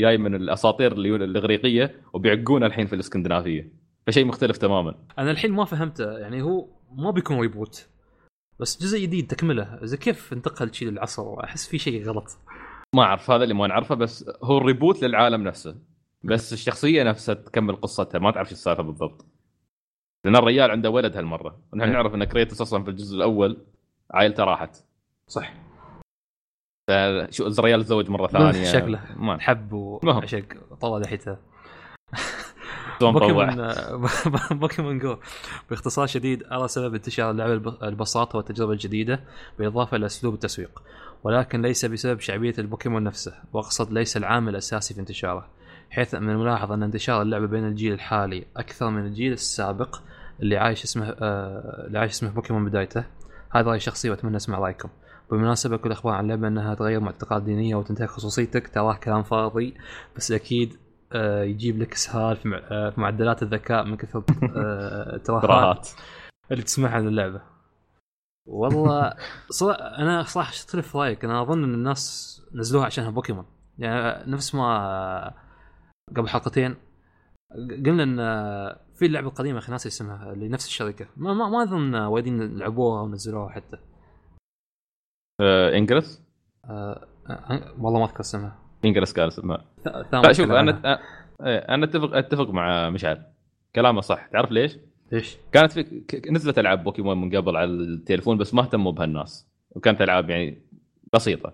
جاي 0.00 0.18
من 0.18 0.34
الأساطير 0.34 0.92
الإغريقية 0.92 2.02
وبيعقونه 2.12 2.66
الحين 2.66 2.86
في 2.86 2.92
الإسكندنافية. 2.92 3.72
فشيء 4.06 4.24
مختلف 4.24 4.56
تماما. 4.56 4.94
أنا 5.18 5.30
الحين 5.30 5.52
ما 5.52 5.64
فهمته 5.64 6.18
يعني 6.18 6.42
هو 6.42 6.68
ما 6.96 7.10
بيكون 7.10 7.40
reboot 7.40 7.88
بس 8.60 8.82
جزء 8.82 8.98
جديد 8.98 9.26
تكمله. 9.26 9.78
زي 9.82 9.96
كيف 9.96 10.32
انتقل 10.32 10.74
شيء 10.74 10.88
للعصر؟ 10.88 11.44
أحس 11.44 11.68
في 11.68 11.78
شيء 11.78 12.04
غلط. 12.04 12.38
ما 12.94 13.02
أعرف 13.02 13.30
هذا 13.30 13.42
اللي 13.42 13.54
ما 13.54 13.66
نعرفه 13.66 13.94
بس 13.94 14.30
هو 14.42 14.58
ال 14.58 14.64
reboot 14.64 15.02
للعالم 15.02 15.42
نفسه. 15.42 15.76
بس 16.22 16.52
الشخصية 16.52 17.02
نفسها 17.02 17.34
تكمل 17.34 17.76
قصتها. 17.76 18.18
ما 18.18 18.30
تعرف 18.30 18.48
شو 18.48 18.54
السالفة 18.54 18.82
بالضبط. 18.82 19.26
لأن 20.24 20.36
الرجال 20.36 20.70
عنده 20.70 20.90
ولد 20.90 21.16
هالمرة. 21.16 21.62
ونحن 21.72 21.88
إيه. 21.88 21.94
نعرف 21.94 22.14
إن 22.14 22.24
كريتوس 22.24 22.60
أصلا 22.60 22.84
في 22.84 22.90
الجزء 22.90 23.16
الأول 23.16 23.66
عائلته 24.10 24.44
راحت. 24.44 24.84
صح. 25.26 25.54
فشو 26.90 27.46
الرجال 27.46 27.84
تزوج 27.84 28.10
مرة 28.10 28.26
ثانية. 28.26 28.72
شكله. 28.72 29.16
ما 29.16 29.38
حب. 29.38 29.72
وعشق 29.72 30.76
طول 30.80 31.02
لحيته 31.02 31.36
طوع 33.12 33.20
بوكيمون 33.28 34.58
Pokemon 34.58 34.98
Go. 34.98 35.16
باختصار 35.70 36.06
شديد 36.06 36.42
أرى 36.52 36.68
سبب 36.68 36.94
انتشار 36.94 37.30
اللعبة 37.30 37.52
الب- 37.52 37.82
البساطة 37.84 38.36
والتجربة 38.36 38.72
الجديدة 38.72 39.20
بالإضافة 39.58 39.96
إلى 39.96 40.06
أسلوب 40.06 40.34
التسويق. 40.34 40.82
ولكن 41.24 41.62
ليس 41.62 41.84
بسبب 41.84 42.20
شعبية 42.20 42.54
البوكيمون 42.58 43.02
نفسه 43.04 43.34
وأقصد 43.52 43.92
ليس 43.92 44.16
العامل 44.16 44.48
الأساسي 44.48 44.94
في 44.94 45.00
انتشاره 45.00 45.46
حيث 45.90 46.14
من 46.14 46.30
الملاحظ 46.30 46.72
أن 46.72 46.82
انتشار 46.82 47.22
اللعبة 47.22 47.46
بين 47.46 47.64
الجيل 47.66 47.92
الحالي 47.92 48.44
أكثر 48.56 48.90
من 48.90 49.06
الجيل 49.06 49.32
السابق 49.32 49.96
اللي 50.42 50.56
عايش 50.56 50.84
اسمه 50.84 51.08
آه 51.20 51.84
اللي 51.86 51.98
عايش 51.98 52.12
اسمه 52.12 52.30
بوكيمون 52.30 52.64
بدايته. 52.64 53.04
هذا 53.50 53.70
راي 53.70 53.80
شخصي 53.80 54.10
وأتمنى 54.10 54.36
أسمع 54.36 54.58
رأيكم. 54.58 54.88
بالمناسبة 55.30 55.76
كل 55.76 55.92
أخبار 55.92 56.14
عن 56.14 56.24
اللعبة 56.24 56.48
أنها 56.48 56.74
تغير 56.74 57.00
معتقدات 57.00 57.42
دينية 57.42 57.74
وتنتهك 57.74 58.08
خصوصيتك 58.08 58.68
تراه 58.68 58.94
كلام 58.94 59.22
فاضي 59.22 59.74
بس 60.16 60.32
أكيد 60.32 60.76
يجيب 61.42 61.78
لك 61.78 61.92
إسهال 61.92 62.36
في 62.36 62.60
آه، 62.70 62.90
في 62.90 63.00
معدلات 63.00 63.42
الذكاء 63.42 63.84
من 63.84 63.96
كثر 63.96 64.18
آه، 64.18 64.22
الترهات 65.16 65.42
تراهات. 65.42 65.88
اللي 66.50 66.62
تسمعها 66.62 66.92
عن 66.94 67.08
اللعبة. 67.08 67.42
والله 68.48 69.14
صراحة 69.50 69.80
أنا 69.80 70.22
صراحة 70.22 70.50
اختلف 70.50 70.96
رأيك. 70.96 71.24
أنا 71.24 71.42
أظن 71.42 71.64
إن 71.64 71.74
الناس 71.74 72.30
نزلوها 72.54 72.86
عشانها 72.86 73.10
بوكيمون. 73.10 73.46
يعني 73.78 74.30
نفس 74.30 74.54
ما 74.54 75.34
قبل 76.16 76.28
حلقتين 76.28 76.76
قلنا 77.86 78.02
إن 78.02 78.16
في 78.94 79.06
اللعبه 79.06 79.28
القديمه 79.28 79.58
أخي 79.58 79.72
ناسي 79.72 79.88
اسمها 79.88 80.32
اللي 80.32 80.48
نفس 80.48 80.66
الشركة. 80.66 81.06
ما 81.16 81.34
ما, 81.34 81.48
ما 81.48 81.62
أظن 81.62 81.94
وايدين 81.94 82.58
لعبوها 82.58 83.02
ونزلوها 83.02 83.48
حتى. 83.48 83.76
آه، 85.40 85.70
أه 86.64 87.08
أه 87.30 87.74
والله 87.78 87.98
ما 87.98 88.04
أذكر 88.04 88.20
اسمها. 88.20 88.63
Ingress 88.84 89.12
قال 89.18 89.28
اسمها 89.28 89.64
لا 90.12 90.32
شوف 90.32 90.50
أنا 90.50 90.98
إيه، 91.42 91.58
أنا 91.58 91.84
اتفق 91.84 92.16
أتفق 92.16 92.50
مع 92.50 92.90
مشعل. 92.90 93.22
كلامه 93.74 94.00
صح. 94.00 94.26
تعرف 94.26 94.50
ليش؟ 94.50 94.78
ليش؟ 95.12 95.36
كانت 95.52 95.72
في 95.72 96.02
نزلت 96.30 96.58
ألعاب 96.58 96.84
بوكيمون 96.84 97.20
من 97.20 97.36
قبل 97.36 97.56
على 97.56 97.70
التليفون 97.70 98.38
بس 98.38 98.54
ما 98.54 98.62
اهتموا 98.62 98.92
بهالناس. 98.92 99.48
وكانت 99.70 100.02
ألعاب 100.02 100.30
يعني 100.30 100.62
بسيطة. 101.12 101.52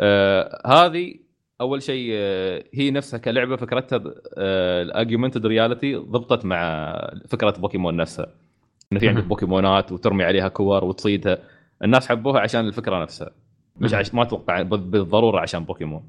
آه 0.00 0.62
هذه 0.66 1.14
أول 1.60 1.82
شيء 1.82 2.10
آه 2.12 2.64
هي 2.74 2.90
نفسها 2.90 3.18
كلعبة 3.18 3.56
فكرتها 3.56 4.02
ال 4.82 4.88
augmented 4.88 5.46
reality 5.46 5.94
ضبطت 5.94 6.44
مع 6.44 6.92
فكرة 7.28 7.50
بوكيمون 7.50 7.96
نفسها. 7.96 8.26
إنه 8.92 9.00
في 9.00 9.08
عندك. 9.08 9.24
بوكيمونات 9.24 9.92
وترمي 9.92 10.24
عليها 10.24 10.48
كور 10.48 10.84
وتصيدها. 10.84 11.38
الناس 11.84 12.08
حبوها 12.08 12.40
عشان 12.40 12.66
الفكرة 12.66 13.02
نفسها. 13.02 13.30
مش. 13.76 13.94
عش... 13.94 14.14
ما 14.14 14.22
أتوقع 14.22 14.62
بال- 14.62 14.80
بالضرورة 14.80 15.40
عشان 15.40 15.64
بوكيمون. 15.64 16.02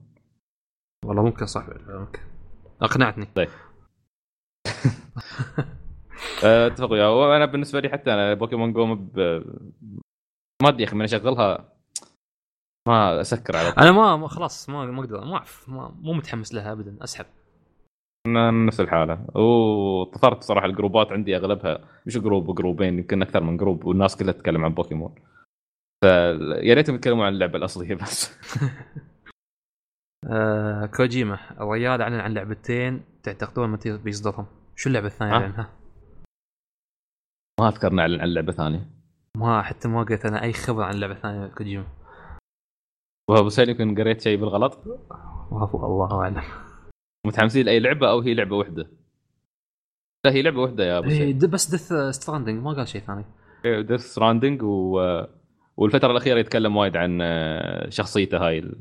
والله 1.05 1.23
ممكن 1.23 1.45
صح 1.45 1.65
ممكن. 1.87 2.19
أقنعتني. 2.81 3.27
آه، 6.43 6.67
اتفق 6.67 6.91
وياه 6.91 7.15
وأنا 7.15 7.45
بالنسبة 7.45 7.79
لي 7.79 7.89
حتى 7.89 8.13
أنا 8.13 8.33
Pokemon 8.33 8.73
Go 8.73 8.85
مب... 8.85 9.19
ما 10.61 10.69
أدري 10.69 10.83
يا 10.83 10.87
أخي 10.87 10.95
من 10.95 11.01
أشغلها 11.01 11.73
ما 12.87 13.21
أسكر 13.21 13.57
على 13.57 13.71
طول. 13.71 13.83
أنا 13.83 13.91
ما 13.91 14.15
ما- 14.15 14.27
خلاص 14.27 14.69
ما 14.69 14.85
ما 14.85 14.99
أقدر 15.01 15.25
ما 15.25 15.35
أعرف 15.35 15.69
ما 15.69 15.95
مو 16.01 16.13
متحمس 16.13 16.53
لها 16.53 16.71
ابدا 16.71 17.03
أسحب. 17.03 17.25
نفس 18.67 18.79
الحالة. 18.81 19.25
وطفرت 19.35 20.43
صراحة 20.43 20.65
الجروبات 20.65 21.11
عندي 21.11 21.35
أغلبها 21.37 21.87
مش 22.05 22.17
group 22.17 22.49
وجروبين 22.49 22.97
يمكن 22.99 23.21
أكثر 23.21 23.43
من 23.43 23.57
group 23.57 23.85
والناس 23.85 24.15
كلها 24.15 24.31
تتكلم 24.33 24.65
عن 24.65 24.73
بوكيمون. 24.73 25.15
فيا 26.03 26.73
ريتهم 26.73 26.95
يتكلموا 26.95 27.25
عن 27.25 27.33
اللعبة 27.33 27.57
الأصلية 27.57 27.95
بس. 27.95 28.29
آه 30.27 30.85
كوجيما 30.85 31.39
الرجال 31.61 32.01
اعلن 32.01 32.19
عن 32.19 32.33
لعبتين 32.33 33.03
تعتقدون 33.23 33.69
متى 33.69 33.97
بيصدرهم. 33.97 34.45
شو 34.75 34.89
اللعبة 34.89 35.07
الثانية 35.07 35.33
عنها؟ 35.33 35.69
ما 37.59 37.67
اذكر 37.67 37.93
نعلن 37.93 38.21
عن 38.21 38.27
لعبة 38.33 38.51
ثانية. 38.51 38.89
ما 39.37 39.61
حتى 39.61 39.87
ما 39.87 40.03
قلت 40.03 40.25
أنا 40.25 40.43
أي 40.43 40.53
خبر 40.53 40.83
عن 40.83 40.95
لعبة 40.95 41.13
ثانية 41.13 41.47
كوجيما 41.47 41.85
وابو 43.29 43.49
سهيل 43.49 43.69
يمكن 43.69 43.95
قريت 44.01 44.21
شيء 44.21 44.39
بالغلط؟ 44.39 44.77
الله 45.73 46.21
أعلم. 46.21 46.41
متحمسين 47.27 47.65
لأي 47.65 47.79
لعبة 47.79 48.09
أو 48.09 48.19
هي 48.19 48.33
لعبة 48.33 48.55
واحدة 48.55 48.89
لا 50.25 50.31
هي 50.31 50.41
لعبة 50.41 50.61
واحدة 50.61 50.83
يا 50.83 50.97
أبو 50.97 51.07
إيه، 51.09 51.17
سهيل 51.17 51.37
د- 51.37 51.45
بس 51.51 51.69
Death 51.71 51.93
Stranding 52.15 52.63
ما 52.63 52.73
قال 52.73 52.87
شيء 52.87 53.01
ثاني. 53.01 53.25
Death 53.83 54.01
Stranding 54.01 54.61
و... 54.63 55.01
والفترة 55.77 56.11
الأخيرة 56.11 56.39
يتكلم 56.39 56.77
وايد 56.77 56.97
عن 56.97 57.19
آه، 57.21 57.89
شخصيته 57.89 58.37
هاي 58.47 58.71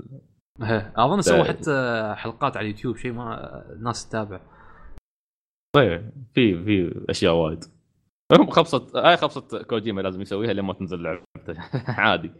ال... 0.61 0.65
إيه، 0.65 0.93
أظن 0.97 1.21
سووا 1.23 1.39
ده- 1.43 1.45
حتى 1.49 2.15
حلقات 2.17 2.57
على 2.57 2.67
اليوتيوب 2.67 2.97
شيء 2.97 3.13
ما 3.13 3.63
الناس 3.73 4.09
تتابع. 4.09 4.41
طيب 5.77 6.11
في 6.35 6.65
في 6.65 7.05
أشياء 7.11 7.35
وايد. 7.35 7.65
المهم 8.33 8.51
خبصة 8.51 8.87
هاي 8.95 9.17
خبصة 9.17 9.63
كوجيما 9.63 10.01
لازم 10.01 10.21
يسويها 10.21 10.53
لما 10.53 10.73
تنزل 10.73 11.03
لعبته. 11.03 11.55
عادي. 12.03 12.33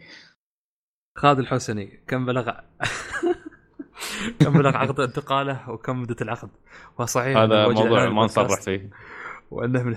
خالد 1.19 1.39
الحسني 1.39 2.05
كم 2.07 2.27
بلغ 2.27 2.51
كم 4.41 4.53
بلغ 4.53 4.77
عقد 4.77 5.01
انتقاله 5.01 5.71
وكم 5.71 6.03
مدة 6.03 6.17
العقد؟ 6.21 6.51
وصحيح 6.99 7.37
هذا 7.37 7.69
موضوع 7.69 8.09
ما 8.09 8.25
نصرح 8.25 8.61
فيه. 8.61 8.91
وأنه 9.51 9.83
من 9.83 9.93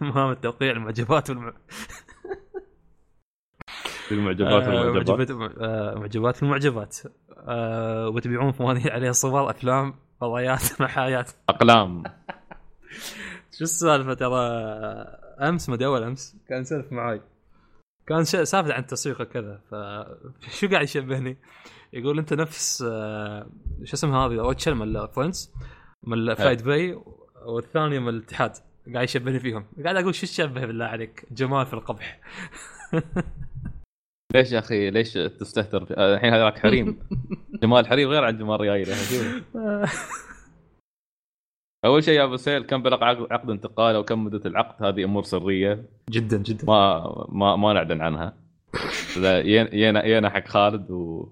مهام 0.00 0.30
التوقيع 0.36 0.70
المعجبات 0.70 1.30
والم... 1.30 1.52
المعجبات 4.12 4.62
آه، 4.62 4.84
والمعجبات. 4.84 5.30
معجبات 5.30 5.58
آه، 5.60 5.94
معجبات 5.94 6.42
المعجبات. 6.42 6.96
آه، 7.48 8.08
وتبيعون 8.08 8.52
فوانيل 8.52 8.90
عليها 8.96 9.12
صور 9.12 9.50
أفلام 9.50 9.94
قضايات 10.20 10.60
محايات. 10.80 11.30
أقلام. 11.48 12.02
شو 13.52 13.64
السالفة 13.64 14.14
ترى؟ 14.14 14.38
أمس 15.48 15.68
ما 15.68 15.84
أول 15.84 16.02
أمس 16.02 16.36
كان 16.48 16.60
يسولف 16.60 16.92
معاي. 16.92 17.20
كان 18.06 18.24
سالفه 18.24 18.72
عن 18.72 18.80
التسويق 18.80 19.20
وكذا 19.20 19.60
فشو 19.70 20.68
قاعد 20.72 20.84
يشبهني؟ 20.84 21.36
يقول 21.92 22.18
أنت 22.18 22.32
نفس 22.34 22.78
شو 23.84 23.94
اسمها 23.94 24.26
هذه؟ 24.26 24.34
روتشل 24.34 24.72
مال 24.74 25.08
فريندز 25.08 25.52
مال 26.02 26.36
فايد 26.36 26.62
باي 26.62 27.02
والثانية 27.46 27.98
مال 27.98 28.14
الاتحاد. 28.14 28.52
قاعد 28.94 29.04
يشبهني 29.04 29.40
فيهم. 29.40 29.66
قاعد 29.84 29.96
أقول 29.96 30.14
شو 30.14 30.26
تشبه 30.26 30.66
بالله 30.66 30.84
عليك 30.84 31.26
جمال 31.30 31.66
في 31.66 31.74
القبح. 31.74 32.20
ليش 34.34 34.52
يا 34.52 34.58
أخي؟ 34.58 34.90
ليش 34.90 35.12
تستهتر 35.12 35.86
آه، 35.96 36.14
الحين 36.14 36.34
هذاك 36.34 36.58
حريم. 36.58 36.98
جمال 37.62 37.86
حريم 37.86 38.08
غير 38.08 38.24
عن 38.24 38.38
جمال 38.38 38.60
ريايله 38.60 38.94
شوف. 38.94 39.42
أول 41.84 42.04
شيء 42.04 42.14
يا 42.18 42.24
أبو 42.24 42.36
سيل 42.36 42.62
كم 42.66 42.82
بلغ 42.82 43.04
عقد, 43.04 43.50
انتقاله 43.50 43.98
وكم 43.98 44.24
مدة 44.24 44.40
العقد؟ 44.46 44.84
هذه 44.86 45.04
أمور 45.04 45.22
سرية. 45.22 45.84
جدا 46.10 46.36
جدا. 46.36 46.66
ما 46.66 47.04
ما 47.28 47.56
ما 47.56 47.72
نعلن 47.72 48.00
عنها. 48.00 48.34
لا، 49.16 49.40
ين- 49.40 49.68
ينا 49.72 50.04
ينا 50.04 50.30
حق 50.30 50.48
خالد 50.48 50.90
و 50.90 51.28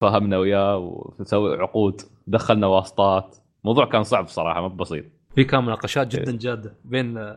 فهمنا 0.00 0.38
وياه 0.38 0.76
ونسوي 0.78 1.56
عقود 1.56 2.00
دخلنا 2.26 2.66
واسطات. 2.66 3.36
موضوع 3.64 3.84
كان 3.86 4.02
صعب 4.04 4.28
صراحة 4.28 4.60
ما 4.62 4.68
بسيط. 4.68 5.04
في 5.34 5.44
كان 5.44 5.64
مناقشات 5.64 6.06
جدا 6.06 6.36
جادة 6.38 6.74
بين 6.84 7.34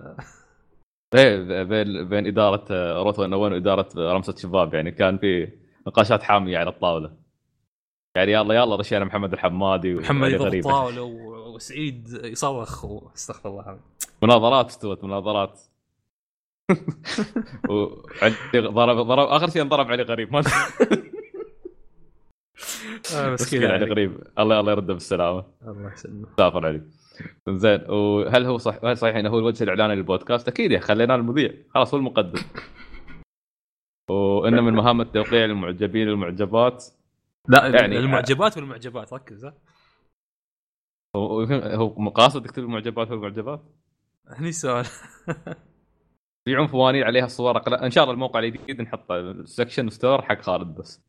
إيه 1.15 1.63
بين 1.63 2.09
بين 2.09 2.27
إدارة 2.27 2.65
روثو 3.03 3.25
نوان 3.25 3.53
وإدارة 3.53 3.89
آه، 3.97 4.13
رمسة 4.13 4.35
شباب 4.35 4.73
يعني 4.73 4.91
كان 4.91 5.17
في 5.17 5.49
نقاشات 5.87 6.23
حامية 6.23 6.57
على 6.57 6.69
الطاولة. 6.69 7.11
يعني 8.15 8.31
يلا 8.31 8.55
يلا 8.55 8.75
رشينا 8.75 9.05
محمد 9.05 9.33
الحمادي 9.33 9.93
محمد 9.93 10.31
يضرب. 10.31 10.53
الطاوله 10.53 11.03
وسعيد 11.03 12.07
يصرخ 12.23 12.85
واستغفر 12.85 13.49
الله 13.49 13.61
العظيم. 13.63 13.81
مناظرات 14.23 14.67
استوت 14.69 15.03
مناظرات. 15.03 15.61
وعلي 17.69 18.35
ضرب 18.55 18.97
ضرب 19.07 19.27
آخر 19.27 19.49
شيء 19.49 19.61
انضرب 19.61 19.91
علي 19.91 20.03
غريب. 20.03 20.33
ما 20.33 20.43
آه، 23.15 23.29
مسكين 23.29 23.63
علي 23.63 23.85
غريب. 23.85 24.23
الله 24.39 24.59
الله 24.59 24.71
يرده 24.71 24.93
بالسلامة. 24.93 25.43
الله 25.67 25.93
يسلمه 25.93 26.27
سافر 26.37 26.65
علي 26.65 26.81
زين 27.49 27.89
وهل 27.89 28.45
هو 28.45 28.57
صح 28.57 28.75
هل 28.85 28.97
صحيح 28.97 29.15
إنه 29.15 29.29
هو 29.29 29.39
الوجه 29.39 29.63
الاعلاني 29.63 29.95
للبودكاست؟ 29.95 30.47
أكيد 30.47 30.71
يا 30.71 30.77
أخي، 30.77 30.87
خليناه 30.87 31.15
المذيع. 31.15 31.53
خلاص 31.69 31.93
هو 31.93 31.99
المقدم. 31.99 32.41
وإنه 34.09 34.61
من 34.61 34.73
مهام 34.73 35.01
التوقيع 35.01 35.45
للمعجبين 35.45 36.09
والمعجبات. 36.09 36.85
لا 37.47 37.67
يعني- 37.67 37.97
المعجبات 37.99 38.57
والمعجبات 38.57 39.13
ركز 39.13 39.45
ها. 39.45 39.53
هو 41.15 41.41
هو 41.43 42.09
قاصد 42.09 42.45
يكتب 42.45 42.63
المعجبات 42.63 43.11
والمعجبات؟ 43.11 43.61
هني 44.27 44.49
السؤال 44.49 44.85
في 46.45 46.55
عنفوانين 46.59 47.03
عليها 47.03 47.27
صور 47.27 47.57
أقل... 47.57 47.73
إن 47.73 47.91
شاء 47.91 48.03
الله 48.03 48.13
الموقع 48.13 48.39
الجديد 48.39 48.81
نحط 48.81 49.11
سكشن 49.45 49.89
ستور 49.89 50.21
حق 50.21 50.41
خالد 50.41 50.75
بس. 50.75 51.01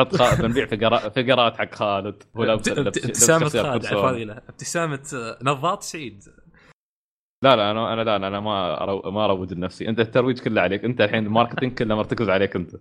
حط 0.00 0.16
خالد 0.16 0.42
بنبيع 0.42 0.66
فقرات 1.08 1.56
حق 1.56 1.74
خالد. 1.74 2.22
هو 2.36 2.44
ابتسامة 2.44 3.48
خالد 3.48 4.30
ابتسامة 4.30 5.08
آه، 5.14 5.38
نظات 5.42 5.82
سعيد. 5.82 6.24
لا 7.44 7.56
لا 7.56 7.70
أنا 7.70 7.92
أنا 7.92 8.04
لا 8.04 8.16
أنا 8.16 8.40
ما 8.40 8.82
أرو... 8.82 9.10
ما 9.10 9.24
أروج 9.24 9.52
لنفسي. 9.54 9.88
أنت 9.88 10.00
الترويج 10.00 10.40
كله 10.40 10.60
عليك. 10.60 10.84
أنت 10.84 11.00
الحين 11.00 11.26
ال 11.26 11.31
marketing 11.31 11.78
كله 11.78 11.94
مرتكز 11.94 12.28
عليك 12.28 12.56
أنت. 12.56 12.76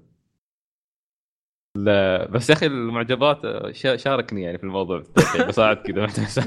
لا 1.78 2.28
بس 2.32 2.50
يا 2.50 2.56
أخي 2.56 2.66
المعجبات 2.66 3.46
آه، 3.46 3.72
شا- 3.72 3.98
شاركني 3.98 4.42
يعني 4.42 4.58
في 4.58 4.64
الموضوع. 4.64 5.04
اذا 5.90 6.04
محتاج 6.04 6.26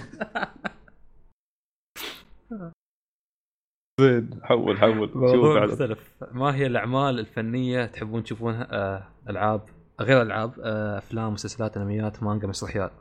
زين 4.01 4.41
حول 4.43 4.79
حول. 4.79 5.11
موضوع 5.15 5.67
مختلف. 5.67 6.15
ما 6.33 6.55
هي 6.55 6.67
الأعمال 6.67 7.19
الفنية 7.19 7.87
تحبون 7.87 8.23
تشوفونها؟ 8.23 8.69
آه 8.71 9.09
ألعاب. 9.29 9.69
غير 10.01 10.23
العاب 10.23 10.61
آه 10.61 10.99
أفلام 10.99 11.33
مسلسلات 11.33 11.77
أنميات 11.77 12.23
مانجا 12.23 12.47
مسرحيات. 12.47 12.93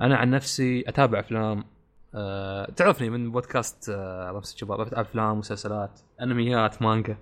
أنا 0.00 0.16
عن 0.16 0.30
نفسي 0.30 0.84
أتابع 0.88 1.20
أفلام 1.20 1.64
آه 2.14 2.70
تعرفني 2.70 3.10
من 3.10 3.32
بودكاست 3.32 3.88
آه 3.88 4.30
رمس 4.30 4.54
الشباب 4.54 4.80
أتابع 4.80 5.00
أفلام 5.00 5.38
مسلسلات 5.38 6.00
أنميات 6.22 6.82
مانجا. 6.82 7.16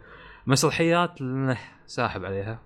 مسرحيات 0.47 1.19
ساحب 1.87 2.25
عليها. 2.25 2.63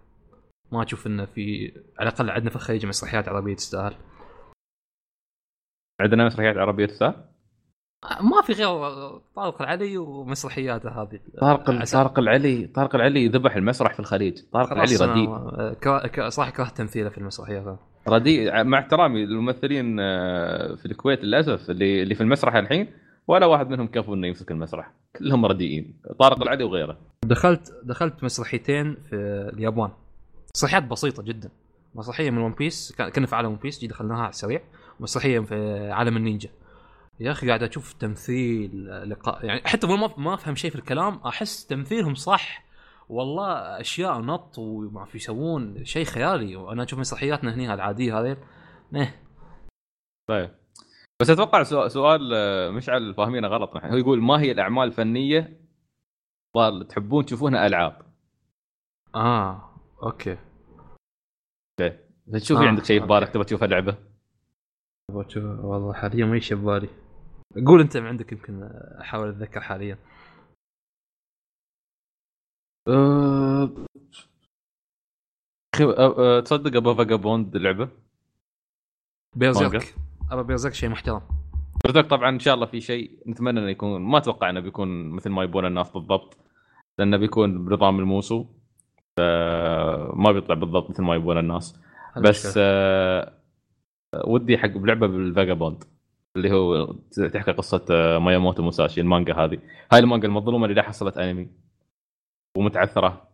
ما 0.73 0.83
أشوف 0.83 1.07
إنه 1.07 1.25
في 1.25 1.73
على 1.99 2.09
الأقل 2.09 2.31
عندنا 2.31 2.51
في 2.51 2.57
الخليج 2.57 2.87
مسرحيات 2.87 3.29
عربية 3.29 3.55
تستاهل. 3.55 3.95
عندنا 6.01 6.27
مسرحيات 6.27 6.57
عربية 6.57 6.87
تستاهل؟ 6.87 7.36
ما 8.05 8.43
في 8.43 8.53
غير 8.53 8.69
طارق 9.37 9.63
العلي 9.63 9.99
ومسرحياته 9.99 10.89
هذه. 11.03 11.21
طارق 11.41 11.85
طارق 11.93 12.19
العلي 12.19 12.67
طارق 12.67 12.95
العلي 12.95 13.29
ذبح 13.29 13.57
المسرح 13.57 13.93
في 13.95 14.01
الخليج. 14.01 14.39
طارق 14.53 14.73
العلي 14.73 14.97
رديء. 14.97 15.29
آه، 15.29 15.77
كره- 15.83 16.07
تمثيله 16.69 17.09
في 17.09 17.19
المسرحيات 17.19 17.79
رديء 18.09 18.65
مع 18.65 18.79
احترامي 18.79 19.27
للممثلين 19.27 20.01
آه، 20.01 20.75
في 20.75 20.87
الكويت 20.87 21.25
للأسف 21.25 21.71
اللي 21.71 22.03
اللي 22.03 22.15
في 22.15 22.21
المسرح 22.21 22.55
الحين 22.55 22.89
ولا 23.29 23.47
واحد 23.47 23.69
منهم 23.71 23.87
كفو 23.87 24.15
إنه 24.15 24.27
يمسك 24.27 24.51
المسرح. 24.51 24.91
كلهم 25.19 25.47
رديئين 25.47 25.95
طارق 26.19 26.43
العلي 26.43 26.65
وغيره. 26.65 26.97
دخلت 27.25 27.75
دخلت 27.83 28.25
مسرحيتين 28.25 28.95
في 29.11 29.17
اليابان. 29.53 29.91
مسرحيات 30.55 30.83
بسيطة 30.83 31.23
جدا. 31.23 31.51
مسرحية 31.95 32.31
من 32.31 32.39
ون 32.39 32.53
بيس 32.53 32.95
كنا 33.15 33.27
في 33.27 33.37
عالم 33.37 33.49
ون 33.51 33.57
بيس 33.63 33.85
دخلناها 33.85 34.19
على 34.21 34.29
السريع. 34.29 34.61
ومسرحيه 35.01 35.41
في 35.41 35.91
عالم 35.91 36.17
النينجا. 36.17 36.49
يا 37.21 37.33
أخي 37.33 37.49
قاعد 37.49 37.63
أشوف 37.63 37.93
تمثيل 37.93 38.87
لقاء 39.11 39.45
يعني 39.45 39.61
حتى 39.65 39.87
ما 39.87 40.15
ما 40.17 40.35
أفهم 40.35 40.55
شيء 40.55 40.71
في 40.71 40.77
الكلام 40.77 41.15
أحس 41.15 41.67
تمثيلهم 41.67 42.15
صح. 42.15 42.67
والله 43.09 43.81
أشياء 43.81 44.21
نط 44.21 44.59
وما 44.59 45.05
في 45.05 45.17
يسوون 45.17 45.85
شيء 45.85 46.05
خيالي. 46.05 46.57
وأنا 46.57 46.83
أشوف 46.83 46.99
مسرحياتنا 46.99 47.55
هنا 47.55 47.75
العادية 47.75 48.21
هذه 48.21 48.37
إيه. 48.95 49.23
طيب. 50.29 50.51
بس 51.21 51.31
أتوقع 51.31 51.63
سؤال, 51.89 52.31
آه، 52.35 52.71
مشعل 52.71 53.15
فاهمينه 53.15 53.49
غلط. 53.49 53.77
نحن. 53.77 53.87
هو 53.87 53.97
يقول 53.97 54.23
ما 54.23 54.41
هي 54.41 54.53
الأعمال 54.53 54.85
الفنية؟ 54.85 55.61
تحبون 56.89 57.25
تشوفونها 57.25 57.67
ألعاب. 57.67 58.03
آه 59.15 59.71
أوكي. 60.03 60.39
تشوف 62.33 62.59
في 62.59 62.65
آه، 62.65 62.69
عندك 62.69 62.85
شيء 62.85 63.01
في. 63.01 63.07
بالك 63.07 63.29
تبغى 63.29 63.45
تشوفها 63.45 63.69
لعبه 63.69 63.97
والله 65.09 65.93
حاليا 65.93 66.27
ما 66.27 66.37
يشي 66.37 66.55
ببالي 66.55 66.89
قول 67.67 67.81
انت 67.81 67.97
من 67.97 68.07
عندك 68.07 68.33
يمكن 68.33 68.63
احاول 69.01 69.29
اتذكر 69.29 69.61
حاليا. 69.61 69.99
أه... 72.89 73.71
أه... 75.81 76.39
أه... 76.39 76.41
تصدق 76.41 76.77
أبغى 76.77 76.95
فاجابوند 76.95 77.57
لعبة؟ 77.57 77.89
بيرزيرك 79.37 79.73
مانجا. 79.73 79.87
ابى 80.31 80.43
بيرزيرك 80.43 80.75
شيء 80.75 80.89
محترم. 80.89 81.23
برزيرك 81.85 82.07
طبعا 82.07 82.29
إن 82.29 82.39
شاء 82.39 82.55
الله 82.55 82.67
في 82.67 82.81
شيء 82.81 83.29
نتمنى 83.29 83.61
إنه 83.61 83.71
يكون 83.71 84.01
ما 84.01 84.19
أتوقع 84.19 84.51
إنه 84.51 84.61
بيكون 84.61 85.11
مثل 85.11 85.31
ما 85.31 85.43
يبون 85.43 85.67
الناس 85.67 85.91
بالضبط 85.91 86.37
لأنه 86.99 87.17
بيكون 87.17 87.65
بنظام 87.65 87.99
الموسو 87.99 88.47
ما 90.15 90.33
بيطلع 90.33 90.55
بالضبط 90.55 90.91
مثل 90.91 91.03
ما 91.03 91.15
يبون 91.15 91.39
الناس. 91.39 91.81
بس. 92.17 92.55
آه 92.59 93.33
ودي 94.27 94.59
حق 94.59 94.69
بلعبة 94.69 95.07
بال 95.07 95.22
Vagabond 95.22 95.85
اللي 96.37 96.53
هو 96.53 96.95
تحكي 97.33 97.53
قصة 97.53 97.85
آه، 97.91 98.19
مياموتو 98.19 98.63
موساشي 98.63 99.01
المانجا 99.01 99.35
هذه. 99.35 99.59
هاي 99.93 100.01
المانجا 100.01 100.29
المظلومة 100.29 100.65
اللي 100.65 100.75
لا 100.77 100.83
حصلت 100.83 101.19
أنمي. 101.19 101.49
ومتعثرة. 102.59 103.29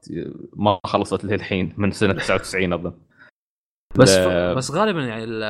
ما 0.57 0.79
خلصت 0.85 1.25
للحين 1.25 1.75
من 1.77 1.91
سنة 1.91 2.13
99 2.13 2.73
أظن. 2.73 2.93
بس 3.99 4.17
لا- 4.17 4.55
بس 4.55 4.71
غالبا 4.71 5.01
يعني 5.01 5.25
ال- 5.25 5.43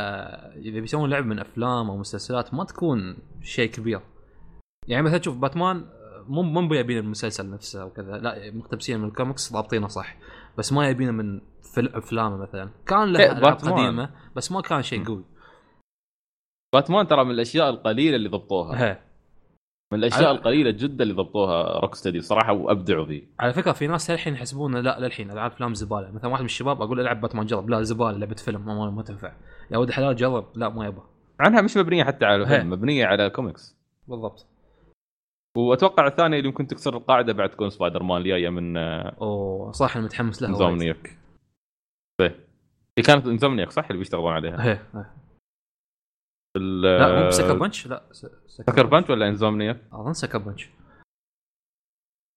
إذا 0.66 0.80
بيسوون 0.80 1.10
لعب 1.10 1.26
من 1.26 1.38
أفلام 1.38 1.90
أو 1.90 1.96
مسلسلات 1.96 2.54
ما 2.54 2.64
تكون 2.64 3.16
شيء 3.42 3.70
كبير. 3.70 4.00
يعني 4.88 5.02
مثلا 5.02 5.18
تشوف 5.18 5.36
باتمان 5.36 5.84
مو 6.28 6.42
مو 6.42 6.74
يبين 6.74 6.98
المسلسل 6.98 7.50
نفسه 7.50 7.84
وكذا 7.84 8.18
لا 8.18 8.50
مقتبسين 8.50 9.00
من 9.00 9.08
الكوميكس 9.08 9.52
ضابطينه 9.52 9.88
صح. 9.88 10.16
بس 10.58 10.72
ما 10.72 10.88
يبينه 10.88 11.10
من 11.12 11.40
فيلم 11.74 11.88
أفلامه 11.94 12.36
مثلا. 12.36 12.70
كان 12.86 13.12
له 13.12 13.20
إيه، 13.20 13.32
ألعاب. 13.32 13.54
قديمة 13.56 14.10
بس 14.36 14.52
ما 14.52 14.60
كان 14.60 14.82
شيء. 14.82 15.04
قوي. 15.04 15.24
باتمان 16.74 17.06
ترى 17.06 17.24
من 17.24 17.30
الأشياء 17.30 17.70
القليلة 17.70 18.16
اللي 18.16 18.28
ضبطوها. 18.28 18.84
هي. 18.84 18.98
من 19.92 19.98
الأشياء 19.98 20.22
على- 20.34 20.38
القليلة 20.38 20.70
جدا 20.70 21.02
اللي 21.02 21.14
ضبطوها 21.14 21.80
Rocksteady 21.80 22.20
صراحة 22.20 22.52
وأبدعوا 22.52 23.06
فيه. 23.06 23.22
على 23.40 23.52
فكرة 23.52 23.72
في 23.72 23.86
ناس 23.86 24.10
للحين 24.10 24.34
يحسبون 24.34 24.76
لا 24.76 25.00
للحين 25.00 25.30
العاب 25.30 25.50
افلام 25.52 25.74
زبالة. 25.74 26.10
مثلا 26.10 26.30
واحد 26.30 26.40
من 26.42 26.46
الشباب 26.46 26.82
أقول 26.82 27.00
ألعب 27.00 27.20
باتمان 27.20 27.46
جرب. 27.46 27.70
لا 27.70 27.82
زبالة 27.82 28.10
لعبة 28.18 28.34
فيلم 28.34 28.66
ما, 28.66 28.90
ما, 28.90 29.02
تنفع. 29.02 29.32
يا 29.70 29.78
ولد 29.78 29.90
حلال 29.90 30.16
جرب. 30.16 30.46
لا 30.54 30.68
ما 30.68 30.86
يبغى. 30.86 31.04
عنها 31.40 31.60
مش 31.62 31.76
مبنية 31.76 32.04
حتى 32.04 32.24
على 32.24 32.44
هي. 32.46 32.48
فيلم 32.48 32.70
مبنية 32.70 33.06
على 33.06 33.30
كوميكس 33.30 33.76
بالضبط. 34.08 34.46
وأتوقع 35.56 36.06
الثانية 36.06 36.36
اللي 36.38 36.48
ممكن 36.48 36.66
تكسر 36.66 36.96
القاعدة 36.96 37.32
بعد 37.32 37.50
تكون 37.50 37.70
سبايدر 37.70 38.02
مان 38.02 38.18
الجاية 38.20 38.48
من 38.48 38.76
آه، 38.76 39.16
أوه 39.20 39.72
صح 39.72 39.96
أنا 39.96 40.04
متحمس 40.04 40.42
لها 40.42 40.50
وايد. 40.50 40.62
Insomniac. 40.62 41.18
إيه. 42.20 42.36
كانت 43.06 43.26
Insomniac 43.26 43.70
صح؟ 43.70 43.84
اللي 43.86 43.98
بيشتغلون 43.98 44.32
عليها. 44.32 44.64
هي 44.64 44.78
هي. 44.94 45.04
لا 46.56 47.24
مو 47.24 47.30
Sucker 47.30 47.58
Punch 47.58 47.86
لا 47.86 48.02
Sucker 48.46 48.86
Punch 48.86 49.10
ولا 49.10 49.28
Insomniac؟ 49.28 49.80
أظن 49.92 50.12
Sucker 50.12 50.38
Punch 50.38 50.68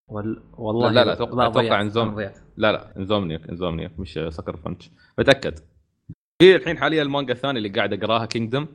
وال... 0.10 0.44
والله 0.54 0.92
لا، 0.92 1.06
لا، 1.06 1.14
أتوقع 1.14 1.48
ضيعت، 1.48 1.82
Insom. 1.82 2.20
لا 2.58 2.72
لا 2.72 2.98
Insomniac 2.98 3.50
Insomniac 3.50 4.00
مش 4.00 4.20
Sucker 4.30 4.56
Punch 4.56 4.92
متأكد. 5.20 5.60
في 6.42 6.56
الحين 6.56 6.78
حاليا 6.78 7.02
المانجا 7.04 7.34
الثانية 7.34 7.58
اللي 7.58 7.70
قاعد 7.70 7.94
أقراها 7.94 8.26
Kingdom 8.26 8.68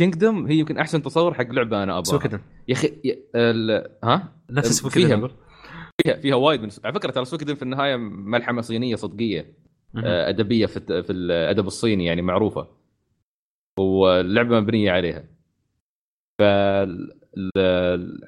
Kingdom 0.00 0.46
هي 0.46 0.54
يمكن 0.56 0.78
أحسن 0.78 1.02
تصور 1.02 1.34
حق 1.34 1.46
لعبة 1.50 1.82
أنا 1.82 1.92
أبغاها. 1.98 2.04
Suikoden 2.04 2.40
يا 2.68 2.74
أخي 2.74 3.00
يا- 3.04 3.16
ال- 3.34 3.96
ها؟ 4.04 4.32
نفس 4.50 4.86
فيها-. 4.86 5.28
فيها 6.02 6.16
فيها 6.16 6.34
وايد 6.34 6.62
من 6.62 6.68
على 6.84 6.94
فكرة 6.94 7.10
ترى 7.10 7.24
Suikoden 7.24 7.54
في 7.54 7.62
النهاية 7.62 7.96
ملحمة 7.96 8.60
صينية 8.62 8.96
صدقية. 8.96 9.54
آه، 10.04 10.28
أدبية 10.28 10.66
في 10.66 11.02
في 11.02 11.12
الأدب 11.12 11.66
الصيني 11.66 12.04
يعني 12.04 12.22
معروفة. 12.22 12.68
واللعبة 13.78 14.60
مبنية 14.60 14.90
عليها. 14.90 15.24
ف 16.38 16.42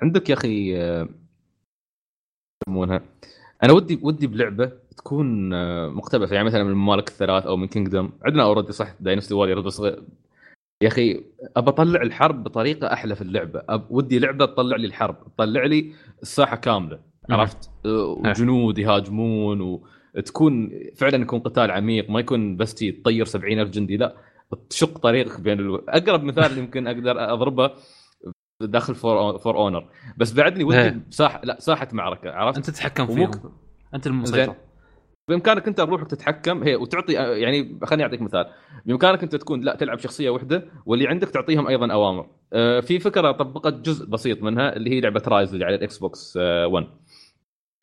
عندك 0.03 0.31
يا 0.31 0.35
أخي 0.35 0.77
آه، 0.83 1.09
يسمونها. 2.69 3.03
أنا 3.63 3.73
ودي 3.73 3.99
ودي 4.03 4.27
بلعبة 4.27 4.73
تكون 4.97 5.53
آه، 5.55 5.89
مقتبسة 5.89 6.35
يعني 6.35 6.47
مثلا 6.47 6.65
من 6.65 6.71
الممالك 6.71 7.09
الثلاث 7.09 7.47
أو 7.47 7.57
من 7.57 7.67
Kingdom 7.67 8.11
عندنا 8.23 8.43
already 8.43 8.73
صح؟ 8.73 8.95
Dynasty 9.01 9.35
Warrior 9.35 9.61
بس 9.61 9.81
يا 10.83 10.89
أخي 10.89 11.25
أبى 11.57 11.71
أطلع 11.71 12.03
الحرب 12.03 12.45
بطريقة 12.45 12.93
أحلى 12.93 13.17
في 13.17 13.23
اللعبة. 13.23 13.63
أب 13.69 13.87
ودي 13.91 14.19
لعبة 14.19 14.47
تطلع 14.47 14.77
لي 14.77 14.87
الحرب 14.87 15.17
تطلع 15.37 15.65
لي 15.65 15.93
الساحة 16.23 16.57
كاملة. 16.57 17.01
عرفت؟ 17.31 17.71
أه، 17.87 18.05
وجنود 18.07 18.79
يهاجمون 18.79 19.81
وتكون 20.15 20.71
فعلا 20.97 21.23
يكون 21.23 21.41
قتال 21.41 21.71
عميق 21.71 22.11
ما 22.11 22.21
يكون 22.21 22.57
بس 22.57 22.75
تطير 22.75 23.25
70000 23.25 23.69
جندي 23.69 23.97
لا. 23.97 24.17
تشق 24.71 24.99
طريقك 24.99 25.41
بين 25.41 25.61
ال... 25.61 25.91
أقرب 25.91 26.25
مثال 26.25 26.59
يمكن 26.63 26.87
أقدر 26.87 27.33
أضربه 27.33 27.71
داخل 28.61 28.95
For 28.95 29.39
For 29.39 29.57
Honor 29.57 29.91
بس 30.17 30.33
بعدني 30.33 30.65
ودي 30.65 30.81
إيه. 30.81 31.07
ساحه 31.11 31.41
لا 31.45 31.61
ساحة 31.61 31.89
معركة 31.93 32.31
عرفت؟ 32.31 32.57
أنت 32.57 32.71
تتحكم 32.71 33.07
فيهم. 33.07 33.31
أنت 33.95 34.07
المسيطر. 34.07 34.45
زين. 34.45 34.55
بإمكانك 35.29 35.69
أنت 35.69 35.81
بروحك 35.81 36.07
تتحكم 36.11 36.63
هي 36.63 36.77
وتعطي 36.77 37.13
يعني 37.13 37.81
خليني 37.85 38.03
أعطيك 38.03 38.23
مثال. 38.23 38.47
بإمكانك 38.87 39.23
أنت 39.23 39.37
تكون 39.37 39.61
لا 39.61 39.77
تلعب 39.77 39.99
شخصية 39.99 40.31
واحدة 40.31 40.65
واللي 40.87 41.09
عندك 41.09 41.31
تعطيهم 41.31 41.67
أيضا 41.67 41.93
أوامر. 41.93 42.27
آه، 42.53 42.81
في 42.81 42.99
فكرة 42.99 43.33
طبقت 43.33 43.75
جزء 43.75 44.07
بسيط 44.07 44.43
منها 44.43 44.77
اللي 44.77 44.91
هي 44.91 45.01
لعبة 45.01 45.23
Ryse 45.29 45.53
اللي 45.53 45.65
على 45.65 45.75
ال 45.75 45.99
Xbox 45.99 46.37
1 46.37 46.87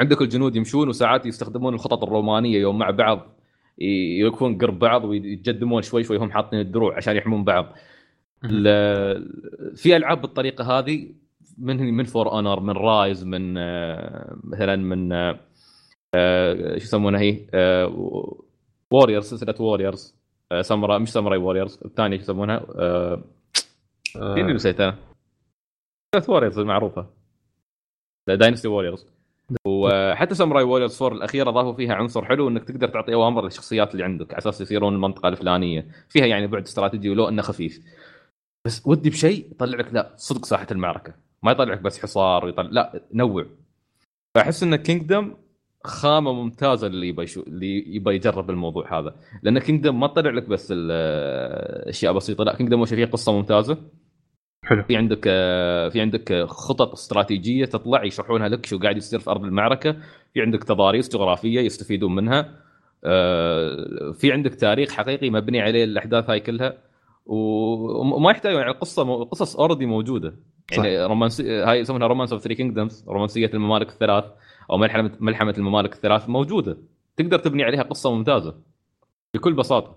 عندك 0.01 0.21
الجنود 0.21 0.55
يمشون 0.55 0.89
وساعات 0.89 1.25
يستخدمون 1.25 1.73
الخطط 1.73 2.03
الرومانية 2.03 2.59
يوم 2.59 2.77
مع 2.77 2.89
بعض. 2.89 3.40
ي- 3.79 4.17
يوقفون 4.19 4.57
قرب 4.57 4.79
بعض 4.79 5.03
ويتقدمون 5.05 5.81
شوي 5.81 6.03
شوي 6.03 6.17
هم 6.17 6.31
حاطين 6.31 6.59
الدروع 6.59 6.97
عشان 6.97 7.15
يحمون 7.15 7.43
بعض. 7.43 7.65
في 9.75 9.95
ألعاب 9.97 10.21
بالطريقة 10.21 10.79
هذه 10.79 11.09
من 11.57 11.77
من 11.93 12.03
For 12.03 12.31
Honor 12.31 12.59
من 12.59 12.73
Ryse 12.73 13.23
من 13.25 13.57
آه، 13.57 14.37
مثلا 14.43 14.75
من 14.75 15.11
آه، 15.13 15.39
آه، 16.15 16.77
شو 16.77 16.83
يسمونها 16.83 17.19
هي؟ 17.21 17.47
Warriors 18.91 19.25
سلسلة 19.25 19.55
Warriors 19.61 20.15
Samurai 20.61 20.99
مش 20.99 21.09
Samurai 21.09 21.37
Warriors 21.39 21.79
الثانية 21.85 22.17
شو 22.17 22.21
يسمونها؟ 22.23 22.65
اللي 24.15 24.53
نسيتها؟ 24.53 24.97
سلسلة 26.15 26.33
Warriors 26.35 26.59
المعروفه 26.59 27.07
Dynasty 28.27 28.67
Warriors 28.67 29.07
وحتى 29.65 30.35
Samurai 30.35 30.63
Warriors 30.63 31.03
4 31.03 31.17
الاخيره 31.17 31.51
ضافوا 31.51 31.73
فيها 31.73 31.93
عنصر 31.93 32.25
حلو 32.25 32.47
إنك 32.47 32.63
تقدر 32.63 32.87
تعطي 32.87 33.13
أوامر 33.13 33.43
للشخصيات 33.43 33.91
اللي 33.93 34.03
عندك 34.03 34.31
على 34.33 34.37
أساس 34.37 34.61
يصيرون 34.61 34.95
المنطقة 34.95 35.27
الفلانية. 35.29 35.87
فيها 36.09 36.25
يعني 36.25 36.47
بعد 36.47 36.63
استراتيجي 36.63 37.09
ولو 37.09 37.29
إنه 37.29 37.41
خفيف. 37.41 37.81
بس 38.65 38.87
ودي 38.87 39.09
بشيء 39.09 39.51
يطلع 39.51 39.77
لك 39.77 39.93
لا 39.93 40.13
صدق 40.15 40.45
ساحة 40.45 40.67
المعركة. 40.71 41.13
ما 41.43 41.51
يطلع 41.51 41.73
لك 41.73 41.81
بس 41.81 42.01
حصار 42.01 42.45
ويطلع 42.45 42.69
لا 42.71 43.01
نوع. 43.13 43.45
فأحس 44.35 44.63
إن 44.63 44.75
Kingdom 44.75 45.35
خامة 45.83 46.33
ممتازة 46.33 46.87
اللي 46.87 47.07
يبى 47.07 47.23
يشو... 47.23 47.41
اللي 47.41 47.95
يبى 47.95 48.15
يجرب 48.15 48.49
الموضوع 48.49 48.99
هذا. 48.99 49.15
لأن 49.43 49.59
Kingdom 49.59 49.99
ما 49.99 50.07
طلع 50.07 50.31
لك 50.31 50.43
بس 50.47 50.73
أشياء 51.87 52.13
بسيطة 52.13 52.43
لا 52.43 52.55
Kingdom 52.55 52.85
فيه 52.85 53.05
قصة 53.05 53.31
ممتازة. 53.31 53.77
حلو. 54.63 54.83
في 54.83 54.95
عندك 54.97 55.23
آه، 55.27 55.89
في 55.89 56.01
عندك 56.01 56.31
آه، 56.31 56.45
خطط 56.45 56.91
استراتيجية 56.91 57.65
تطلع 57.65 58.03
يشرحونها 58.03 58.49
لك 58.49 58.65
شو 58.65 58.79
قاعد 58.79 58.97
يصير 58.97 59.19
في 59.19 59.29
أرض 59.29 59.43
المعركة. 59.43 59.91
في 60.33 60.41
عندك 60.41 60.63
تضاريس 60.63 61.09
جغرافية 61.09 61.59
يستفيدون 61.61 62.15
منها. 62.15 62.55
آه، 63.03 64.11
في 64.19 64.31
عندك 64.31 64.55
تاريخ 64.55 64.91
حقيقي 64.91 65.29
مبني 65.29 65.61
عليه 65.61 65.83
الأحداث 65.83 66.29
هاي 66.29 66.39
كلها. 66.39 66.77
وما 67.25 68.31
يحتاج 68.31 68.53
يعني 68.55 68.73
مو- 68.97 69.23
قصص 69.23 69.55
already 69.55 69.85
موجودة. 69.85 70.33
يعني 70.71 71.05
romance 71.05 71.61
هاي 71.61 71.79
يسمونها 71.79 72.07
Romance 72.07 72.33
of 72.33 72.41
Three 72.41 72.55
Kingdoms 72.55 73.05
رومانسية 73.07 73.51
الممالك 73.53 73.89
الثلاث 73.89 74.25
أو 74.71 74.77
ملحمه 74.77 75.11
ملحمة 75.19 75.53
الممالك 75.57 75.93
الثلاث 75.93 76.29
موجودة. 76.29 76.77
تقدر 77.17 77.39
تبني 77.39 77.63
عليها 77.63 77.83
قصة 77.83 78.11
ممتازة 78.15 78.55
بكل 79.33 79.53
بساطة. 79.53 79.95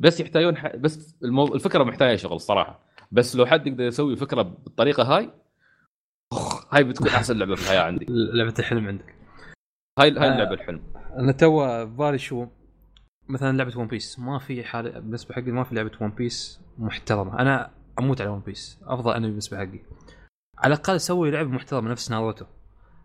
بس 0.00 0.20
يحتاجون 0.20 0.56
ح- 0.56 0.76
بس 0.76 1.16
المو... 1.24 1.54
الفكرة 1.54 1.84
محتاجة 1.84 2.16
شغل 2.16 2.40
صراحة. 2.40 2.80
بس 3.12 3.36
لو 3.36 3.46
حد 3.46 3.66
يقدر 3.66 3.84
يسوي 3.84 4.16
فكرة 4.16 4.42
بالطريقة 4.42 5.02
هاي 5.02 5.30
أخ، 6.32 6.74
هاي 6.74 6.84
بتكون 6.84 7.08
أحسن 7.08 7.38
لعبة 7.38 7.54
في 7.54 7.62
الحياة 7.62 7.80
عندي. 7.80 8.06
لعبة 8.08 8.54
الحلم 8.58 8.88
عندك. 8.88 9.14
هاي 9.98 10.10
هاي 10.10 10.28
آه. 10.28 10.32
اللعبة 10.32 10.54
الحلم. 10.54 10.82
أنا 11.18 11.32
تو 11.32 11.84
ببالي 11.86 12.18
شو 12.18 12.46
مثلا 13.28 13.56
لعبة 13.56 13.78
One 13.78 13.86
Piece 13.86 14.18
ما 14.18 14.38
في 14.38 14.64
حال 14.64 14.92
بالنسبة 15.00 15.34
حقي 15.34 15.50
ما 15.50 15.64
في 15.64 15.74
لعبة 15.74 15.92
One 16.00 16.10
Piece 16.10 16.60
محترمة. 16.78 17.38
أنا 17.38 17.70
أموت 17.98 18.20
على 18.20 18.30
One 18.30 18.40
Piece 18.40 18.78
أفضل 18.82 19.12
أنمي 19.12 19.28
بالنسبة 19.28 19.56
حقي 19.56 19.80
على 20.58 20.74
الأقل 20.74 21.00
سوي 21.00 21.30
لعبة 21.30 21.50
محترمة 21.50 21.90
نفس 21.90 22.10
ناروتو. 22.10 22.44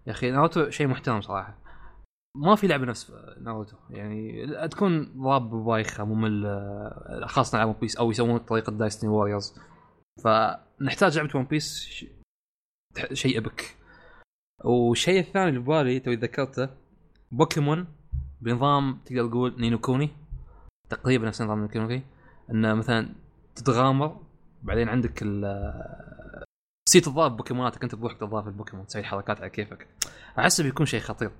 يا 0.08 0.12
أخي 0.12 0.32
ناروتو 0.32 0.70
شيء 0.70 0.88
محترم 0.88 1.22
صراحة. 1.22 1.58
ما 2.36 2.56
في 2.56 2.68
لعبة 2.68 2.86
نفس 2.86 3.12
ناروتو. 3.41 3.78
يعني 3.90 4.48
تكون 4.68 5.22
ألعاب 5.23 5.49
بايخة 5.49 6.03
ممل 6.03 6.62
خاصة 7.26 7.58
على 7.58 7.70
One 7.69 7.76
Piece 7.82 7.98
أو 7.98 8.12
يسوون 8.12 8.38
طريقة 8.38 8.72
Dynasty 8.72 9.10
Warriors 9.10 9.60
فنحتاج 10.24 11.18
لعبة 11.18 11.40
One 11.40 11.45
Piece 11.45 11.80
شيء 13.14 13.38
epic. 13.38 13.76
والشيء 14.64 15.20
الثاني 15.20 15.49
اللي 15.49 15.60
ببالي 15.60 15.99
توي 15.99 16.16
ذكرته 16.16 16.70
بوكيمون 17.32 17.88
بنظام 18.41 19.02
تقدر 19.06 19.28
تقول 19.28 19.62
Ni 19.61 19.70
no 19.70 19.80
Kuni 19.80 20.10
تقريبا 20.90 21.28
نفس 21.28 21.41
نظام 21.41 21.58
Ni 21.57 21.64
no 21.64 21.69
Kuni 21.72 22.03
إنه 22.52 22.74
مثلا 22.74 23.16
تتغامر 23.56 24.22
بعدين 24.64 24.90
عندك 24.90 25.20
ال 25.22 25.41
تصير 26.86 27.02
تضاف 27.02 27.32
بوكيموناتك 27.32 27.84
أنت 27.84 27.95
بروحك 27.95 28.18
تضاف 28.18 28.48
البوكيمون 28.48 28.86
تسوي 28.86 29.03
حركات 29.03 29.41
على 29.41 29.49
كيفك. 29.49 29.88
احسه 30.40 30.64
بيكون 30.64 30.86
شيء 30.86 30.99
خطير. 30.99 31.32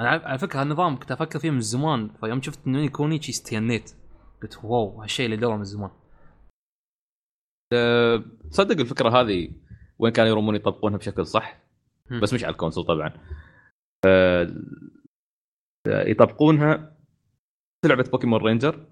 أنا 0.00 0.08
على 0.08 0.38
فكرة 0.38 0.60
هالنظام 0.60 0.98
كنت 0.98 1.12
أفكر 1.12 1.38
فيه 1.38 1.50
من 1.50 1.60
زمان 1.60 2.08
فيوم 2.08 2.42
شفت 2.42 2.66
Ni 2.66 2.79
no 2.79 2.92
Kuni 2.92 3.22
شي 3.22 3.32
استينيت 3.32 3.96
قلت 4.42 4.64
واو 4.64 5.02
هالشيء 5.02 5.26
اللي 5.26 5.36
دوره 5.36 5.56
من 5.56 5.64
زمان. 5.64 5.90
أه، 7.72 8.24
تصدق 8.50 8.80
الفكرة 8.80 9.08
هذه 9.08 9.54
وين 9.98 10.12
كانوا 10.12 10.30
يرمون 10.30 10.54
يطبقونها 10.54 10.98
بشكل 10.98 11.26
صح. 11.26 11.62
بس 12.22 12.34
مش 12.34 12.44
على 12.44 12.52
ال 12.52 12.56
console 12.56 12.84
طبعا. 12.84 13.12
أه، 14.06 14.46
يطبقونها 15.86 16.96
في 17.82 17.88
لعبة 17.88 18.10
Pokémon 18.10 18.40
Ranger. 18.40 18.86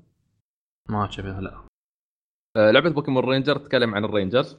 ما 0.89 1.11
شبه 1.11 1.41
لا. 1.41 1.67
أه، 2.57 2.71
لعبة 2.71 2.91
Pokémon 2.91 3.25
Ranger 3.25 3.59
تتكلم 3.59 3.95
عن 3.95 4.05
ال 4.05 4.11
rangers. 4.11 4.59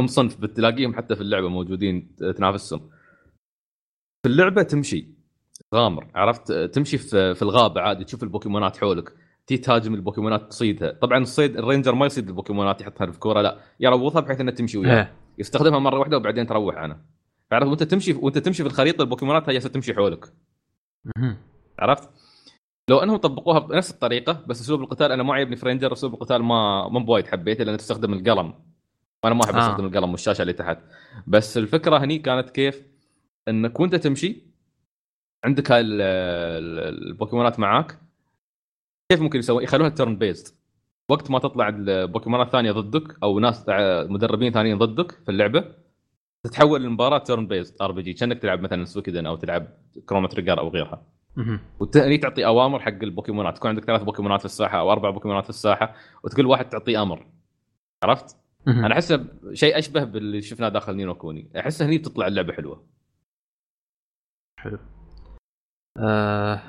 هم 0.00 0.06
صنف 0.06 0.40
بتلاقيهم 0.40 0.96
حتى 0.96 1.16
في 1.16 1.20
اللعبة 1.20 1.48
موجودين 1.48 2.16
تنافسهم. 2.16 2.90
في 4.22 4.32
اللعبة 4.32 4.62
تمشي. 4.62 5.15
غامر. 5.74 6.06
عرفت؟ 6.14 6.52
تمشي 6.52 6.98
في 6.98 7.34
في 7.34 7.42
الغابة 7.42 7.80
عادي 7.80 8.04
تشوف 8.04 8.22
البوكيمونات 8.22 8.76
حولك 8.76 9.12
تي 9.46 9.58
تهاجم 9.58 9.94
البوكيمونات 9.94 10.50
تصيدها. 10.50 10.90
طبعا 10.90 11.18
الصيد 11.18 11.56
ال 11.56 11.61
ranger 11.61 11.94
ما 11.94 12.06
يصيد 12.06 12.28
البوكيمونات 12.28 12.80
يحطها 12.80 13.06
في 13.06 13.18
كورة 13.18 13.40
لا. 13.40 13.58
يروضها 13.80 14.20
بحيث 14.20 14.40
إنها 14.40 14.54
تمشي 14.54 14.78
وياه. 14.78 15.12
يستخدمها 15.38 15.78
مرة 15.78 15.98
واحدة 15.98 16.16
وبعدين 16.16 16.46
تروح 16.46 16.76
عنها 16.76 17.04
عرفت 17.52 17.68
وأنت 17.68 17.82
تمشي 17.82 18.12
وأنت 18.12 18.38
تمشي 18.38 18.62
في 18.62 18.68
الخريطة 18.68 19.02
البوكيمونات 19.02 19.48
هي 19.48 19.60
تمشي 19.60 19.94
حولك. 19.94 20.32
عرفت؟ 21.78 22.10
لو 22.90 22.98
أنهم 22.98 23.16
طبقوها 23.16 23.58
بنفس 23.58 23.90
الطريقة 23.90 24.44
بس 24.46 24.60
أسلوب 24.60 24.80
القتال 24.80 25.12
أنا 25.12 25.22
ما 25.22 25.34
عجبني 25.34 25.56
في 25.56 25.66
Ranger 25.66 25.92
أسلوب 25.92 26.14
القتال 26.14 26.42
ما 26.42 26.88
ما 26.88 26.98
بوايد 26.98 27.26
حبيته 27.26 27.64
لأن 27.64 27.76
تستخدم 27.76 28.12
القلم. 28.12 28.54
وأنا 29.24 29.34
ما 29.34 29.44
أحب 29.44 29.54
آه. 29.54 29.58
أستخدم 29.58 29.86
القلم 29.86 30.10
والشاشة 30.10 30.42
اللي 30.42 30.52
تحت. 30.52 30.78
بس 31.26 31.58
الفكرة 31.58 31.98
هني 31.98 32.18
كانت 32.18 32.50
كيف؟ 32.50 32.82
إنك 33.48 33.80
وأنت 33.80 33.94
تمشي 33.94 34.46
عندك 35.46 35.72
هاي 35.72 35.80
ال- 35.80 36.02
ال- 36.02 37.08
البوكيمونات 37.08 37.60
معاك؟ 37.60 37.98
كيف 39.12 39.20
ممكن 39.22 39.38
يسوي 39.38 39.64
يخلوها 39.64 39.88
turn-based 39.88 40.58
وقت 41.10 41.30
ما 41.30 41.38
تطلع 41.38 41.68
البوكيمونات 41.68 42.46
الثانية 42.46 42.72
ضدك 42.72 43.16
أو 43.22 43.38
ناس 43.38 43.64
مدربين 44.10 44.52
ثانيين 44.52 44.78
ضدك 44.78 45.12
في 45.12 45.28
اللعبة 45.28 45.74
تتحول 46.46 46.84
المباراة 46.84 47.18
turn-based 47.18 47.80
RPG 47.82 48.12
كأنك 48.12 48.38
تلعب 48.38 48.60
مثلا 48.60 48.84
Suikoden 48.84 49.26
أو 49.26 49.36
تلعب 49.36 49.66
Chrono 50.06 50.28
Trigger 50.28 50.58
أو 50.58 50.68
غيرها. 50.68 51.02
وتاني 51.80 52.18
تعطي 52.18 52.46
أوامر 52.46 52.80
حق 52.80 53.02
البوكيمونات. 53.02 53.56
تكون 53.56 53.68
عندك 53.68 53.84
ثلاث 53.84 54.02
بوكيمونات 54.02 54.40
في 54.40 54.44
الساحة 54.46 54.78
أو 54.78 54.92
أربع 54.92 55.10
بوكيمونات 55.10 55.44
في 55.44 55.50
الساحة 55.50 55.94
وتقول 56.24 56.46
واحد 56.46 56.68
تعطيه 56.68 57.02
أمر. 57.02 57.26
عرفت؟ 58.04 58.36
أنا 58.68 58.94
أحسه 58.94 59.26
شيء 59.52 59.78
أشبه 59.78 60.04
باللي 60.04 60.42
شفناه 60.42 60.68
داخل 60.68 60.96
Ni 60.96 61.05
no 61.05 61.14
Kuni. 61.14 61.50
احس 61.58 61.82
هني 61.82 61.98
تطلع 61.98 62.26
اللعبة 62.26 62.52
حلوة. 62.52 62.86
حلو. 64.58 64.78
آه 65.98 66.60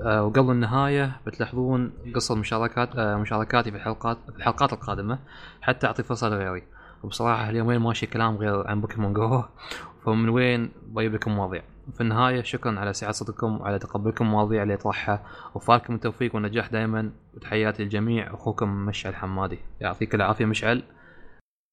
آه 0.00 0.24
وقبل 0.24 0.50
النهاية 0.50 1.20
بتلاحظون 1.26 1.92
قصة 2.14 2.34
مشاركات 2.34 2.96
آه 2.96 3.16
مشاركاتي 3.16 3.70
في 3.70 3.76
الحلقات 3.76 4.18
في 4.30 4.36
الحلقات 4.36 4.72
القادمة 4.72 5.18
حتى 5.62 5.86
أعطي 5.86 6.02
فرصة 6.02 6.28
لغيري 6.28 6.62
وبصراحة 7.02 7.50
اليومين 7.50 7.78
ماشي 7.78 8.06
كلام 8.06 8.36
غير 8.36 8.68
عن 8.68 8.80
Pokémon 8.80 9.12
Go. 9.12 9.42
فمن 10.04 10.28
وين 10.28 10.70
بجيب 10.86 11.14
لكم 11.14 11.30
مواضيع؟ 11.30 11.62
في 11.94 12.00
النهاية 12.00 12.42
شكرا 12.42 12.80
على 12.80 12.92
سعة 12.92 13.12
صدركم 13.12 13.60
وعلى 13.60 13.78
تقبلكم 13.78 14.24
المواضيع 14.24 14.62
اللي 14.62 14.74
أطرحها 14.74 15.26
وفالكم 15.54 15.94
التوفيق 15.94 16.34
والنجاح 16.34 16.66
دائما 16.66 17.12
وتحياتي 17.34 17.82
للجميع. 17.82 18.34
أخوكم 18.34 18.68
مشعل 18.68 19.16
حمادي. 19.16 19.58
يعطيك 19.80 20.14
العافية 20.14 20.44
مشعل. 20.44 20.82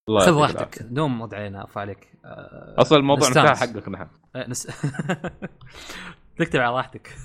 خذ 0.10 0.34
راحتك. 0.34 0.84
دوم 0.84 1.24
رد 1.24 1.34
علينا 1.34 1.68
عليك. 1.76 2.08
آه، 2.26 2.76
أصلا 2.82 2.98
الموضوع 2.98 3.30
نستانس. 3.30 3.60
حقك 3.60 3.90
نحن. 3.90 4.08
آه، 4.36 4.50
نس... 4.50 4.68
تكتب 6.38 6.60
على 6.60 6.76
راحتك. 6.76 7.16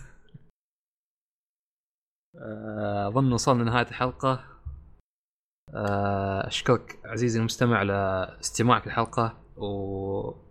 آه، 2.37 3.09
أظن 3.09 3.33
وصلنا 3.33 3.63
لنهاية 3.63 3.87
الحلقة. 3.87 4.45
آه، 5.75 6.47
أشكرك 6.47 7.01
عزيزي 7.05 7.39
المستمع 7.41 7.83
لاستماعك 7.83 8.87
الحلقة 8.87 9.39
و 9.57 10.49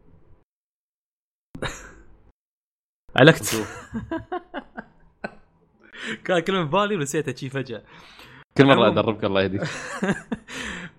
علقت 3.17 3.55
كان 6.25 6.39
كلمة 6.39 6.63
ببالي 6.63 6.95
ونسيتها 6.95 7.35
شي 7.35 7.49
فجأة. 7.49 7.83
كل 8.57 8.65
مرة 8.65 8.87
أدربك 8.87 9.23
الله 9.23 9.41
يهديك. 9.41 9.61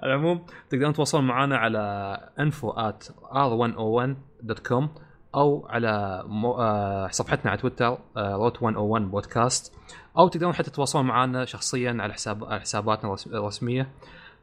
على 0.03 0.15
العموم 0.15 0.47
تقدرون 0.71 0.93
تتواصلون 0.93 1.27
معنا 1.27 1.57
على 1.57 2.33
info 2.39 2.73
at 2.77 3.11
r101.com 3.25 5.08
أو 5.35 5.67
على 5.71 6.23
مو... 6.27 6.53
آه 6.53 7.09
صفحتنا 7.09 7.51
على 7.51 7.61
تويتر 7.61 7.99
آه 8.17 8.35
روت 8.37 8.63
101 8.63 9.11
بودكاست 9.11 9.75
أو 10.19 10.29
تقدرون 10.29 10.53
حتى 10.55 10.71
تتواصلون 10.71 11.07
معنا 11.07 11.45
شخصيا 11.45 11.97
على 12.01 12.13
حساب 12.13 12.45
على 12.45 12.61
حساباتنا 12.61 13.17
الرسمية. 13.27 13.89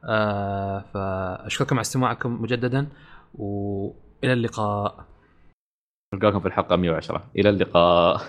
آه 0.10 0.80
فأشكركم 0.94 1.76
على 1.76 1.82
استماعكم 1.82 2.42
مجددا 2.42 2.88
وإلى 3.36 4.34
اللقاء. 4.34 5.06
نلقاكم 6.14 6.40
في 6.40 6.48
الحلقة 6.48 6.76
110 6.76 7.24
إلى 7.36 7.50
اللقاء. 7.50 8.22